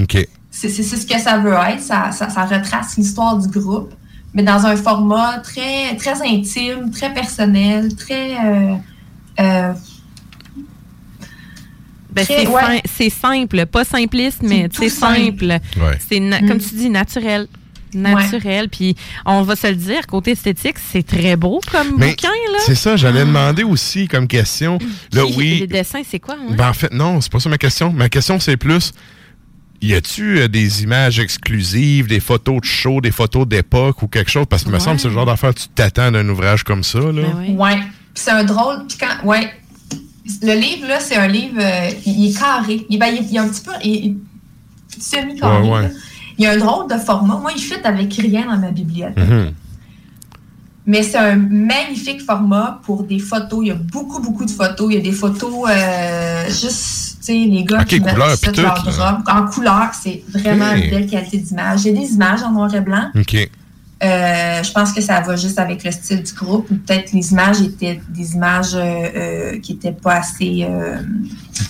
OK. 0.00 0.26
C'est 0.50 0.70
ce 0.70 1.06
que 1.06 1.20
ça 1.20 1.36
veut 1.36 1.52
être. 1.52 1.82
Ça, 1.82 2.10
ça, 2.12 2.30
ça 2.30 2.44
retrace 2.46 2.96
l'histoire 2.96 3.36
du 3.36 3.48
groupe, 3.48 3.92
mais 4.32 4.42
dans 4.42 4.64
un 4.64 4.76
format 4.76 5.40
très, 5.40 5.94
très 5.96 6.22
intime, 6.26 6.90
très 6.90 7.12
personnel, 7.12 7.94
très. 7.94 8.34
Ben, 12.16 12.24
c'est 12.26 12.46
ouais. 12.48 13.08
simple, 13.10 13.66
pas 13.66 13.84
simpliste, 13.84 14.38
mais 14.42 14.68
c'est 14.72 14.88
simple. 14.88 15.18
simple. 15.20 15.44
Ouais. 15.80 15.98
C'est 16.08 16.18
Mm. 16.20 16.48
comme 16.48 16.58
tu 16.58 16.74
dis 16.74 16.90
naturel. 16.90 17.46
Naturel. 17.94 18.68
Puis 18.68 18.94
on 19.24 19.42
va 19.42 19.56
se 19.56 19.66
le 19.68 19.74
dire, 19.76 20.06
côté 20.06 20.32
esthétique, 20.32 20.76
c'est 20.92 21.06
très 21.06 21.36
beau 21.36 21.60
comme 21.70 21.96
Mais 21.98 22.10
bouquin. 22.10 22.28
Là. 22.52 22.58
C'est 22.66 22.74
ça, 22.74 22.96
j'allais 22.96 23.20
demander 23.24 23.62
aussi 23.62 24.08
comme 24.08 24.26
question. 24.28 24.78
Là, 25.12 25.22
Puis, 25.24 25.34
oui. 25.36 25.56
Les 25.60 25.66
dessins, 25.66 26.02
c'est 26.08 26.18
quoi? 26.18 26.34
hein? 26.34 26.52
Ben, 26.56 26.68
en 26.68 26.72
fait, 26.72 26.92
non, 26.92 27.20
c'est 27.20 27.30
pas 27.32 27.40
ça 27.40 27.48
ma 27.48 27.58
question. 27.58 27.92
Ma 27.92 28.08
question, 28.08 28.38
c'est 28.40 28.56
plus. 28.56 28.92
Y 29.82 29.94
a-tu 29.94 30.38
euh, 30.40 30.48
des 30.48 30.82
images 30.82 31.18
exclusives, 31.20 32.06
des 32.06 32.20
photos 32.20 32.60
de 32.60 32.66
show, 32.66 33.00
des 33.00 33.10
photos 33.12 33.46
d'époque 33.46 34.02
ou 34.02 34.08
quelque 34.08 34.30
chose? 34.30 34.46
Parce 34.48 34.64
que 34.64 34.70
me 34.70 34.78
semble 34.78 34.96
que 34.96 35.02
c'est 35.02 35.08
le 35.08 35.14
genre 35.14 35.26
d'affaire 35.26 35.54
que 35.54 35.60
tu 35.60 35.68
t'attends 35.68 36.10
d'un 36.10 36.28
ouvrage 36.28 36.64
comme 36.64 36.82
ça, 36.82 36.98
là. 36.98 37.12
Ben 37.12 37.34
oui. 37.40 37.54
Ouais. 37.56 37.76
Puis 37.76 38.24
c'est 38.24 38.30
un 38.30 38.44
drôle. 38.44 38.86
Puis 38.88 38.98
quand. 38.98 39.26
Ouais. 39.28 39.50
Le 40.42 40.54
livre, 40.54 40.88
là, 40.88 41.00
c'est 41.00 41.16
un 41.16 41.28
livre. 41.28 41.58
euh, 41.60 41.90
il, 42.04 42.30
est 42.30 42.38
carré. 42.38 42.86
Il, 42.90 42.98
ben, 42.98 43.06
il, 43.08 43.26
il 43.30 43.36
est 43.36 43.38
un 43.38 43.48
petit 43.48 43.62
peu. 43.62 43.72
Il, 43.84 44.16
semi-carré. 44.98 45.62
Ouais, 45.62 45.74
ouais. 45.74 45.82
là. 45.82 45.88
Il 46.38 46.44
y 46.44 46.46
a 46.46 46.52
un 46.52 46.56
drôle 46.58 46.90
de 46.90 46.98
format. 46.98 47.36
Moi, 47.36 47.52
il 47.54 47.62
fit 47.62 47.74
avec 47.84 48.12
rien 48.14 48.46
dans 48.46 48.58
ma 48.58 48.70
bibliothèque. 48.70 49.16
Mhm. 49.16 49.52
Mais 50.88 51.02
c'est 51.02 51.18
un 51.18 51.34
magnifique 51.36 52.22
format 52.22 52.80
pour 52.84 53.02
des 53.02 53.18
photos. 53.18 53.60
Il 53.62 53.68
y 53.68 53.70
a 53.72 53.74
beaucoup, 53.74 54.20
beaucoup 54.20 54.44
de 54.44 54.50
photos. 54.50 54.86
Il 54.90 54.94
y 54.94 54.98
a 54.98 55.02
des 55.02 55.12
photos 55.12 55.68
euh, 55.68 56.46
juste, 56.46 57.18
tu 57.20 57.26
sais, 57.26 57.32
les 57.32 57.64
gars 57.64 57.80
Ok, 57.80 57.86
qui 57.86 58.00
mettent 58.00 58.14
couleur, 58.14 58.30
ça 58.36 58.36
puis 58.52 58.54
sur 58.54 58.62
leur 58.62 58.82
drap. 58.84 59.22
En 59.28 59.46
couleur, 59.46 59.90
c'est 60.00 60.22
vraiment 60.28 60.72
une 60.74 60.90
belle 60.90 61.08
qualité 61.08 61.38
d'image. 61.38 61.86
A 61.86 61.90
des 61.90 62.12
images 62.12 62.42
en 62.44 62.52
noir 62.52 62.72
et 62.72 62.80
blanc. 62.80 63.10
OK. 63.18 63.50
Euh, 64.04 64.62
je 64.62 64.70
pense 64.72 64.92
que 64.92 65.00
ça 65.00 65.20
va 65.22 65.36
juste 65.36 65.58
avec 65.58 65.82
le 65.82 65.90
style 65.90 66.22
du 66.22 66.32
groupe. 66.34 66.70
ou 66.70 66.74
Peut-être 66.76 67.12
les 67.12 67.32
images 67.32 67.62
étaient 67.62 67.98
des 68.10 68.34
images 68.34 68.74
euh, 68.74 68.78
euh, 69.16 69.58
qui 69.60 69.72
n'étaient 69.72 69.92
pas 69.92 70.16
assez. 70.16 70.66
euh, 70.68 70.98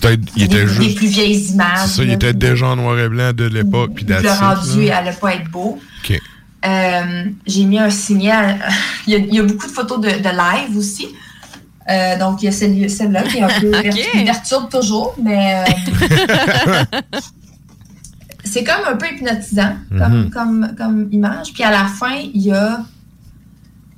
Peut-être 0.01 0.23
il 0.35 0.43
était 0.43 0.67
juste. 0.67 0.97
plus 0.97 1.07
vieilles 1.07 1.51
images. 1.53 1.87
C'est 1.87 1.97
ça, 1.99 2.03
il 2.03 2.11
était 2.13 2.35
déjà 2.35 2.67
en 2.67 2.77
noir 2.77 2.99
et 2.99 3.09
blanc 3.09 3.33
de 3.33 3.45
l'époque, 3.45 3.93
puis 3.95 4.05
le 4.05 4.17
rendu 4.29 4.87
là. 4.87 4.99
allait 4.99 5.13
pas 5.13 5.35
être 5.37 5.49
beau. 5.51 5.79
OK. 6.05 6.21
Euh, 6.67 7.25
j'ai 7.47 7.65
mis 7.65 7.79
un 7.79 7.91
signet. 7.91 8.33
à- 8.33 8.57
il, 9.07 9.13
y 9.13 9.17
a, 9.17 9.19
il 9.19 9.33
y 9.35 9.39
a 9.39 9.43
beaucoup 9.45 9.67
de 9.69 9.73
photos 9.73 10.01
de, 10.01 10.09
de 10.09 10.29
live 10.29 10.77
aussi. 10.77 11.07
Euh, 11.89 12.19
donc, 12.19 12.43
il 12.43 12.47
y 12.47 12.49
a 12.49 12.53
celle- 12.53 12.91
celle-là 12.91 13.23
qui 13.23 13.39
est 13.39 13.43
un 13.43 13.61
peu 13.61 13.69
Ok. 13.79 13.91
qui 13.91 14.19
me 14.19 14.25
perturbe 14.25 14.69
toujours, 14.69 15.15
mais 15.23 15.63
euh, 15.65 16.99
c'est 18.59 18.65
comme 18.65 18.85
un 18.93 18.97
peu 18.97 19.07
hypnotisant 19.07 19.75
comme, 19.91 20.23
Mhm. 20.25 20.31
comme, 20.31 20.75
comme 20.79 21.09
image. 21.13 21.53
Puis 21.53 21.63
à 21.63 21.71
la 21.71 21.85
fin, 21.85 22.17
il 22.35 22.41
y 22.43 22.53
a. 22.53 22.81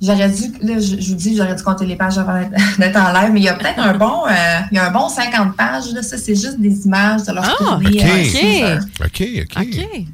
J'aurais 0.01 0.29
dû, 0.29 0.43
là, 0.61 0.75
je, 0.79 0.95
je 1.01 1.09
vous 1.09 1.15
dis, 1.15 1.35
j'aurais 1.35 1.55
dû 1.55 1.61
compter 1.61 1.85
les 1.85 1.97
pages 1.97 2.17
avant 2.17 2.39
d'être- 2.77 2.95
en 2.97 3.11
live, 3.11 3.31
mais 3.33 3.41
il 3.41 3.43
y 3.43 3.49
a 3.49 3.53
peut-être 3.55 3.79
un 3.79 3.93
bon, 3.97 4.25
euh, 4.27 4.59
il 4.71 4.75
y 4.77 4.79
a 4.79 4.87
un 4.87 4.91
bon 4.91 5.09
50 5.09 5.57
pages. 5.57 5.91
Là, 5.93 6.01
ça, 6.01 6.17
c'est 6.17 6.35
juste 6.35 6.57
des 6.59 6.85
images 6.85 7.23
de 7.23 7.33
leur 7.33 7.43
Ah, 7.43 7.55
tournée. 7.57 7.89
ok. 7.89 8.43
euh, 8.63 8.75
heures. 8.75 8.81
OK, 9.03 9.23
OK. 9.41 9.57
OK. 9.61 10.05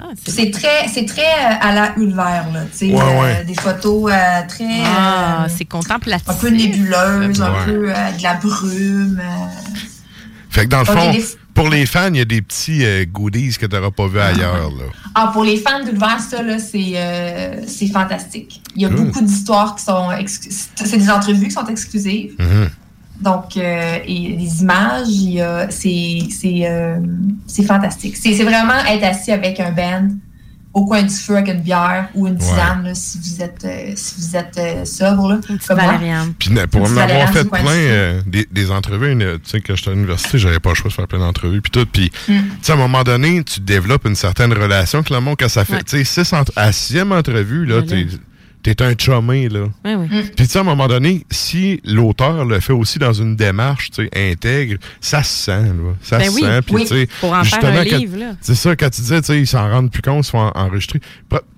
Ah, 0.00 0.08
c'est 0.26 0.50
très, 0.50 0.88
c'est 0.92 1.04
très 1.06 1.22
euh, 1.22 1.54
à 1.60 1.72
la 1.74 1.92
Ulver, 1.96 2.16
là. 2.52 2.62
Ouais, 2.80 2.92
euh, 2.92 3.20
ouais. 3.22 3.44
Des 3.44 3.54
photos 3.54 4.10
euh, 4.12 4.16
très. 4.48 4.82
Ah, 4.84 5.44
euh, 5.44 5.48
c'est 5.56 5.64
contemplatif. 5.64 6.28
un 6.28 6.34
peu 6.34 6.48
nébuleuses, 6.50 7.40
un 7.40 7.52
Ouais. 7.52 7.64
peu 7.64 7.90
euh, 7.90 8.10
de 8.16 8.22
la 8.22 8.34
brume. 8.34 9.20
euh. 9.22 9.46
Fait 10.50 10.64
que 10.64 10.70
dans 10.70 10.80
le 10.80 10.84
fond, 10.84 11.12
pour 11.58 11.68
les 11.68 11.86
fans, 11.86 12.10
il 12.12 12.18
y 12.18 12.20
a 12.20 12.24
des 12.24 12.40
petits 12.42 12.84
euh, 12.84 13.04
goodies 13.04 13.56
que 13.58 13.66
tu 13.66 13.74
n'auras 13.74 13.90
pas 13.90 14.06
vu 14.06 14.20
ailleurs. 14.20 14.70
Là. 14.70 14.84
Ah, 15.14 15.30
pour 15.32 15.44
les 15.44 15.56
fans 15.56 15.82
d'Ulver, 15.84 16.18
ça, 16.30 16.42
là, 16.42 16.58
c'est, 16.58 16.92
euh, 16.94 17.62
c'est 17.66 17.88
fantastique. 17.88 18.62
Il 18.76 18.82
y 18.82 18.84
a 18.84 18.88
beaucoup 18.88 19.20
d'histoires 19.20 19.74
qui 19.76 19.84
sont... 19.84 20.10
excu- 20.12 20.52
C'est 20.76 20.96
des 20.98 21.10
entrevues 21.10 21.46
qui 21.48 21.50
sont 21.50 21.66
exclusives. 21.66 22.34
Mhm. 22.38 22.68
Donc, 23.20 23.56
euh, 23.56 23.98
et 24.06 24.34
des 24.34 24.62
images, 24.62 25.08
il 25.08 25.30
y 25.34 25.40
a- 25.40 25.68
c'est, 25.70 26.20
c'est, 26.30 26.62
c'est 27.48 27.64
fantastique. 27.64 28.16
C'est, 28.16 28.32
c'est 28.34 28.44
vraiment 28.44 28.78
être 28.88 29.04
assis 29.04 29.32
avec 29.32 29.58
un 29.58 29.72
band 29.72 30.08
au 30.78 30.84
coin 30.86 31.02
du 31.02 31.14
feu 31.14 31.36
avec 31.36 31.48
une 31.48 31.60
bière 31.60 32.08
ou 32.14 32.26
une 32.28 32.36
tisane, 32.38 32.84
là, 32.84 32.94
si 32.94 33.18
vous 33.18 33.42
êtes, 33.42 33.64
euh, 33.64 33.92
si 33.96 34.14
vous 34.18 34.36
êtes 34.36 34.56
euh, 34.58 34.84
sobre. 34.84 35.28
Là, 35.28 35.40
Une 35.48 35.58
comme. 35.58 36.34
Puis 36.38 36.50
na- 36.50 36.66
pour 36.66 36.82
m'avoir 36.82 37.06
Valérien 37.08 37.26
fait 37.32 37.44
plein 37.44 37.62
euh, 37.66 38.20
des, 38.26 38.46
des 38.50 38.70
entrevues, 38.70 39.12
une- 39.12 39.38
tu 39.42 39.50
sais, 39.50 39.60
quand 39.60 39.74
j'étais 39.76 39.90
à 39.90 39.94
l'université, 39.94 40.38
j'avais 40.38 40.60
pas 40.60 40.70
le 40.70 40.74
choix 40.76 40.88
de 40.90 40.94
faire 40.94 41.08
plein 41.08 41.18
d'entrevues, 41.18 41.60
puis 41.60 41.70
tout. 41.70 41.86
Puis, 41.92 42.10
Mm. 42.28 42.32
tu 42.32 42.42
sais, 42.62 42.72
à 42.72 42.74
un 42.76 42.78
moment 42.78 43.02
donné, 43.02 43.42
tu 43.44 43.60
développes 43.60 44.06
une 44.06 44.14
certaine 44.14 44.52
relation 44.52 44.98
avec 45.00 45.10
le 45.10 45.20
monde 45.20 45.36
quand 45.38 45.48
ça 45.48 45.64
fait, 45.64 45.74
Ouais. 45.74 45.82
tu 45.84 45.96
sais, 45.98 46.04
six 46.04 46.32
entre- 46.32 46.52
à 46.56 46.66
la 46.66 46.72
sixième 46.72 47.12
entrevue, 47.12 47.64
là, 47.66 47.80
Voilà. 47.80 48.02
T'es 48.62 48.82
un 48.82 48.92
chumé, 48.98 49.48
là. 49.48 49.66
Oui, 49.84 49.94
oui. 49.94 50.08
Puis, 50.36 50.46
tu 50.46 50.52
sais, 50.52 50.58
à 50.58 50.62
un 50.62 50.64
moment 50.64 50.88
donné, 50.88 51.24
si 51.30 51.80
l'auteur 51.84 52.44
le 52.44 52.60
fait 52.60 52.72
aussi 52.72 52.98
dans 52.98 53.12
une 53.12 53.36
démarche, 53.36 53.90
tu 53.90 54.04
sais, 54.04 54.30
intègre, 54.32 54.78
ça 55.00 55.22
se 55.22 55.44
sent, 55.44 55.62
là. 55.68 55.94
Ça 56.02 56.18
Ben 56.18 56.30
se 56.30 56.34
oui. 56.34 56.40
sent. 56.42 56.62
Puis, 56.62 56.74
Oui. 56.74 56.82
tu 56.82 56.88
sais, 56.88 57.08
Pour 57.20 57.30
en 57.30 57.34
faire 57.36 57.44
justement, 57.44 57.78
un 57.78 57.84
quand- 57.84 57.96
livre, 57.98 58.16
là. 58.18 58.32
c'est 58.40 58.54
ça, 58.54 58.76
quand 58.76 58.90
tu 58.90 59.00
disais, 59.00 59.20
tu 59.20 59.26
sais, 59.26 59.40
ils 59.40 59.46
s'en 59.46 59.70
rendent 59.70 59.90
plus 59.90 60.02
compte, 60.02 60.26
ils 60.26 60.30
sont 60.30 60.38
en- 60.38 60.52
enregistrés. 60.54 61.00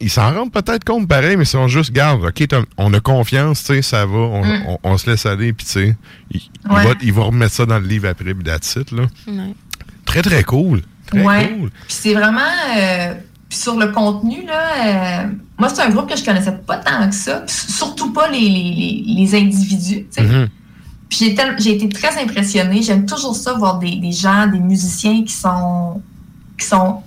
Ils 0.00 0.10
s'en 0.10 0.32
rendent 0.34 0.52
peut-être 0.52 0.84
compte 0.84 1.08
pareil, 1.08 1.36
mais 1.36 1.44
ils 1.44 1.46
sont 1.46 1.68
juste, 1.68 1.92
garde, 1.92 2.24
OK, 2.24 2.46
on 2.76 2.92
a 2.94 3.00
confiance, 3.00 3.60
tu 3.64 3.74
sais, 3.74 3.82
ça 3.82 4.06
va, 4.06 4.18
on, 4.18 4.44
Mm. 4.44 4.62
on- 4.68 4.78
on 4.84 4.98
se 4.98 5.10
laisse 5.10 5.26
aller, 5.26 5.52
puis 5.52 5.66
tu 5.66 5.72
sais, 5.72 5.96
il, 6.30 6.40
il 6.66 6.70
Ouais. 6.72 6.84
va, 6.84 6.90
il 7.02 7.12
va 7.12 7.22
remettre 7.24 7.54
ça 7.54 7.66
dans 7.66 7.78
le 7.78 7.86
livre 7.86 8.08
après, 8.08 8.34
puis 8.34 8.44
that's 8.44 8.76
it, 8.76 8.92
là. 8.92 9.02
Ouais. 9.26 9.54
Très, 10.04 10.22
très 10.22 10.42
cool. 10.44 10.82
Très 11.06 11.22
Ouais. 11.24 11.48
cool. 11.58 11.70
Puis 11.70 11.96
c'est 12.00 12.14
vraiment. 12.14 12.40
euh, 12.78 13.14
puis 13.48 13.58
sur 13.58 13.76
le 13.76 13.88
contenu, 13.88 14.44
là, 14.46 15.22
euh, 15.24 15.26
moi, 15.60 15.68
c'est 15.68 15.82
un 15.82 15.90
groupe 15.90 16.08
que 16.08 16.16
je 16.16 16.24
connaissais 16.24 16.52
pas 16.52 16.78
tant 16.78 17.06
que 17.06 17.14
ça. 17.14 17.42
Surtout 17.46 18.12
pas 18.12 18.28
les, 18.28 18.40
les, 18.40 19.04
les, 19.06 19.34
individus. 19.34 20.06
Mhm. 20.18 20.48
Puis 21.10 21.36
j'ai, 21.58 21.74
été 21.74 21.88
très 21.90 22.20
impressionnée. 22.22 22.82
J'aime 22.82 23.04
toujours 23.04 23.36
ça, 23.36 23.52
voir 23.52 23.78
des, 23.78 23.96
des 23.96 24.12
gens, 24.12 24.46
des 24.46 24.58
musiciens 24.58 25.22
qui 25.22 25.34
sont, 25.34 26.00
qui 26.58 26.66
sont, 26.66 27.02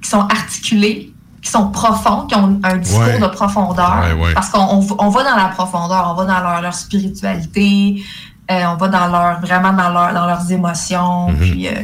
qui 0.00 0.08
sont 0.08 0.20
articulés, 0.20 1.12
qui 1.42 1.50
sont 1.50 1.70
profonds, 1.72 2.26
qui 2.26 2.36
ont 2.36 2.60
un 2.62 2.76
discours 2.76 3.00
Ouais. 3.00 3.18
de 3.18 3.26
profondeur. 3.26 4.00
Ouais, 4.00 4.12
ouais. 4.12 4.34
Parce 4.34 4.48
qu'on 4.50 4.60
on, 4.98 5.08
va 5.08 5.24
dans 5.24 5.36
la 5.36 5.48
profondeur, 5.48 6.08
on 6.12 6.14
va 6.14 6.24
dans 6.24 6.40
leur, 6.40 6.60
leur 6.62 6.74
spiritualité, 6.74 8.00
euh, 8.48 8.64
on 8.68 8.76
va 8.76 8.88
dans 8.88 9.08
leur, 9.08 9.40
vraiment 9.40 9.72
dans, 9.72 9.88
leur, 9.88 10.14
dans 10.14 10.26
leurs 10.26 10.52
émotions. 10.52 11.30
Mhm. 11.30 11.36
Puis, 11.36 11.66
euh, 11.66 11.82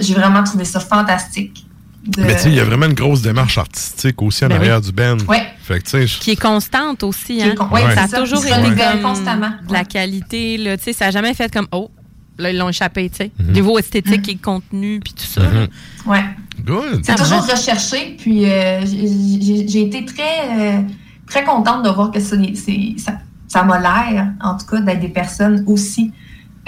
j'ai 0.00 0.14
vraiment 0.14 0.42
trouvé 0.42 0.64
ça 0.64 0.80
fantastique. 0.80 1.67
De- 2.06 2.22
Mais 2.22 2.36
tu 2.36 2.42
sais, 2.42 2.48
il 2.50 2.54
y 2.54 2.60
a 2.60 2.64
vraiment 2.64 2.86
une 2.86 2.94
grosse 2.94 3.22
démarche 3.22 3.58
artistique 3.58 4.22
aussi 4.22 4.44
en 4.44 4.48
Ben 4.48 4.56
arrière 4.56 4.80
du 4.80 4.92
band. 4.92 5.18
Ouais. 5.28 5.42
Fait 5.62 5.78
que, 5.80 5.84
tu 5.84 5.90
sais, 5.90 6.06
je- 6.06 6.18
Qui 6.18 6.30
est 6.32 6.40
constante 6.40 7.02
aussi. 7.02 7.42
Hein? 7.42 7.54
con- 7.56 7.68
ouais, 7.68 7.84
Ouais. 7.84 7.94
Ça 7.94 8.02
a 8.04 8.08
ça. 8.08 8.20
toujours 8.20 8.44
été 8.46 8.54
comme 8.54 9.02
constamment. 9.02 9.50
de 9.68 9.72
la 9.72 9.84
qualité. 9.84 10.56
Là, 10.56 10.76
tu 10.78 10.84
sais, 10.84 10.92
ça 10.92 11.06
n'a 11.06 11.10
jamais 11.10 11.34
fait 11.34 11.52
comme 11.52 11.66
Oh, 11.72 11.90
là, 12.38 12.50
ils 12.50 12.56
l'ont 12.56 12.68
échappé. 12.70 13.10
tu 13.10 13.16
sais. 13.16 13.30
Mhm. 13.38 13.52
Niveau 13.52 13.78
esthétique 13.78 14.28
et 14.28 14.36
contenu, 14.36 15.00
puis 15.00 15.12
tout 15.12 15.24
ça. 15.26 15.42
Mhm. 15.42 15.54
là. 15.54 15.66
Ouais. 16.06 16.24
good. 16.64 17.00
C'est 17.04 17.14
toujours 17.14 17.46
recherché, 17.46 18.16
puis 18.18 18.44
euh, 18.46 18.80
j'ai- 18.84 19.82
été 19.82 20.04
très, 20.04 20.48
euh, 20.78 20.80
très 21.28 21.44
contente 21.44 21.84
de 21.84 21.88
voir 21.90 22.10
que 22.10 22.18
ça, 22.20 22.36
ça, 22.96 23.12
ça 23.46 23.62
m'a 23.62 23.78
l'air, 23.80 24.32
en 24.42 24.56
tout 24.56 24.66
cas, 24.66 24.80
d'être 24.80 25.00
des 25.00 25.08
personnes 25.08 25.62
aussi 25.66 26.10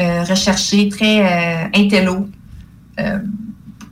euh, 0.00 0.22
recherchées, 0.24 0.88
très 0.88 1.64
euh, 1.64 1.68
intello. 1.74 2.28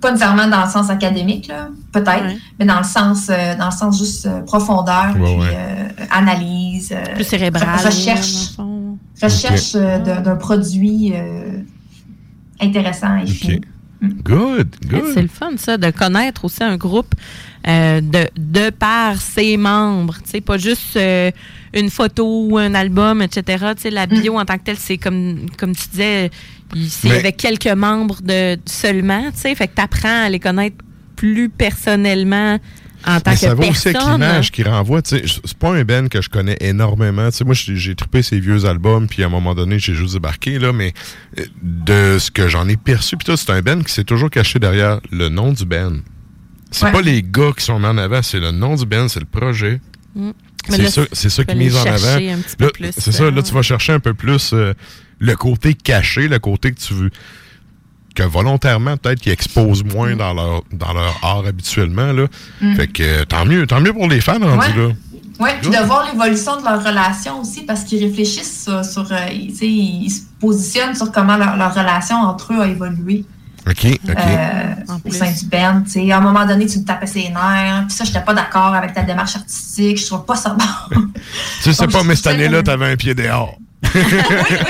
Pas 0.01 0.13
nécessairement 0.13 0.47
dans 0.47 0.65
le 0.65 0.71
sens 0.71 0.91
académique, 0.91 1.49
là, 1.49 1.69
peut-être, 1.93 2.25
Ouais. 2.27 2.39
mais 2.59 2.65
dans 2.67 2.79
le 2.79 2.85
sens, 2.85 3.29
euh, 3.31 3.57
dans 3.57 3.67
le 3.67 3.71
sens 3.73 3.99
juste 3.99 4.27
euh, 4.27 4.41
profondeur, 4.43 5.15
Ouais, 5.19 5.25
puis 5.35 5.41
ouais. 5.41 5.51
euh, 5.53 5.89
analyse, 6.11 6.93
euh, 6.93 7.15
Plus 7.15 7.25
cérébral. 7.25 7.69
recherche, 7.85 8.57
recherche 9.21 9.73
euh, 9.75 9.99
d'un 10.21 10.37
produit 10.37 11.13
euh, 11.15 11.59
intéressant 12.61 13.17
et 13.19 13.23
OK. 13.23 13.29
fini. 13.29 13.61
Good, 14.01 14.77
Ouais, 14.85 15.01
good. 15.01 15.11
C'est 15.13 15.23
le 15.23 15.29
fun, 15.29 15.51
ça, 15.57 15.77
de 15.77 15.91
connaître 15.91 16.45
aussi 16.45 16.63
un 16.63 16.77
groupe 16.77 17.15
euh, 17.67 18.01
de, 18.01 18.29
de 18.37 18.71
par 18.71 19.17
ses 19.21 19.57
membres. 19.57 20.15
Tu 20.23 20.31
sais, 20.31 20.41
pas 20.41 20.57
juste 20.57 20.97
euh, 20.97 21.33
une 21.75 21.91
photo 21.91 22.47
ou 22.49 22.59
un 22.59 22.75
album, 22.75 23.21
etc. 23.23 23.73
Tu 23.75 23.83
sais, 23.83 23.91
la 23.91 24.07
bio 24.07 24.39
en 24.39 24.45
tant 24.45 24.57
que 24.57 24.63
telle, 24.63 24.77
c'est 24.79 24.99
comme, 24.99 25.47
comme 25.59 25.75
tu 25.75 25.89
disais, 25.91 26.31
c'est 26.89 27.11
avec 27.11 27.37
quelques 27.37 27.67
membres 27.69 28.21
de, 28.23 28.59
seulement. 28.67 29.31
Tu 29.33 29.39
sais, 29.41 29.55
fait 29.55 29.69
que 29.69 29.75
tu 29.77 29.83
apprends 29.83 30.25
à 30.25 30.29
les 30.29 30.41
connaître 30.41 30.77
plus 31.17 31.49
personnellement 31.49 32.59
en 33.07 33.21
tant 33.21 33.31
Mais 33.31 33.37
que 33.37 33.41
ça 33.41 33.55
va 33.55 33.67
aussi 33.69 33.89
avec 33.89 33.93
personne. 33.99 34.13
l'image 34.21 34.51
qui 34.51 34.63
renvoie. 34.65 35.03
tu 35.03 35.17
sais, 35.19 35.25
C'est 35.45 35.57
pas 35.59 35.71
un 35.75 35.85
Ben 35.85 36.09
que 36.09 36.21
je 36.21 36.29
connais 36.29 36.57
énormément. 36.61 37.31
Tu 37.31 37.37
sais, 37.39 37.45
moi, 37.45 37.55
j'ai 37.55 37.95
trippé 37.95 38.23
ses 38.23 38.41
vieux 38.41 38.65
albums, 38.67 39.07
puis 39.09 39.23
à 39.23 39.27
un 39.27 39.31
moment 39.31 39.55
donné, 39.55 39.79
j'ai 39.79 39.95
juste 39.95 40.15
débarqué, 40.15 40.59
là, 40.59 40.73
mais 40.73 40.93
euh, 41.39 41.45
de 41.63 42.19
ce 42.19 42.31
que 42.31 42.49
j'en 42.49 42.69
ai 42.69 42.77
perçu, 42.77 43.17
puis 43.17 43.33
c'est 43.37 43.51
un 43.51 43.63
Ben 43.63 43.83
qui 43.85 43.93
s'est 43.93 44.05
toujours 44.05 44.31
caché 44.31 44.59
derrière 44.59 45.01
le 45.11 45.29
nom 45.29 45.53
du 45.53 45.65
Ben. 45.65 46.03
C'est 46.71 46.87
Ouais. 46.87 46.93
pas 46.93 47.01
les 47.01 47.23
gars 47.23 47.53
qui 47.57 47.65
sont 47.65 47.79
mis 47.79 47.87
en 47.87 47.97
avant, 47.99 48.21
c'est 48.23 48.41
le 48.41 48.51
nom 48.51 48.75
du 48.75 48.85
Ben, 48.85 49.09
c'est 49.09 49.21
le 49.21 49.27
projet. 49.27 49.81
Mm. 50.15 50.31
C'est 50.69 50.91
ça, 50.91 51.03
ça 51.13 51.45
qui 51.45 51.53
est 51.53 51.55
mis 51.55 51.75
en 51.75 51.81
avant. 51.87 52.19
C'est 52.99 53.13
ça, 53.13 53.31
là, 53.31 53.43
tu 53.43 53.55
vas 53.55 53.63
chercher 53.63 53.93
un 53.95 54.01
peu 54.01 54.13
plus 54.13 54.51
euh, 54.53 54.75
le 55.19 55.37
côté 55.37 55.75
caché, 55.75 56.29
le 56.29 56.39
côté 56.39 56.73
que 56.73 56.81
tu 56.81 56.95
veux 56.95 57.11
que 58.15 58.23
volontairement 58.25 58.97
peut-être 58.97 59.21
qu'ils 59.21 59.33
exposent 59.33 59.85
moins 59.85 60.17
dans 60.17 60.35
leur 60.35 60.63
dans 60.73 60.93
leur 60.93 61.19
art 61.23 61.45
habituellement 61.47 62.13
là. 62.13 62.27
Fait 62.75 62.89
que 62.89 63.03
euh, 63.03 63.25
tant 63.25 63.45
mieux, 63.45 63.67
tant 63.67 63.81
mieux 63.81 63.93
pour 63.93 64.09
les 64.09 64.21
fans 64.21 64.39
rendus 64.41 64.77
Ouais. 64.77 64.89
là. 64.89 64.93
Oui, 65.41 65.51
puis 65.63 65.71
de 65.71 65.85
voir 65.87 66.05
l'évolution 66.11 66.59
de 66.59 66.65
leur 66.65 66.85
relation 66.85 67.41
aussi, 67.41 67.63
parce 67.63 67.85
qu'ils 67.85 68.03
réfléchissent 68.05 68.65
sur, 68.65 68.85
sur, 68.85 69.13
euh, 69.13 69.27
ils, 69.33 69.53
tu 69.53 69.59
sais, 69.59 69.69
ils 69.69 70.11
se 70.11 70.23
positionnent 70.41 70.97
sur 70.97 71.13
comment 71.13 71.37
leur, 71.37 71.57
leur 71.57 71.73
relation 71.73 72.17
entre 72.17 72.55
eux 72.55 72.61
a 72.61 72.67
évolué 72.67 73.25
OK, 73.65 73.87
OK. 73.87 74.17
euh, 74.17 74.75
au 75.05 75.13
sein 75.13 75.31
du 75.31 75.47
band. 75.47 75.83
tu 75.85 75.91
sais. 75.93 76.11
À 76.11 76.19
un 76.19 76.21
moment 76.21 76.45
donné, 76.45 76.67
tu 76.67 76.81
me 76.81 76.85
tapais 76.85 77.07
ses 77.07 77.29
nerfs, 77.29 77.85
puis 77.87 77.97
ça, 77.97 78.03
j'étais 78.03 78.23
pas 78.23 78.35
d'accord 78.35 78.75
avec 78.75 78.95
ta 78.95 79.03
démarche 79.05 79.37
artistique, 79.37 79.99
je 80.01 80.07
trouve 80.07 80.25
pas 80.25 80.35
ça 80.35 80.57
bon. 80.91 81.03
tu 81.63 81.73
sais 81.73 81.87
pas 81.87 82.03
mais 82.03 82.17
cette 82.17 82.27
année-là, 82.29 82.65
t'avais 82.65 82.87
un 82.91 82.97
pied 82.97 83.15
dehors. 83.15 83.57
Oui, 83.83 84.01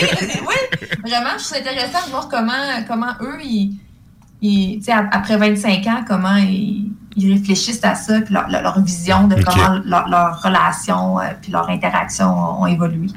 oui, 0.00 0.28
oui, 0.48 0.88
vraiment, 1.10 1.30
je 1.38 1.44
trouve 1.44 1.58
intéressant 1.58 2.04
de 2.06 2.10
voir 2.10 2.28
comment, 2.28 2.84
comment 2.86 3.12
eux, 3.22 3.38
ils, 3.42 4.80
après 5.12 5.36
25 5.36 5.86
ans, 5.86 6.04
comment 6.06 6.36
ils, 6.36 6.92
ils 7.16 7.32
réfléchissent 7.32 7.84
à 7.84 7.94
ça, 7.94 8.20
puis 8.20 8.34
leur, 8.34 8.48
leur- 8.48 8.80
vision 8.82 9.26
de 9.26 9.34
comment 9.42 9.80
leur, 9.84 10.08
leur 10.08 10.42
relation, 10.42 11.18
euh, 11.20 11.24
puis 11.40 11.50
leur 11.52 11.68
interaction 11.68 12.26
ont, 12.26 12.62
ont 12.62 12.66
évolué. 12.66 13.08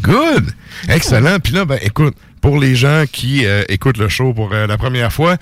Good! 0.00 0.52
Excellent. 0.88 1.38
Puis 1.38 1.52
là, 1.52 1.64
ben, 1.64 1.78
écoute, 1.82 2.16
pour 2.40 2.58
les 2.58 2.74
gens 2.74 3.04
qui 3.10 3.44
euh, 3.44 3.62
écoutent 3.68 3.98
le 3.98 4.08
show 4.08 4.32
pour 4.32 4.52
euh, 4.52 4.66
la 4.66 4.78
première 4.78 5.12
fois, 5.12 5.36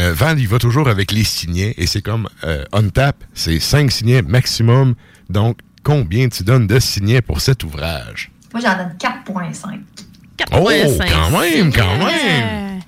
euh, 0.00 0.14
Val, 0.14 0.38
il 0.38 0.48
va 0.48 0.58
toujours 0.58 0.88
avec 0.88 1.12
les 1.12 1.24
signets 1.24 1.74
et 1.76 1.86
c'est 1.86 2.00
comme 2.00 2.28
euh, 2.44 2.64
on 2.72 2.88
tap, 2.88 3.16
c'est 3.34 3.58
5 3.60 3.90
signets 3.92 4.22
maximum. 4.22 4.94
Donc, 5.28 5.58
combien 5.82 6.28
tu 6.28 6.44
donnes 6.44 6.66
de 6.66 6.78
signets 6.78 7.20
pour 7.20 7.40
cet 7.42 7.62
ouvrage? 7.62 8.30
Moi, 8.52 8.62
j'en 8.62 8.76
donne 8.76 8.94
4,5. 8.98 9.80
Oh, 10.52 10.68
4,5. 10.70 11.08
quand 11.10 11.40
même, 11.40 11.72
quand 11.72 11.98
même! 12.04 12.80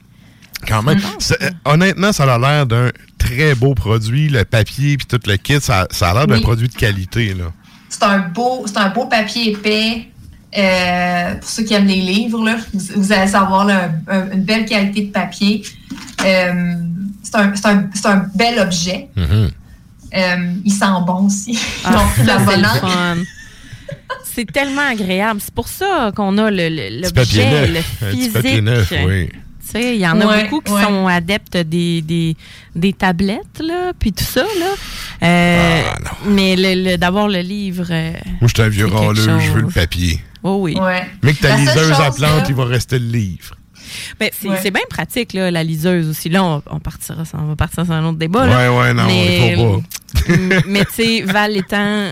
Quand 0.66 0.82
même. 0.82 0.98
Euh, 1.42 1.50
honnêtement, 1.66 2.12
ça 2.12 2.24
a 2.32 2.38
l'air 2.38 2.66
d'un 2.66 2.90
très 3.18 3.54
beau 3.54 3.74
produit. 3.74 4.28
Le 4.30 4.44
papier 4.44 4.96
puis 4.96 5.06
tout 5.06 5.20
le 5.26 5.36
kit, 5.36 5.60
ça, 5.60 5.86
ça 5.90 6.10
a 6.10 6.14
l'air 6.14 6.26
d'un 6.26 6.36
Oui. 6.36 6.40
produit 6.42 6.68
de 6.68 6.74
qualité. 6.74 7.34
Là. 7.34 7.44
C'est 7.90 8.02
un 8.02 8.18
beau, 8.18 8.64
c'est 8.66 8.78
un 8.78 8.88
beau 8.88 9.06
papier 9.06 9.52
épais. 9.52 10.08
Euh, 10.56 11.34
pour 11.34 11.48
ceux 11.50 11.64
qui 11.64 11.74
aiment 11.74 11.86
les 11.86 11.96
livres, 12.00 12.44
là, 12.44 12.56
vous, 12.72 12.80
vous 13.02 13.12
allez 13.12 13.30
savoir 13.30 13.64
là, 13.66 13.90
un- 14.08 14.16
un- 14.20 14.30
une 14.32 14.44
belle 14.44 14.64
qualité 14.64 15.02
de 15.02 15.10
papier. 15.12 15.62
Euh, 16.24 16.74
c'est 17.22 17.34
un, 17.36 17.54
c'est 17.56 17.66
un- 17.66 17.90
c'est 17.92 18.06
un 18.06 18.26
bel 18.34 18.58
objet. 18.60 19.08
Mhm. 19.16 19.50
Euh, 20.16 20.36
il 20.64 20.72
sent 20.72 20.84
bon 21.06 21.26
aussi. 21.26 21.58
Ah, 21.84 22.04
la 22.24 22.38
bonne. 22.38 23.24
C'est 24.24 24.50
tellement 24.50 24.88
agréable. 24.88 25.40
C'est 25.42 25.54
pour 25.54 25.68
ça 25.68 26.12
qu'on 26.14 26.36
a 26.38 26.50
le- 26.50 26.68
le- 26.68 27.00
l'objet, 27.02 27.66
le 27.68 27.72
neuf. 27.74 28.02
Un 28.02 28.06
petit 28.10 28.16
physique. 28.18 28.32
papier 28.32 28.60
neuf, 28.60 28.92
oui. 29.06 29.28
Tu 29.28 29.70
sais, 29.80 29.94
il 29.96 30.00
y 30.00 30.06
en 30.06 30.20
a 30.20 30.26
Ouais, 30.26 30.42
beaucoup 30.44 30.60
qui 30.60 30.72
ouais. 30.72 30.82
sont 30.82 31.06
adeptes 31.06 31.56
des, 31.56 32.02
des, 32.02 32.36
des 32.76 32.92
tablettes, 32.92 33.60
là, 33.60 33.92
puis 33.98 34.12
tout 34.12 34.22
ça, 34.24 34.42
là. 34.42 35.26
Euh, 35.26 35.82
Ah, 35.88 36.10
mais 36.26 36.54
le, 36.56 36.90
le- 36.90 36.96
d'avoir 36.98 37.28
le 37.28 37.40
livre... 37.40 37.86
euh, 37.90 38.12
Moi, 38.40 38.48
je 38.48 38.48
suis 38.48 38.62
un 38.62 38.68
vieux 38.68 38.86
râleux, 38.86 39.14
je 39.40 39.50
veux 39.52 39.62
le 39.62 39.68
papier. 39.68 40.20
oh 40.42 40.58
oui. 40.60 40.76
Ouais. 40.78 41.06
Mais 41.22 41.32
que 41.32 41.40
ta 41.42 41.56
liseuse 41.56 41.92
à 41.92 42.10
plante, 42.10 42.20
là- 42.20 42.44
il 42.48 42.54
va 42.54 42.64
rester 42.66 42.98
le 42.98 43.06
livre. 43.06 43.54
Ben, 44.20 44.30
c'est 44.32 44.48
Ouais. 44.48 44.58
c'est 44.62 44.70
bien 44.70 44.82
pratique, 44.88 45.32
là, 45.32 45.50
la 45.50 45.62
liseuse 45.64 46.08
aussi. 46.08 46.28
Là, 46.28 46.44
on, 46.44 46.62
on 46.70 46.78
partira, 46.80 47.24
ça- 47.24 47.38
on 47.40 47.46
va 47.46 47.56
partir 47.56 47.84
sur 47.84 47.94
un 47.94 48.04
autre 48.06 48.18
débat. 48.18 48.42
Ouais, 48.44 48.50
là. 48.50 48.72
ouais, 48.72 48.94
non, 48.94 49.04
Mais, 49.06 49.50
il 49.52 49.56
faut 49.56 49.80
pas. 49.80 49.82
mais 50.68 50.84
tu 50.84 50.92
sais, 51.02 51.22
Val 51.22 51.56
étant 51.56 52.08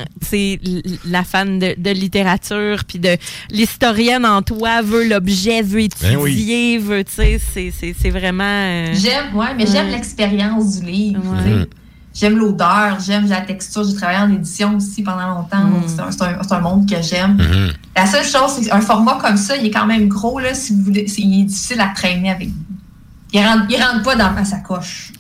la 1.06 1.22
fan 1.24 1.58
de, 1.58 1.74
de 1.78 1.90
littérature, 1.90 2.84
puis 2.86 2.98
de 2.98 3.16
l'historienne 3.50 4.26
en 4.26 4.42
toi, 4.42 4.82
veut 4.82 5.06
l'objet, 5.08 5.62
veut 5.62 5.86
Ben 6.00 6.18
étudier, 6.18 6.78
veut, 6.78 7.04
tu 7.04 7.12
sais, 7.12 7.38
c'est- 7.52 7.72
c'est 7.78 7.94
c'est 7.98 8.10
vraiment... 8.10 8.42
euh, 8.44 8.86
J'aime, 8.94 9.34
ouais, 9.36 9.54
mais 9.56 9.66
j'aime 9.66 9.88
l'expérience 9.88 10.80
du 10.80 10.86
livre. 10.86 11.22
Ouais. 11.24 11.66
J'aime 12.14 12.36
l'odeur, 12.36 12.98
j'aime 13.01 13.26
la 13.28 13.40
texture. 13.40 13.84
J'ai 13.84 13.94
travaillé 13.94 14.18
en 14.18 14.30
édition 14.32 14.76
aussi 14.76 15.02
pendant 15.02 15.28
longtemps, 15.28 15.64
donc 15.64 15.84
Mm. 15.86 16.10
c'est 16.10 16.52
un, 16.55 16.60
monde 16.60 16.89
que 16.89 17.01
j'aime. 17.01 17.34
Mhm. 17.36 17.72
La 17.97 18.06
seule 18.06 18.24
chose, 18.24 18.51
c'est 18.60 18.68
qu'un 18.68 18.80
format 18.82 19.18
comme 19.20 19.36
ça, 19.39 19.56
il 19.56 19.66
est 19.66 19.70
quand 19.70 19.86
même 19.86 20.09
gros, 20.09 20.39
là, 20.39 20.52
si 20.55 20.74
vous 20.74 20.82
voulez. 20.82 21.09
c'est- 21.09 21.22
il 21.22 21.40
est 21.40 21.44
difficile 21.44 21.80
à 21.80 21.89
traîner 21.94 22.30
avec 22.30 22.48
vous. 22.48 22.55
Il 23.32 23.40
rentre, 23.40 23.64
il 23.70 23.82
rentre 23.82 24.02
pas 24.02 24.14
dans 24.16 24.30
ma 24.32 24.44
sacoche. 24.44 25.12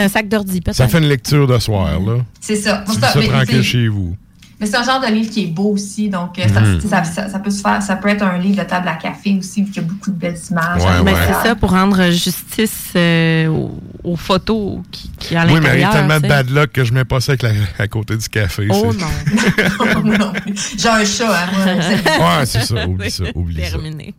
un 0.00 0.08
sac 0.08 0.28
d'ordi, 0.28 0.60
peut-être. 0.60 0.76
Ça 0.76 0.86
fait 0.86 0.98
une 0.98 1.08
lecture 1.08 1.48
de 1.48 1.58
soir, 1.58 1.98
là. 1.98 2.18
C'est 2.40 2.54
ça. 2.54 2.84
Tu 2.86 2.94
ça, 3.00 3.08
ça 3.08 3.20
tranquille 3.20 3.64
chez 3.64 3.88
vous. 3.88 4.16
Mais 4.60 4.66
c'est 4.66 4.76
un 4.76 4.82
genre 4.82 5.00
de 5.00 5.06
livre 5.12 5.30
qui 5.30 5.44
est 5.44 5.48
beau 5.48 5.70
aussi, 5.72 6.08
donc 6.08 6.38
euh, 6.38 6.48
ça, 6.52 6.60
Mhm. 6.60 6.80
ça, 6.80 7.04
ça- 7.04 7.28
ça 7.28 7.38
peut 7.38 7.50
se 7.50 7.60
faire. 7.60 7.80
Ça 7.82 7.94
peut 7.96 8.08
être 8.08 8.22
un 8.22 8.38
livre 8.38 8.62
de 8.62 8.68
table 8.68 8.88
à 8.88 8.94
café 8.94 9.36
aussi, 9.38 9.62
vu 9.62 9.70
qu'il 9.70 9.82
y 9.82 9.86
a 9.86 9.88
beaucoup 9.88 10.10
de 10.10 10.16
belles 10.16 10.38
images. 10.50 10.82
Ouais, 10.82 11.02
Ben, 11.04 11.12
ouais. 11.14 11.20
C'est 11.42 11.48
ça, 11.48 11.54
pour 11.54 11.70
rendre 11.70 12.10
justice 12.10 12.90
euh, 12.96 13.46
aux, 13.48 13.78
aux 14.02 14.16
photos 14.16 14.80
qui, 14.90 15.10
qui 15.18 15.36
à 15.36 15.46
Oui, 15.46 15.52
mais 15.54 15.58
il 15.58 15.62
y 15.62 15.66
a 15.66 15.90
l'intérieur. 15.90 15.92
tellement 15.92 16.20
de 16.20 16.26
bad 16.28 16.50
luck 16.50 16.72
que 16.72 16.84
je 16.84 16.92
mets 16.92 17.04
pas 17.04 17.20
ça 17.20 17.32
avec 17.32 17.42
la- 17.42 17.50
à 17.78 17.86
côté 17.88 18.16
du 18.16 18.28
café. 18.28 18.66
Oh 18.70 18.90
c'est- 18.92 18.98
non. 18.98 20.08
Non, 20.18 20.32
J'ai 20.76 20.88
un 20.88 21.04
chat, 21.04 21.30
hein, 21.30 21.46
moi. 21.52 21.74
c'est- 21.82 22.18
Ouais, 22.18 22.46
c'est 22.46 22.60
ça. 22.62 22.86
Oublie 22.88 23.10
ça. 23.10 23.24
Oublie 23.34 23.64
ça. 23.64 23.70
Terminé. 23.70 24.14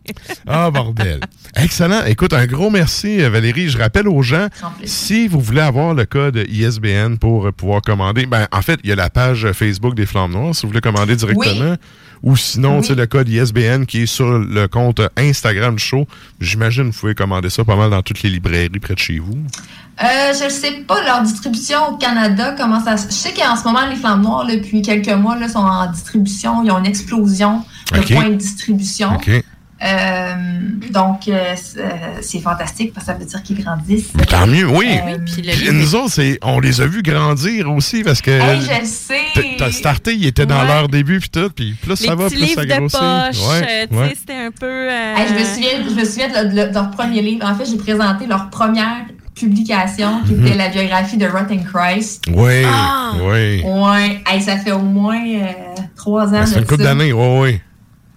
Ah, 0.46 0.70
bordel. 0.70 1.20
Excellent. 1.56 2.04
Écoute, 2.06 2.32
un 2.32 2.46
gros 2.46 2.70
merci, 2.70 3.20
euh, 3.20 3.28
Valérie. 3.30 3.68
Je 3.68 3.78
rappelle 3.78 4.08
aux 4.08 4.22
gens, 4.22 4.48
si 4.84 5.28
vous 5.28 5.40
voulez 5.40 5.60
avoir 5.60 5.94
le 5.94 6.04
code 6.06 6.44
ISBN 6.48 7.16
pour 7.18 7.52
pouvoir 7.52 7.82
commander, 7.82 8.26
ben, 8.26 8.46
en 8.52 8.62
fait, 8.62 8.78
il 8.84 8.90
y 8.90 8.92
a 8.92 8.96
la 8.96 9.10
page 9.10 9.50
Facebook 9.52 9.94
des 9.94 10.06
Flammes 10.06 10.29
Si 10.52 10.62
vous 10.62 10.68
voulez 10.68 10.80
commander 10.80 11.16
directement. 11.16 11.76
Ou 12.22 12.36
sinon, 12.36 12.76
Oui. 12.76 12.80
tu 12.82 12.88
sais, 12.88 12.94
le 12.94 13.06
code 13.06 13.28
ISBN 13.30 13.84
qui 13.86 14.02
est 14.02 14.06
sur 14.06 14.26
le 14.38 14.68
compte 14.68 15.00
Instagram 15.16 15.76
du 15.76 15.82
show. 15.82 16.06
J'imagine 16.38 16.90
que 16.90 16.94
vous 16.94 17.00
pouvez 17.00 17.14
commander 17.14 17.48
ça 17.48 17.64
pas 17.64 17.76
mal 17.76 17.88
dans 17.90 18.02
toutes 18.02 18.22
les 18.22 18.28
librairies 18.28 18.68
près 18.68 18.92
de 18.94 18.98
chez 18.98 19.18
vous. 19.18 19.38
Euh, 20.02 20.32
je 20.38 20.44
ne 20.44 20.50
sais 20.50 20.72
pas 20.86 21.02
leur 21.04 21.22
distribution 21.22 21.78
au 21.90 21.96
Canada, 21.96 22.54
comment 22.58 22.82
ça 22.82 22.96
se... 22.98 23.08
Je 23.08 23.12
sais 23.14 23.32
qu'en 23.32 23.56
ce 23.56 23.64
moment, 23.64 23.86
les 23.88 23.96
Flammes 23.96 24.22
Noires, 24.22 24.46
là, 24.46 24.56
depuis 24.56 24.82
quelques 24.82 25.08
mois, 25.08 25.36
là, 25.36 25.48
sont 25.48 25.58
en 25.60 25.90
distribution. 25.90 26.62
Ils 26.62 26.70
ont 26.70 26.78
une 26.78 26.86
explosion 26.86 27.64
de 27.92 28.00
points 28.14 28.28
de 28.28 28.34
distribution. 28.34 29.12
Euh, 29.82 30.34
donc, 30.92 31.26
euh, 31.28 31.54
c'est 31.56 31.80
euh, 31.80 31.84
c'est 32.20 32.40
fantastique 32.40 32.92
parce 32.92 33.06
que 33.06 33.12
ça 33.12 33.18
veut 33.18 33.24
dire 33.24 33.42
qu'ils 33.42 33.62
grandissent. 33.64 34.10
Mais 34.14 34.26
tant 34.26 34.46
mieux, 34.46 34.68
oui. 34.68 34.88
Euh, 34.90 35.16
Puis 35.24 35.42
le 35.42 35.52
Puis 35.52 35.60
livre 35.62 35.72
nous 35.72 35.94
autres, 35.94 36.20
on 36.42 36.60
les 36.60 36.80
a 36.82 36.86
vus 36.86 37.02
grandir 37.02 37.70
aussi 37.70 38.02
parce 38.02 38.20
que 38.20 38.30
Hey, 38.30 38.60
je 38.60 38.80
le 38.80 38.86
sais! 38.86 39.56
t'as 39.58 39.70
starté, 39.72 40.14
ils 40.14 40.26
étaient 40.26 40.44
dans 40.46 40.60
Ouais. 40.60 40.66
leur 40.66 40.88
début, 40.88 41.18
puis 41.20 41.30
tout, 41.30 41.48
puis 41.48 41.72
plus 41.80 41.98
Les 42.00 42.06
ça 42.08 42.14
va, 42.14 42.28
plus 42.28 42.38
ça 42.38 42.44
livres 42.44 42.64
de 42.64 42.78
grossit. 42.78 42.98
poche, 43.00 43.48
Ouais, 43.48 43.66
euh, 43.68 43.86
tu 43.90 43.96
ouais. 43.96 44.08
sais, 44.10 44.14
c'était 44.16 44.34
un 44.34 44.50
peu... 44.50 44.66
euh, 44.66 45.14
Hey, 45.16 45.28
je, 45.28 45.34
me 45.34 45.44
souviens, 45.44 45.70
je 45.88 45.94
me 45.94 46.04
souviens 46.04 46.28
de, 46.28 46.48
le- 46.56 46.68
de 46.68 46.74
leur 46.74 46.90
premier 46.90 47.22
livre. 47.22 47.46
En 47.46 47.54
fait, 47.54 47.64
j'ai 47.64 47.78
présenté 47.78 48.26
leur 48.26 48.50
première 48.50 49.06
publication 49.34 50.20
qui 50.26 50.32
Mhm. 50.34 50.46
était 50.46 50.56
la 50.56 50.68
biographie 50.68 51.16
de 51.16 51.26
Rotten 51.26 51.64
Christ. 51.64 52.22
Oui, 52.28 52.62
Ah! 52.66 53.12
oui. 53.22 53.62
Ouais, 53.64 54.20
hey, 54.30 54.42
ça 54.42 54.58
fait 54.58 54.72
au 54.72 54.80
moins 54.80 55.16
euh, 55.24 55.44
trois 55.96 56.26
ans. 56.28 56.32
Ben, 56.32 56.46
C'est 56.46 56.56
de 56.56 56.60
une 56.60 56.66
couple 56.66 56.82
ça. 56.82 56.88
d'années, 56.88 57.12
oui, 57.14 57.38
oui. 57.40 57.60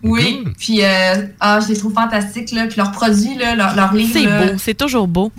Oui, 0.04 0.44
puis 0.60 0.84
euh, 0.84 1.28
ah, 1.40 1.60
je 1.62 1.70
les 1.70 1.78
trouve 1.78 1.94
fantastiques, 1.94 2.52
là. 2.52 2.68
Puis 2.68 2.78
leurs 2.78 2.92
produits, 2.92 3.36
là, 3.36 3.56
leurs 3.56 3.76
leur 3.76 3.94
livres. 3.94 4.12
C'est 4.14 4.26
beau, 4.26 4.58
c'est 4.58 4.74
toujours 4.78 5.08
beau. 5.08 5.32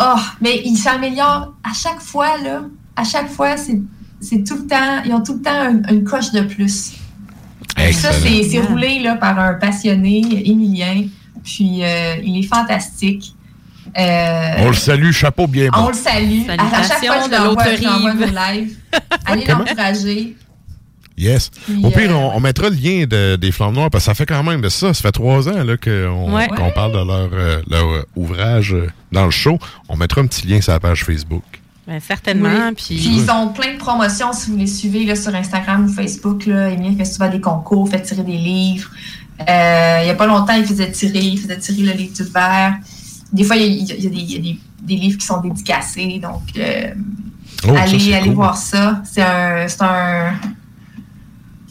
Oh, 0.00 0.14
mais 0.40 0.62
ils 0.64 0.76
s'améliorent 0.76 1.54
à 1.62 1.72
chaque 1.74 2.00
fois, 2.00 2.38
là. 2.42 2.62
À 2.96 3.04
chaque 3.04 3.28
fois, 3.28 3.56
c'est 3.56 3.80
c'est 4.20 4.42
tout 4.44 4.56
le 4.56 4.66
temps, 4.66 5.02
ils 5.04 5.12
ont 5.12 5.22
tout 5.22 5.34
le 5.34 5.42
temps 5.42 5.68
une, 5.68 5.84
une 5.90 6.04
coche 6.04 6.30
de 6.30 6.42
plus. 6.42 6.92
Ça, 7.76 7.82
Excellent. 7.84 8.12
c'est 8.22 8.42
c'est 8.44 8.60
roulé 8.60 9.00
là, 9.00 9.16
par 9.16 9.38
un 9.38 9.54
passionné, 9.54 10.22
Émilien. 10.48 11.04
Puis 11.42 11.82
euh, 11.82 12.16
il 12.24 12.38
est 12.38 12.46
fantastique. 12.46 13.34
Euh, 13.98 14.54
On 14.58 14.68
le 14.68 14.74
salue, 14.74 15.10
chapeau 15.12 15.46
bien 15.46 15.68
on 15.76 15.88
le 15.88 15.94
salue. 15.94 16.42
À, 16.48 16.78
à 16.78 16.82
chaque 16.82 17.04
fois 17.04 17.18
que 17.18 17.30
je 17.30 17.84
l'envoie, 17.84 18.52
live. 18.52 18.76
Allez 19.26 19.44
l'encourager. 19.44 20.36
Yes. 21.16 21.50
Au 21.82 21.90
pire, 21.90 22.10
on, 22.10 22.32
on 22.36 22.40
mettra 22.40 22.68
le 22.70 22.74
lien 22.76 23.04
de- 23.06 23.36
des 23.36 23.52
Flammes 23.52 23.74
Noires, 23.74 23.88
parce 23.90 24.04
que 24.04 24.06
ça 24.06 24.14
fait 24.14 24.26
quand 24.26 24.42
même 24.42 24.60
de 24.60 24.68
ça. 24.68 24.92
Ça 24.92 25.00
fait 25.02 25.12
trois 25.12 25.48
ans 25.48 25.62
là, 25.62 25.76
qu'on 25.76 26.34
Ouais. 26.34 26.48
parle 26.74 26.92
de 26.92 26.96
leur, 26.98 27.28
euh, 27.32 27.62
leur 27.70 27.86
euh, 27.88 28.02
ouvrage 28.16 28.74
euh, 28.74 28.90
dans 29.12 29.24
le 29.24 29.30
show. 29.30 29.58
On 29.88 29.96
mettra 29.96 30.20
un 30.22 30.26
petit 30.26 30.46
lien 30.46 30.60
sur 30.60 30.72
la 30.72 30.80
page 30.80 31.04
Facebook. 31.04 31.44
Ben, 31.86 32.00
certainement. 32.00 32.48
Oui. 32.70 32.74
Puis, 32.76 32.96
Puis 32.96 33.16
ils 33.18 33.30
ont 33.30 33.48
plein 33.48 33.74
de 33.74 33.78
promotions 33.78 34.32
si 34.32 34.50
vous 34.50 34.56
les 34.56 34.66
suivez 34.66 35.04
là, 35.04 35.14
sur 35.14 35.34
Instagram 35.34 35.84
ou 35.84 35.88
Facebook. 35.92 36.46
Là. 36.46 36.70
Fait 36.96 37.04
souvent 37.04 37.28
des 37.30 37.40
concours, 37.40 37.88
fait 37.88 38.02
tirer 38.02 38.22
des 38.24 38.38
livres. 38.38 38.90
Euh, 39.48 39.98
il 40.02 40.04
n'y 40.06 40.10
a 40.10 40.14
pas 40.14 40.26
longtemps, 40.26 40.54
il 40.56 40.64
faisait 40.64 40.90
tirer, 40.90 41.18
il 41.20 41.38
faisait 41.38 41.58
tirer 41.58 41.82
le 41.82 41.92
livre 41.92 42.14
du 42.14 42.22
verre. 42.24 42.74
Des 43.32 43.44
fois, 43.44 43.56
il 43.56 43.62
y 43.84 43.92
a, 43.92 43.94
il 43.96 44.04
y 44.04 44.06
a 44.06 44.10
des, 44.10 44.16
il 44.16 44.32
y 44.32 44.36
a 44.36 44.38
des- 44.40 44.58
des 44.82 44.96
livres 44.96 45.18
qui 45.18 45.26
sont 45.26 45.40
dédicacés. 45.40 46.18
Donc, 46.22 46.42
euh, 46.56 46.92
Oh, 47.66 47.74
allez, 47.78 47.98
c'est 47.98 48.14
allez 48.14 48.26
cool. 48.26 48.34
voir 48.34 48.56
ça. 48.56 49.00
C'est 49.04 49.22
un, 49.22 49.66
c'est 49.68 49.82
un, 49.82 50.34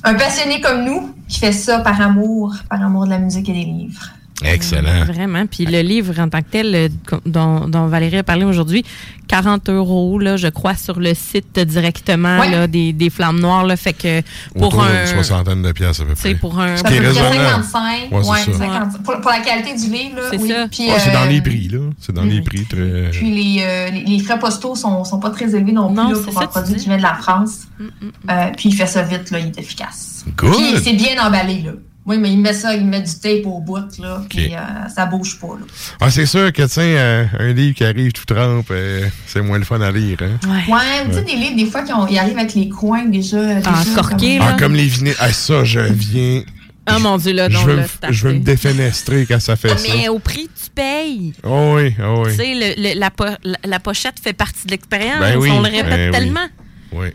un 0.03 0.15
passionné 0.15 0.59
comme 0.59 0.83
nous 0.83 1.13
qui 1.27 1.39
fait 1.39 1.53
ça 1.53 1.79
par 1.79 2.01
amour, 2.01 2.55
par 2.69 2.81
amour 2.81 3.05
de 3.05 3.11
la 3.11 3.19
musique 3.19 3.47
et 3.49 3.53
des 3.53 3.63
livres. 3.63 4.09
Excellent. 4.45 5.05
Vraiment. 5.05 5.45
Puis 5.45 5.65
le 5.65 5.81
livre 5.81 6.19
en 6.19 6.29
tant 6.29 6.41
que 6.41 6.49
tel 6.51 6.75
euh, 6.75 6.89
dont, 7.25 7.67
dont 7.67 7.87
Valérie 7.87 8.17
a 8.17 8.23
parlé 8.23 8.43
aujourd'hui, 8.45 8.83
40 9.27 9.69
euros, 9.69 10.19
là, 10.19 10.37
je 10.37 10.47
crois, 10.47 10.75
sur 10.75 10.99
le 10.99 11.13
site 11.13 11.57
directement 11.59 12.39
Ouais. 12.39 12.49
là, 12.51 12.67
des, 12.67 12.93
des 12.93 13.09
Flammes 13.09 13.39
Noires. 13.39 13.65
Là, 13.65 13.75
fait 13.77 13.93
que 13.93 14.21
pour 14.53 14.67
Autour 14.67 14.83
un. 14.83 14.89
d'une 15.05 15.07
soixantaine 15.07 15.61
de 15.61 15.71
pièces 15.71 15.99
à 15.99 16.05
peu 16.05 16.13
près. 16.15 16.35
pour 16.35 16.59
un. 16.59 16.75
Ce 16.77 16.83
Ça 16.83 16.89
qui 16.89 16.95
est 16.95 17.01
peut 17.01 17.07
coûter 17.09 17.21
raisonnable. 17.21 17.63
55. 17.63 18.11
Ouais, 18.11 18.23
c'est 18.23 18.29
ouais, 18.29 18.37
ça. 18.39 18.59
55. 18.65 19.03
Pour, 19.03 19.21
pour 19.21 19.31
la 19.31 19.39
qualité 19.39 19.73
du 19.75 19.91
livre, 19.93 20.15
là, 20.17 20.21
C'est 20.31 20.37
oui. 20.39 20.49
ça. 20.49 20.67
Puis, 20.69 20.87
Ah, 20.91 20.99
c'est 20.99 21.11
dans 21.11 21.23
euh, 21.23 21.29
les 21.29 21.41
prix, 21.41 21.67
là. 21.69 21.79
C'est 21.99 22.13
dans 22.13 22.23
les 22.23 22.41
prix 22.41 22.65
très. 22.65 23.09
Puis 23.11 23.31
les, 23.31 23.63
euh, 23.63 23.89
les, 23.91 24.03
les 24.03 24.19
frais 24.19 24.39
postaux 24.39 24.75
sont, 24.75 25.03
sont 25.03 25.19
pas 25.19 25.29
très 25.29 25.55
élevés 25.55 25.71
non 25.71 25.87
plus 25.87 25.95
Non, 25.95 26.09
là, 26.09 26.15
c'est 26.15 26.23
pour 26.25 26.33
ça, 26.33 26.43
un 26.43 26.47
produit 26.47 26.75
qui 26.75 26.87
vient 26.87 26.97
de 26.97 27.01
la 27.01 27.13
France. 27.15 27.59
Mm, 27.79 27.83
mm, 27.83 27.87
mm. 28.01 28.11
Euh, 28.29 28.51
puis 28.57 28.69
il 28.69 28.75
fait 28.75 28.87
ça 28.87 29.03
vite, 29.03 29.31
là, 29.31 29.39
il 29.39 29.47
est 29.47 29.57
efficace. 29.59 30.25
Good. 30.37 30.51
Puis 30.53 30.81
c'est 30.83 30.93
bien 30.93 31.25
emballé, 31.25 31.61
là. 31.61 31.71
Oui, 32.05 32.17
mais 32.17 32.31
il 32.33 32.39
met 32.41 32.51
ça, 32.53 32.73
il 32.75 32.85
met 32.85 33.01
du 33.01 33.11
tape 33.17 33.45
au 33.45 33.61
bout, 33.61 33.97
là, 33.99 34.21
puis 34.29 34.47
Ok. 34.47 34.51
euh, 34.53 34.89
ça 34.93 35.05
bouge 35.05 35.39
pas, 35.39 35.47
là. 35.59 35.65
Ah, 36.01 36.09
c'est 36.11 36.25
sûr 36.25 36.51
que, 36.51 36.63
tiens, 36.63 36.83
euh, 36.83 37.25
un 37.39 37.53
livre 37.53 37.75
qui 37.75 37.85
arrive 37.85 38.11
tout 38.11 38.25
trempe, 38.25 38.67
euh, 38.71 39.07
c'est 39.25 39.41
moins 39.41 39.57
le 39.57 39.63
fun 39.63 39.79
à 39.79 39.89
lire, 39.89 40.17
hein? 40.21 40.37
Ouais. 40.45 40.73
Ouais, 40.73 41.05
tu 41.07 41.13
sais, 41.13 41.21
des 41.23 41.35
livres, 41.35 41.55
des 41.55 41.65
fois, 41.65 41.81
qui 41.83 41.93
ont- 41.93 42.05
ils 42.07 42.17
arrivent 42.19 42.37
avec 42.37 42.53
les 42.55 42.67
coins 42.67 43.05
déjà. 43.05 43.55
déjà 43.55 43.69
Encorqués, 43.69 44.37
comme- 44.37 44.47
là. 44.47 44.53
Ah, 44.55 44.59
comme 44.59 44.73
les 44.75 44.85
vinyles. 44.87 45.15
Ah, 45.19 45.31
ça, 45.31 45.63
je 45.63 45.79
viens. 45.79 46.43
Ah 46.85 46.99
mon 46.99 47.17
Dieu, 47.17 47.31
là, 47.31 47.47
je, 47.49 47.53
non, 47.57 47.63
veux 47.63 47.75
là, 47.77 47.85
je 48.09 48.27
veux 48.27 48.33
me 48.33 48.39
défenestrer 48.39 49.25
quand 49.25 49.39
ça 49.39 49.55
fait 49.55 49.69
ça. 49.69 49.87
Mais 49.95 50.09
au 50.09 50.19
prix, 50.19 50.49
tu 50.61 50.69
payes. 50.75 51.31
Oh 51.43 51.75
oui, 51.77 51.95
oh 52.03 52.23
oui. 52.25 52.31
Tu 52.31 52.35
sais, 52.35 52.53
le- 52.53 52.81
le- 52.95 52.99
la, 52.99 53.09
po- 53.09 53.23
la, 53.45 53.57
la 53.63 53.79
pochette 53.79 54.15
fait 54.21 54.33
partie 54.33 54.65
de 54.65 54.71
l'expérience. 54.71 55.21
Ben 55.21 55.37
oui, 55.37 55.49
On 55.53 55.61
le 55.61 55.69
répète 55.69 55.85
ben 55.87 56.11
oui. 56.11 56.19
tellement. 56.19 56.47
oui. 56.91 57.07
Ouais. 57.07 57.13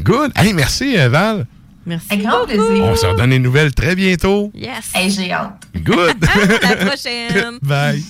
Good. 0.00 0.32
Hey, 0.34 0.52
merci, 0.52 0.96
Val. 1.08 1.46
Merci. 1.86 2.06
Avec 2.10 2.24
grand 2.26 2.44
plaisir. 2.46 2.64
On 2.84 2.94
se 2.96 3.06
redonne 3.06 3.30
des 3.30 3.38
nouvelles 3.38 3.74
très 3.74 3.94
bientôt. 3.94 4.50
Yes. 4.54 4.90
Hey, 4.94 5.10
j'ai 5.10 5.30
hâte. 5.32 5.52
Good. 5.76 6.16
À 6.62 6.74
la 6.74 6.86
prochaine. 6.86 7.58
Bye. 7.62 8.02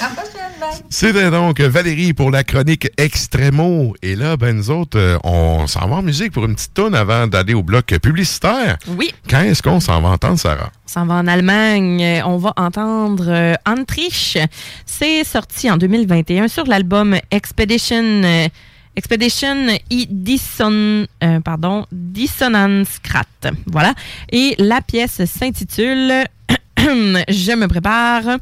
À 0.00 0.02
la 0.04 0.08
prochaine, 0.10 0.52
bye. 0.60 0.70
C'était 0.90 1.30
donc 1.30 1.60
Valérie 1.60 2.12
pour 2.12 2.30
la 2.30 2.44
chronique 2.44 2.88
Extremo. 2.96 3.94
Et 4.02 4.14
là, 4.16 4.36
ben 4.36 4.56
nous 4.56 4.70
autres, 4.70 4.98
euh, 4.98 5.18
on 5.24 5.66
s'en 5.66 5.88
va 5.88 5.96
en 5.96 6.02
musique 6.02 6.32
pour 6.32 6.44
une 6.44 6.54
petite 6.54 6.74
tonne 6.74 6.94
avant 6.94 7.26
d'aller 7.26 7.54
au 7.54 7.62
bloc 7.62 7.86
publicitaire. 8.00 8.78
Oui. 8.96 9.12
Quand 9.28 9.40
est-ce 9.42 9.62
qu'on 9.62 9.80
s'en 9.80 10.00
va 10.00 10.10
entendre, 10.10 10.38
Sarah? 10.38 10.70
On 10.86 10.88
s'en 10.88 11.06
va 11.06 11.14
en 11.14 11.26
Allemagne. 11.26 12.02
Euh, 12.02 12.20
On 12.26 12.36
va 12.36 12.52
entendre 12.56 13.24
euh, 13.28 13.54
Antrich. 13.66 14.38
C'est 14.84 15.24
sorti 15.24 15.70
en 15.70 15.76
2021 15.76 16.48
sur 16.48 16.64
l'album 16.66 17.16
Expedition. 17.30 18.22
Expedition 18.96 19.68
i 19.90 20.06
Disson, 20.10 21.06
euh, 21.22 21.40
pardon, 21.40 21.86
Dissonance 21.92 22.98
Crat. 23.02 23.24
Voilà. 23.66 23.94
Et 24.32 24.54
la 24.58 24.80
pièce 24.80 25.22
s'intitule 25.26 26.24
Je 26.78 27.54
me 27.54 27.66
prépare. 27.68 28.38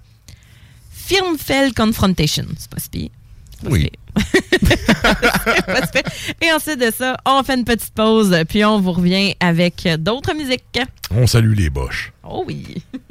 Firmfell 0.91 1.75
Confrontation. 1.75 2.47
C'est 2.57 2.71
pas 2.71 2.79
si 2.79 3.11
Oui. 3.65 3.91
Et 6.41 6.53
ensuite 6.53 6.79
de 6.79 6.93
ça, 6.97 7.17
on 7.27 7.43
fait 7.43 7.57
une 7.57 7.65
petite 7.65 7.93
pause, 7.93 8.35
puis 8.49 8.65
on 8.65 8.81
vous 8.81 8.93
revient 8.93 9.35
avec 9.41 9.89
d'autres 9.99 10.35
musiques. 10.35 10.79
On 11.11 11.27
salue 11.27 11.55
les 11.55 11.69
boches. 11.69 12.13
Oh 12.23 12.45
oui. 12.47 12.77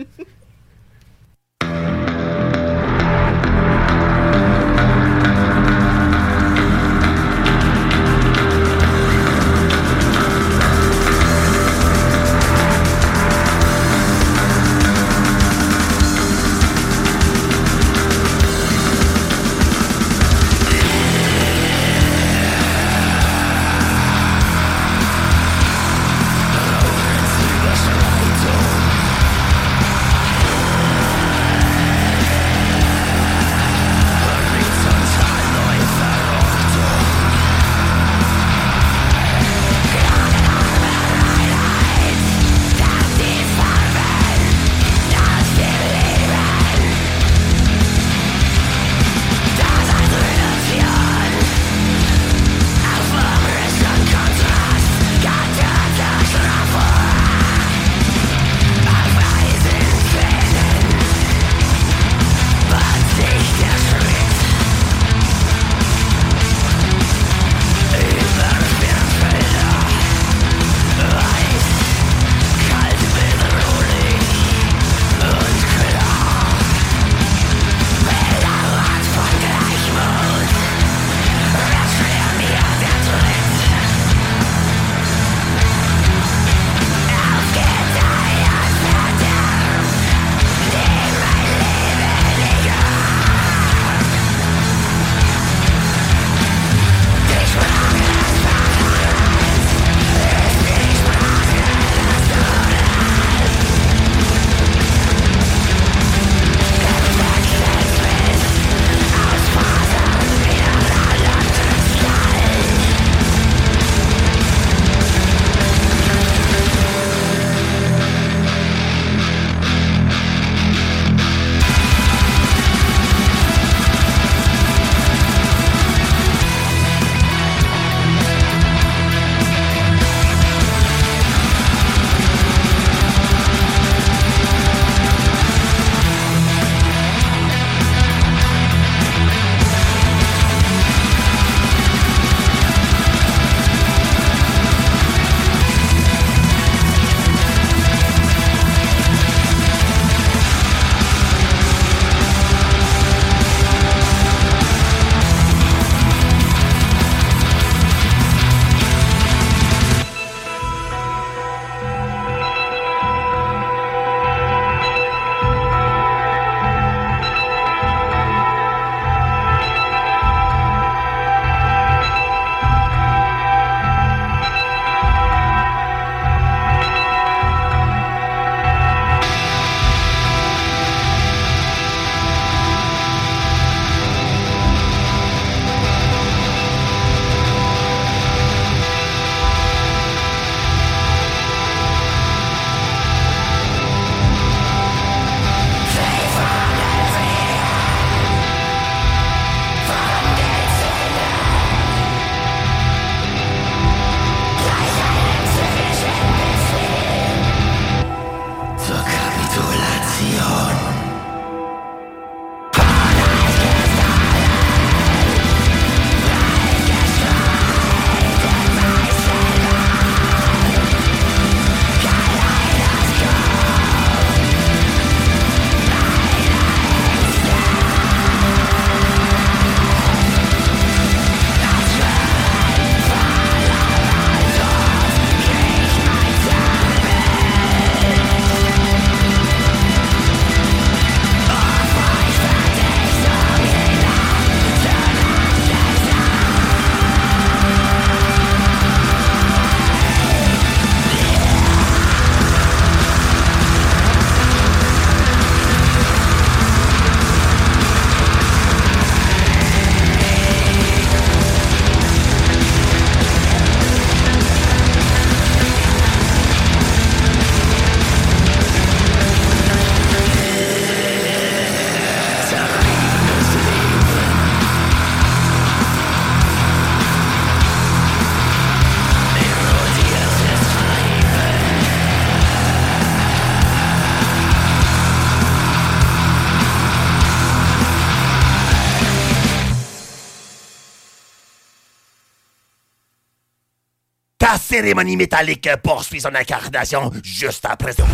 cérémonie 294.73 295.17
métallique 295.17 295.69
poursuit 295.83 296.19
son 296.19 296.33
incarnation 296.33 297.11
juste 297.23 297.63
après 297.69 297.91
ça. 297.91 298.07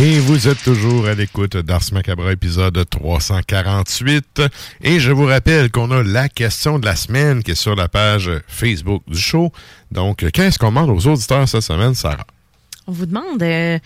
Et 0.00 0.20
vous 0.20 0.48
êtes 0.48 0.62
toujours 0.62 1.06
à 1.06 1.12
l'écoute 1.12 1.58
d'Ars 1.58 1.82
Macabre 1.92 2.30
épisode 2.30 2.82
348. 2.88 4.40
Et 4.80 5.00
je 5.00 5.12
vous 5.12 5.26
rappelle 5.26 5.70
qu'on 5.70 5.90
a 5.90 6.02
la 6.02 6.30
question 6.30 6.78
de 6.78 6.86
la 6.86 6.96
semaine 6.96 7.42
qui 7.42 7.50
est 7.50 7.54
sur 7.54 7.76
la 7.76 7.88
page 7.88 8.30
Facebook 8.48 9.02
du 9.06 9.18
show. 9.18 9.52
Donc, 9.90 10.24
qu'est-ce 10.32 10.58
qu'on 10.58 10.68
demande 10.68 10.88
aux 10.88 11.06
auditeurs 11.06 11.46
cette 11.46 11.60
semaine, 11.60 11.94
Sarah? 11.94 12.24
On 12.88 12.92
vous 12.92 13.04
demande 13.04 13.42
euh, 13.42 13.78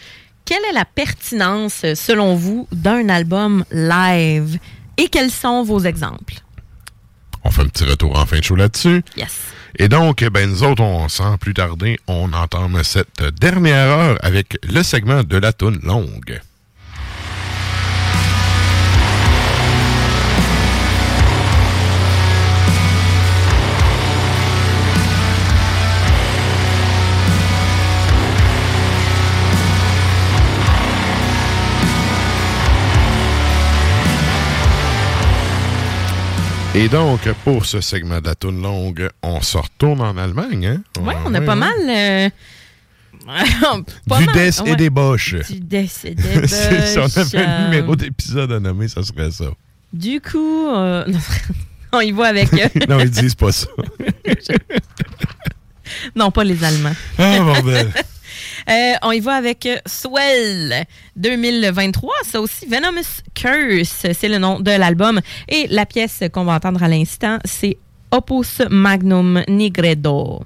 quelle 0.45 0.65
est 0.71 0.75
la 0.75 0.85
pertinence, 0.85 1.85
selon 1.95 2.35
vous, 2.35 2.69
d'un 2.73 3.09
album 3.09 3.65
live? 3.71 4.59
Et 4.97 5.09
quels 5.09 5.31
sont 5.31 5.63
vos 5.63 5.81
exemples? 5.81 6.35
On 7.45 7.51
fait 7.51 7.63
un 7.63 7.69
petit 7.69 7.85
retour 7.85 8.19
en 8.19 8.27
fin 8.27 8.39
de 8.39 8.45
show 8.45 8.57
là-dessus. 8.57 9.03
Yes. 9.17 9.33
Et 9.79 9.89
donc, 9.89 10.23
ben, 10.25 10.49
nous 10.49 10.63
autres, 10.63 10.83
on, 10.83 11.09
sans 11.09 11.39
plus 11.39 11.55
tarder, 11.55 11.99
on 12.07 12.33
entame 12.33 12.83
cette 12.85 13.23
dernière 13.41 13.89
heure 13.89 14.19
avec 14.23 14.59
le 14.63 14.83
segment 14.83 15.25
de 15.25 15.37
la 15.39 15.53
toune 15.53 15.81
longue. 15.83 16.41
Et 36.75 36.89
donc, 36.89 37.21
pour 37.45 37.67
ce 37.67 37.81
segment 37.81 38.21
de 38.21 38.27
la 38.27 38.35
toune 38.35 38.63
longue, 38.63 39.09
on 39.23 39.41
se 39.43 39.59
retourne 39.59 40.01
en 40.01 40.17
Allemagne. 40.17 40.67
Hein? 40.67 41.01
Ouais, 41.03 41.15
on 41.27 41.35
a 41.35 41.41
pas 41.43 41.55
mal. 41.55 41.73
euh, 41.87 42.29
pas 44.09 44.19
du 44.19 44.27
mal, 44.27 44.35
Des 44.35 44.71
et 44.71 44.77
des 44.77 44.91
Boches. 44.91 45.35
Du 45.51 45.61
Des 45.61 45.91
et 46.05 46.15
des 46.15 46.49
C'est- 46.49 46.87
si 46.87 46.99
on 46.99 47.03
avait 47.05 47.39
un 47.45 47.59
Boches, 47.59 47.65
numéro 47.71 47.93
euh, 47.93 47.97
d'épisode 47.97 48.53
à 48.53 48.61
nommer, 48.61 48.89
ça 48.89 49.03
serait 49.03 49.31
ça. 49.31 49.45
Du 49.93 50.21
coup, 50.23 50.69
euh, 50.75 51.05
on 51.93 52.01
y 52.01 52.11
va 52.13 52.29
avec. 52.29 52.53
euh, 52.55 52.69
non, 52.89 52.99
ils 53.01 53.11
disent 53.11 53.35
pas 53.35 53.53
ça. 53.53 53.67
non, 56.17 56.31
pas 56.31 56.45
les 56.45 56.65
Allemands. 56.65 56.95
Ah, 57.19 57.39
bordel. 57.41 57.93
Euh, 58.69 58.93
on 59.03 59.13
y 59.13 59.21
va 59.21 59.35
avec 59.35 59.69
Swell 59.87 60.85
2023. 61.17 62.13
Ça 62.25 62.41
aussi, 62.41 62.67
Venomous 62.67 63.23
Curse, 63.35 64.07
c'est 64.13 64.29
le 64.29 64.39
nom 64.39 64.61
de 64.61 64.71
l'album. 64.71 65.21
Et 65.49 65.67
la 65.69 65.87
pièce 65.87 66.23
qu'on 66.33 66.45
va 66.45 66.55
entendre 66.55 66.83
à 66.83 66.89
l'instant, 66.89 67.39
c'est 67.45 67.77
Opus 68.11 68.61
Magnum 68.71 69.43
Nigredo. 69.49 70.43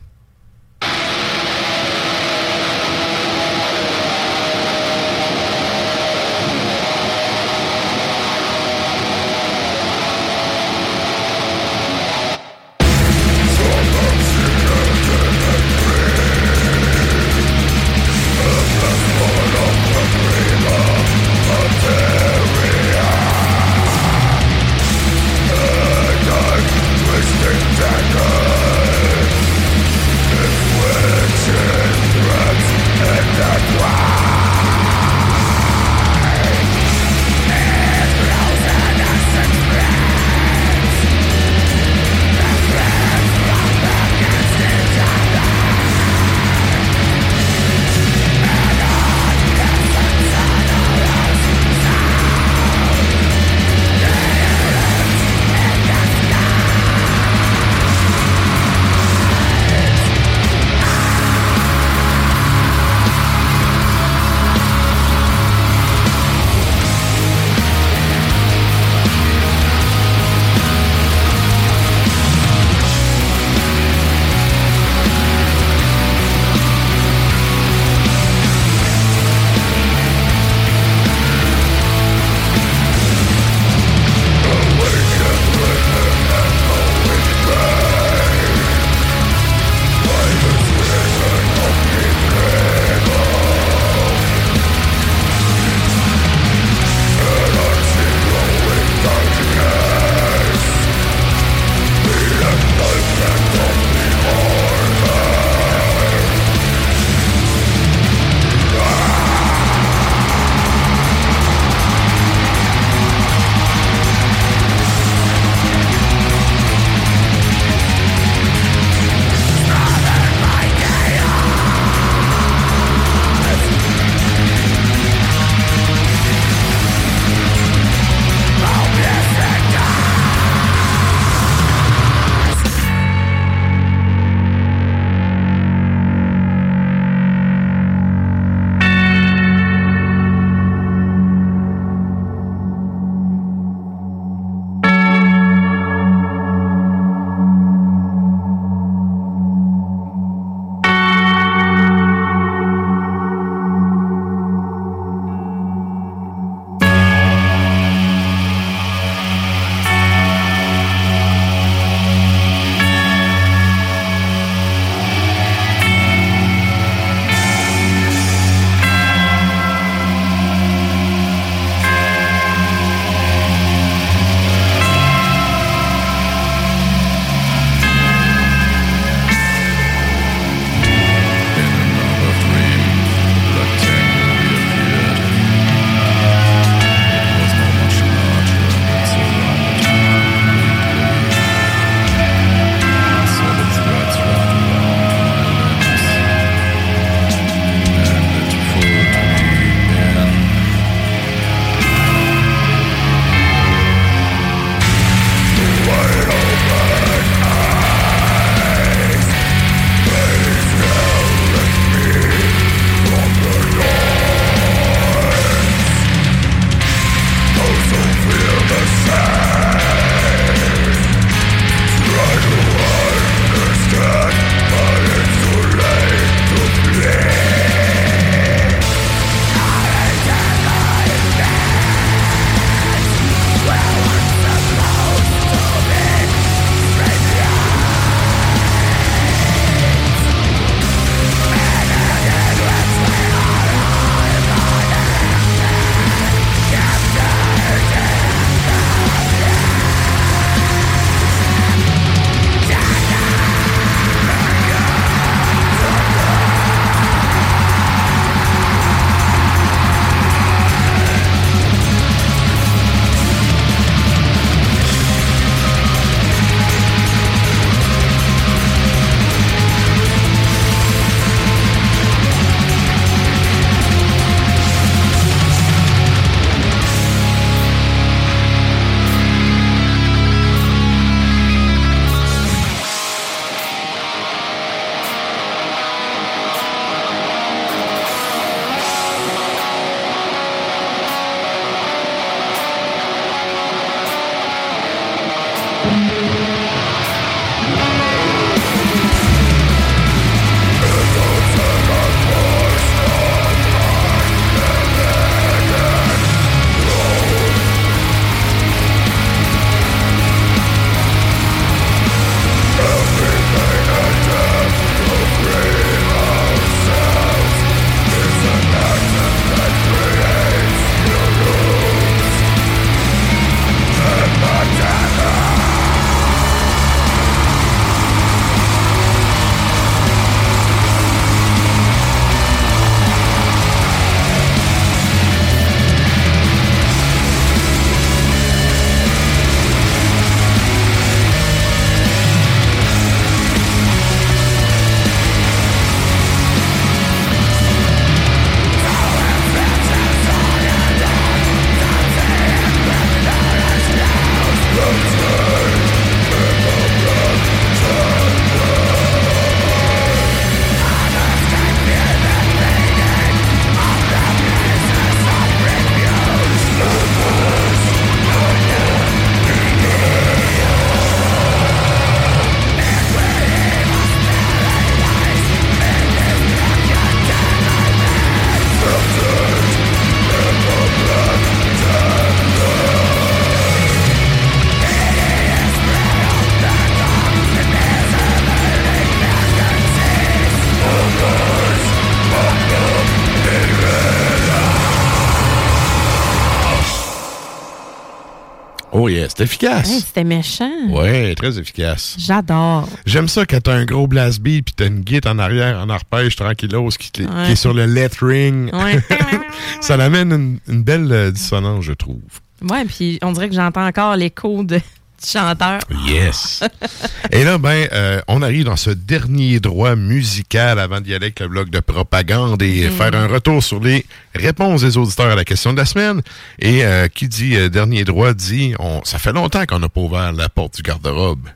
C'est 399.36 399.44
efficace. 399.44 399.90
Hey, 399.90 400.00
C'était 400.00 400.24
méchant. 400.24 400.70
Ouais, 400.88 401.34
très 401.34 401.58
efficace. 401.58 402.16
J'adore. 402.18 402.88
J'aime 403.04 403.28
ça 403.28 403.44
quand 403.44 403.60
t'as 403.60 403.74
un 403.74 403.84
gros 403.84 404.06
blast 404.06 404.40
beat 404.40 404.64
puis 404.64 404.74
t'as 404.74 404.86
une 404.86 405.00
guitare 405.00 405.34
en 405.34 405.38
arrière 405.38 405.78
en 405.78 405.90
arpège 405.90 406.36
tranquillos 406.36 406.88
qui, 406.98 407.10
qui 407.10 407.22
est 407.22 407.56
sur 407.56 407.74
le 407.74 407.84
lettering. 407.84 408.70
Ouais. 408.74 408.98
ça 409.82 409.96
l'amène 409.98 410.32
une, 410.32 410.58
une 410.68 410.82
belle 410.82 411.12
euh, 411.12 411.30
dissonance, 411.30 411.84
je 411.84 411.92
trouve. 411.92 412.20
ouais, 412.62 412.84
puis 412.86 413.18
on 413.22 413.32
dirait 413.32 413.48
que 413.50 413.54
j'entends 413.54 413.86
encore 413.86 414.16
l'écho 414.16 414.64
de, 414.64 414.80
chanteur. 415.24 415.80
Yes. 416.06 416.62
Et 417.32 417.44
là, 417.44 417.58
ben, 417.58 417.88
euh, 417.92 418.20
on 418.28 418.42
arrive 418.42 418.64
dans 418.64 418.76
ce 418.76 418.90
dernier 418.90 419.60
droit 419.60 419.94
musical 419.96 420.78
avant 420.78 421.00
d'y 421.00 421.14
aller 421.14 421.26
avec 421.26 421.40
le 421.40 421.48
bloc 421.48 421.70
de 421.70 421.80
propagande 421.80 422.62
et 422.62 422.88
Mm. 422.88 422.92
faire 422.92 423.14
un 423.14 423.26
retour 423.26 423.62
sur 423.62 423.80
les 423.80 424.04
réponses 424.34 424.82
des 424.82 424.96
auditeurs 424.96 425.30
à 425.30 425.34
la 425.36 425.44
question 425.44 425.72
de 425.72 425.78
la 425.78 425.84
semaine. 425.86 426.22
Et 426.58 426.84
euh, 426.84 427.08
qui 427.08 427.28
dit 427.28 427.56
euh, 427.56 427.68
dernier 427.68 428.04
droit 428.04 428.32
dit, 428.34 428.74
on, 428.78 429.02
ça 429.04 429.18
fait 429.18 429.32
longtemps 429.32 429.64
qu'on 429.66 429.78
n'a 429.78 429.88
pas 429.88 430.00
ouvert 430.00 430.32
la 430.32 430.48
porte 430.48 430.76
du 430.76 430.82
garde-robe. 430.82 431.48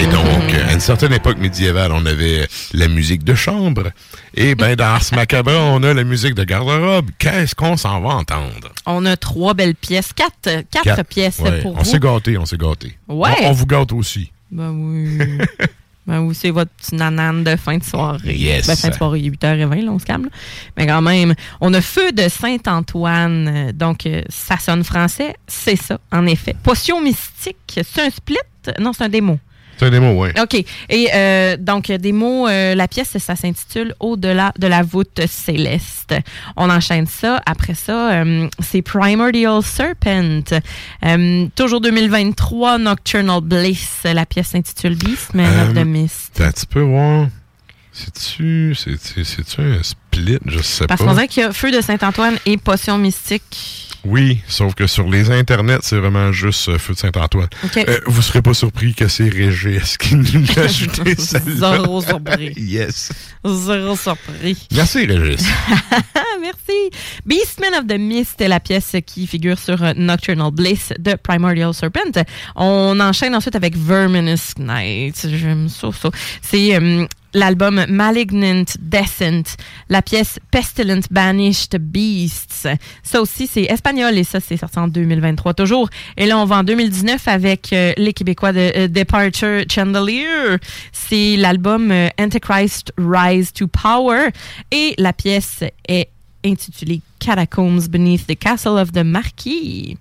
Et 0.00 0.06
donc, 0.06 0.54
à 0.68 0.72
une 0.72 0.80
certaine 0.80 1.12
époque 1.12 1.38
médiévale, 1.38 1.92
on 1.92 2.04
avait 2.04 2.46
la 2.72 2.88
musique 2.88 3.24
de 3.24 3.34
chambre. 3.34 3.90
Et 4.34 4.54
ben, 4.54 4.74
dans 4.76 4.84
Ars 4.84 5.02
Macabre, 5.14 5.52
on 5.52 5.82
a 5.82 5.94
la 5.94 6.04
musique 6.04 6.34
de 6.34 6.44
garde-robe. 6.44 7.10
Qu'est-ce 7.18 7.54
qu'on 7.54 7.76
s'en 7.76 8.00
va 8.00 8.10
entendre? 8.10 8.72
On 8.86 9.06
a 9.06 9.16
trois 9.16 9.54
belles 9.54 9.74
pièces, 9.76 10.12
quatre, 10.12 10.62
quatre, 10.70 10.82
Quatre. 10.84 11.04
pièces 11.04 11.38
Ouais, 11.38 11.62
pour 11.62 11.74
On 11.74 11.78
vous. 11.78 11.84
s'est 11.84 12.00
gâté, 12.00 12.36
on 12.36 12.44
s'est 12.44 12.58
gâté. 12.58 12.98
Ouais. 13.08 13.30
On, 13.42 13.48
on 13.48 13.52
vous 13.52 13.66
gâte 13.66 13.92
aussi. 13.92 14.30
Ben 14.50 14.70
oui. 14.70 15.18
ben 16.06 16.20
oui, 16.20 16.34
c'est 16.34 16.50
votre 16.50 16.70
petite 16.72 16.92
nanane 16.94 17.42
de 17.44 17.56
fin 17.56 17.78
de 17.78 17.84
soirée. 17.84 18.34
Yes. 18.36 18.66
Ben, 18.66 18.76
fin 18.76 18.88
de 18.90 18.94
soirée, 18.94 19.20
il 19.20 19.26
est 19.28 19.30
8h20, 19.42 19.84
là, 19.86 19.90
on 19.92 19.98
se 19.98 20.04
calme. 20.04 20.24
là. 20.24 20.30
Mais 20.76 20.86
quand 20.86 21.02
même, 21.02 21.34
on 21.60 21.72
a 21.72 21.80
Feu 21.80 22.12
de 22.12 22.28
Saint-Antoine. 22.28 23.72
Donc, 23.72 24.04
euh, 24.06 24.22
ça 24.28 24.58
sonne 24.58 24.84
français. 24.84 25.34
C'est 25.46 25.76
ça, 25.76 25.98
en 26.12 26.26
effet. 26.26 26.54
Potion 26.62 27.00
mystique, 27.00 27.56
c'est 27.82 28.02
un 28.02 28.10
split? 28.10 28.36
Non, 28.80 28.92
c'est 28.92 29.04
un 29.04 29.08
démo. 29.10 29.38
C'est 29.78 29.86
un 29.86 29.90
démo, 29.90 30.12
oui. 30.22 30.28
OK. 30.40 30.64
Et 30.88 31.08
euh, 31.14 31.56
donc, 31.58 31.90
des 31.90 32.12
mots, 32.12 32.46
euh, 32.48 32.74
la 32.74 32.86
pièce, 32.88 33.16
ça 33.18 33.36
s'intitule 33.36 33.94
Au-delà 34.00 34.52
de 34.58 34.66
la 34.66 34.82
voûte 34.82 35.20
céleste. 35.26 36.14
On 36.56 36.70
enchaîne 36.70 37.06
ça. 37.06 37.40
Après 37.46 37.74
ça, 37.74 38.12
euh, 38.12 38.48
c'est 38.60 38.82
Primordial 38.82 39.62
Serpent. 39.62 40.42
Euh, 41.04 41.46
toujours 41.56 41.80
2023, 41.80 42.78
Nocturnal 42.78 43.40
Bliss. 43.40 44.00
La 44.04 44.26
pièce 44.26 44.48
s'intitule 44.48 44.94
Beastman 44.96 45.46
of 45.68 45.74
the 45.74 45.78
Euh, 45.78 45.84
Mist. 45.84 46.40
Un 46.40 46.50
petit 46.52 46.66
peu 46.66 46.80
voir. 46.80 47.28
C'est-tu 47.92 48.74
c'est- 48.74 49.00
c'est- 49.00 49.22
c'est-tu 49.24 49.60
un 49.60 49.82
split? 49.82 50.38
Je 50.46 50.58
sais 50.60 50.86
Parce 50.86 51.00
pas. 51.00 51.06
qu'on 51.06 51.14
dirait 51.14 51.28
qu'il 51.28 51.42
y 51.42 51.46
a 51.46 51.52
Feu 51.52 51.70
de 51.70 51.80
Saint-Antoine 51.80 52.36
et 52.44 52.56
Potion 52.56 52.98
mystique. 52.98 53.90
Oui, 54.04 54.40
sauf 54.48 54.74
que 54.74 54.86
sur 54.86 55.08
les 55.08 55.30
internets, 55.30 55.78
c'est 55.82 55.96
vraiment 55.96 56.30
juste 56.32 56.68
euh, 56.68 56.78
Feu 56.78 56.92
de 56.92 56.98
Saint-Antoine. 56.98 57.48
OK. 57.64 57.78
Euh, 57.78 57.98
vous 58.06 58.22
serez 58.22 58.42
pas 58.42 58.54
surpris 58.54 58.94
que 58.94 59.08
c'est 59.08 59.28
Régis 59.28 59.96
qui 59.96 60.14
nous 60.14 60.26
a 60.56 60.60
ajouté 60.64 61.14
celle-là. 61.18 61.78
Zéro 61.78 62.02
surpris. 62.02 62.52
Yes. 62.56 63.12
Zéro 63.44 63.96
surpris. 63.96 64.66
Merci, 64.72 65.06
Régis. 65.06 65.46
Merci. 66.40 66.90
Beastman 67.24 67.74
of 67.74 67.86
the 67.86 67.98
Mist 67.98 68.40
est 68.40 68.48
la 68.48 68.60
pièce 68.60 68.96
qui 69.06 69.26
figure 69.26 69.58
sur 69.58 69.82
euh, 69.82 69.92
Nocturnal 69.96 70.50
Bliss 70.50 70.92
de 70.98 71.14
Primordial 71.14 71.72
Serpent. 71.72 72.24
On 72.56 72.98
enchaîne 73.00 73.34
ensuite 73.34 73.56
avec 73.56 73.76
Verminous 73.76 74.54
Night. 74.58 75.26
J'aime 75.30 75.68
ça, 75.68 75.88
ça. 75.92 76.10
C'est 76.42 76.76
euh, 76.76 77.06
l'album 77.34 77.84
Malignant 77.88 78.64
Descent, 78.80 79.56
la 79.88 80.00
pièce 80.00 80.38
Pestilent 80.50 81.02
Banished 81.10 81.76
Beasts. 81.78 82.68
Ça 83.02 83.20
aussi, 83.20 83.46
c'est 83.46 83.64
espagnol 83.64 84.16
et 84.16 84.24
ça, 84.24 84.40
c'est 84.40 84.56
sorti 84.56 84.78
en 84.78 84.88
2023 84.88 85.54
toujours. 85.54 85.90
Et 86.16 86.26
là, 86.26 86.38
on 86.38 86.44
va 86.44 86.58
en 86.58 86.64
2019 86.64 87.28
avec 87.28 87.72
euh, 87.72 87.92
les 87.96 88.12
Québécois 88.12 88.52
de 88.52 88.72
euh, 88.76 88.88
Departure 88.88 89.64
Chandelier. 89.70 90.56
C'est 90.92 91.36
l'album 91.36 91.90
euh, 91.90 92.08
Antichrist 92.18 92.92
Rise 92.96 93.52
to 93.52 93.66
Power 93.66 94.28
et 94.70 94.94
la 94.98 95.12
pièce 95.12 95.64
est 95.88 96.08
intitulée 96.44 97.00
Catacombs 97.18 97.88
Beneath 97.88 98.26
the 98.26 98.38
Castle 98.38 98.78
of 98.78 98.92
the 98.92 99.04
Marquis. 99.04 99.96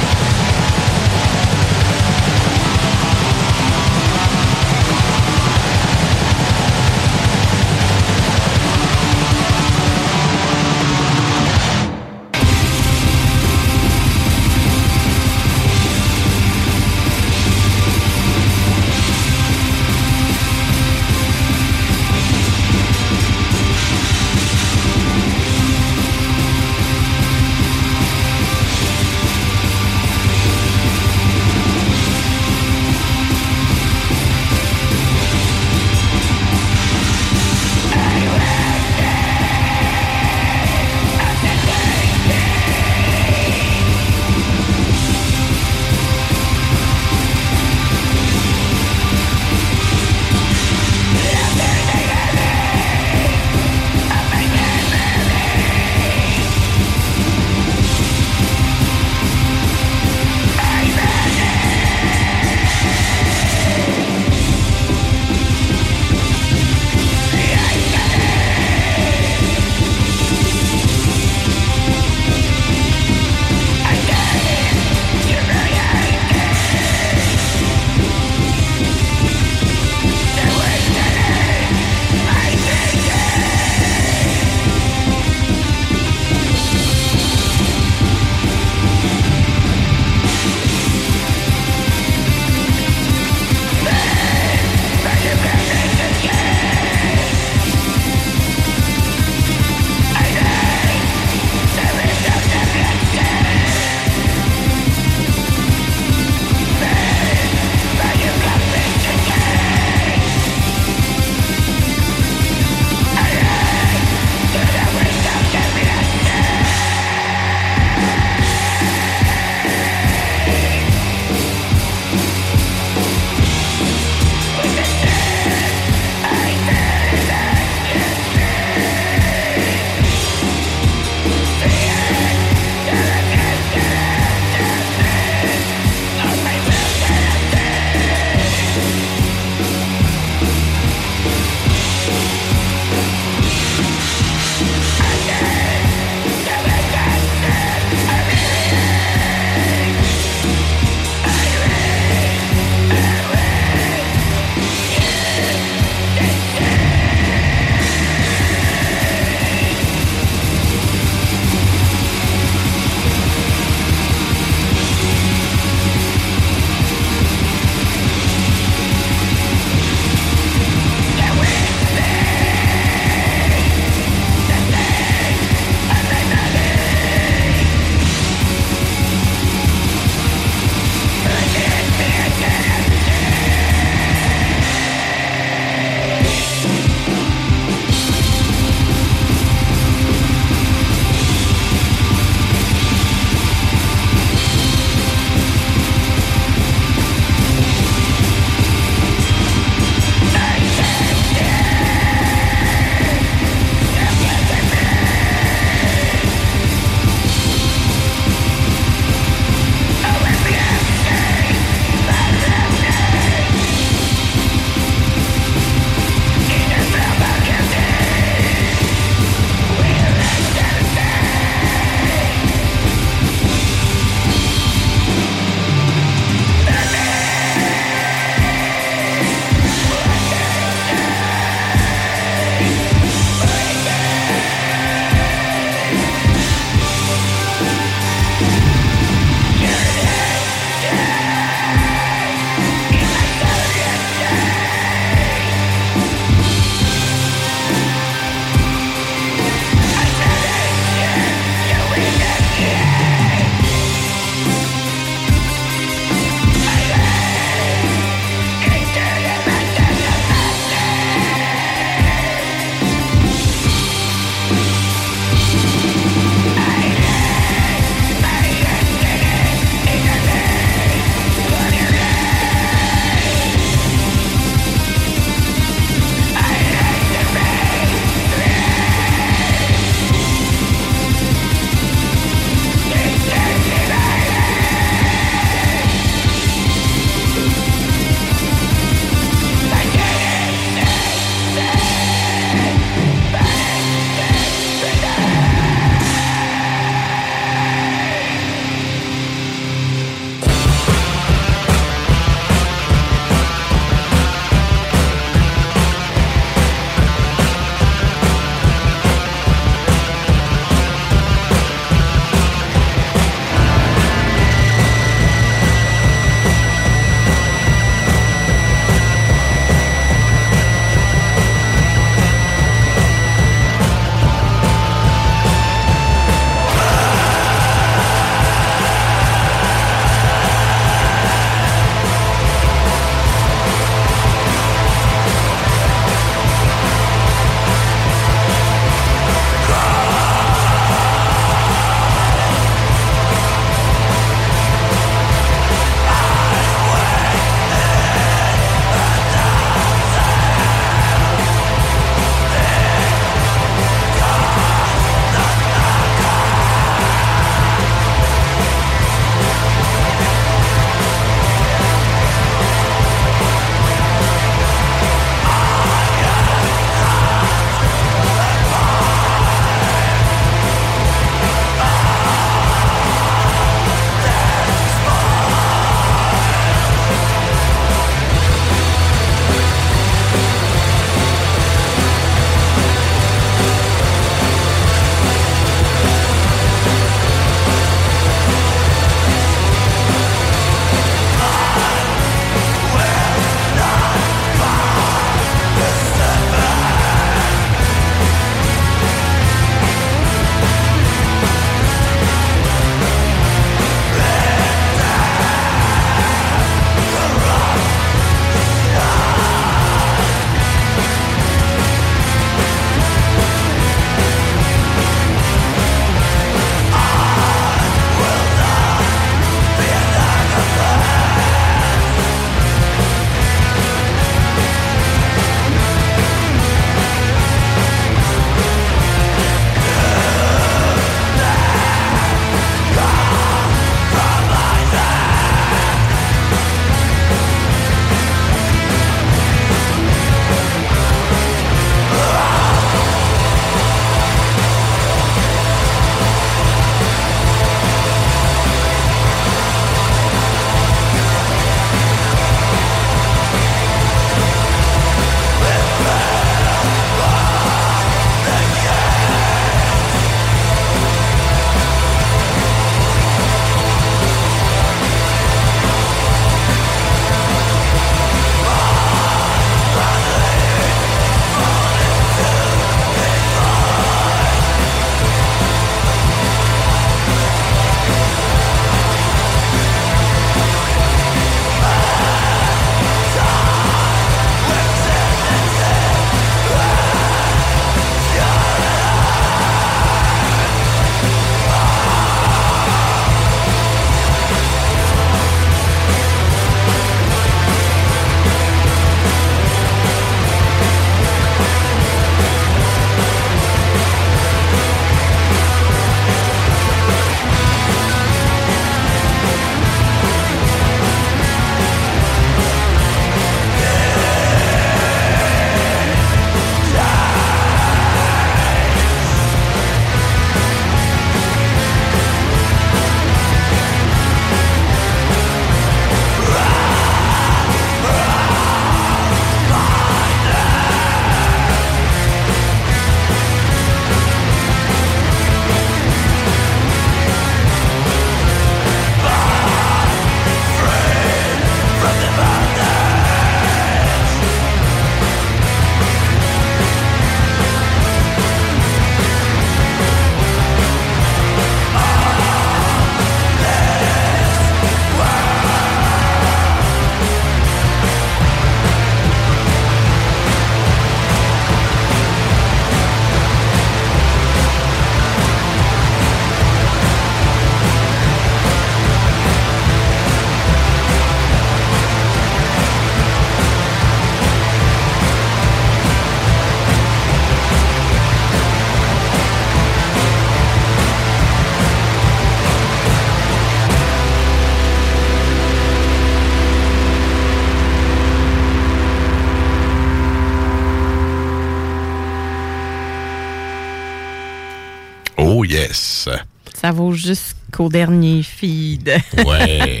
Ça 596.90 596.96
vaut 596.96 597.12
jusqu'au 597.12 597.88
dernier 597.88 598.42
feed. 598.42 599.12
Ouais. 599.46 600.00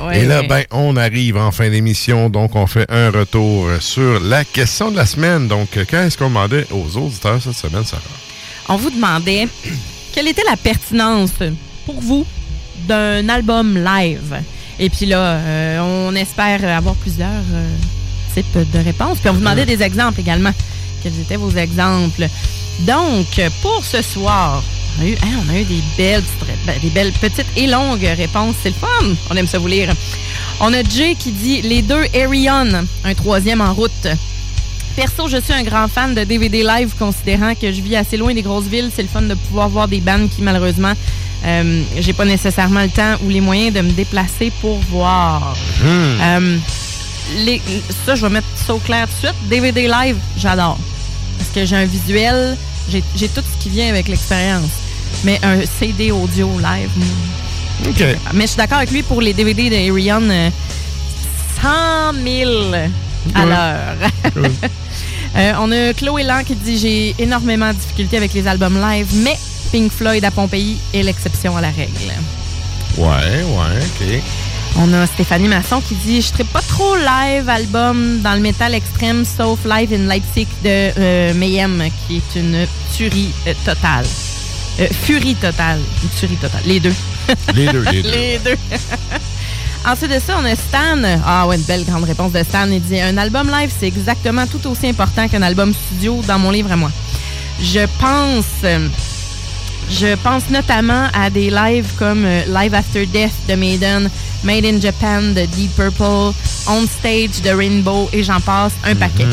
Ouais. 0.00 0.20
Et 0.20 0.24
là, 0.24 0.42
ben, 0.42 0.64
on 0.70 0.96
arrive 0.96 1.36
en 1.36 1.52
fin 1.52 1.68
d'émission, 1.68 2.30
donc 2.30 2.56
on 2.56 2.66
fait 2.66 2.90
un 2.90 3.10
retour 3.10 3.68
sur 3.80 4.20
la 4.20 4.42
question 4.42 4.90
de 4.90 4.96
la 4.96 5.04
semaine. 5.04 5.46
Donc, 5.46 5.68
qu'est-ce 5.86 6.16
qu'on 6.16 6.28
demandait 6.28 6.66
aux 6.70 6.96
auditeurs 6.96 7.42
cette 7.42 7.56
semaine, 7.56 7.84
Sarah? 7.84 8.02
On 8.70 8.76
vous 8.76 8.88
demandait 8.88 9.48
quelle 10.14 10.28
était 10.28 10.44
la 10.48 10.56
pertinence 10.56 11.34
pour 11.84 12.00
vous 12.00 12.24
d'un 12.88 13.28
album 13.28 13.76
live? 13.76 14.40
Et 14.78 14.88
puis 14.88 15.04
là, 15.04 15.18
euh, 15.18 16.08
on 16.08 16.14
espère 16.14 16.64
avoir 16.74 16.94
plusieurs 16.94 17.28
euh, 17.28 17.68
types 18.34 18.72
de 18.72 18.78
réponses. 18.78 19.18
Puis 19.18 19.28
on 19.28 19.34
vous 19.34 19.40
demandait 19.40 19.66
des 19.66 19.82
exemples 19.82 20.20
également. 20.20 20.52
Quels 21.02 21.20
étaient 21.20 21.36
vos 21.36 21.50
exemples? 21.50 22.26
Donc, 22.86 23.26
pour 23.60 23.84
ce 23.84 24.00
soir, 24.00 24.64
on 24.98 25.02
a 25.02 25.06
eu, 25.06 25.14
hein, 25.22 25.40
on 25.46 25.52
a 25.52 25.58
eu 25.58 25.64
des, 25.64 25.82
belles, 25.96 26.22
petites- 26.22 26.66
ben, 26.66 26.74
des 26.80 26.90
belles 26.90 27.12
petites 27.12 27.46
et 27.56 27.66
longues 27.66 28.04
réponses. 28.16 28.54
C'est 28.62 28.70
le 28.70 28.74
fun. 28.76 29.14
On 29.30 29.36
aime 29.36 29.46
ça 29.46 29.58
vous 29.58 29.66
lire. 29.66 29.92
On 30.60 30.72
a 30.72 30.82
Jay 30.82 31.16
qui 31.18 31.32
dit 31.32 31.62
les 31.62 31.82
deux 31.82 32.04
Arion, 32.14 32.86
un 33.04 33.14
troisième 33.14 33.60
en 33.60 33.74
route. 33.74 34.06
Perso, 34.96 35.26
je 35.28 35.38
suis 35.40 35.52
un 35.52 35.64
grand 35.64 35.88
fan 35.88 36.14
de 36.14 36.22
DVD 36.22 36.62
live, 36.62 36.92
considérant 36.98 37.54
que 37.56 37.72
je 37.72 37.80
vis 37.80 37.96
assez 37.96 38.16
loin 38.16 38.32
des 38.32 38.42
grosses 38.42 38.66
villes. 38.66 38.90
C'est 38.94 39.02
le 39.02 39.08
fun 39.08 39.22
de 39.22 39.34
pouvoir 39.34 39.68
voir 39.68 39.88
des 39.88 39.98
bandes 40.00 40.28
qui, 40.30 40.40
malheureusement, 40.42 40.92
euh, 41.44 41.82
j'ai 41.98 42.12
pas 42.12 42.24
nécessairement 42.24 42.82
le 42.82 42.88
temps 42.90 43.16
ou 43.24 43.28
les 43.28 43.40
moyens 43.40 43.74
de 43.74 43.80
me 43.80 43.90
déplacer 43.90 44.52
pour 44.60 44.78
voir. 44.90 45.56
Euh, 46.20 46.56
les- 47.44 47.60
ça, 48.06 48.14
je 48.14 48.22
vais 48.24 48.30
mettre 48.30 48.46
ça 48.54 48.72
au 48.72 48.78
clair 48.78 49.08
tout 49.08 49.26
de 49.26 49.32
suite. 49.32 49.48
DVD 49.48 49.88
live, 49.88 50.16
j'adore. 50.38 50.78
Parce 51.38 51.50
que 51.50 51.64
j'ai 51.66 51.74
un 51.76 51.86
visuel, 51.86 52.56
j'ai 52.88 53.28
tout 53.28 53.40
ce 53.42 53.62
qui 53.62 53.70
vient 53.70 53.88
avec 53.88 54.06
l'expérience. 54.06 54.70
Mais 55.24 55.38
un 55.42 55.60
CD 55.78 56.10
audio 56.10 56.48
live. 56.58 56.90
OK. 57.88 58.04
mais 58.32 58.42
je 58.42 58.48
suis 58.48 58.56
d'accord 58.56 58.78
avec 58.78 58.90
lui 58.90 59.02
pour 59.02 59.20
les 59.20 59.32
DVD 59.32 59.68
de 59.70 59.90
Arion, 59.90 60.22
euh, 60.30 60.50
100 61.60 61.68
000 62.24 62.50
à 63.34 63.40
Ouais. 63.40 63.46
l'heure. 63.46 63.96
Euh, 65.36 65.52
on 65.58 65.72
a 65.72 65.92
Chloé 65.94 66.22
Lan 66.22 66.44
qui 66.46 66.54
dit 66.54 66.78
J'ai 66.78 67.12
énormément 67.18 67.66
de 67.70 67.72
difficultés 67.76 68.16
avec 68.18 68.32
les 68.34 68.46
albums 68.46 68.80
live, 68.80 69.08
mais 69.24 69.36
Pink 69.72 69.90
Floyd 69.90 70.24
à 70.24 70.30
Pompéi 70.30 70.76
est 70.94 71.02
l'exception 71.02 71.56
à 71.56 71.60
la 71.60 71.70
règle. 71.70 71.90
Ouais, 72.96 73.04
ouais, 73.42 73.80
OK. 73.82 74.22
On 74.76 74.92
a 74.92 75.04
Stéphanie 75.08 75.48
Masson 75.48 75.80
qui 75.80 75.96
dit 75.96 76.22
Je 76.22 76.30
ne 76.40 76.46
pas 76.48 76.60
trop 76.62 76.94
live 76.94 77.48
album 77.48 78.20
dans 78.22 78.34
le 78.34 78.40
métal 78.40 78.74
extrême, 78.74 79.24
sauf 79.24 79.58
Live 79.64 79.92
in 79.92 80.06
Leipzig 80.08 80.46
de 80.62 80.92
euh, 80.96 81.34
Mayhem, 81.34 81.82
qui 82.06 82.18
est 82.18 82.38
une 82.38 82.64
tuerie 82.96 83.30
euh, 83.48 83.54
totale. 83.64 84.06
Euh, 84.80 84.86
furie 85.06 85.34
totale. 85.36 85.80
Tuerie 86.18 86.36
totale. 86.36 86.62
Les 86.66 86.80
deux. 86.80 86.94
Les 87.54 87.66
deux, 87.68 87.84
les 87.92 88.02
deux. 88.02 88.10
Les 88.10 88.38
deux. 88.44 88.56
Ensuite 89.86 90.10
de 90.12 90.18
ça, 90.18 90.36
on 90.40 90.44
a 90.44 90.54
Stan. 90.56 91.20
Ah 91.26 91.46
ouais, 91.46 91.56
une 91.56 91.62
belle 91.62 91.84
grande 91.84 92.04
réponse 92.04 92.32
de 92.32 92.42
Stan. 92.42 92.66
Il 92.70 92.82
dit 92.82 93.00
Un 93.00 93.16
album 93.18 93.48
live, 93.50 93.70
c'est 93.78 93.86
exactement 93.86 94.46
tout 94.46 94.66
aussi 94.68 94.88
important 94.88 95.28
qu'un 95.28 95.42
album 95.42 95.72
studio 95.86 96.20
dans 96.26 96.38
mon 96.38 96.50
livre 96.50 96.72
à 96.72 96.76
moi. 96.76 96.90
Je 97.62 97.80
pense. 98.00 98.44
euh, 98.64 98.88
Je 99.90 100.14
pense 100.16 100.44
notamment 100.50 101.08
à 101.12 101.28
des 101.30 101.50
lives 101.50 101.86
comme 101.98 102.24
euh, 102.24 102.42
Live 102.48 102.74
After 102.74 103.04
Death 103.06 103.34
de 103.48 103.54
Maiden, 103.54 104.10
Made 104.42 104.64
in 104.64 104.80
Japan 104.80 105.20
de 105.34 105.44
Deep 105.44 105.76
Purple, 105.76 106.32
On 106.66 106.86
Stage 106.86 107.42
de 107.44 107.50
Rainbow 107.50 108.08
et 108.12 108.22
j'en 108.24 108.40
passe 108.40 108.72
un 108.84 108.94
paquet. 108.96 109.26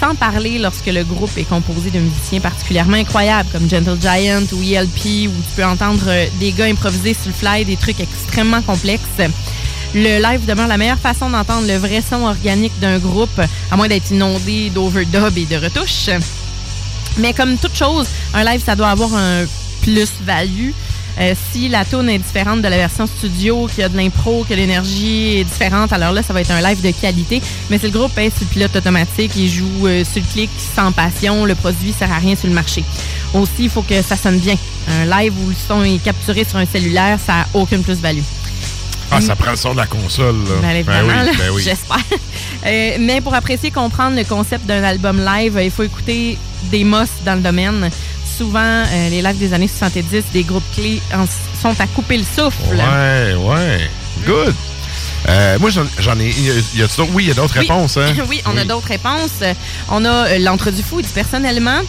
Sans 0.00 0.14
parler 0.14 0.58
lorsque 0.58 0.86
le 0.86 1.04
groupe 1.04 1.36
est 1.36 1.44
composé 1.44 1.90
de 1.90 1.98
musiciens 1.98 2.40
particulièrement 2.40 2.96
incroyables 2.96 3.48
comme 3.52 3.68
Gentle 3.68 3.98
Giant 4.00 4.42
ou 4.52 4.62
ELP, 4.62 5.28
où 5.28 5.42
tu 5.42 5.54
peux 5.56 5.64
entendre 5.64 6.04
euh, 6.08 6.26
des 6.40 6.52
gars 6.52 6.66
improviser 6.66 7.14
sur 7.14 7.28
le 7.28 7.32
fly 7.32 7.64
des 7.64 7.76
trucs 7.76 8.00
extrêmement 8.00 8.62
complexes. 8.62 9.04
Le 9.94 10.20
live 10.20 10.44
demeure 10.46 10.66
la 10.66 10.76
meilleure 10.76 10.98
façon 10.98 11.30
d'entendre 11.30 11.68
le 11.68 11.76
vrai 11.76 12.02
son 12.02 12.22
organique 12.22 12.78
d'un 12.80 12.98
groupe, 12.98 13.40
à 13.70 13.76
moins 13.76 13.86
d'être 13.86 14.10
inondé 14.10 14.70
d'overdub 14.70 15.38
et 15.38 15.46
de 15.46 15.56
retouches. 15.56 16.10
Mais 17.18 17.32
comme 17.32 17.56
toute 17.58 17.76
chose, 17.76 18.08
un 18.34 18.42
live, 18.42 18.62
ça 18.64 18.74
doit 18.74 18.88
avoir 18.88 19.14
un 19.14 19.44
plus-value. 19.82 20.70
Euh, 21.20 21.34
si 21.52 21.68
la 21.68 21.84
tune 21.84 22.08
est 22.08 22.18
différente 22.18 22.62
de 22.62 22.68
la 22.68 22.76
version 22.76 23.06
studio, 23.06 23.66
qu'il 23.68 23.80
y 23.80 23.82
a 23.84 23.88
de 23.88 23.96
l'impro, 23.96 24.44
que 24.48 24.54
l'énergie 24.54 25.38
est 25.38 25.44
différente, 25.44 25.92
alors 25.92 26.12
là, 26.12 26.22
ça 26.22 26.32
va 26.32 26.40
être 26.40 26.50
un 26.50 26.60
live 26.60 26.82
de 26.82 26.90
qualité. 26.90 27.40
Mais 27.70 27.78
si 27.78 27.86
le 27.86 27.92
groupe 27.92 28.16
est 28.18 28.30
sur 28.30 28.40
le 28.42 28.46
pilote 28.46 28.76
automatique, 28.76 29.32
il 29.36 29.48
joue 29.48 29.86
euh, 29.86 30.04
sur 30.04 30.22
le 30.22 30.32
clic 30.32 30.50
sans 30.74 30.92
passion, 30.92 31.44
le 31.44 31.54
produit 31.54 31.92
sert 31.92 32.12
à 32.12 32.18
rien 32.18 32.34
sur 32.34 32.48
le 32.48 32.54
marché. 32.54 32.84
Aussi, 33.32 33.64
il 33.64 33.70
faut 33.70 33.82
que 33.82 34.02
ça 34.02 34.16
sonne 34.16 34.38
bien. 34.38 34.56
Un 34.88 35.04
live 35.04 35.32
où 35.44 35.48
le 35.48 35.56
son 35.68 35.82
est 35.84 36.02
capturé 36.02 36.44
sur 36.44 36.58
un 36.58 36.66
cellulaire, 36.66 37.18
ça 37.24 37.32
n'a 37.32 37.46
aucune 37.54 37.82
plus-value. 37.82 38.22
Ah, 39.10 39.20
ça 39.20 39.36
prend 39.36 39.52
le 39.52 39.56
son 39.56 39.72
de 39.72 39.78
la 39.78 39.86
console, 39.86 40.36
là. 40.44 40.54
Ben, 40.60 40.70
évidemment, 40.70 41.12
oui, 41.22 41.36
ben 41.38 41.50
oui. 41.52 41.62
j'espère. 41.64 41.98
Euh, 42.66 42.96
mais 42.98 43.20
pour 43.20 43.34
apprécier 43.34 43.68
et 43.68 43.72
comprendre 43.72 44.16
le 44.16 44.24
concept 44.24 44.66
d'un 44.66 44.82
album 44.82 45.24
live, 45.24 45.60
il 45.62 45.70
faut 45.70 45.84
écouter 45.84 46.38
des 46.70 46.82
mosses 46.82 47.22
dans 47.24 47.34
le 47.34 47.40
domaine. 47.40 47.90
Souvent, 48.36 48.58
euh, 48.60 49.08
les 49.10 49.22
lives 49.22 49.38
des 49.38 49.52
années 49.52 49.68
70, 49.68 50.24
des 50.32 50.42
groupes 50.42 50.64
clés 50.74 51.00
en- 51.14 51.26
sont 51.60 51.78
à 51.80 51.86
couper 51.86 52.16
le 52.18 52.24
souffle. 52.24 52.62
Ouais, 52.74 53.34
ouais. 53.34 53.90
Good. 54.26 54.54
Euh, 55.28 55.58
moi, 55.58 55.70
j'en 55.70 56.18
ai. 56.18 56.30
y 56.30 56.50
a- 56.50 56.54
y 56.74 56.82
a-tu 56.82 56.96
d'autres- 56.96 57.12
oui, 57.14 57.24
il 57.24 57.28
y 57.28 57.30
a 57.30 57.34
d'autres 57.34 57.54
Oui. 57.58 57.60
réponses, 57.60 57.96
hein? 57.96 58.12
oui, 58.28 58.42
on 58.46 58.56
a 58.56 58.64
d'autres 58.64 58.88
réponses. 58.88 59.30
On 59.88 60.04
a 60.04 60.08
euh, 60.28 60.38
l'entre 60.38 60.70
du 60.70 60.82
fou. 60.82 61.00
Il 61.00 61.06
dit 61.06 61.12
personnellement, 61.12 61.80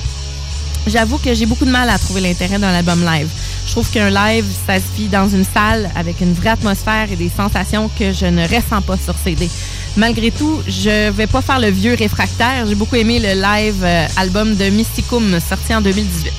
j'avoue 0.88 1.17
que 1.17 1.33
j'ai 1.33 1.45
beaucoup 1.45 1.65
de 1.65 1.72
mal 1.72 1.90
à 1.90 1.98
trouver 1.98 2.22
l'intérêt 2.22 2.59
d'un 2.59 2.74
album 2.74 3.03
live. 3.06 3.27
Je 3.65 3.72
trouve 3.72 3.90
qu'un 3.90 4.09
live, 4.09 4.45
ça 4.67 4.75
se 4.77 4.83
vit 4.95 5.07
dans 5.07 5.27
une 5.27 5.45
salle 5.53 5.90
avec 5.95 6.22
une 6.22 6.33
vraie 6.33 6.49
atmosphère 6.51 7.07
et 7.11 7.15
des 7.15 7.32
sensations 7.35 7.90
que 7.98 8.14
je 8.14 8.27
ne 8.27 8.43
ressens 8.43 8.82
pas 8.83 8.98
sur 9.03 9.15
CD. 9.24 9.49
Malgré 9.98 10.30
tout, 10.30 10.61
je 10.67 11.09
vais 11.09 11.27
pas 11.27 11.41
faire 11.41 11.59
le 11.59 11.69
vieux 11.69 11.93
réfractaire. 11.93 12.65
J'ai 12.67 12.75
beaucoup 12.75 12.95
aimé 12.95 13.19
le 13.19 13.41
live 13.41 13.82
euh, 13.83 14.07
album 14.17 14.56
de 14.56 14.65
Mysticum 14.65 15.40
sorti 15.40 15.74
en 15.74 15.80
2018. 15.80 16.33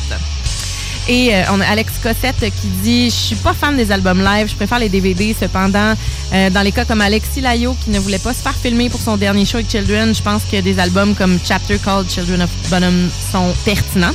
Et 1.08 1.34
euh, 1.34 1.42
on 1.52 1.60
a 1.60 1.66
Alex 1.66 1.92
Cossette 2.02 2.40
qui 2.60 2.66
dit 2.82 3.06
Je 3.06 3.14
suis 3.14 3.36
pas 3.36 3.54
fan 3.54 3.74
des 3.74 3.92
albums 3.92 4.22
live, 4.22 4.48
je 4.48 4.56
préfère 4.56 4.78
les 4.78 4.90
DVD. 4.90 5.34
Cependant, 5.38 5.94
euh, 6.34 6.50
dans 6.50 6.60
les 6.60 6.72
cas 6.72 6.84
comme 6.84 7.00
Alexis 7.00 7.40
Layo 7.40 7.74
qui 7.82 7.90
ne 7.90 7.98
voulait 7.98 8.18
pas 8.18 8.34
se 8.34 8.42
faire 8.42 8.54
filmer 8.54 8.90
pour 8.90 9.00
son 9.00 9.16
dernier 9.16 9.46
show 9.46 9.56
avec 9.56 9.70
Children, 9.70 10.14
je 10.14 10.22
pense 10.22 10.42
que 10.44 10.60
des 10.60 10.78
albums 10.78 11.14
comme 11.14 11.38
Chapter 11.42 11.78
Called 11.78 12.10
Children 12.10 12.42
of 12.42 12.50
Bonham 12.68 13.08
sont 13.32 13.54
pertinents. 13.64 14.14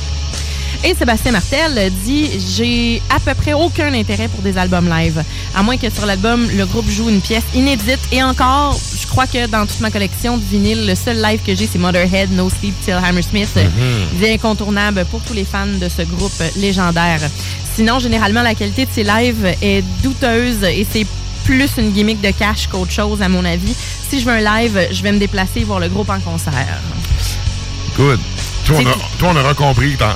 Et 0.84 0.94
Sébastien 0.96 1.30
Martel 1.30 1.92
dit 2.04 2.28
J'ai 2.56 3.00
à 3.08 3.20
peu 3.20 3.34
près 3.34 3.52
aucun 3.52 3.94
intérêt 3.94 4.26
pour 4.28 4.42
des 4.42 4.58
albums 4.58 4.88
live. 4.88 5.22
À 5.54 5.62
moins 5.62 5.76
que 5.76 5.88
sur 5.90 6.06
l'album, 6.06 6.48
le 6.56 6.66
groupe 6.66 6.88
joue 6.90 7.08
une 7.08 7.20
pièce 7.20 7.44
inédite. 7.54 8.00
Et 8.10 8.20
encore, 8.22 8.76
je 9.00 9.06
crois 9.06 9.26
que 9.28 9.46
dans 9.46 9.64
toute 9.64 9.78
ma 9.80 9.92
collection 9.92 10.38
de 10.38 10.42
vinyles, 10.44 10.86
le 10.86 10.96
seul 10.96 11.22
live 11.22 11.40
que 11.46 11.54
j'ai, 11.54 11.68
c'est 11.70 11.78
Motherhead, 11.78 12.32
No 12.32 12.50
Sleep 12.50 12.74
Till 12.84 12.94
Hammersmith. 12.94 13.56
Il 14.16 14.24
est 14.24 14.34
incontournable 14.34 15.04
pour 15.10 15.20
tous 15.20 15.34
les 15.34 15.44
fans 15.44 15.66
de 15.66 15.88
ce 15.88 16.02
groupe 16.02 16.32
légendaire. 16.56 17.20
Sinon, 17.76 18.00
généralement, 18.00 18.42
la 18.42 18.54
qualité 18.56 18.84
de 18.84 18.90
ces 18.92 19.04
lives 19.04 19.54
est 19.62 19.84
douteuse 20.02 20.64
et 20.64 20.84
c'est 20.90 21.06
plus 21.44 21.70
une 21.78 21.92
gimmick 21.92 22.20
de 22.20 22.30
cash 22.32 22.66
qu'autre 22.66 22.90
chose, 22.92 23.22
à 23.22 23.28
mon 23.28 23.44
avis. 23.44 23.74
Si 24.10 24.20
je 24.20 24.24
veux 24.24 24.32
un 24.32 24.40
live, 24.62 24.88
je 24.90 25.02
vais 25.02 25.12
me 25.12 25.18
déplacer 25.18 25.62
voir 25.64 25.78
le 25.78 25.88
groupe 25.88 26.10
en 26.10 26.18
concert. 26.20 26.52
Good. 27.96 28.18
Toi, 28.64 28.76
on, 28.76 28.82
C'est 28.82 28.88
a, 28.88 28.92
tout. 28.92 29.00
toi, 29.18 29.28
on 29.32 29.36
aura 29.36 29.54
compris 29.54 29.92
que 29.94 29.98
t'en- 30.00 30.14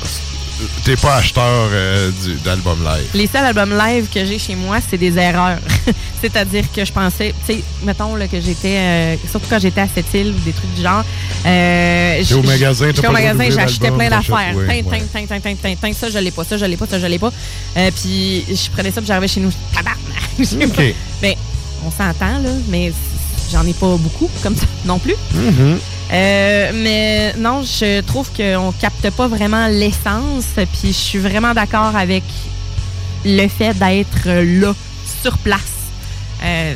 t'es 0.85 0.97
pas 0.97 1.17
acheteur 1.17 1.69
euh, 1.73 2.11
d'album 2.45 2.83
live. 2.85 3.09
Les 3.15 3.27
seuls 3.27 3.45
albums 3.45 3.77
live 3.77 4.07
que 4.13 4.25
j'ai 4.25 4.39
chez 4.39 4.55
moi, 4.55 4.79
c'est 4.89 4.97
des 4.99 5.17
erreurs. 5.19 5.59
C'est-à-dire 6.21 6.65
que 6.75 6.85
je 6.85 6.93
pensais, 6.93 7.35
tu 7.47 7.55
sais, 7.55 7.63
mettons 7.83 8.17
là, 8.17 8.27
que 8.27 8.41
j'étais, 8.41 8.77
euh, 8.79 9.17
surtout 9.31 9.47
quand 9.51 9.59
j'étais 9.61 9.83
à 9.83 9.89
cette 9.93 10.13
île 10.15 10.29
ou 10.37 10.45
des 10.45 10.53
trucs 10.53 10.75
du 10.75 10.83
genre. 10.83 11.05
Euh, 11.45 12.23
au 12.35 12.43
magasin, 12.43 12.87
J'étais 12.95 13.07
au 13.07 13.13
magasin, 13.13 13.45
j'achetais 13.51 13.91
plein 13.91 14.09
d'affaires. 14.09 14.55
ouais, 14.55 14.83
ouais. 14.83 15.05
tin, 15.13 15.75
tin, 15.81 15.93
ça, 15.93 16.09
je 16.11 16.19
l'ai 16.19 16.31
pas, 16.31 16.45
ça, 16.45 16.57
je 16.57 16.65
l'ai 16.65 16.77
pas, 16.77 16.87
ça, 16.87 16.99
je 16.99 17.07
l'ai 17.07 17.19
pas. 17.19 17.33
Euh, 17.77 17.91
puis 17.95 18.45
je 18.49 18.71
prenais 18.71 18.91
ça, 18.91 19.01
puis 19.01 19.09
j'arrivais 19.09 19.29
chez 19.29 19.41
nous. 19.41 19.53
Tabarnak! 19.75 19.99
OK. 20.79 20.95
Ben, 21.21 21.35
on 21.85 21.91
s'entend, 21.91 22.39
là, 22.39 22.51
mais 22.69 22.93
j'en 23.53 23.67
ai 23.67 23.75
pas 23.75 23.97
beaucoup 23.97 24.31
comme 24.43 24.57
ça 24.57 24.67
non 24.85 24.99
plus. 24.99 25.15
Mhm. 25.35 25.79
Euh, 26.13 26.71
mais 26.75 27.35
non, 27.37 27.63
je 27.63 28.01
trouve 28.03 28.29
qu'on 28.37 28.73
capte 28.81 29.11
pas 29.11 29.27
vraiment 29.27 29.67
l'essence. 29.67 30.45
Puis 30.55 30.89
je 30.89 30.93
suis 30.93 31.19
vraiment 31.19 31.53
d'accord 31.55 31.97
avec 31.97 32.23
le 33.25 33.49
fait 33.49 33.75
d'être 33.75 34.29
là, 34.29 34.73
sur 35.23 35.37
place. 35.39 35.61
Euh, 36.45 36.75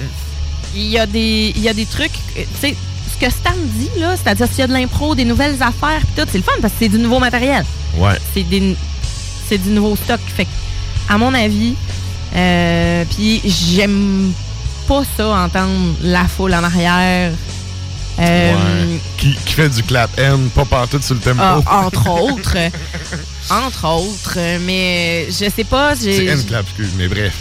Il 0.73 0.87
y, 0.87 0.99
a 1.01 1.07
des- 1.07 1.53
il 1.57 1.63
y 1.63 1.69
a 1.69 1.75
des 1.75 1.85
trucs, 1.85 2.13
euh, 2.39 2.43
tu 2.61 2.69
sais, 2.69 2.77
ce 3.13 3.19
que 3.27 3.29
Stan 3.29 3.51
dit, 3.57 3.91
là, 3.99 4.15
c'est-à-dire 4.17 4.47
s'il 4.47 4.61
y 4.61 4.63
a 4.63 4.67
de 4.69 4.73
l'impro, 4.73 5.17
des 5.17 5.25
nouvelles 5.25 5.61
affaires, 5.61 5.99
puis 6.01 6.15
tout, 6.23 6.29
c'est 6.31 6.39
le 6.39 6.45
fun 6.45 6.53
parce 6.63 6.73
que 6.75 6.79
c'est 6.83 6.89
du 6.89 6.99
nouveau 7.01 7.19
matériel. 7.19 7.65
Ouais. 7.99 8.13
C'est 8.33 8.45
des- 8.45 8.77
c'est 9.49 9.59
du 9.59 9.71
nouveau 9.71 9.97
stock. 9.97 10.21
Fait 10.37 10.47
à 11.09 11.19
mon 11.19 11.35
avis, 11.35 11.75
euh, 12.37 13.05
puis 13.17 13.41
j'aime 13.45 14.33
pas 14.87 15.03
ça, 15.17 15.29
entendre 15.29 15.97
la 16.03 16.23
foule 16.29 16.55
en 16.55 16.63
arrière 16.63 17.33
Euh, 18.21 18.53
Ouais. 18.55 19.01
Qui, 19.17 19.35
qui 19.45 19.53
fait 19.55 19.69
du 19.69 19.83
clap 19.83 20.11
hand, 20.21 20.49
pas 20.55 20.65
partout 20.65 21.01
sur 21.03 21.15
le 21.15 21.21
tempo. 21.21 21.41
ah, 21.43 21.83
entre 21.87 22.09
autres. 22.11 22.57
entre 23.51 23.87
autres. 23.89 24.39
Mais 24.67 25.27
je 25.29 25.51
sais 25.55 25.65
pas. 25.65 25.95
j'ai- 25.95 26.17
C'est 26.27 26.33
hand 26.33 26.47
clap, 26.47 26.65
excuse, 26.67 26.91
mais 26.97 27.09
bref. 27.09 27.33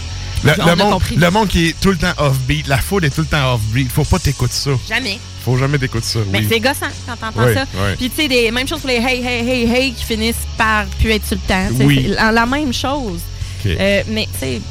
Le, 0.44 0.76
monde, 0.76 1.02
le 1.18 1.32
monde 1.32 1.48
qui 1.50 1.68
est 1.68 1.80
tout 1.82 1.90
le 1.92 1.98
temps 1.98 2.14
off-beat, 2.18 2.68
la 2.68 2.78
foule 2.78 3.04
est 3.04 3.10
tout 3.10 3.22
le 3.22 3.28
temps 3.28 3.56
off-beat. 3.56 3.92
Faut 3.92 4.06
pas 4.06 4.20
t'écouter 4.20 4.54
ça. 4.54 4.72
Jamais. 4.88 5.20
Faut 5.44 5.58
jamais 5.58 5.78
t'écouter 5.78 6.06
ça. 6.08 6.20
Oui. 6.34 6.48
c'est 6.50 6.60
gossant 6.62 6.86
quand 7.06 7.16
t'entends 7.18 7.54
ça. 7.54 7.64
ouais. 7.64 7.96
Puis, 7.98 8.10
tu 8.10 8.22
sais, 8.22 8.28
des 8.30 8.50
mêmes 8.52 8.68
choses 8.68 8.80
pour 8.80 8.90
les 8.90 8.96
hey, 8.98 9.22
hey, 9.22 9.50
hey, 9.50 9.70
hey 9.74 9.94
qui 9.94 10.06
finissent 10.06 10.36
par 10.58 10.86
plus 11.00 11.12
être 11.12 11.26
sur 11.28 11.36
le 11.36 11.42
temps. 11.48 11.68
Oui. 11.86 12.06
C'est 12.08 12.16
la, 12.16 12.32
la 12.32 12.46
même 12.46 12.74
chose. 12.74 13.20
Euh, 13.66 14.04
mais, 14.08 14.30
tu 14.34 14.40
sais, 14.40 14.62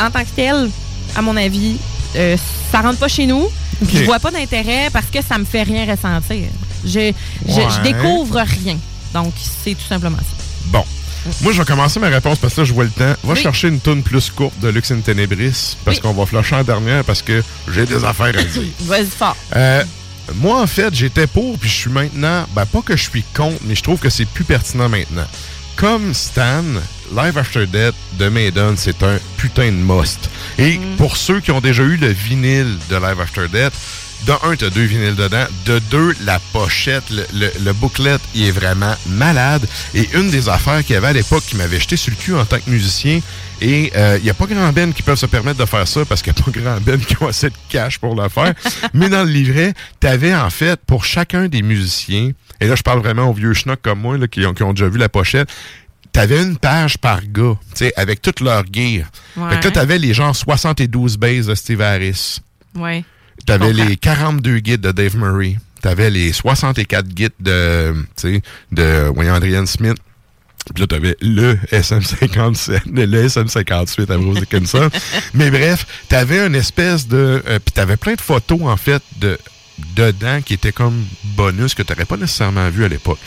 en 0.00 0.10
tant 0.10 0.20
que 0.24 0.30
tel, 0.34 0.70
à 1.14 1.20
mon 1.20 1.36
avis, 1.36 1.76
euh, 2.16 2.36
ça 2.72 2.80
rentre 2.80 2.98
pas 2.98 3.08
chez 3.08 3.26
nous. 3.26 3.48
Ok. 3.82 3.88
Je 3.94 4.04
vois 4.04 4.18
pas 4.18 4.30
d'intérêt 4.30 4.88
parce 4.92 5.06
que 5.06 5.18
ça 5.22 5.38
me 5.38 5.44
fait 5.44 5.62
rien 5.62 5.84
ressentir. 5.90 6.48
Je, 6.84 6.90
je, 6.90 7.12
je 7.46 7.60
Ouais. 7.60 7.82
découvre 7.92 8.40
rien. 8.64 8.76
Donc, 9.14 9.32
c'est 9.64 9.74
tout 9.74 9.86
simplement 9.88 10.18
ça. 10.18 10.44
Bon. 10.66 10.84
Moi, 11.42 11.52
je 11.52 11.58
vais 11.58 11.64
commencer 11.64 11.98
ma 12.00 12.08
réponse 12.08 12.38
parce 12.38 12.54
que 12.54 12.60
là, 12.60 12.64
je 12.64 12.72
vois 12.72 12.84
le 12.84 12.90
temps. 12.90 13.14
Va 13.24 13.32
Oui. 13.34 13.40
chercher 13.40 13.68
une 13.68 13.80
toune 13.80 14.02
plus 14.02 14.30
courte 14.30 14.58
de 14.60 14.68
Lux 14.68 14.90
in 14.90 15.00
Tenebris 15.00 15.76
parce 15.84 15.96
Oui. 15.98 16.02
qu'on 16.02 16.12
va 16.12 16.26
flasher 16.26 16.54
en 16.56 16.64
dernière 16.64 17.04
parce 17.04 17.22
que 17.22 17.42
j'ai 17.72 17.84
des 17.86 18.04
affaires 18.04 18.26
à 18.38 18.42
dire. 18.42 18.62
Vas-y 18.80 19.06
fort. 19.06 19.36
Euh, 19.56 19.82
moi, 20.36 20.62
en 20.62 20.66
fait, 20.66 20.94
j'étais 20.94 21.26
pour, 21.26 21.58
puis 21.58 21.68
je 21.68 21.74
suis 21.74 21.90
maintenant. 21.90 22.46
Ben, 22.54 22.64
pas 22.66 22.82
que 22.82 22.96
je 22.96 23.02
suis 23.02 23.24
contre, 23.34 23.58
mais 23.64 23.74
je 23.74 23.82
trouve 23.82 23.98
que 23.98 24.10
c'est 24.10 24.26
plus 24.26 24.44
pertinent 24.44 24.88
maintenant. 24.88 25.26
Comme 25.76 26.14
Stan, 26.14 26.62
Live 27.16 27.38
After 27.38 27.66
Death 27.66 27.94
de 28.18 28.28
Maiden, 28.28 28.74
c'est 28.76 29.02
un 29.02 29.18
putain 29.36 29.66
de 29.66 29.76
must. 29.76 30.30
Et 30.58 30.80
pour 30.96 31.16
ceux 31.16 31.40
qui 31.40 31.50
ont 31.50 31.60
déjà 31.60 31.82
eu 31.82 31.96
le 31.96 32.08
vinyle 32.08 32.76
de 32.90 32.96
Live 32.96 33.20
After 33.20 33.48
Death, 33.48 33.72
de 34.26 34.32
un, 34.42 34.56
t'as 34.56 34.70
deux 34.70 34.82
vinyles 34.82 35.14
dedans. 35.14 35.46
De 35.64 35.78
deux, 35.90 36.14
la 36.24 36.40
pochette, 36.52 37.08
le, 37.10 37.24
le, 37.34 37.50
le 37.64 37.72
booklet, 37.72 38.18
il 38.34 38.46
est 38.48 38.50
vraiment 38.50 38.94
malade. 39.06 39.66
Et 39.94 40.08
une 40.14 40.30
des 40.30 40.48
affaires 40.48 40.84
qu'il 40.84 40.94
y 40.94 40.96
avait 40.96 41.08
à 41.08 41.12
l'époque 41.12 41.44
qui 41.46 41.56
m'avait 41.56 41.78
jeté 41.78 41.96
sur 41.96 42.10
le 42.10 42.16
cul 42.16 42.34
en 42.34 42.44
tant 42.44 42.58
que 42.58 42.68
musicien, 42.68 43.20
et 43.60 43.92
il 44.18 44.22
n'y 44.22 44.30
a 44.30 44.34
pas 44.34 44.46
grand 44.46 44.72
ben 44.72 44.92
qui 44.92 45.02
peuvent 45.02 45.18
se 45.18 45.26
permettre 45.26 45.58
de 45.58 45.64
faire 45.64 45.86
ça 45.86 46.04
parce 46.04 46.22
qu'il 46.22 46.32
n'y 46.32 46.40
a 46.40 46.44
pas 46.44 46.50
grand 46.50 46.80
ben 46.80 46.98
qui 47.00 47.20
ont 47.20 47.28
assez 47.28 47.48
de 47.48 47.54
cash 47.68 47.98
pour 47.98 48.20
le 48.20 48.28
faire. 48.28 48.54
Mais 48.94 49.08
dans 49.08 49.24
le 49.24 49.30
livret, 49.30 49.74
tu 50.00 50.06
avais 50.06 50.34
en 50.34 50.50
fait 50.50 50.80
pour 50.86 51.04
chacun 51.04 51.48
des 51.48 51.62
musiciens, 51.62 52.30
et 52.60 52.68
là 52.68 52.76
je 52.76 52.82
parle 52.82 53.00
vraiment 53.00 53.30
aux 53.30 53.32
vieux 53.32 53.54
schnocks 53.54 53.82
comme 53.82 54.00
moi 54.00 54.16
là, 54.16 54.28
qui, 54.28 54.44
ont, 54.46 54.54
qui 54.54 54.62
ont 54.62 54.72
déjà 54.72 54.88
vu 54.88 54.98
la 54.98 55.08
pochette, 55.08 55.48
T'avais 56.18 56.42
une 56.42 56.56
page 56.56 56.98
par 56.98 57.20
gars, 57.22 57.54
tu 57.70 57.76
sais, 57.76 57.92
avec 57.94 58.20
toute 58.20 58.40
leur 58.40 58.64
gear. 58.72 59.06
Ouais. 59.36 59.50
Fait 59.50 59.60
que 59.60 59.64
là, 59.66 59.70
t'avais 59.70 59.98
les 59.98 60.12
gens 60.12 60.34
72 60.34 61.16
basses 61.16 61.46
de 61.46 61.54
Steve 61.54 61.80
Harris. 61.80 62.40
Ouais. 62.74 63.04
T'avais 63.46 63.72
les 63.72 63.96
42 63.96 64.58
guides 64.58 64.80
de 64.80 64.90
Dave 64.90 65.16
Murray. 65.16 65.58
T'avais 65.80 66.10
les 66.10 66.32
64 66.32 67.06
guides 67.06 67.30
de, 67.38 67.94
tu 68.16 68.34
sais, 68.34 68.42
de 68.72 69.08
voyons, 69.14 69.34
Adrian 69.34 69.64
Smith. 69.66 69.94
Puis 70.74 70.80
là, 70.80 70.88
t'avais 70.88 71.16
le 71.20 71.54
SM57, 71.70 72.80
le 72.92 73.28
SM58 73.28 74.12
à 74.12 74.18
Bruce 74.18 74.40
Dickinson. 74.40 74.90
Mais 75.34 75.52
bref, 75.52 75.86
t'avais 76.08 76.44
une 76.44 76.56
espèce 76.56 77.06
de... 77.06 77.44
euh, 77.46 77.60
puis 77.64 77.72
t'avais 77.72 77.96
plein 77.96 78.14
de 78.14 78.20
photos, 78.20 78.62
en 78.62 78.76
fait, 78.76 79.04
de 79.18 79.38
dedans 79.94 80.40
qui 80.42 80.54
étaient 80.54 80.72
comme 80.72 81.04
bonus 81.36 81.74
que 81.74 81.84
t'aurais 81.84 82.04
pas 82.04 82.16
nécessairement 82.16 82.68
vu 82.70 82.84
à 82.84 82.88
l'époque. 82.88 83.20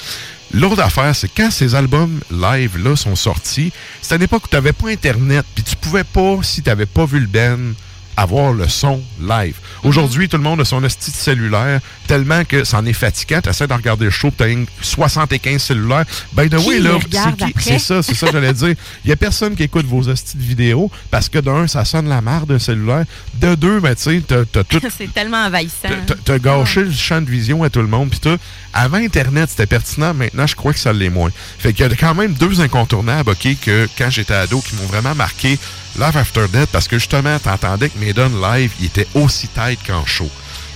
L'autre 0.54 0.82
affaire, 0.82 1.16
c'est 1.16 1.30
quand 1.30 1.50
ces 1.50 1.76
albums 1.76 2.20
live-là 2.30 2.98
sont 2.98 3.16
sortis, 3.16 3.72
c'était 4.02 4.16
à 4.16 4.18
l'époque 4.18 4.46
où 4.46 4.48
t'avais 4.50 4.74
pas 4.74 4.90
Internet, 4.90 5.46
puis 5.56 5.64
tu 5.64 5.78
pouvais 5.78 6.04
pas, 6.04 6.40
si 6.44 6.62
t'avais 6.62 6.86
pas 6.86 7.06
vu 7.06 7.22
le 7.22 7.28
Ben, 7.28 7.74
avoir 8.22 8.54
le 8.54 8.68
son 8.68 9.02
live. 9.20 9.56
Aujourd'hui, 9.84 10.30
tout 10.30 10.38
le 10.38 10.44
monde 10.44 10.62
a 10.62 10.66
son 10.66 10.84
esti 10.84 11.12
de 11.12 11.16
cellulaire, 11.16 11.80
tellement 12.08 12.44
que 12.46 12.64
c'en 12.64 12.86
est 12.86 12.94
fatigant. 12.94 13.42
Tu 13.42 13.50
essaies 13.50 13.68
de 13.68 13.74
regarder 13.74 14.06
le 14.06 14.12
show, 14.12 14.32
tu 14.36 14.44
as 14.44 14.48
75 14.82 15.62
cellulaires. 15.62 16.06
By 16.34 16.50
the 16.50 16.56
way, 16.66 16.80
là, 16.80 16.92
c'est 17.02 17.10
qui? 17.10 17.44
après? 17.44 17.52
C'est 17.62 17.80
ça, 17.80 18.04
c'est 18.04 18.14
ça 18.16 18.28
que 18.28 18.34
j'allais 18.34 18.54
dire. 18.54 18.76
Il 19.04 19.10
y 19.10 19.12
a 19.12 19.16
personne 19.16 19.56
qui 19.56 19.64
écoute 19.64 19.86
vos 19.86 20.08
hosties 20.08 20.38
de 20.38 20.44
vidéos 20.44 20.92
parce 21.10 21.30
que 21.30 21.40
d'un, 21.40 21.68
ça 21.68 21.86
sonne 21.86 22.08
la 22.08 22.22
marre 22.22 22.46
d'un 22.46 22.60
cellulaire. 22.60 23.06
De 23.36 23.56
deux, 23.56 23.80
ben, 23.80 23.96
tu 23.96 24.04
sais, 24.04 24.24
t'as 24.28 24.46
t'as 24.46 24.64
tout 24.64 24.80
c'est 24.98 25.14
tellement 25.14 25.46
envahissant. 25.46 25.90
T'as- 26.06 26.16
T'as 26.24 26.40
gâché 26.40 26.84
le 26.84 26.92
champ 26.92 27.22
de 27.22 27.30
vision 27.30 27.64
à 27.64 27.70
tout 27.70 27.82
le 27.82 27.88
monde. 27.88 28.10
Puis 28.10 28.20
tout. 28.20 28.38
Avant 28.74 28.98
Internet, 28.98 29.50
c'était 29.50 29.66
pertinent. 29.66 30.14
Maintenant, 30.14 30.48
je 30.48 30.56
crois 30.56 30.74
que 30.74 30.80
ça 30.80 30.94
l'est 30.94 31.10
moins. 31.10 31.30
Fait 31.60 31.74
qu'il 31.74 31.86
y 31.86 31.92
a 31.92 31.96
quand 31.96 32.14
même 32.16 32.34
deux 32.34 32.62
incontournables, 32.62 33.32
OK, 33.32 33.48
que 33.62 33.88
quand 33.98 34.10
j'étais 34.10 34.34
ado, 34.34 34.62
qui 34.62 34.76
m'ont 34.76 34.86
vraiment 34.86 35.16
marqué 35.16 35.58
Live 36.00 36.18
After 36.18 36.46
Death, 36.52 36.70
parce 36.72 36.88
que 36.88 36.98
justement, 36.98 37.38
t'entendais 37.40 37.90
que 37.90 37.98
Maiden 38.00 38.40
live, 38.42 38.72
il 38.80 38.86
était 38.88 39.08
aussi 39.14 39.48
tight 39.48 39.80
qu'en 39.86 40.06
show. 40.06 40.30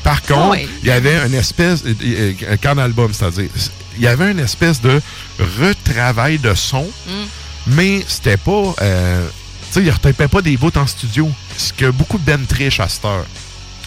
Par 0.03 0.21
contre, 0.21 0.49
Ouais. 0.51 0.67
il 0.83 0.87
y 0.89 0.91
avait 0.91 1.17
une 1.25 1.33
espèce, 1.33 1.83
euh, 1.85 1.93
euh, 2.03 2.57
qu'en 2.61 2.77
album, 2.77 3.11
c'est-à-dire, 3.13 3.49
il 3.97 4.03
y 4.03 4.07
avait 4.07 4.31
une 4.31 4.39
espèce 4.39 4.79
de 4.81 5.01
retravail 5.59 6.37
de 6.37 6.53
son, 6.53 6.87
mais 7.67 8.03
c'était 8.07 8.37
pas, 8.37 8.73
euh, 8.81 9.27
tu 9.67 9.73
sais, 9.73 9.81
il 9.83 9.89
retapait 9.89 10.27
pas 10.27 10.41
des 10.41 10.57
bouts 10.57 10.71
en 10.77 10.85
studio, 10.87 11.29
ce 11.57 11.73
que 11.73 11.89
beaucoup 11.89 12.17
de 12.17 12.23
Ben 12.23 12.45
trichent 12.45 12.79
à 12.79 12.89
cette 12.89 13.05
heure. 13.05 13.25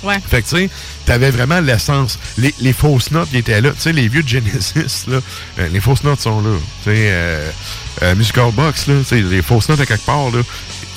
Ouais. 0.04 0.16
Fait 0.28 0.42
que, 0.42 0.48
tu 0.48 0.56
sais, 0.56 0.70
t'avais 1.06 1.30
vraiment 1.32 1.58
l'essence. 1.60 2.20
Les, 2.38 2.54
les 2.60 2.72
fausses 2.72 3.10
notes, 3.10 3.28
ils 3.32 3.40
étaient 3.40 3.60
là. 3.60 3.70
Tu 3.72 3.80
sais, 3.80 3.92
les 3.92 4.06
vieux 4.06 4.22
de 4.22 4.28
Genesis, 4.28 5.06
là, 5.08 5.18
euh, 5.58 5.68
les 5.72 5.80
fausses 5.80 6.04
notes 6.04 6.20
sont 6.20 6.40
là. 6.40 6.50
Tu 6.84 6.90
sais, 6.90 6.96
euh, 7.10 7.50
euh, 8.02 8.14
Musical 8.14 8.52
Box, 8.52 8.86
là, 8.86 8.94
tu 9.00 9.04
sais, 9.04 9.20
les 9.20 9.42
fausses 9.42 9.68
notes 9.68 9.80
à 9.80 9.86
quelque 9.86 10.06
part, 10.06 10.30
là, 10.30 10.40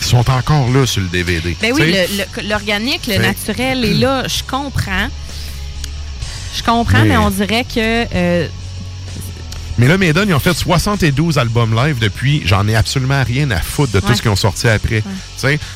sont 0.07 0.29
encore 0.29 0.69
là 0.71 0.85
sur 0.85 1.01
le 1.01 1.07
DVD. 1.07 1.55
Ben 1.61 1.73
oui, 1.73 1.91
le- 1.93 2.41
le- 2.43 2.49
l'organique, 2.49 3.07
le, 3.07 3.13
Fait- 3.13 3.19
naturel 3.19 3.85
est 3.85 3.93
là. 3.93 4.27
Je 4.27 4.43
comprends. 4.43 5.07
Je 6.55 6.63
comprends, 6.63 6.99
mais, 7.03 7.09
Mais- 7.09 7.17
on 7.17 7.29
dirait 7.29 7.63
que. 7.63 8.05
euh, 8.13 8.47
Mais 9.77 9.87
là, 9.87 9.97
Maiden, 9.97 10.25
ils 10.27 10.33
ont 10.33 10.39
fait 10.39 10.53
72 10.53 11.37
albums 11.37 11.73
live 11.73 11.97
depuis. 11.97 12.41
J'en 12.45 12.67
ai 12.67 12.75
absolument 12.75 13.23
rien 13.23 13.49
à 13.51 13.57
foutre 13.59 13.93
de 13.93 13.99
tout 14.01 14.13
ce 14.13 14.21
qu'ils 14.21 14.29
ont 14.29 14.35
sorti 14.35 14.67
après. 14.67 15.01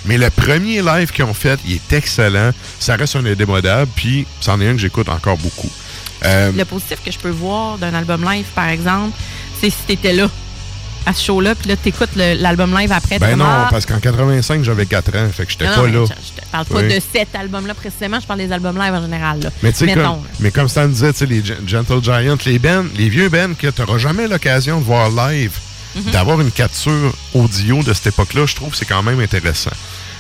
Mais 0.06 0.18
le 0.18 0.30
premier 0.30 0.82
live 0.82 1.12
qu'ils 1.12 1.24
ont 1.24 1.34
fait, 1.34 1.60
il 1.66 1.76
est 1.76 1.94
excellent. 1.94 2.52
Ça 2.80 2.98
reste 2.98 3.16
un 3.16 3.26
indémodable, 3.26 3.90
puis 3.96 4.28
c'en 4.42 4.60
est 4.62 4.68
un 4.68 4.74
que 4.74 4.80
j'écoute 4.80 5.08
encore 5.10 5.38
beaucoup. 5.38 5.72
Euh, 6.26 6.52
le 6.52 6.66
positif 6.66 6.98
que 7.06 7.12
je 7.12 7.18
peux 7.20 7.30
voir 7.30 7.78
d'un 7.78 7.94
album 7.94 8.24
live, 8.30 8.46
par 8.54 8.68
exemple, 8.70 9.18
c'est 9.62 9.70
si 9.70 9.78
t'étais 9.88 10.14
là 10.14 10.30
à 11.06 11.14
ce 11.14 11.24
show-là, 11.26 11.56
puis 11.56 11.70
là, 11.70 11.76
t'écoutes 11.76 12.10
le- 12.16 12.34
l'album 12.42 12.76
live 12.78 12.92
après. 12.92 13.20
ben 13.20 13.36
non, 13.38 13.46
ah, 13.48 13.68
parce 13.70 13.86
qu'en 13.86 14.00
85, 14.00 14.64
j'avais 14.64 14.86
4 14.86 15.16
ans, 15.16 15.28
fait 15.32 15.46
que 15.46 15.52
j'étais 15.52 15.66
pas 15.66 15.84
mais 15.84 15.92
là. 15.92 16.06
Je, 16.06 16.42
te 16.42 16.48
parle 16.52 16.66
pas 16.66 16.76
Oui. 16.82 16.94
de 16.96 17.00
cet 17.14 17.36
album-là 17.36 17.74
précisément, 17.74 18.20
je 18.20 18.26
parle 18.26 18.40
des 18.40 18.52
albums 18.52 18.78
live 18.78 18.94
en 18.94 19.02
général. 19.02 19.40
Là. 19.42 19.50
Mais 19.64 19.72
tu 19.72 19.80
sais, 19.80 19.86
Mettons, 19.86 20.02
comme, 20.02 20.24
là. 20.24 20.30
mais 20.40 20.52
comme 20.52 20.68
Stan 20.68 20.88
disait, 20.88 21.14
tu 21.14 21.20
sais, 21.20 21.26
les 21.26 21.44
Gen- 21.44 21.68
Gentle 21.68 22.04
Giant, 22.04 22.38
les 22.46 22.60
bands, 22.60 22.86
les 22.98 23.10
vieux 23.10 23.30
bands 23.30 23.54
que 23.58 23.68
tu 23.68 23.82
n'auras 23.82 23.98
jamais 23.98 24.28
l'occasion 24.28 24.80
de 24.80 24.84
voir 24.86 25.10
live, 25.10 25.52
Mhm. 25.96 26.12
d'avoir 26.12 26.42
une 26.42 26.52
capture 26.52 27.14
audio 27.34 27.82
de 27.84 27.94
cette 27.94 28.08
époque-là, 28.08 28.46
je 28.46 28.56
trouve 28.56 28.72
que 28.72 28.78
c'est 28.78 28.86
quand 28.86 29.04
même 29.04 29.20
intéressant. 29.20 29.72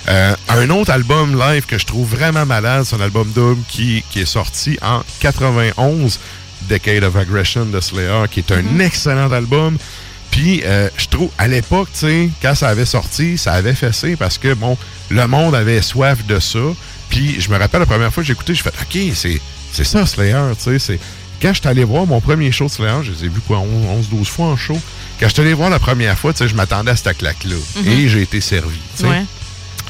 Euh, 0.07 0.35
un 0.49 0.69
autre 0.69 0.91
album 0.91 1.37
live 1.39 1.65
que 1.65 1.79
je 1.79 1.85
trouve 1.85 2.07
vraiment 2.15 2.45
malade, 2.45 2.83
c'est 2.85 2.95
un 2.95 3.01
album 3.01 3.27
Doom 3.33 3.63
qui, 3.67 4.03
qui 4.11 4.21
est 4.21 4.25
sorti 4.25 4.77
en 4.83 5.01
91, 5.19 6.19
Decade 6.69 7.03
of 7.03 7.15
Aggression 7.15 7.65
de 7.65 7.79
Slayer, 7.81 8.25
qui 8.29 8.39
est 8.41 8.51
un 8.51 8.61
Mhm. 8.61 8.81
excellent 8.81 9.31
album. 9.31 9.77
Puis, 10.35 10.61
euh, 10.65 10.89
je 10.97 11.05
trouve, 11.07 11.29
à 11.37 11.47
l'époque, 11.47 11.87
tu 11.93 11.99
sais, 11.99 12.29
quand 12.41 12.53
ça 12.55 12.67
avait 12.67 12.85
sorti, 12.85 13.37
ça 13.37 13.53
avait 13.53 13.73
fessé 13.73 14.17
parce 14.17 14.37
que, 14.37 14.53
bon, 14.53 14.77
le 15.09 15.25
monde 15.27 15.55
avait 15.55 15.81
soif 15.81 16.25
de 16.27 16.41
ça. 16.41 16.59
Puis, 17.09 17.39
je 17.39 17.49
me 17.49 17.57
rappelle 17.57 17.79
la 17.79 17.85
première 17.85 18.13
fois 18.13 18.21
que 18.21 18.27
j'ai 18.27 18.33
écouté, 18.33 18.53
je 18.53 18.61
fais, 18.61 18.69
OK, 18.81 19.13
c'est, 19.15 19.39
c'est 19.71 19.85
ça, 19.85 20.05
Slayer, 20.05 20.35
tu 20.57 20.63
sais. 20.63 20.79
c'est- 20.79 20.99
Quand 21.41 21.53
je 21.53 21.59
suis 21.61 21.67
allé 21.69 21.85
voir 21.85 22.05
mon 22.05 22.19
premier 22.19 22.51
show 22.51 22.65
de 22.65 22.71
Slayer, 22.71 23.01
je 23.03 23.11
les 23.13 23.25
ai 23.25 23.27
vus 23.29 23.39
quoi, 23.47 23.59
11-12 23.59 24.27
fois 24.27 24.47
en 24.47 24.57
show. 24.57 24.77
Quand 25.21 25.29
je 25.29 25.33
suis 25.33 25.41
allé 25.41 25.53
voir 25.53 25.69
la 25.69 25.79
première 25.79 26.19
fois, 26.19 26.33
tu 26.33 26.39
sais, 26.39 26.49
je 26.49 26.55
m'attendais 26.55 26.91
à 26.91 26.95
cette 26.97 27.17
claque-là. 27.17 27.55
Mhm. 27.77 27.87
Et 27.87 28.09
j'ai 28.09 28.21
été 28.23 28.41
servi, 28.41 28.75
tu 28.97 29.03
sais. 29.03 29.07
Ouais. 29.09 29.23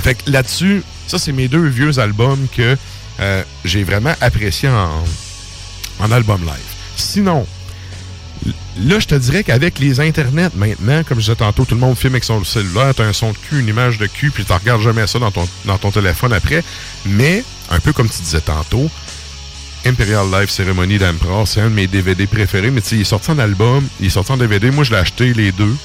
Fait 0.04 0.14
que 0.14 0.30
là-dessus, 0.30 0.84
ça, 1.08 1.18
c'est 1.18 1.32
mes 1.32 1.48
deux 1.48 1.66
vieux 1.68 1.98
albums 1.98 2.46
que 2.56 2.78
euh, 3.20 3.44
j'ai 3.64 3.84
vraiment 3.84 4.14
appréciés 4.22 4.70
en, 4.70 5.04
en 6.00 6.12
album 6.12 6.42
live. 6.42 6.72
Sinon, 6.98 7.48
là, 8.78 9.00
je 9.00 9.08
te 9.08 9.16
dirais 9.16 9.44
qu'avec 9.44 9.80
les 9.80 10.00
internets 10.00 10.50
maintenant, 10.56 11.04
comme 11.04 11.20
je 11.20 11.26
disais 11.26 11.36
tantôt, 11.36 11.66
tout 11.66 11.76
le 11.76 11.82
monde 11.82 11.98
filme 11.98 12.14
avec 12.14 12.24
son 12.24 12.44
cellulaire, 12.44 12.94
t'as 12.96 13.06
un 13.06 13.14
son 13.14 13.32
de 13.32 13.38
cul, 13.38 13.60
une 13.60 13.68
image 13.68 13.98
de 13.98 14.08
cul, 14.08 14.32
puis 14.32 14.46
tu 14.46 14.54
regardes 14.54 14.82
jamais 14.82 15.08
ça 15.08 15.20
dans 15.20 15.32
ton, 15.32 15.48
dans 15.66 15.78
ton 15.78 15.92
téléphone 15.92 16.34
après. 16.34 16.64
Mais, 17.06 17.44
un 17.70 17.80
peu 17.80 17.94
comme 17.94 18.10
tu 18.10 18.22
disais 18.22 18.42
tantôt, 18.42 18.90
Imperial 19.86 20.26
Live 20.32 20.50
Cérémonie 20.50 20.98
d'Emperor, 20.98 21.48
c'est 21.48 21.62
un 21.62 21.70
de 21.70 21.76
mes 21.76 21.88
DVD 21.88 22.26
préférés, 22.26 22.72
mais 22.72 22.82
tu 22.82 22.90
sais, 22.90 22.96
il 22.96 23.02
est 23.02 23.06
sorti 23.06 23.32
en 23.32 23.40
album, 23.40 23.88
il 24.00 24.08
est 24.08 24.10
sorti 24.10 24.32
en 24.32 24.38
DVD, 24.38 24.72
moi 24.72 24.84
je 24.84 24.92
l'ai 24.92 24.98
acheté 24.98 25.34
les 25.34 25.52
deux. 25.52 25.76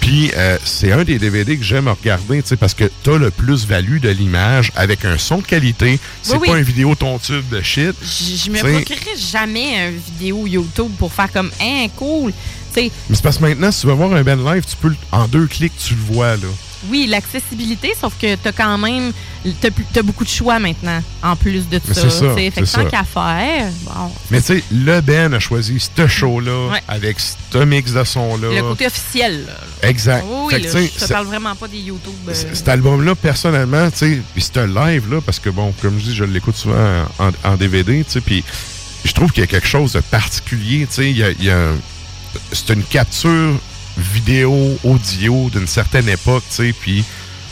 Puis 0.00 0.30
euh, 0.36 0.56
c'est 0.64 0.92
un 0.92 1.02
des 1.04 1.18
DVD 1.18 1.56
que 1.56 1.64
j'aime 1.64 1.88
regarder, 1.88 2.42
tu 2.42 2.48
sais, 2.50 2.56
parce 2.56 2.74
que 2.74 2.84
t'as 3.02 3.16
le 3.18 3.30
plus-value 3.30 3.98
de 3.98 4.08
l'image 4.10 4.70
avec 4.76 5.04
un 5.04 5.18
son 5.18 5.38
de 5.38 5.42
qualité. 5.42 5.98
C'est 6.22 6.36
Oui, 6.36 6.46
pas 6.46 6.52
oui. 6.52 6.58
une 6.60 6.64
vidéo 6.64 6.94
ton 6.94 7.18
tube 7.18 7.48
de 7.50 7.60
shit. 7.60 7.94
Je, 8.02 8.50
me 8.50 8.58
procurerai 8.58 9.16
jamais 9.18 9.88
une 9.88 9.98
vidéo 9.98 10.46
YouTube 10.46 10.92
pour 10.98 11.12
faire 11.12 11.32
comme, 11.32 11.50
hein, 11.60 11.86
cool. 11.96 12.32
Tu 12.72 12.82
sais, 12.82 12.90
Mais 13.08 13.16
c'est 13.16 13.22
parce 13.22 13.38
que 13.38 13.44
maintenant, 13.44 13.72
si 13.72 13.80
tu 13.80 13.86
veux 13.88 13.94
voir 13.94 14.12
un 14.12 14.22
band 14.22 14.36
live, 14.52 14.64
tu 14.68 14.76
peux, 14.76 14.88
le- 14.88 14.96
en 15.12 15.26
deux 15.26 15.46
clics, 15.46 15.72
tu 15.76 15.94
le 15.94 16.14
vois, 16.14 16.36
là. 16.36 16.46
Oui, 16.90 17.06
l'accessibilité, 17.08 17.92
sauf 18.00 18.12
que 18.20 18.34
t'as 18.36 18.52
quand 18.52 18.78
même. 18.78 19.12
T'as, 19.60 20.02
beaucoup 20.02 20.24
de 20.24 20.28
choix 20.28 20.58
maintenant, 20.58 21.00
en 21.22 21.36
plus 21.36 21.68
de 21.68 21.80
Mais 21.88 21.94
ça. 21.94 22.10
c'est. 22.10 22.50
Fait 22.50 22.62
tant 22.62 22.84
qu'à 22.86 23.04
faire, 23.04 23.68
bon. 23.82 24.10
Mais 24.30 24.40
tu 24.40 24.46
sais, 24.58 24.64
le 24.72 25.00
Ben 25.00 25.32
a 25.34 25.38
choisi 25.38 25.78
ce 25.78 26.06
show-là 26.06 26.72
Ouais. 26.72 26.82
avec 26.88 27.16
ce 27.20 27.58
mix 27.64 27.92
de 27.92 28.02
son-là. 28.04 28.48
Le 28.54 28.62
côté 28.62 28.86
officiel, 28.86 29.46
là. 29.46 29.88
Exact. 29.88 30.24
Oui, 30.28 30.50
Fait 30.50 30.56
oui, 30.56 30.62
que, 30.62 30.66
là, 30.66 30.82
tu 30.86 30.90
je 31.00 31.04
te 31.04 31.12
parle 31.12 31.26
vraiment 31.26 31.54
pas 31.54 31.68
des 31.68 31.78
YouTube. 31.78 32.12
euh, 32.28 32.34
Cet 32.52 32.68
album-là, 32.68 33.14
personnellement, 33.14 33.90
tu 33.90 33.98
sais, 33.98 34.20
puis 34.34 34.42
c'est 34.42 34.58
un 34.58 34.66
live, 34.66 35.10
là, 35.12 35.20
parce 35.20 35.38
que, 35.38 35.50
bon, 35.50 35.72
comme 35.80 35.98
je 35.98 36.04
dis, 36.06 36.14
je 36.14 36.24
l'écoute 36.24 36.56
souvent 36.56 37.04
en, 37.18 37.30
en 37.44 37.56
DVD, 37.56 38.04
tu 38.04 38.12
sais, 38.12 38.20
puis 38.20 38.42
je 39.04 39.12
trouve 39.12 39.30
qu'il 39.32 39.42
y 39.42 39.44
a 39.44 39.48
quelque 39.48 39.68
chose 39.68 39.92
de 39.92 40.00
particulier, 40.00 40.86
tu 40.88 40.94
sais, 40.94 41.10
il 41.10 41.16
y 41.18 41.22
a, 41.22 41.30
il 41.30 41.44
y 41.44 41.50
a 41.50 41.56
un- 41.58 41.76
c'est 42.52 42.72
une 42.74 42.82
capture 42.82 43.54
vidéo, 43.96 44.78
audio 44.84 45.50
d'une 45.50 45.66
certaine 45.66 46.08
époque, 46.08 46.44
tu 46.50 46.56
sais, 46.56 46.72
puis 46.78 47.04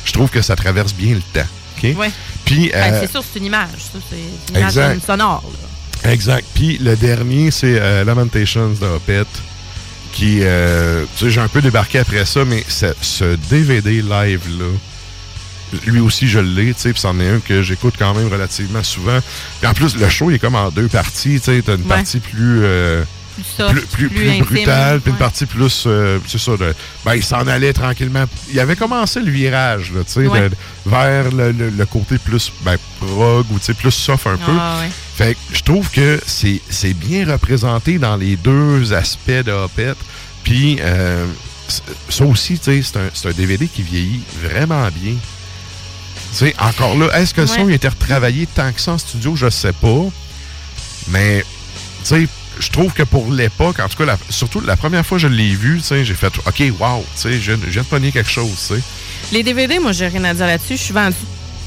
je 0.04 0.12
trouve 0.12 0.28
que 0.30 0.42
ça 0.42 0.56
traverse 0.56 0.92
bien 0.94 1.14
le 1.14 1.22
temps, 1.32 1.48
OK? 1.78 1.96
Ouais. 1.96 2.10
Puis, 2.44 2.70
Ben, 2.72 2.92
euh, 2.94 3.00
c'est 3.02 3.10
sûr, 3.10 3.22
c'est 3.32 3.38
une 3.38 3.46
image. 3.46 3.68
Ça, 3.92 3.98
c'est 4.10 4.52
une 4.54 4.60
image 4.60 5.00
sonore. 5.06 5.42
là. 6.04 6.10
Exact. 6.12 6.46
Puis 6.54 6.76
le 6.78 6.96
dernier, 6.96 7.50
c'est 7.50 7.78
euh, 7.80 8.04
Lamentations 8.04 8.68
de 8.70 8.84
Opeth, 8.86 9.26
qui, 10.12 10.40
euh, 10.42 11.04
tu 11.16 11.24
sais, 11.24 11.30
j'ai 11.30 11.40
un 11.40 11.48
peu 11.48 11.62
débarqué 11.62 11.98
après 12.00 12.24
ça, 12.26 12.44
mais 12.44 12.62
ce, 12.68 12.86
ce 13.00 13.36
DVD 13.50 14.02
live-là, 14.02 14.66
lui 15.86 15.98
aussi, 16.00 16.28
je 16.28 16.38
l'ai, 16.38 16.72
tu 16.74 16.80
sais, 16.82 16.92
puis 16.92 17.00
c'en 17.00 17.18
est 17.18 17.28
un 17.28 17.40
que 17.40 17.62
j'écoute 17.62 17.94
quand 17.98 18.14
même 18.14 18.28
relativement 18.28 18.82
souvent. 18.84 19.18
Puis 19.60 19.68
en 19.68 19.74
plus, 19.74 19.96
le 19.96 20.08
show, 20.08 20.30
il 20.30 20.34
est 20.34 20.38
comme 20.38 20.54
en 20.54 20.70
deux 20.70 20.86
parties, 20.88 21.40
tu 21.40 21.46
sais, 21.46 21.62
t'as 21.64 21.74
une 21.76 21.82
Ouais. 21.82 21.88
partie 21.88 22.20
plus... 22.20 22.60
euh, 22.64 23.02
Plus 23.34 23.44
soft, 23.56 23.72
plus, 23.74 23.80
plus, 23.86 24.08
plus 24.08 24.08
plus 24.16 24.28
intime, 24.30 24.44
brutale, 24.44 25.00
puis 25.00 25.10
une 25.10 25.16
partie 25.18 25.46
plus, 25.46 25.84
euh, 25.86 26.18
c'est 26.26 26.38
ça, 26.38 26.56
de, 26.56 26.74
ben, 27.04 27.14
il 27.14 27.24
s'en 27.24 27.46
allait 27.46 27.72
tranquillement. 27.72 28.24
Il 28.52 28.60
avait 28.60 28.76
commencé 28.76 29.20
le 29.20 29.30
virage, 29.30 29.90
là, 29.92 30.04
tu 30.04 30.12
sais, 30.12 30.26
Ouais. 30.28 30.50
vers 30.86 31.30
le, 31.32 31.50
le- 31.52 31.70
le 31.70 31.86
côté 31.86 32.18
plus, 32.18 32.52
ben, 32.62 32.76
prog, 33.00 33.46
ou 33.50 33.58
tu 33.58 33.64
sais, 33.66 33.74
plus 33.74 33.90
soft 33.90 34.26
un 34.28 34.36
peu. 34.36 34.52
Ah, 34.56 34.78
ouais. 34.80 34.90
Fait 35.16 35.34
que 35.34 35.56
je 35.56 35.62
trouve 35.62 35.90
que 35.90 36.20
c'est 36.26 36.94
bien 36.94 37.30
représenté 37.30 37.98
dans 37.98 38.16
les 38.16 38.36
deux 38.36 38.92
aspects 38.92 39.30
de 39.30 39.50
Opeth. 39.52 39.98
Puis, 40.44 40.78
euh, 40.80 41.26
ça 42.10 42.24
aussi, 42.26 42.58
tu 42.58 42.64
sais, 42.64 42.82
c'est 42.82 42.98
un, 43.26 43.30
un 43.30 43.32
DVD 43.32 43.66
qui 43.66 43.82
vieillit 43.82 44.20
vraiment 44.42 44.86
bien. 44.94 45.14
Tu 46.32 46.38
sais, 46.38 46.54
encore 46.58 46.96
là, 46.98 47.08
est-ce 47.18 47.32
que 47.32 47.40
le 47.42 47.46
son 47.46 47.64
Ouais. 47.64 47.72
a 47.72 47.76
été 47.76 47.88
retravaillé 47.88 48.46
tant 48.46 48.70
que 48.72 48.80
ça 48.80 48.92
en 48.92 48.98
studio? 48.98 49.34
Je 49.36 49.48
sais 49.50 49.72
pas. 49.72 50.04
Mais, 51.08 51.44
tu 52.02 52.08
sais, 52.08 52.28
je 52.58 52.70
trouve 52.70 52.92
que 52.92 53.02
pour 53.02 53.30
l'époque, 53.32 53.80
en 53.80 53.88
tout 53.88 53.96
cas, 53.98 54.04
la- 54.04 54.18
surtout 54.30 54.60
la 54.60 54.76
première 54.76 55.04
fois 55.04 55.18
que 55.18 55.22
je 55.22 55.28
l'ai 55.28 55.54
vu, 55.54 55.80
j'ai 55.88 56.04
fait 56.14 56.32
OK, 56.46 56.62
wow, 56.78 57.04
je 57.22 57.28
viens- 57.28 57.56
je 57.64 57.70
viens 57.70 57.82
de 57.82 57.86
pogner 57.86 58.12
quelque 58.12 58.30
chose, 58.30 58.50
tu 58.68 58.74
sais. 58.76 58.80
Les 59.32 59.42
DVD, 59.42 59.78
moi, 59.78 59.92
j'ai 59.92 60.06
rien 60.08 60.24
à 60.24 60.34
dire 60.34 60.46
là-dessus. 60.46 60.76
Je 60.76 60.82
suis 60.82 60.94
vendue. 60.94 61.16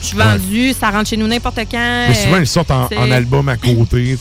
Je 0.02 0.08
suis 0.08 0.18
Ouais. 0.18 0.24
vendue. 0.24 0.74
Ça 0.80 0.92
rentre 0.92 1.10
chez 1.10 1.18
nous 1.18 1.28
n'importe 1.28 1.60
quand. 1.72 2.06
Mais 2.08 2.14
souvent, 2.14 2.38
ils 2.38 2.48
sortent 2.48 2.72
en, 2.72 2.88
album 3.12 3.50
à 3.50 3.58
côté. 3.58 4.18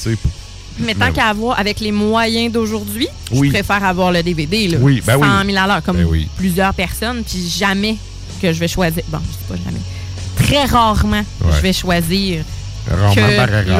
Mais 0.78 0.95
tant 0.95 1.07
Mais- 1.07 1.12
qu'à 1.12 1.27
avoir, 1.27 1.59
avec 1.59 1.81
les 1.81 1.93
moyens 1.93 2.53
d'aujourd'hui, 2.53 3.09
Oui. 3.31 3.49
je 3.49 3.53
préfère 3.55 3.85
avoir 3.85 4.12
le 4.12 4.23
DVD. 4.23 4.69
Là. 4.69 4.78
Oui, 4.81 5.03
ben 5.07 5.17
oui. 5.17 5.27
100 5.27 5.45
000 5.47 5.57
à 5.59 5.67
l'heure, 5.67 5.83
comme 5.83 5.97
Ben 5.99 6.07
oui. 6.09 6.28
plusieurs 6.36 6.75
personnes. 6.75 7.23
Puis 7.25 7.49
jamais 7.49 7.97
que 8.43 8.53
je 8.53 8.59
vais 8.61 8.69
choisir. 8.69 9.03
Bon, 9.09 9.19
je 9.27 9.33
sais 9.33 9.59
pas 9.59 9.65
jamais. 9.65 9.81
Très 10.36 10.65
rarement, 10.67 11.25
Ouais. 11.41 11.53
je 11.57 11.61
vais 11.62 11.73
choisir 11.73 12.45
que 13.15 13.21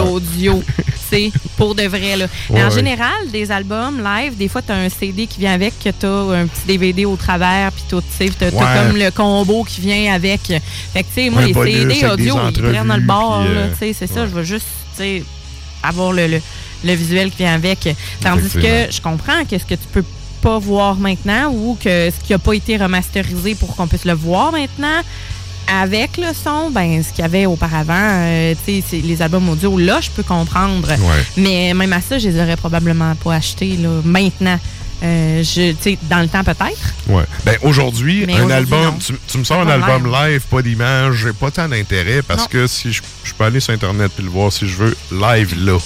l'audio. 0.05 0.63
C'est 1.09 1.31
pour 1.57 1.77
de 1.77 1.85
vrai. 1.85 2.17
Là. 2.17 2.27
Ouais, 2.51 2.65
en 2.65 2.71
général, 2.71 3.31
des 3.31 3.53
albums 3.53 4.03
live, 4.03 4.37
des 4.37 4.49
fois, 4.49 4.61
tu 4.61 4.73
as 4.73 4.75
un 4.77 4.89
CD 4.89 5.29
qui 5.29 5.39
vient 5.39 5.53
avec, 5.53 5.75
que 5.79 5.91
tu 5.91 6.05
as 6.05 6.41
un 6.41 6.47
petit 6.49 6.67
DVD 6.67 7.05
au 7.05 7.15
travers, 7.15 7.71
puis 7.71 7.85
tout, 7.89 8.01
tu 8.01 8.07
sais, 8.27 8.31
Ouais. 8.47 8.51
comme 8.51 8.97
le 8.97 9.11
combo 9.13 9.63
qui 9.63 9.81
vient 9.83 10.13
avec. 10.13 10.41
Fait 10.93 11.03
que, 11.05 11.09
tu 11.15 11.15
sais, 11.15 11.31
moi, 11.31 11.43
Un 11.43 11.47
les 11.47 11.55
CD 11.55 12.07
audio, 12.07 12.37
ils 12.49 12.61
prennent 12.63 12.89
dans 12.89 12.97
le 12.97 13.03
bord, 13.03 13.45
euh, 13.47 13.69
tu 13.71 13.79
sais, 13.79 13.93
c'est 13.93 14.07
ça. 14.13 14.27
Je 14.27 14.33
veux 14.33 14.43
juste, 14.43 14.67
tu 14.97 15.03
sais, 15.03 15.23
avoir 15.83 16.11
le, 16.13 16.27
le, 16.27 16.41
le 16.85 16.93
visuel 16.95 17.31
qui 17.31 17.39
vient 17.39 17.55
avec. 17.55 17.89
Tandis 18.21 18.51
que 18.51 18.91
je 18.91 19.01
comprends 19.01 19.45
que 19.49 19.57
ce 19.59 19.65
que 19.65 19.75
tu 19.77 19.87
peux 19.93 20.05
pas 20.43 20.59
voir 20.59 20.97
maintenant 20.97 21.51
ou 21.53 21.79
que 21.83 22.11
ce 22.11 22.27
qui 22.27 22.35
a 22.35 22.39
pas 22.39 22.53
été 22.55 22.77
remasterisé 22.77 23.55
pour 23.55 23.77
qu'on 23.77 23.87
puisse 23.87 24.05
le 24.05 24.13
voir 24.13 24.51
maintenant, 24.53 25.01
avec 25.69 26.17
le 26.17 26.29
son, 26.33 26.71
ben 26.71 27.03
ce 27.03 27.11
qu'il 27.11 27.21
y 27.21 27.25
avait 27.25 27.47
auparavant, 27.47 27.95
euh, 27.97 28.55
tu 28.65 28.83
sais, 28.83 28.97
les 28.99 29.23
albums 29.23 29.49
audio, 29.49 29.77
là, 29.79 30.01
je 30.01 30.11
peux 30.11 30.23
comprendre. 30.23 30.89
Ouais. 30.89 31.25
Mais 31.37 31.75
même 31.75 31.93
à 31.93 32.01
ça, 32.01 32.19
je 32.19 32.29
les 32.29 32.41
aurais 32.41 32.57
probablement 32.57 33.15
pas 33.17 33.35
achetés 33.35 33.77
là, 33.77 34.01
maintenant. 34.05 34.59
Euh, 35.03 35.43
je, 35.43 35.73
tu 35.73 35.77
sais, 35.83 35.99
dans 36.05 36.21
le 36.21 36.29
temps 36.29 36.43
peut-être. 36.43 36.95
Ouais. 37.09 37.25
Ben 37.45 37.57
aujourd'hui, 37.63 38.25
un 38.33 38.49
album, 38.51 38.97
tu, 38.99 39.13
tu 39.29 39.39
me 39.39 39.45
sors 39.45 39.61
un 39.61 39.69
album 39.69 40.07
live. 40.11 40.33
live, 40.33 40.43
pas 40.51 40.63
d'image, 40.63 41.17
j'ai 41.17 41.33
pas 41.35 41.51
tant 41.51 41.69
d'intérêt 41.69 42.23
parce 42.23 42.43
Non. 42.43 42.49
que 42.51 42.67
si 42.67 42.93
je, 42.93 43.03
je 43.25 43.35
peux 43.35 43.45
aller 43.45 43.61
sur 43.61 43.75
internet 43.75 44.11
puis 44.15 44.25
le 44.25 44.31
voir 44.31 44.51
si 44.51 44.67
je 44.67 44.75
veux 44.77 44.97
live 45.13 45.55
là. 45.67 45.77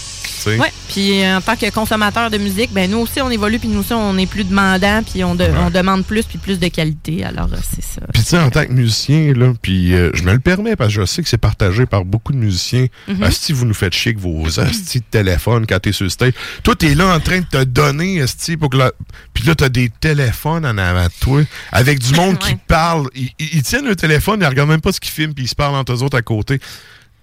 Ouais. 0.47 0.73
Puis 0.89 1.23
euh, 1.25 1.37
en 1.39 1.41
tant 1.41 1.57
que 1.57 1.71
consommateur 1.71 2.31
de 2.31 2.39
musique, 2.39 2.73
ben 2.73 2.91
nous 2.91 2.99
aussi 2.99 3.21
on 3.21 3.31
évolue 3.31 3.59
puis 3.59 3.69
nous 3.69 3.81
aussi 3.81 3.93
on 3.93 4.17
est 4.19 4.27
plus 4.27 4.45
demandant 4.45 5.03
puis 5.03 5.23
on, 5.25 5.35
de- 5.35 5.45
Ouais. 5.45 5.51
on 5.67 5.71
demande 5.71 6.05
plus 6.05 6.23
puis 6.25 6.39
plus 6.39 6.59
de 6.59 6.69
qualité. 6.69 7.25
Alors 7.25 7.49
euh, 7.53 7.57
c'est 7.75 7.83
ça. 7.85 8.01
Puis 8.13 8.23
tu 8.23 8.29
sais, 8.31 8.39
en 8.39 8.51
tant 8.51 8.65
que 8.65 8.73
musicien, 8.73 9.33
là, 9.35 9.53
puis 9.61 9.95
euh, 9.95 10.11
je 10.15 10.23
me 10.23 10.33
le 10.33 10.39
permets 10.41 10.77
parce 10.77 10.95
que 10.95 11.01
je 11.01 11.07
sais 11.07 11.23
que 11.23 11.29
c'est 11.29 11.39
partagé 11.39 11.87
par 11.87 12.05
beaucoup 12.05 12.33
de 12.33 12.39
musiciens. 12.39 12.87
Mhm. 13.09 13.23
Asti, 13.23 13.53
vous 13.53 13.67
nous 13.67 13.75
faites 13.75 13.93
chier 13.95 14.11
avec 14.13 14.19
vos 14.23 14.61
astis 14.61 15.01
de 15.01 15.05
téléphone 15.11 15.67
quand 15.67 15.79
t'es 15.81 15.93
sur 15.93 16.11
stage. 16.11 16.33
Toi, 16.63 16.75
t'es 16.77 16.95
là 16.95 17.15
en 17.15 17.21
train 17.21 17.41
de 17.41 17.45
te 17.47 17.65
donner, 17.65 18.21
Asti, 18.23 18.57
pour 18.57 18.71
que 18.71 18.77
la... 18.77 18.93
Puis 19.35 19.45
là, 19.45 19.55
t'as 19.55 19.69
des 19.69 19.89
téléphones 19.89 20.65
en 20.67 20.77
avant 20.79 21.05
de 21.05 21.13
toi, 21.21 21.43
avec 21.73 21.99
du 21.99 22.15
monde 22.15 22.39
qui 22.41 22.55
parle. 22.55 23.09
Ils 23.39 23.63
tiennent 23.63 23.87
le 23.87 23.97
téléphone, 23.97 24.41
ils 24.43 24.47
regardent 24.47 24.71
même 24.71 24.81
pas 24.81 24.93
ce 24.93 25.01
qu'ils 25.01 25.13
filment, 25.13 25.35
puis 25.35 25.45
ils 25.45 25.49
se 25.49 25.55
parlent 25.55 25.75
entre 25.75 25.93
eux 25.93 26.03
autres 26.03 26.17
à 26.19 26.23
côté. 26.23 26.61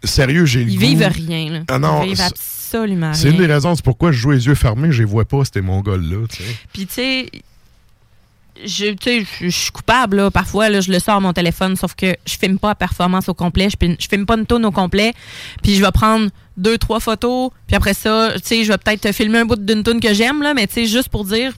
Sérieux, 0.04 0.46
j'ai 0.46 0.64
le 0.64 0.72
Ils 0.72 0.76
goût- 0.80 0.86
vivent 0.86 1.08
rien. 1.14 1.52
Là. 1.52 1.60
Ah 1.70 1.80
non, 1.80 2.04
Ils 2.04 2.10
vivent 2.10 2.22
absolument 2.22 3.14
C'est 3.14 3.30
une 3.30 3.38
rien. 3.38 3.48
des 3.48 3.54
raisons 3.54 3.76
c'est 3.76 3.84
pourquoi 3.84 4.12
je 4.12 4.18
joue 4.20 4.32
les 4.32 4.46
yeux 4.46 4.56
fermés, 4.56 4.92
je 4.92 5.00
les 5.00 5.06
vois 5.10 5.26
pas, 5.26 5.44
c'était 5.46 5.62
mon 5.62 5.82
là 5.82 5.98
tu 6.30 6.44
sais. 6.44 6.56
Puis 6.74 6.86
tu 6.86 6.94
sais, 6.94 7.30
je, 8.66 8.86
tu 8.94 9.26
sais, 9.26 9.50
suis 9.52 9.72
coupable 9.72 10.18
là. 10.18 10.32
Parfois 10.32 10.70
là, 10.70 10.82
je 10.82 10.92
le 10.92 11.00
sors 11.00 11.22
mon 11.22 11.32
téléphone, 11.34 11.76
sauf 11.76 11.94
que 11.96 12.16
je 12.26 12.38
filme 12.38 12.58
pas 12.58 12.72
à 12.72 12.76
performance 12.76 13.30
au 13.30 13.34
complet. 13.36 13.70
Je, 13.70 13.96
je 14.00 14.08
filme 14.08 14.26
pas 14.26 14.36
une 14.36 14.46
tonne 14.48 14.66
au 14.66 14.72
complet. 14.72 15.14
Puis 15.62 15.76
je 15.76 15.82
vais 15.84 15.92
prendre 15.92 16.30
deux 16.58 16.78
trois 16.80 17.00
photos. 17.00 17.52
Puis 17.68 17.76
après 17.76 17.94
ça, 17.94 18.32
tu 18.36 18.42
sais, 18.44 18.64
je 18.64 18.72
vais 18.72 18.78
peut-être 18.80 19.14
filmer 19.14 19.40
un 19.40 19.46
bout 19.46 19.58
d'une 19.58 19.84
tune 19.84 20.00
que 20.00 20.12
j'aime 20.14 20.42
là, 20.42 20.54
mais 20.56 20.66
tu 20.68 20.74
sais, 20.74 20.86
juste 20.88 21.10
pour 21.10 21.24
dire. 21.24 21.54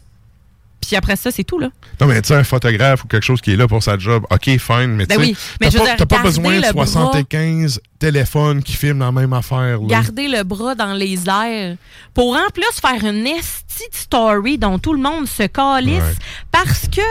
Puis 0.81 0.95
après 0.97 1.15
ça, 1.15 1.29
c'est 1.31 1.43
tout 1.43 1.59
là. 1.59 1.69
Non, 2.01 2.07
mais 2.07 2.21
tu 2.21 2.29
sais, 2.29 2.35
un 2.35 2.43
photographe 2.43 3.03
ou 3.03 3.07
quelque 3.07 3.23
chose 3.25 3.39
qui 3.41 3.51
est 3.51 3.55
là 3.57 3.67
pour 3.67 3.81
sa 3.83 3.97
job, 3.97 4.25
OK, 4.29 4.43
fine, 4.57 4.87
mais 4.95 5.05
tu 5.05 5.15
Ben 5.15 5.21
sais, 5.23 5.29
oui, 5.29 5.37
mais 5.61 5.69
t'as 5.69 5.97
pas, 5.97 6.05
pas 6.05 6.23
besoin 6.23 6.57
de 6.59 6.65
le 6.67 6.73
bras- 6.73 6.85
75 6.85 7.79
téléphones 7.99 8.63
qui 8.63 8.73
filment 8.73 8.99
la 8.99 9.11
même 9.11 9.33
affaire. 9.33 9.79
Là. 9.81 9.87
Garder 9.87 10.27
le 10.29 10.43
bras 10.43 10.73
dans 10.73 10.93
les 10.93 11.19
airs 11.27 11.75
pour 12.13 12.33
en 12.35 12.49
plus 12.53 12.63
faire 12.81 13.03
une 13.03 13.27
esti 13.27 13.83
story 13.91 14.57
dont 14.57 14.79
tout 14.79 14.93
le 14.93 15.01
monde 15.01 15.27
se 15.27 15.43
calisse 15.43 15.99
Ouais. 16.01 16.15
parce 16.51 16.87
que 16.87 17.01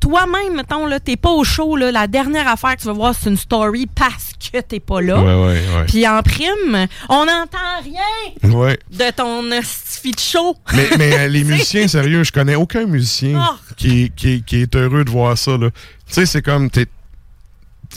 toi-même, 0.00 0.56
mettons, 0.56 0.84
là, 0.84 1.00
t'es 1.00 1.16
pas 1.16 1.30
au 1.30 1.44
show, 1.44 1.76
là, 1.76 1.90
la 1.90 2.06
dernière 2.06 2.46
affaire 2.46 2.76
que 2.76 2.82
tu 2.82 2.86
vas 2.88 2.92
voir, 2.92 3.14
c'est 3.18 3.30
une 3.30 3.38
story 3.38 3.86
parce 3.86 4.32
que 4.52 4.60
t'es 4.60 4.80
pas 4.80 5.00
là. 5.00 5.54
Puis 5.86 6.06
en 6.06 6.20
prime, 6.22 6.86
on 7.08 7.24
n'entend 7.24 7.80
rien 7.82 8.52
Ouais. 8.54 8.78
de 8.90 9.10
ton 9.16 9.50
esti 9.50 10.10
de 10.10 10.18
show. 10.20 10.56
Mais, 10.74 10.88
mais 10.98 11.18
euh, 11.20 11.28
les 11.28 11.42
musiciens, 11.44 11.88
sérieux, 11.88 12.22
je 12.22 12.32
connais 12.32 12.54
aucun 12.54 12.84
musicien 12.84 13.40
Oh. 13.50 13.54
qui, 13.78 14.12
qui, 14.14 14.42
qui 14.42 14.56
est 14.62 14.76
heureux 14.76 15.04
de 15.04 15.10
voir 15.10 15.38
ça. 15.38 15.52
Tu 15.58 15.70
sais, 16.06 16.26
c'est 16.26 16.42
comme, 16.42 16.68
t'es 16.68 16.86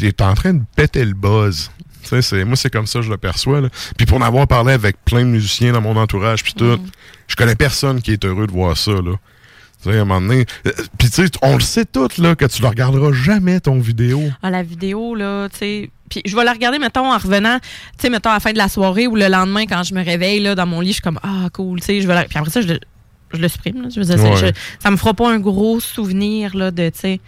es 0.02 0.22
en 0.22 0.34
train 0.34 0.54
de 0.54 0.64
péter 0.76 1.04
le 1.04 1.14
buzz. 1.14 1.72
C'est- 2.22 2.46
moi, 2.46 2.56
c'est 2.56 2.70
comme 2.72 2.88
ça 2.88 3.00
que 3.00 3.06
je 3.06 3.10
le 3.12 3.18
perçois. 3.18 3.62
Là. 3.62 3.70
Puis 3.98 4.06
pour 4.06 4.18
en 4.18 4.22
avoir 4.22 4.48
parlé 4.48 4.74
avec 4.74 4.98
plein 5.06 5.22
de 5.22 5.30
musiciens 5.30 5.72
dans 5.74 5.82
mon 5.82 5.96
entourage, 5.96 6.44
puis 6.44 6.54
tout, 6.54 6.80
je 7.28 7.36
connais 7.36 7.56
personne 7.56 8.02
qui 8.02 8.12
est 8.12 8.24
heureux 8.26 8.48
de 8.48 8.52
voir 8.52 8.78
ça. 8.78 8.92
Là. 8.94 9.14
Tu 9.84 9.92
sais, 9.92 9.98
à 9.98 10.02
un 10.02 10.06
moment 10.06 10.22
donné. 10.22 10.46
euh, 10.66 10.72
Puis 10.98 11.10
tu 11.10 11.24
sais, 11.26 11.30
on 11.44 11.54
le 11.56 11.62
sait 11.62 11.86
tout, 11.86 12.08
là, 12.18 12.36
que 12.36 12.46
tu 12.46 12.62
ne 12.64 12.68
regarderas 12.68 13.12
jamais 13.14 13.60
ton 13.60 13.80
vidéo. 13.80 14.24
Ah, 14.42 14.50
la 14.50 14.64
vidéo, 14.64 15.14
là, 15.14 15.48
tu 15.50 15.58
sais. 15.60 15.90
Puis 16.10 16.22
je 16.26 16.36
vais 16.36 16.44
la 16.44 16.54
regarder, 16.54 16.80
mettons, 16.80 17.12
en 17.14 17.18
revenant, 17.18 17.60
tu 17.60 17.68
sais, 18.00 18.10
mettons, 18.10 18.30
à 18.30 18.36
la 18.36 18.40
fin 18.40 18.54
de 18.54 18.58
la 18.58 18.70
soirée 18.70 19.08
ou 19.08 19.16
le 19.16 19.28
lendemain, 19.28 19.66
quand 19.68 19.84
je 19.84 19.94
me 19.94 20.04
réveille, 20.04 20.40
là, 20.40 20.56
dans 20.56 20.66
mon 20.66 20.80
lit, 20.82 20.88
je 20.90 20.94
suis 20.94 21.02
comme, 21.02 21.20
ah, 21.22 21.50
cool, 21.54 21.80
tu 21.82 21.86
sais, 21.86 22.02
je 22.02 22.08
vais 22.08 22.16
la... 22.16 22.24
Puis 22.24 22.38
après 22.40 22.50
ça, 22.50 22.62
je 22.62 22.68
le, 22.70 22.80
je 23.34 23.38
le 23.40 23.48
supprime, 23.50 23.82
là. 23.84 23.90
Je 23.94 24.00
veux 24.00 24.06
dire, 24.06 24.18
c'est- 24.18 24.30
Ouais. 24.46 24.54
je- 24.54 24.60
ça 24.82 24.90
me 24.90 24.96
fera 24.98 25.14
pas 25.14 25.30
un 25.30 25.38
gros 25.40 25.80
souvenir, 25.82 26.56
là, 26.56 26.72
de, 26.72 26.90
tu 26.90 27.00
sais, 27.00 27.20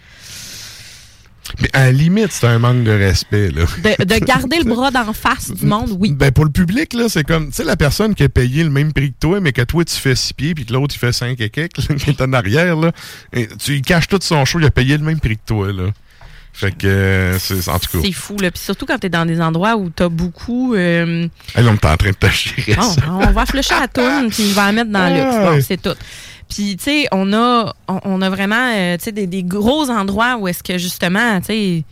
Mais 1.60 1.68
à 1.72 1.84
la 1.86 1.92
limite, 1.92 2.32
c'est 2.32 2.46
un 2.46 2.58
manque 2.58 2.84
de 2.84 2.90
respect. 2.92 3.50
Là. 3.50 3.62
de, 3.98 4.04
de 4.04 4.24
garder 4.24 4.58
le 4.58 4.64
bras 4.74 4.90
d'en 4.90 5.12
face 5.12 5.50
du 5.52 5.66
monde, 5.66 5.96
oui. 5.98 6.12
Ben 6.12 6.30
pour 6.30 6.44
le 6.44 6.50
public, 6.50 6.92
là, 6.94 7.08
c'est 7.08 7.24
comme, 7.24 7.48
tu 7.48 7.54
sais, 7.56 7.64
la 7.64 7.76
personne 7.76 8.14
qui 8.14 8.22
a 8.22 8.28
payé 8.28 8.62
le 8.64 8.70
même 8.70 8.92
prix 8.92 9.10
que 9.12 9.18
toi, 9.20 9.40
mais 9.40 9.52
que 9.52 9.62
toi, 9.62 9.84
tu 9.84 9.96
fais 9.96 10.14
6 10.14 10.32
pieds, 10.34 10.54
puis 10.54 10.64
que 10.66 10.72
l'autre, 10.72 10.94
il 10.94 10.98
fait 10.98 11.12
5 11.12 11.40
et 11.40 11.50
quelques, 11.50 11.78
là, 11.88 11.94
qui 11.98 12.10
est 12.10 12.20
en 12.20 12.32
arrière, 12.32 12.76
là. 12.76 12.92
Et 13.32 13.48
tu 13.48 13.74
il 13.74 13.82
cache 13.82 14.08
tout 14.08 14.18
son 14.22 14.44
show, 14.44 14.58
il 14.60 14.66
a 14.66 14.70
payé 14.70 14.96
le 14.96 15.04
même 15.04 15.20
prix 15.20 15.36
que 15.36 15.42
toi, 15.46 15.72
là. 15.72 15.84
Fait 16.52 16.72
que, 16.76 16.86
euh, 16.86 17.38
c'est, 17.38 17.68
en 17.68 17.78
tout 17.78 17.98
cas. 17.98 17.98
C'est 18.04 18.12
fou, 18.12 18.36
là. 18.40 18.50
Puis 18.50 18.60
surtout 18.60 18.84
quand 18.84 18.98
t'es 18.98 19.08
dans 19.08 19.24
des 19.24 19.40
endroits 19.40 19.76
où 19.76 19.88
t'as 19.88 20.08
beaucoup... 20.08 20.74
euh, 20.74 21.28
Hey, 21.54 21.64
là, 21.64 21.70
on 21.70 21.74
est 21.74 21.84
en 21.86 21.96
train 21.96 22.10
de 22.10 22.14
t'acheter 22.16 22.74
Bon, 22.74 22.96
on 23.08 23.30
va 23.30 23.46
flusher 23.46 23.74
à 23.74 23.86
tourne, 23.86 24.30
puis 24.30 24.42
il 24.48 24.52
va 24.52 24.66
la 24.66 24.72
mettre 24.72 24.90
dans 24.90 25.14
le. 25.14 25.20
Ah, 25.22 25.44
Bon, 25.44 25.50
ouais. 25.52 25.60
c'est 25.62 25.80
tout. 25.80 25.94
Puis, 26.50 26.76
tu 26.76 26.84
sais, 26.84 27.06
on 27.12 27.32
a, 27.32 27.72
on, 27.88 28.00
on 28.04 28.22
a 28.22 28.28
vraiment, 28.28 28.72
euh, 28.76 28.96
des, 29.12 29.26
des 29.26 29.42
gros 29.44 29.88
endroits 29.88 30.36
où 30.36 30.48
est-ce 30.48 30.62
que, 30.62 30.76
justement, 30.78 31.40
tu 31.40 31.46
sais, 31.46 31.84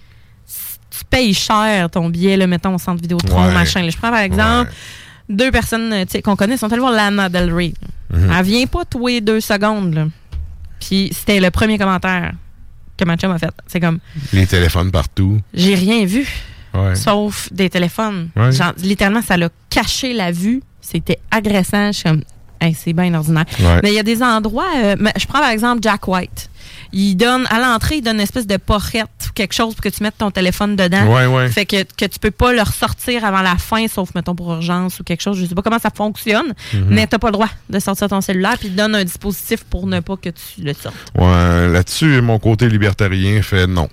tu 0.91 1.05
payes 1.09 1.33
cher 1.33 1.89
ton 1.91 2.09
billet, 2.11 2.37
là, 2.37 2.47
mettons, 2.47 2.75
au 2.75 2.79
centre 2.79 3.01
Vidéotron, 3.01 3.47
Ouais. 3.47 3.55
machin. 3.55 3.83
là. 3.83 3.91
Je 3.91 3.97
prends 3.97 4.11
par 4.11 4.21
exemple 4.21 4.73
deux 5.29 5.51
personnes 5.51 6.05
qu'on 6.25 6.35
connaît 6.37 6.57
sont 6.57 6.71
allées 6.73 6.81
voir 6.81 6.93
Lana 6.93 7.29
Del 7.29 7.53
Rey. 7.53 7.73
Mhm. 8.13 8.33
Elle 8.37 8.45
vient 8.45 8.67
pas 8.67 8.85
tous 8.85 9.07
les 9.07 9.21
deux 9.21 9.41
secondes. 9.41 9.95
là. 9.95 10.07
Puis 10.81 11.11
c'était 11.13 11.41
le 11.41 11.51
premier 11.51 11.79
commentaire 11.79 12.33
que 12.97 13.05
ma 13.05 13.17
chum 13.17 13.31
a 13.31 13.39
fait. 13.39 13.51
C'est 13.67 13.81
comme, 13.81 13.99
Les 14.33 14.47
téléphones 14.47 14.91
partout. 14.91 15.39
j'ai 15.55 15.75
rien 15.77 16.05
vu, 16.05 16.27
Ouais. 16.75 16.97
sauf 16.97 17.53
des 17.53 17.69
téléphones. 17.71 18.31
Genre, 18.51 18.73
littéralement, 18.79 19.23
ça 19.23 19.37
l'a 19.37 19.51
caché 19.71 20.13
la 20.15 20.33
vue. 20.33 20.63
C'était 20.81 21.19
agressant. 21.31 21.89
Je 21.93 21.99
suis 21.99 22.05
comme, 22.09 22.23
Hey, 22.61 22.75
c'est 22.75 22.93
bien 22.93 23.15
ordinaire. 23.15 23.45
Ouais. 23.61 23.81
Mais 23.83 23.91
il 23.91 23.95
y 23.95 23.99
a 23.99 24.03
des 24.03 24.23
endroits, 24.23 24.67
euh, 24.77 24.97
mais 24.99 25.13
je 25.19 25.27
prends 25.27 25.41
par 25.41 25.51
exemple 25.51 25.81
Jack 25.83 26.07
White. 26.09 26.51
Il 26.93 27.17
donne, 27.17 27.47
à 27.51 27.61
l'entrée, 27.61 27.97
il 27.97 28.03
donne 28.03 28.17
une 28.17 28.23
espèce 28.23 28.47
de 28.47 28.57
porrette 28.57 29.05
ou 29.29 29.33
quelque 29.35 29.53
chose 29.53 29.75
pour 29.75 29.83
que 29.83 29.91
tu 29.91 30.03
mettes 30.03 30.17
ton 30.19 30.31
téléphone 30.31 30.75
dedans. 30.75 31.07
Ouais, 31.15 31.27
ouais. 31.27 31.49
Fait 31.51 31.67
que, 31.67 31.83
que 31.83 32.07
tu 32.07 32.19
peux 32.19 32.31
pas 32.31 32.53
le 32.55 32.63
ressortir 32.63 33.25
avant 33.27 33.43
la 33.43 33.57
fin, 33.57 33.87
sauf, 33.89 34.15
mettons, 34.15 34.35
pour 34.35 34.53
urgence 34.55 34.99
ou 34.99 35.05
quelque 35.05 35.21
chose. 35.23 35.39
Je 35.39 35.45
sais 35.45 35.55
pas 35.55 35.61
comment 35.63 35.79
ça 35.79 35.91
fonctionne, 35.95 36.55
Mhm. 36.73 36.87
mais 36.89 37.07
t'as 37.07 37.19
pas 37.19 37.29
le 37.29 37.33
droit 37.35 37.49
de 37.69 37.79
sortir 37.79 38.09
ton 38.09 38.21
cellulaire 38.23 38.57
puis 38.59 38.69
il 38.69 38.75
donne 38.77 38.95
un 38.95 39.05
dispositif 39.05 39.65
pour 39.65 39.87
ne 39.87 40.01
pas 40.01 40.17
que 40.17 40.31
tu 40.31 40.63
le 40.63 40.73
sortes. 40.73 40.97
Ouais, 41.15 41.69
là-dessus, 41.69 42.21
mon 42.23 42.39
côté 42.39 42.69
libertarien 42.69 43.43
fait 43.43 43.67
non. 43.67 43.89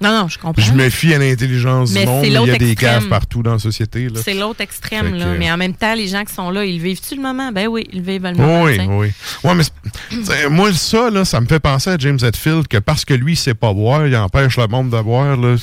Non, 0.00 0.10
non, 0.10 0.28
je 0.28 0.38
comprends. 0.38 0.62
Je 0.62 0.72
me 0.72 0.90
fie 0.90 1.14
à 1.14 1.18
l'intelligence 1.18 1.92
du 1.92 2.04
monde, 2.04 2.22
mais 2.22 2.28
il 2.28 2.32
y 2.32 2.50
a 2.50 2.58
des 2.58 2.74
caves 2.74 3.08
partout 3.08 3.42
dans 3.42 3.52
la 3.52 3.58
société. 3.58 4.08
C'est 4.22 4.34
l'autre 4.34 4.60
extrême, 4.60 5.14
là. 5.14 5.26
Mais 5.38 5.50
en 5.50 5.56
même 5.56 5.74
temps, 5.74 5.94
les 5.94 6.08
gens 6.08 6.24
qui 6.24 6.34
sont 6.34 6.50
là, 6.50 6.64
ils 6.64 6.80
vivent-tu 6.80 7.16
le 7.16 7.22
moment? 7.22 7.52
Ben 7.52 7.68
oui, 7.68 7.86
ils 7.92 8.02
vivent 8.02 8.24
le 8.24 8.34
moment. 8.34 8.62
Oui, 8.62 8.78
oui. 8.80 9.12
Ouais, 9.42 9.54
mais 9.54 10.48
moi, 10.50 10.72
ça, 10.72 11.10
là, 11.10 11.24
ça 11.24 11.40
me 11.40 11.46
fait 11.46 11.60
penser 11.60 11.90
à 11.90 11.96
James 11.98 12.18
Hetfield 12.22 12.68
que 12.68 12.78
parce 12.78 13.04
que 13.04 13.14
lui, 13.14 13.32
il 13.32 13.36
sait 13.36 13.54
pas 13.54 13.72
boire, 13.72 14.06
il 14.06 14.16
empêche 14.16 14.56
le 14.56 14.66
monde 14.66 14.90
de 14.90 15.00
boire. 15.00 15.36
Là, 15.36 15.56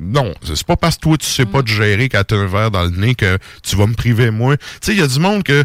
non, 0.00 0.34
c'est 0.42 0.66
pas 0.66 0.76
parce 0.76 0.96
que 0.96 1.02
toi, 1.02 1.16
tu 1.16 1.26
sais 1.26 1.46
pas 1.46 1.62
te 1.62 1.70
gérer 1.70 2.08
quand 2.08 2.22
t'as 2.26 2.36
un 2.36 2.46
verre 2.46 2.70
dans 2.70 2.82
le 2.82 2.90
nez 2.90 3.14
que 3.14 3.38
tu 3.62 3.76
vas 3.76 3.86
me 3.86 3.94
priver, 3.94 4.30
moi. 4.30 4.56
Tu 4.56 4.64
sais, 4.80 4.92
il 4.92 4.98
y 4.98 5.02
a 5.02 5.06
du 5.06 5.20
monde 5.20 5.44
que 5.44 5.64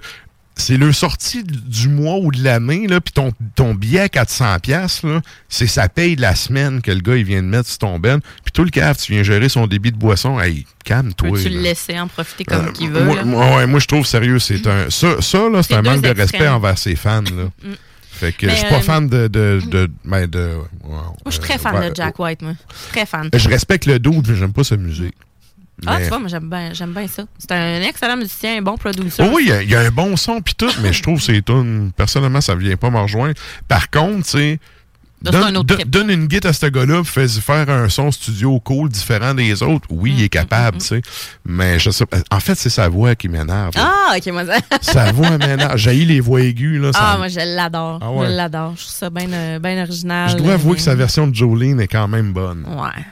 c'est 0.60 0.78
le 0.78 0.92
sortie 0.92 1.44
du 1.44 1.88
mois 1.88 2.18
ou 2.18 2.32
de 2.32 2.44
l'année, 2.44 2.88
là, 2.88 3.02
puis 3.02 3.14
ton, 3.14 3.32
ton 3.56 3.74
billet 3.74 4.02
à 4.02 4.08
400$, 4.08 4.60
piastres, 4.60 5.08
là, 5.08 5.22
c'est 5.48 5.68
sa 5.68 5.90
paye 5.90 6.16
de 6.16 6.22
la 6.22 6.36
semaine 6.36 6.82
que 6.82 6.92
le 6.92 7.00
gars, 7.00 7.16
il 7.16 7.24
vient 7.24 7.42
de 7.42 7.48
mettre 7.48 7.70
sur 7.70 7.80
ton 7.80 7.98
ben. 8.00 8.20
Puis 8.44 8.52
tout 8.54 8.64
le 8.64 8.70
cave, 8.70 8.98
tu 8.98 9.14
viens 9.14 9.24
gérer 9.24 9.50
son 9.50 9.68
débit 9.68 9.92
de 9.92 9.98
boisson. 9.98 10.40
Hey, 10.40 10.66
calme-toi. 10.84 11.32
Peux-tu 11.32 11.50
là. 11.50 11.56
le 11.56 11.62
laisser 11.62 12.00
en 12.00 12.08
profiter 12.08 12.44
comme 12.46 12.68
Euh, 12.68 12.72
qu'il 12.72 12.90
veut? 12.92 13.04
Moi, 13.04 13.24
moi, 13.24 13.56
ouais, 13.58 13.68
moi, 13.68 13.80
je 13.80 13.88
trouve 13.88 14.06
sérieux, 14.06 14.40
c'est 14.40 14.68
un. 14.68 14.90
Ça, 14.90 15.22
ça 15.22 15.50
là, 15.50 15.64
c'est 15.64 15.76
un 15.76 15.82
manque 15.82 16.02
de 16.02 16.10
respect 16.10 16.48
envers 16.48 16.78
ses 16.78 16.96
fans, 16.96 17.22
là. 17.22 17.50
Mm. 17.64 17.74
Fait 18.12 18.34
que 18.34 18.50
je 18.50 18.56
suis 18.56 18.68
pas 18.68 18.76
euh, 18.76 18.82
fan 18.82 19.08
de. 19.08 19.28
de, 19.30 19.62
de, 19.66 19.90
ben, 20.04 20.28
de- 20.28 20.58
Moi, 20.84 21.14
je 21.28 21.32
suis 21.32 21.40
très 21.40 21.58
fan 21.58 21.90
de 21.90 21.96
Jack 21.96 22.20
White, 22.20 22.42
moi. 22.42 22.52
Très 22.92 23.06
fan. 23.06 23.30
Je 23.34 23.48
respecte 23.48 23.86
le 23.86 23.98
dude, 23.98 24.28
mais 24.28 24.36
j'aime 24.36 24.52
pas 24.52 24.66
sa 24.66 24.76
musique. 24.76 25.16
Ah, 25.88 25.96
Mais- 25.98 26.04
tu 26.04 26.10
vois, 26.10 26.20
moi, 26.20 26.28
j'aime 26.30 26.50
bien, 26.50 26.70
j'aime 26.74 26.94
bien 26.94 27.08
ça. 27.08 27.24
C'est 27.38 27.52
un 27.52 27.82
excellent 27.82 28.18
musicien, 28.18 28.58
un 28.58 28.62
bon 28.62 28.78
producer. 28.78 29.24
Oh 29.26 29.32
oui, 29.36 29.44
il 29.46 29.50
y 29.50 29.52
a- 29.54 29.64
il 29.64 29.70
y, 29.70 29.76
a 29.76 29.80
un 29.82 29.90
bon 29.92 30.16
son 30.18 30.42
pis 30.42 30.56
tout, 30.56 30.72
mais 30.82 30.92
je 30.94 31.02
trouve 31.02 31.18
que 31.20 31.24
c'est 31.26 31.42
tunes, 31.44 31.92
personnellement, 31.96 32.42
ça 32.42 32.56
vient 32.56 32.76
pas 32.78 32.90
me 32.90 33.00
rejoindre. 33.00 33.36
Par 33.68 33.90
contre, 33.90 34.26
tu 34.26 34.32
sais, 34.32 34.60
Ça, 35.26 35.32
c'est 35.34 35.52
donne, 35.52 35.64
donne 35.86 36.10
une 36.12 36.28
guide 36.28 36.46
à 36.46 36.54
ce 36.54 36.66
gars-là, 36.68 37.02
puis 37.04 37.12
fais-y 37.12 37.42
faire 37.42 37.70
un 37.70 37.90
son 37.90 38.10
studio 38.10 38.58
cool, 38.62 38.88
différent 38.88 39.34
des 39.34 39.62
autres. 39.64 39.86
Oui, 39.90 40.12
Mm, 40.12 40.16
il 40.18 40.24
est 40.24 40.30
capable, 40.30 40.78
tu 40.78 40.86
sais. 40.86 41.02
Mais 41.46 41.78
je 41.78 41.90
sais 41.90 42.06
pas. 42.06 42.20
En 42.32 42.40
fait, 42.40 42.56
c'est 42.56 42.70
sa 42.70 42.88
voix 42.88 43.16
qui 43.16 43.28
m'énerve. 43.28 43.72
Ah, 43.76 44.14
ok, 44.18 44.28
moi, 44.32 44.46
ça. 44.46 44.58
Sa 44.82 45.12
voix 45.12 45.38
m'énerve. 45.38 45.76
J'ai 45.76 45.94
les 46.06 46.22
voix 46.22 46.40
aiguës, 46.42 46.82
là. 46.82 46.92
Ah, 46.96 47.16
moi, 47.18 47.28
je 47.28 47.40
l'adore. 47.56 48.00
Ah 48.02 48.12
ouais. 48.12 48.28
Je 48.28 48.32
l'adore. 48.32 48.76
Je 48.78 48.84
trouve 48.84 48.96
ça 48.96 49.10
bien 49.10 49.30
euh, 49.34 49.60
bien 49.60 49.82
original. 49.84 50.30
Je 50.30 50.36
dois 50.38 50.54
avouer 50.54 50.76
que 50.76 50.82
sa 50.82 50.96
version 50.96 51.28
de 51.28 51.36
Jolene 51.36 51.82
est 51.82 51.88
quand 51.90 52.08
même 52.08 52.32
bonne. 52.32 52.64
Ouais. 52.66 53.04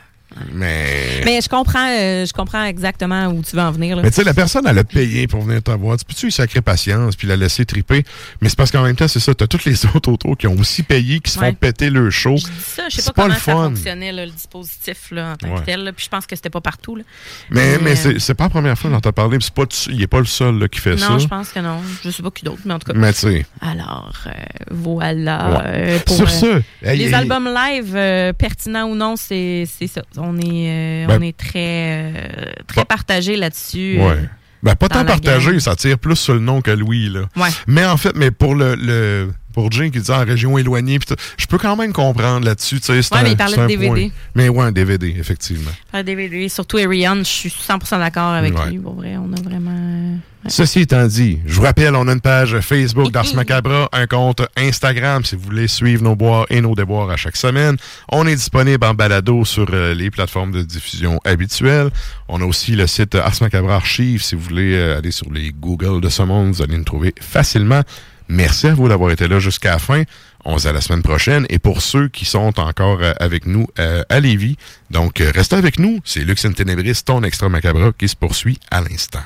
Mais. 0.53 1.21
Mais 1.25 1.41
je 1.41 1.49
comprends, 1.49 1.87
euh, 1.89 2.25
je 2.25 2.33
comprends 2.33 2.63
exactement 2.65 3.27
où 3.27 3.41
tu 3.41 3.55
veux 3.55 3.61
en 3.61 3.71
venir. 3.71 3.95
Là. 3.95 4.01
Mais 4.03 4.09
tu 4.09 4.15
sais, 4.17 4.23
la 4.23 4.33
personne, 4.33 4.65
elle 4.67 4.77
a 4.77 4.83
payé 4.83 5.27
pour 5.27 5.41
venir 5.41 5.61
te 5.63 5.71
voir. 5.71 5.97
Tu 5.97 6.05
peux-tu 6.05 6.25
lui 6.27 6.31
sacrer 6.31 6.61
patience 6.61 7.15
puis 7.15 7.27
la 7.27 7.35
laisser 7.35 7.65
triper? 7.65 8.03
Mais 8.41 8.49
c'est 8.49 8.57
parce 8.57 8.71
qu'en 8.71 8.83
même 8.83 8.95
temps, 8.95 9.07
c'est 9.07 9.19
ça. 9.19 9.33
T'as 9.33 9.47
toutes 9.47 9.65
les 9.65 9.85
autres 9.95 10.11
autour 10.11 10.37
qui 10.37 10.47
ont 10.47 10.55
aussi 10.59 10.83
payé, 10.83 11.19
qui 11.19 11.31
se 11.31 11.39
Ouais. 11.39 11.49
font 11.49 11.53
péter 11.53 11.89
le 11.89 12.09
show. 12.09 12.35
Je 12.37 12.43
dis 12.45 12.51
ça, 12.65 12.83
je 12.89 12.95
sais 12.95 13.01
C'est 13.01 13.13
pas, 13.13 13.27
pas 13.29 13.35
comment 13.35 13.39
ça 13.39 13.51
fonctionnait, 13.69 14.11
là, 14.11 14.25
le 14.25 14.31
dispositif 14.31 15.11
là, 15.11 15.33
en 15.33 15.35
tant 15.35 15.53
Ouais. 15.53 15.59
que 15.61 15.65
tel. 15.65 15.83
là. 15.83 15.91
Puis 15.93 16.05
je 16.05 16.09
pense 16.09 16.25
que 16.25 16.35
c'était 16.35 16.49
pas 16.49 16.61
partout. 16.61 16.95
Là. 16.95 17.03
Mais, 17.49 17.77
mais 17.79 17.91
euh, 17.91 17.95
c'est 17.95 18.19
c'est 18.19 18.33
pas 18.33 18.45
la 18.45 18.49
première 18.49 18.77
fois 18.77 18.89
que 18.89 18.95
j'entends 18.95 19.11
parler. 19.11 19.37
puis 19.37 19.45
c'est 19.45 19.53
pas 19.53 19.65
il 19.89 20.01
est 20.01 20.07
pas 20.07 20.19
le 20.19 20.25
seul 20.25 20.57
là, 20.59 20.67
qui 20.67 20.79
fait 20.79 20.97
ça. 20.97 21.09
Non, 21.09 21.19
je 21.19 21.27
pense 21.27 21.49
que 21.49 21.59
non. 21.59 21.81
Je 22.03 22.09
sais 22.09 22.23
pas 22.23 22.31
qui 22.31 22.43
d'autre, 22.45 22.61
mais 22.65 22.73
en 22.73 22.79
tout 22.79 22.91
cas. 22.91 22.97
Mais 22.97 23.13
tu 23.13 23.19
sais. 23.19 23.45
Alors, 23.61 24.13
euh, 24.27 24.31
voilà. 24.71 25.49
Ouais. 25.49 25.63
euh, 25.67 25.99
pour, 26.05 26.15
Sur 26.15 26.29
ce, 26.29 26.61
les 26.81 27.05
hey, 27.05 27.13
albums 27.13 27.47
live, 27.53 28.33
pertinents 28.37 28.85
ou 28.89 28.95
non, 28.95 29.15
c'est 29.15 29.65
c'est 29.67 29.87
ça. 29.87 30.01
On 30.17 30.26
est, 30.37 31.05
euh, 31.05 31.07
Ben- 31.07 31.19
on 31.19 31.21
est 31.23 31.37
très, 31.37 32.13
euh, 32.15 32.51
très 32.67 32.83
partagé 32.85 33.35
là-dessus. 33.37 33.97
Ouais. 33.99 34.05
euh, 34.11 34.21
Ben, 34.63 34.75
pas 34.75 34.89
tant 34.89 35.05
partagé, 35.05 35.51
gang. 35.51 35.59
ça 35.59 35.75
tire 35.75 35.99
plus 35.99 36.15
sur 36.15 36.33
le 36.33 36.39
nom 36.39 36.61
que 36.61 36.71
Louis, 36.71 37.09
là. 37.09 37.21
Ouais. 37.35 37.49
Mais 37.67 37.85
en 37.85 37.95
fait, 37.95 38.11
mais 38.15 38.31
pour 38.31 38.55
le, 38.55 38.75
le 38.75 39.29
pour 39.57 39.71
qui 39.71 39.89
dit 39.89 40.11
en 40.11 40.23
région 40.23 40.55
éloignée, 40.59 40.99
pis 40.99 41.07
je 41.35 41.47
peux 41.47 41.57
quand 41.57 41.75
même 41.75 41.91
comprendre 41.91 42.45
là-dessus, 42.45 42.79
un- 42.89 43.23
mais 43.23 43.31
il 43.31 43.37
parlait 43.37 43.57
de 43.57 43.65
DVD. 43.65 43.87
point. 43.87 44.09
Mais 44.35 44.49
ouais, 44.49 44.63
un 44.65 44.71
DVD, 44.71 45.15
effectivement. 45.19 45.71
Un 45.93 46.03
DVD, 46.03 46.47
surtout 46.47 46.77
Ariane, 46.77 47.19
je 47.19 47.23
suis 47.29 47.49
100% 47.49 47.97
d'accord 47.97 48.33
avec 48.33 48.55
Ouais. 48.55 48.69
lui. 48.69 48.77
Pour 48.77 48.93
vrai, 48.93 49.15
on 49.17 49.33
a 49.33 49.41
vraiment. 49.41 50.19
Ceci 50.47 50.81
étant 50.81 51.05
dit, 51.07 51.39
je 51.45 51.53
vous 51.55 51.63
rappelle, 51.63 51.95
on 51.95 52.07
a 52.07 52.13
une 52.13 52.21
page 52.21 52.57
Facebook 52.59 53.11
d'Ars 53.11 53.25
Macabra, 53.35 53.89
un 53.91 54.05
compte 54.05 54.43
Instagram 54.55 55.25
si 55.25 55.35
vous 55.35 55.41
voulez 55.41 55.67
suivre 55.67 56.03
nos 56.03 56.15
boires 56.15 56.45
et 56.51 56.61
nos 56.61 56.75
déboires 56.75 57.09
à 57.09 57.17
chaque 57.17 57.35
semaine. 57.35 57.75
On 58.11 58.27
est 58.27 58.35
disponible 58.35 58.85
en 58.85 58.93
balado 58.93 59.43
sur 59.43 59.65
euh, 59.73 59.93
les 59.95 60.11
plateformes 60.11 60.51
de 60.51 60.61
diffusion 60.61 61.19
habituelles. 61.25 61.89
On 62.29 62.39
a 62.41 62.45
aussi 62.45 62.75
le 62.75 62.85
site 62.87 63.15
Ars 63.15 63.33
Macabra 63.41 63.75
Archive 63.75 64.21
si 64.23 64.35
vous 64.35 64.41
voulez 64.41 64.73
euh, 64.75 64.99
aller 64.99 65.11
sur 65.11 65.29
les 65.33 65.51
Google 65.51 65.99
de 65.99 66.09
ce 66.09 66.21
monde, 66.21 66.53
vous 66.53 66.61
allez 66.61 66.77
nous 66.77 66.83
trouver 66.83 67.13
facilement. 67.19 67.81
Merci 68.29 68.67
à 68.67 68.73
vous 68.73 68.89
d'avoir 68.89 69.11
été 69.11 69.27
là 69.27 69.39
jusqu'à 69.39 69.71
la 69.71 69.79
fin. 69.79 70.03
On 70.45 70.57
se 70.57 70.63
dit 70.63 70.69
à 70.69 70.73
la 70.73 70.81
semaine 70.81 71.03
prochaine. 71.03 71.45
Et 71.49 71.59
pour 71.59 71.81
ceux 71.81 72.07
qui 72.07 72.25
sont 72.25 72.59
encore 72.59 72.99
euh, 73.01 73.13
avec 73.19 73.45
nous 73.45 73.67
euh, 73.79 74.03
à 74.09 74.19
Lévis, 74.19 74.57
donc 74.91 75.21
euh, 75.21 75.31
restez 75.33 75.55
avec 75.55 75.79
nous. 75.79 75.99
C'est 76.03 76.21
Lux 76.21 76.45
in 76.45 76.53
Tenebris, 76.53 77.01
ton 77.05 77.23
extra 77.23 77.49
macabra 77.49 77.91
qui 77.97 78.07
se 78.07 78.15
poursuit 78.15 78.59
à 78.71 78.81
l'instant. 78.81 79.23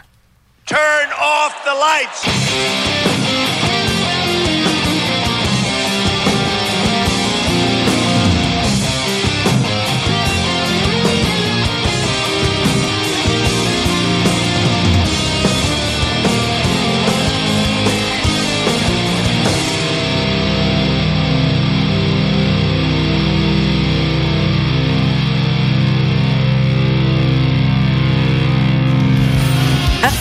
Turn 0.65 0.79
off 1.19 1.53
the 1.65 1.75
lights. 1.79 3.40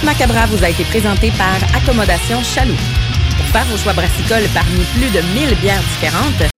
Ars 0.00 0.06
Macabra 0.06 0.46
vous 0.46 0.64
a 0.64 0.70
été 0.70 0.84
présenté 0.84 1.30
par 1.36 1.56
Accommodation 1.76 2.42
Chaloux. 2.42 2.76
Pour 3.36 3.46
faire 3.46 3.64
vos 3.66 3.76
choix 3.76 3.92
brassicoles 3.92 4.48
parmi 4.54 4.82
plus 4.94 5.10
de 5.10 5.20
1000 5.34 5.54
bières 5.60 5.82
différentes, 5.82 6.50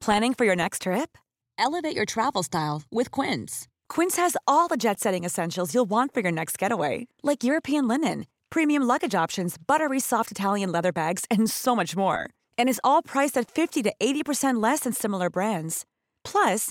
Planning 0.00 0.34
for 0.34 0.44
your 0.44 0.56
next 0.56 0.82
trip? 0.82 1.18
Elevate 1.58 1.94
your 1.94 2.06
travel 2.06 2.42
style 2.42 2.82
with 2.92 3.10
Quince. 3.10 3.66
Quince 3.88 4.16
has 4.16 4.36
all 4.46 4.68
the 4.68 4.76
jet 4.76 4.98
setting 5.00 5.24
essentials 5.24 5.74
you'll 5.74 5.88
want 5.88 6.14
for 6.14 6.20
your 6.20 6.32
next 6.32 6.58
getaway, 6.58 7.06
like 7.22 7.44
European 7.44 7.88
linen, 7.88 8.26
premium 8.50 8.82
luggage 8.84 9.14
options, 9.14 9.56
buttery 9.58 10.00
soft 10.00 10.30
Italian 10.30 10.70
leather 10.72 10.92
bags, 10.92 11.24
and 11.30 11.50
so 11.50 11.74
much 11.74 11.96
more. 11.96 12.28
And 12.56 12.68
is 12.68 12.80
all 12.82 13.02
priced 13.02 13.36
at 13.36 13.50
50 13.50 13.82
to 13.82 13.92
80% 14.00 14.62
less 14.62 14.80
than 14.80 14.92
similar 14.92 15.28
brands. 15.28 15.84
Plus, 16.24 16.70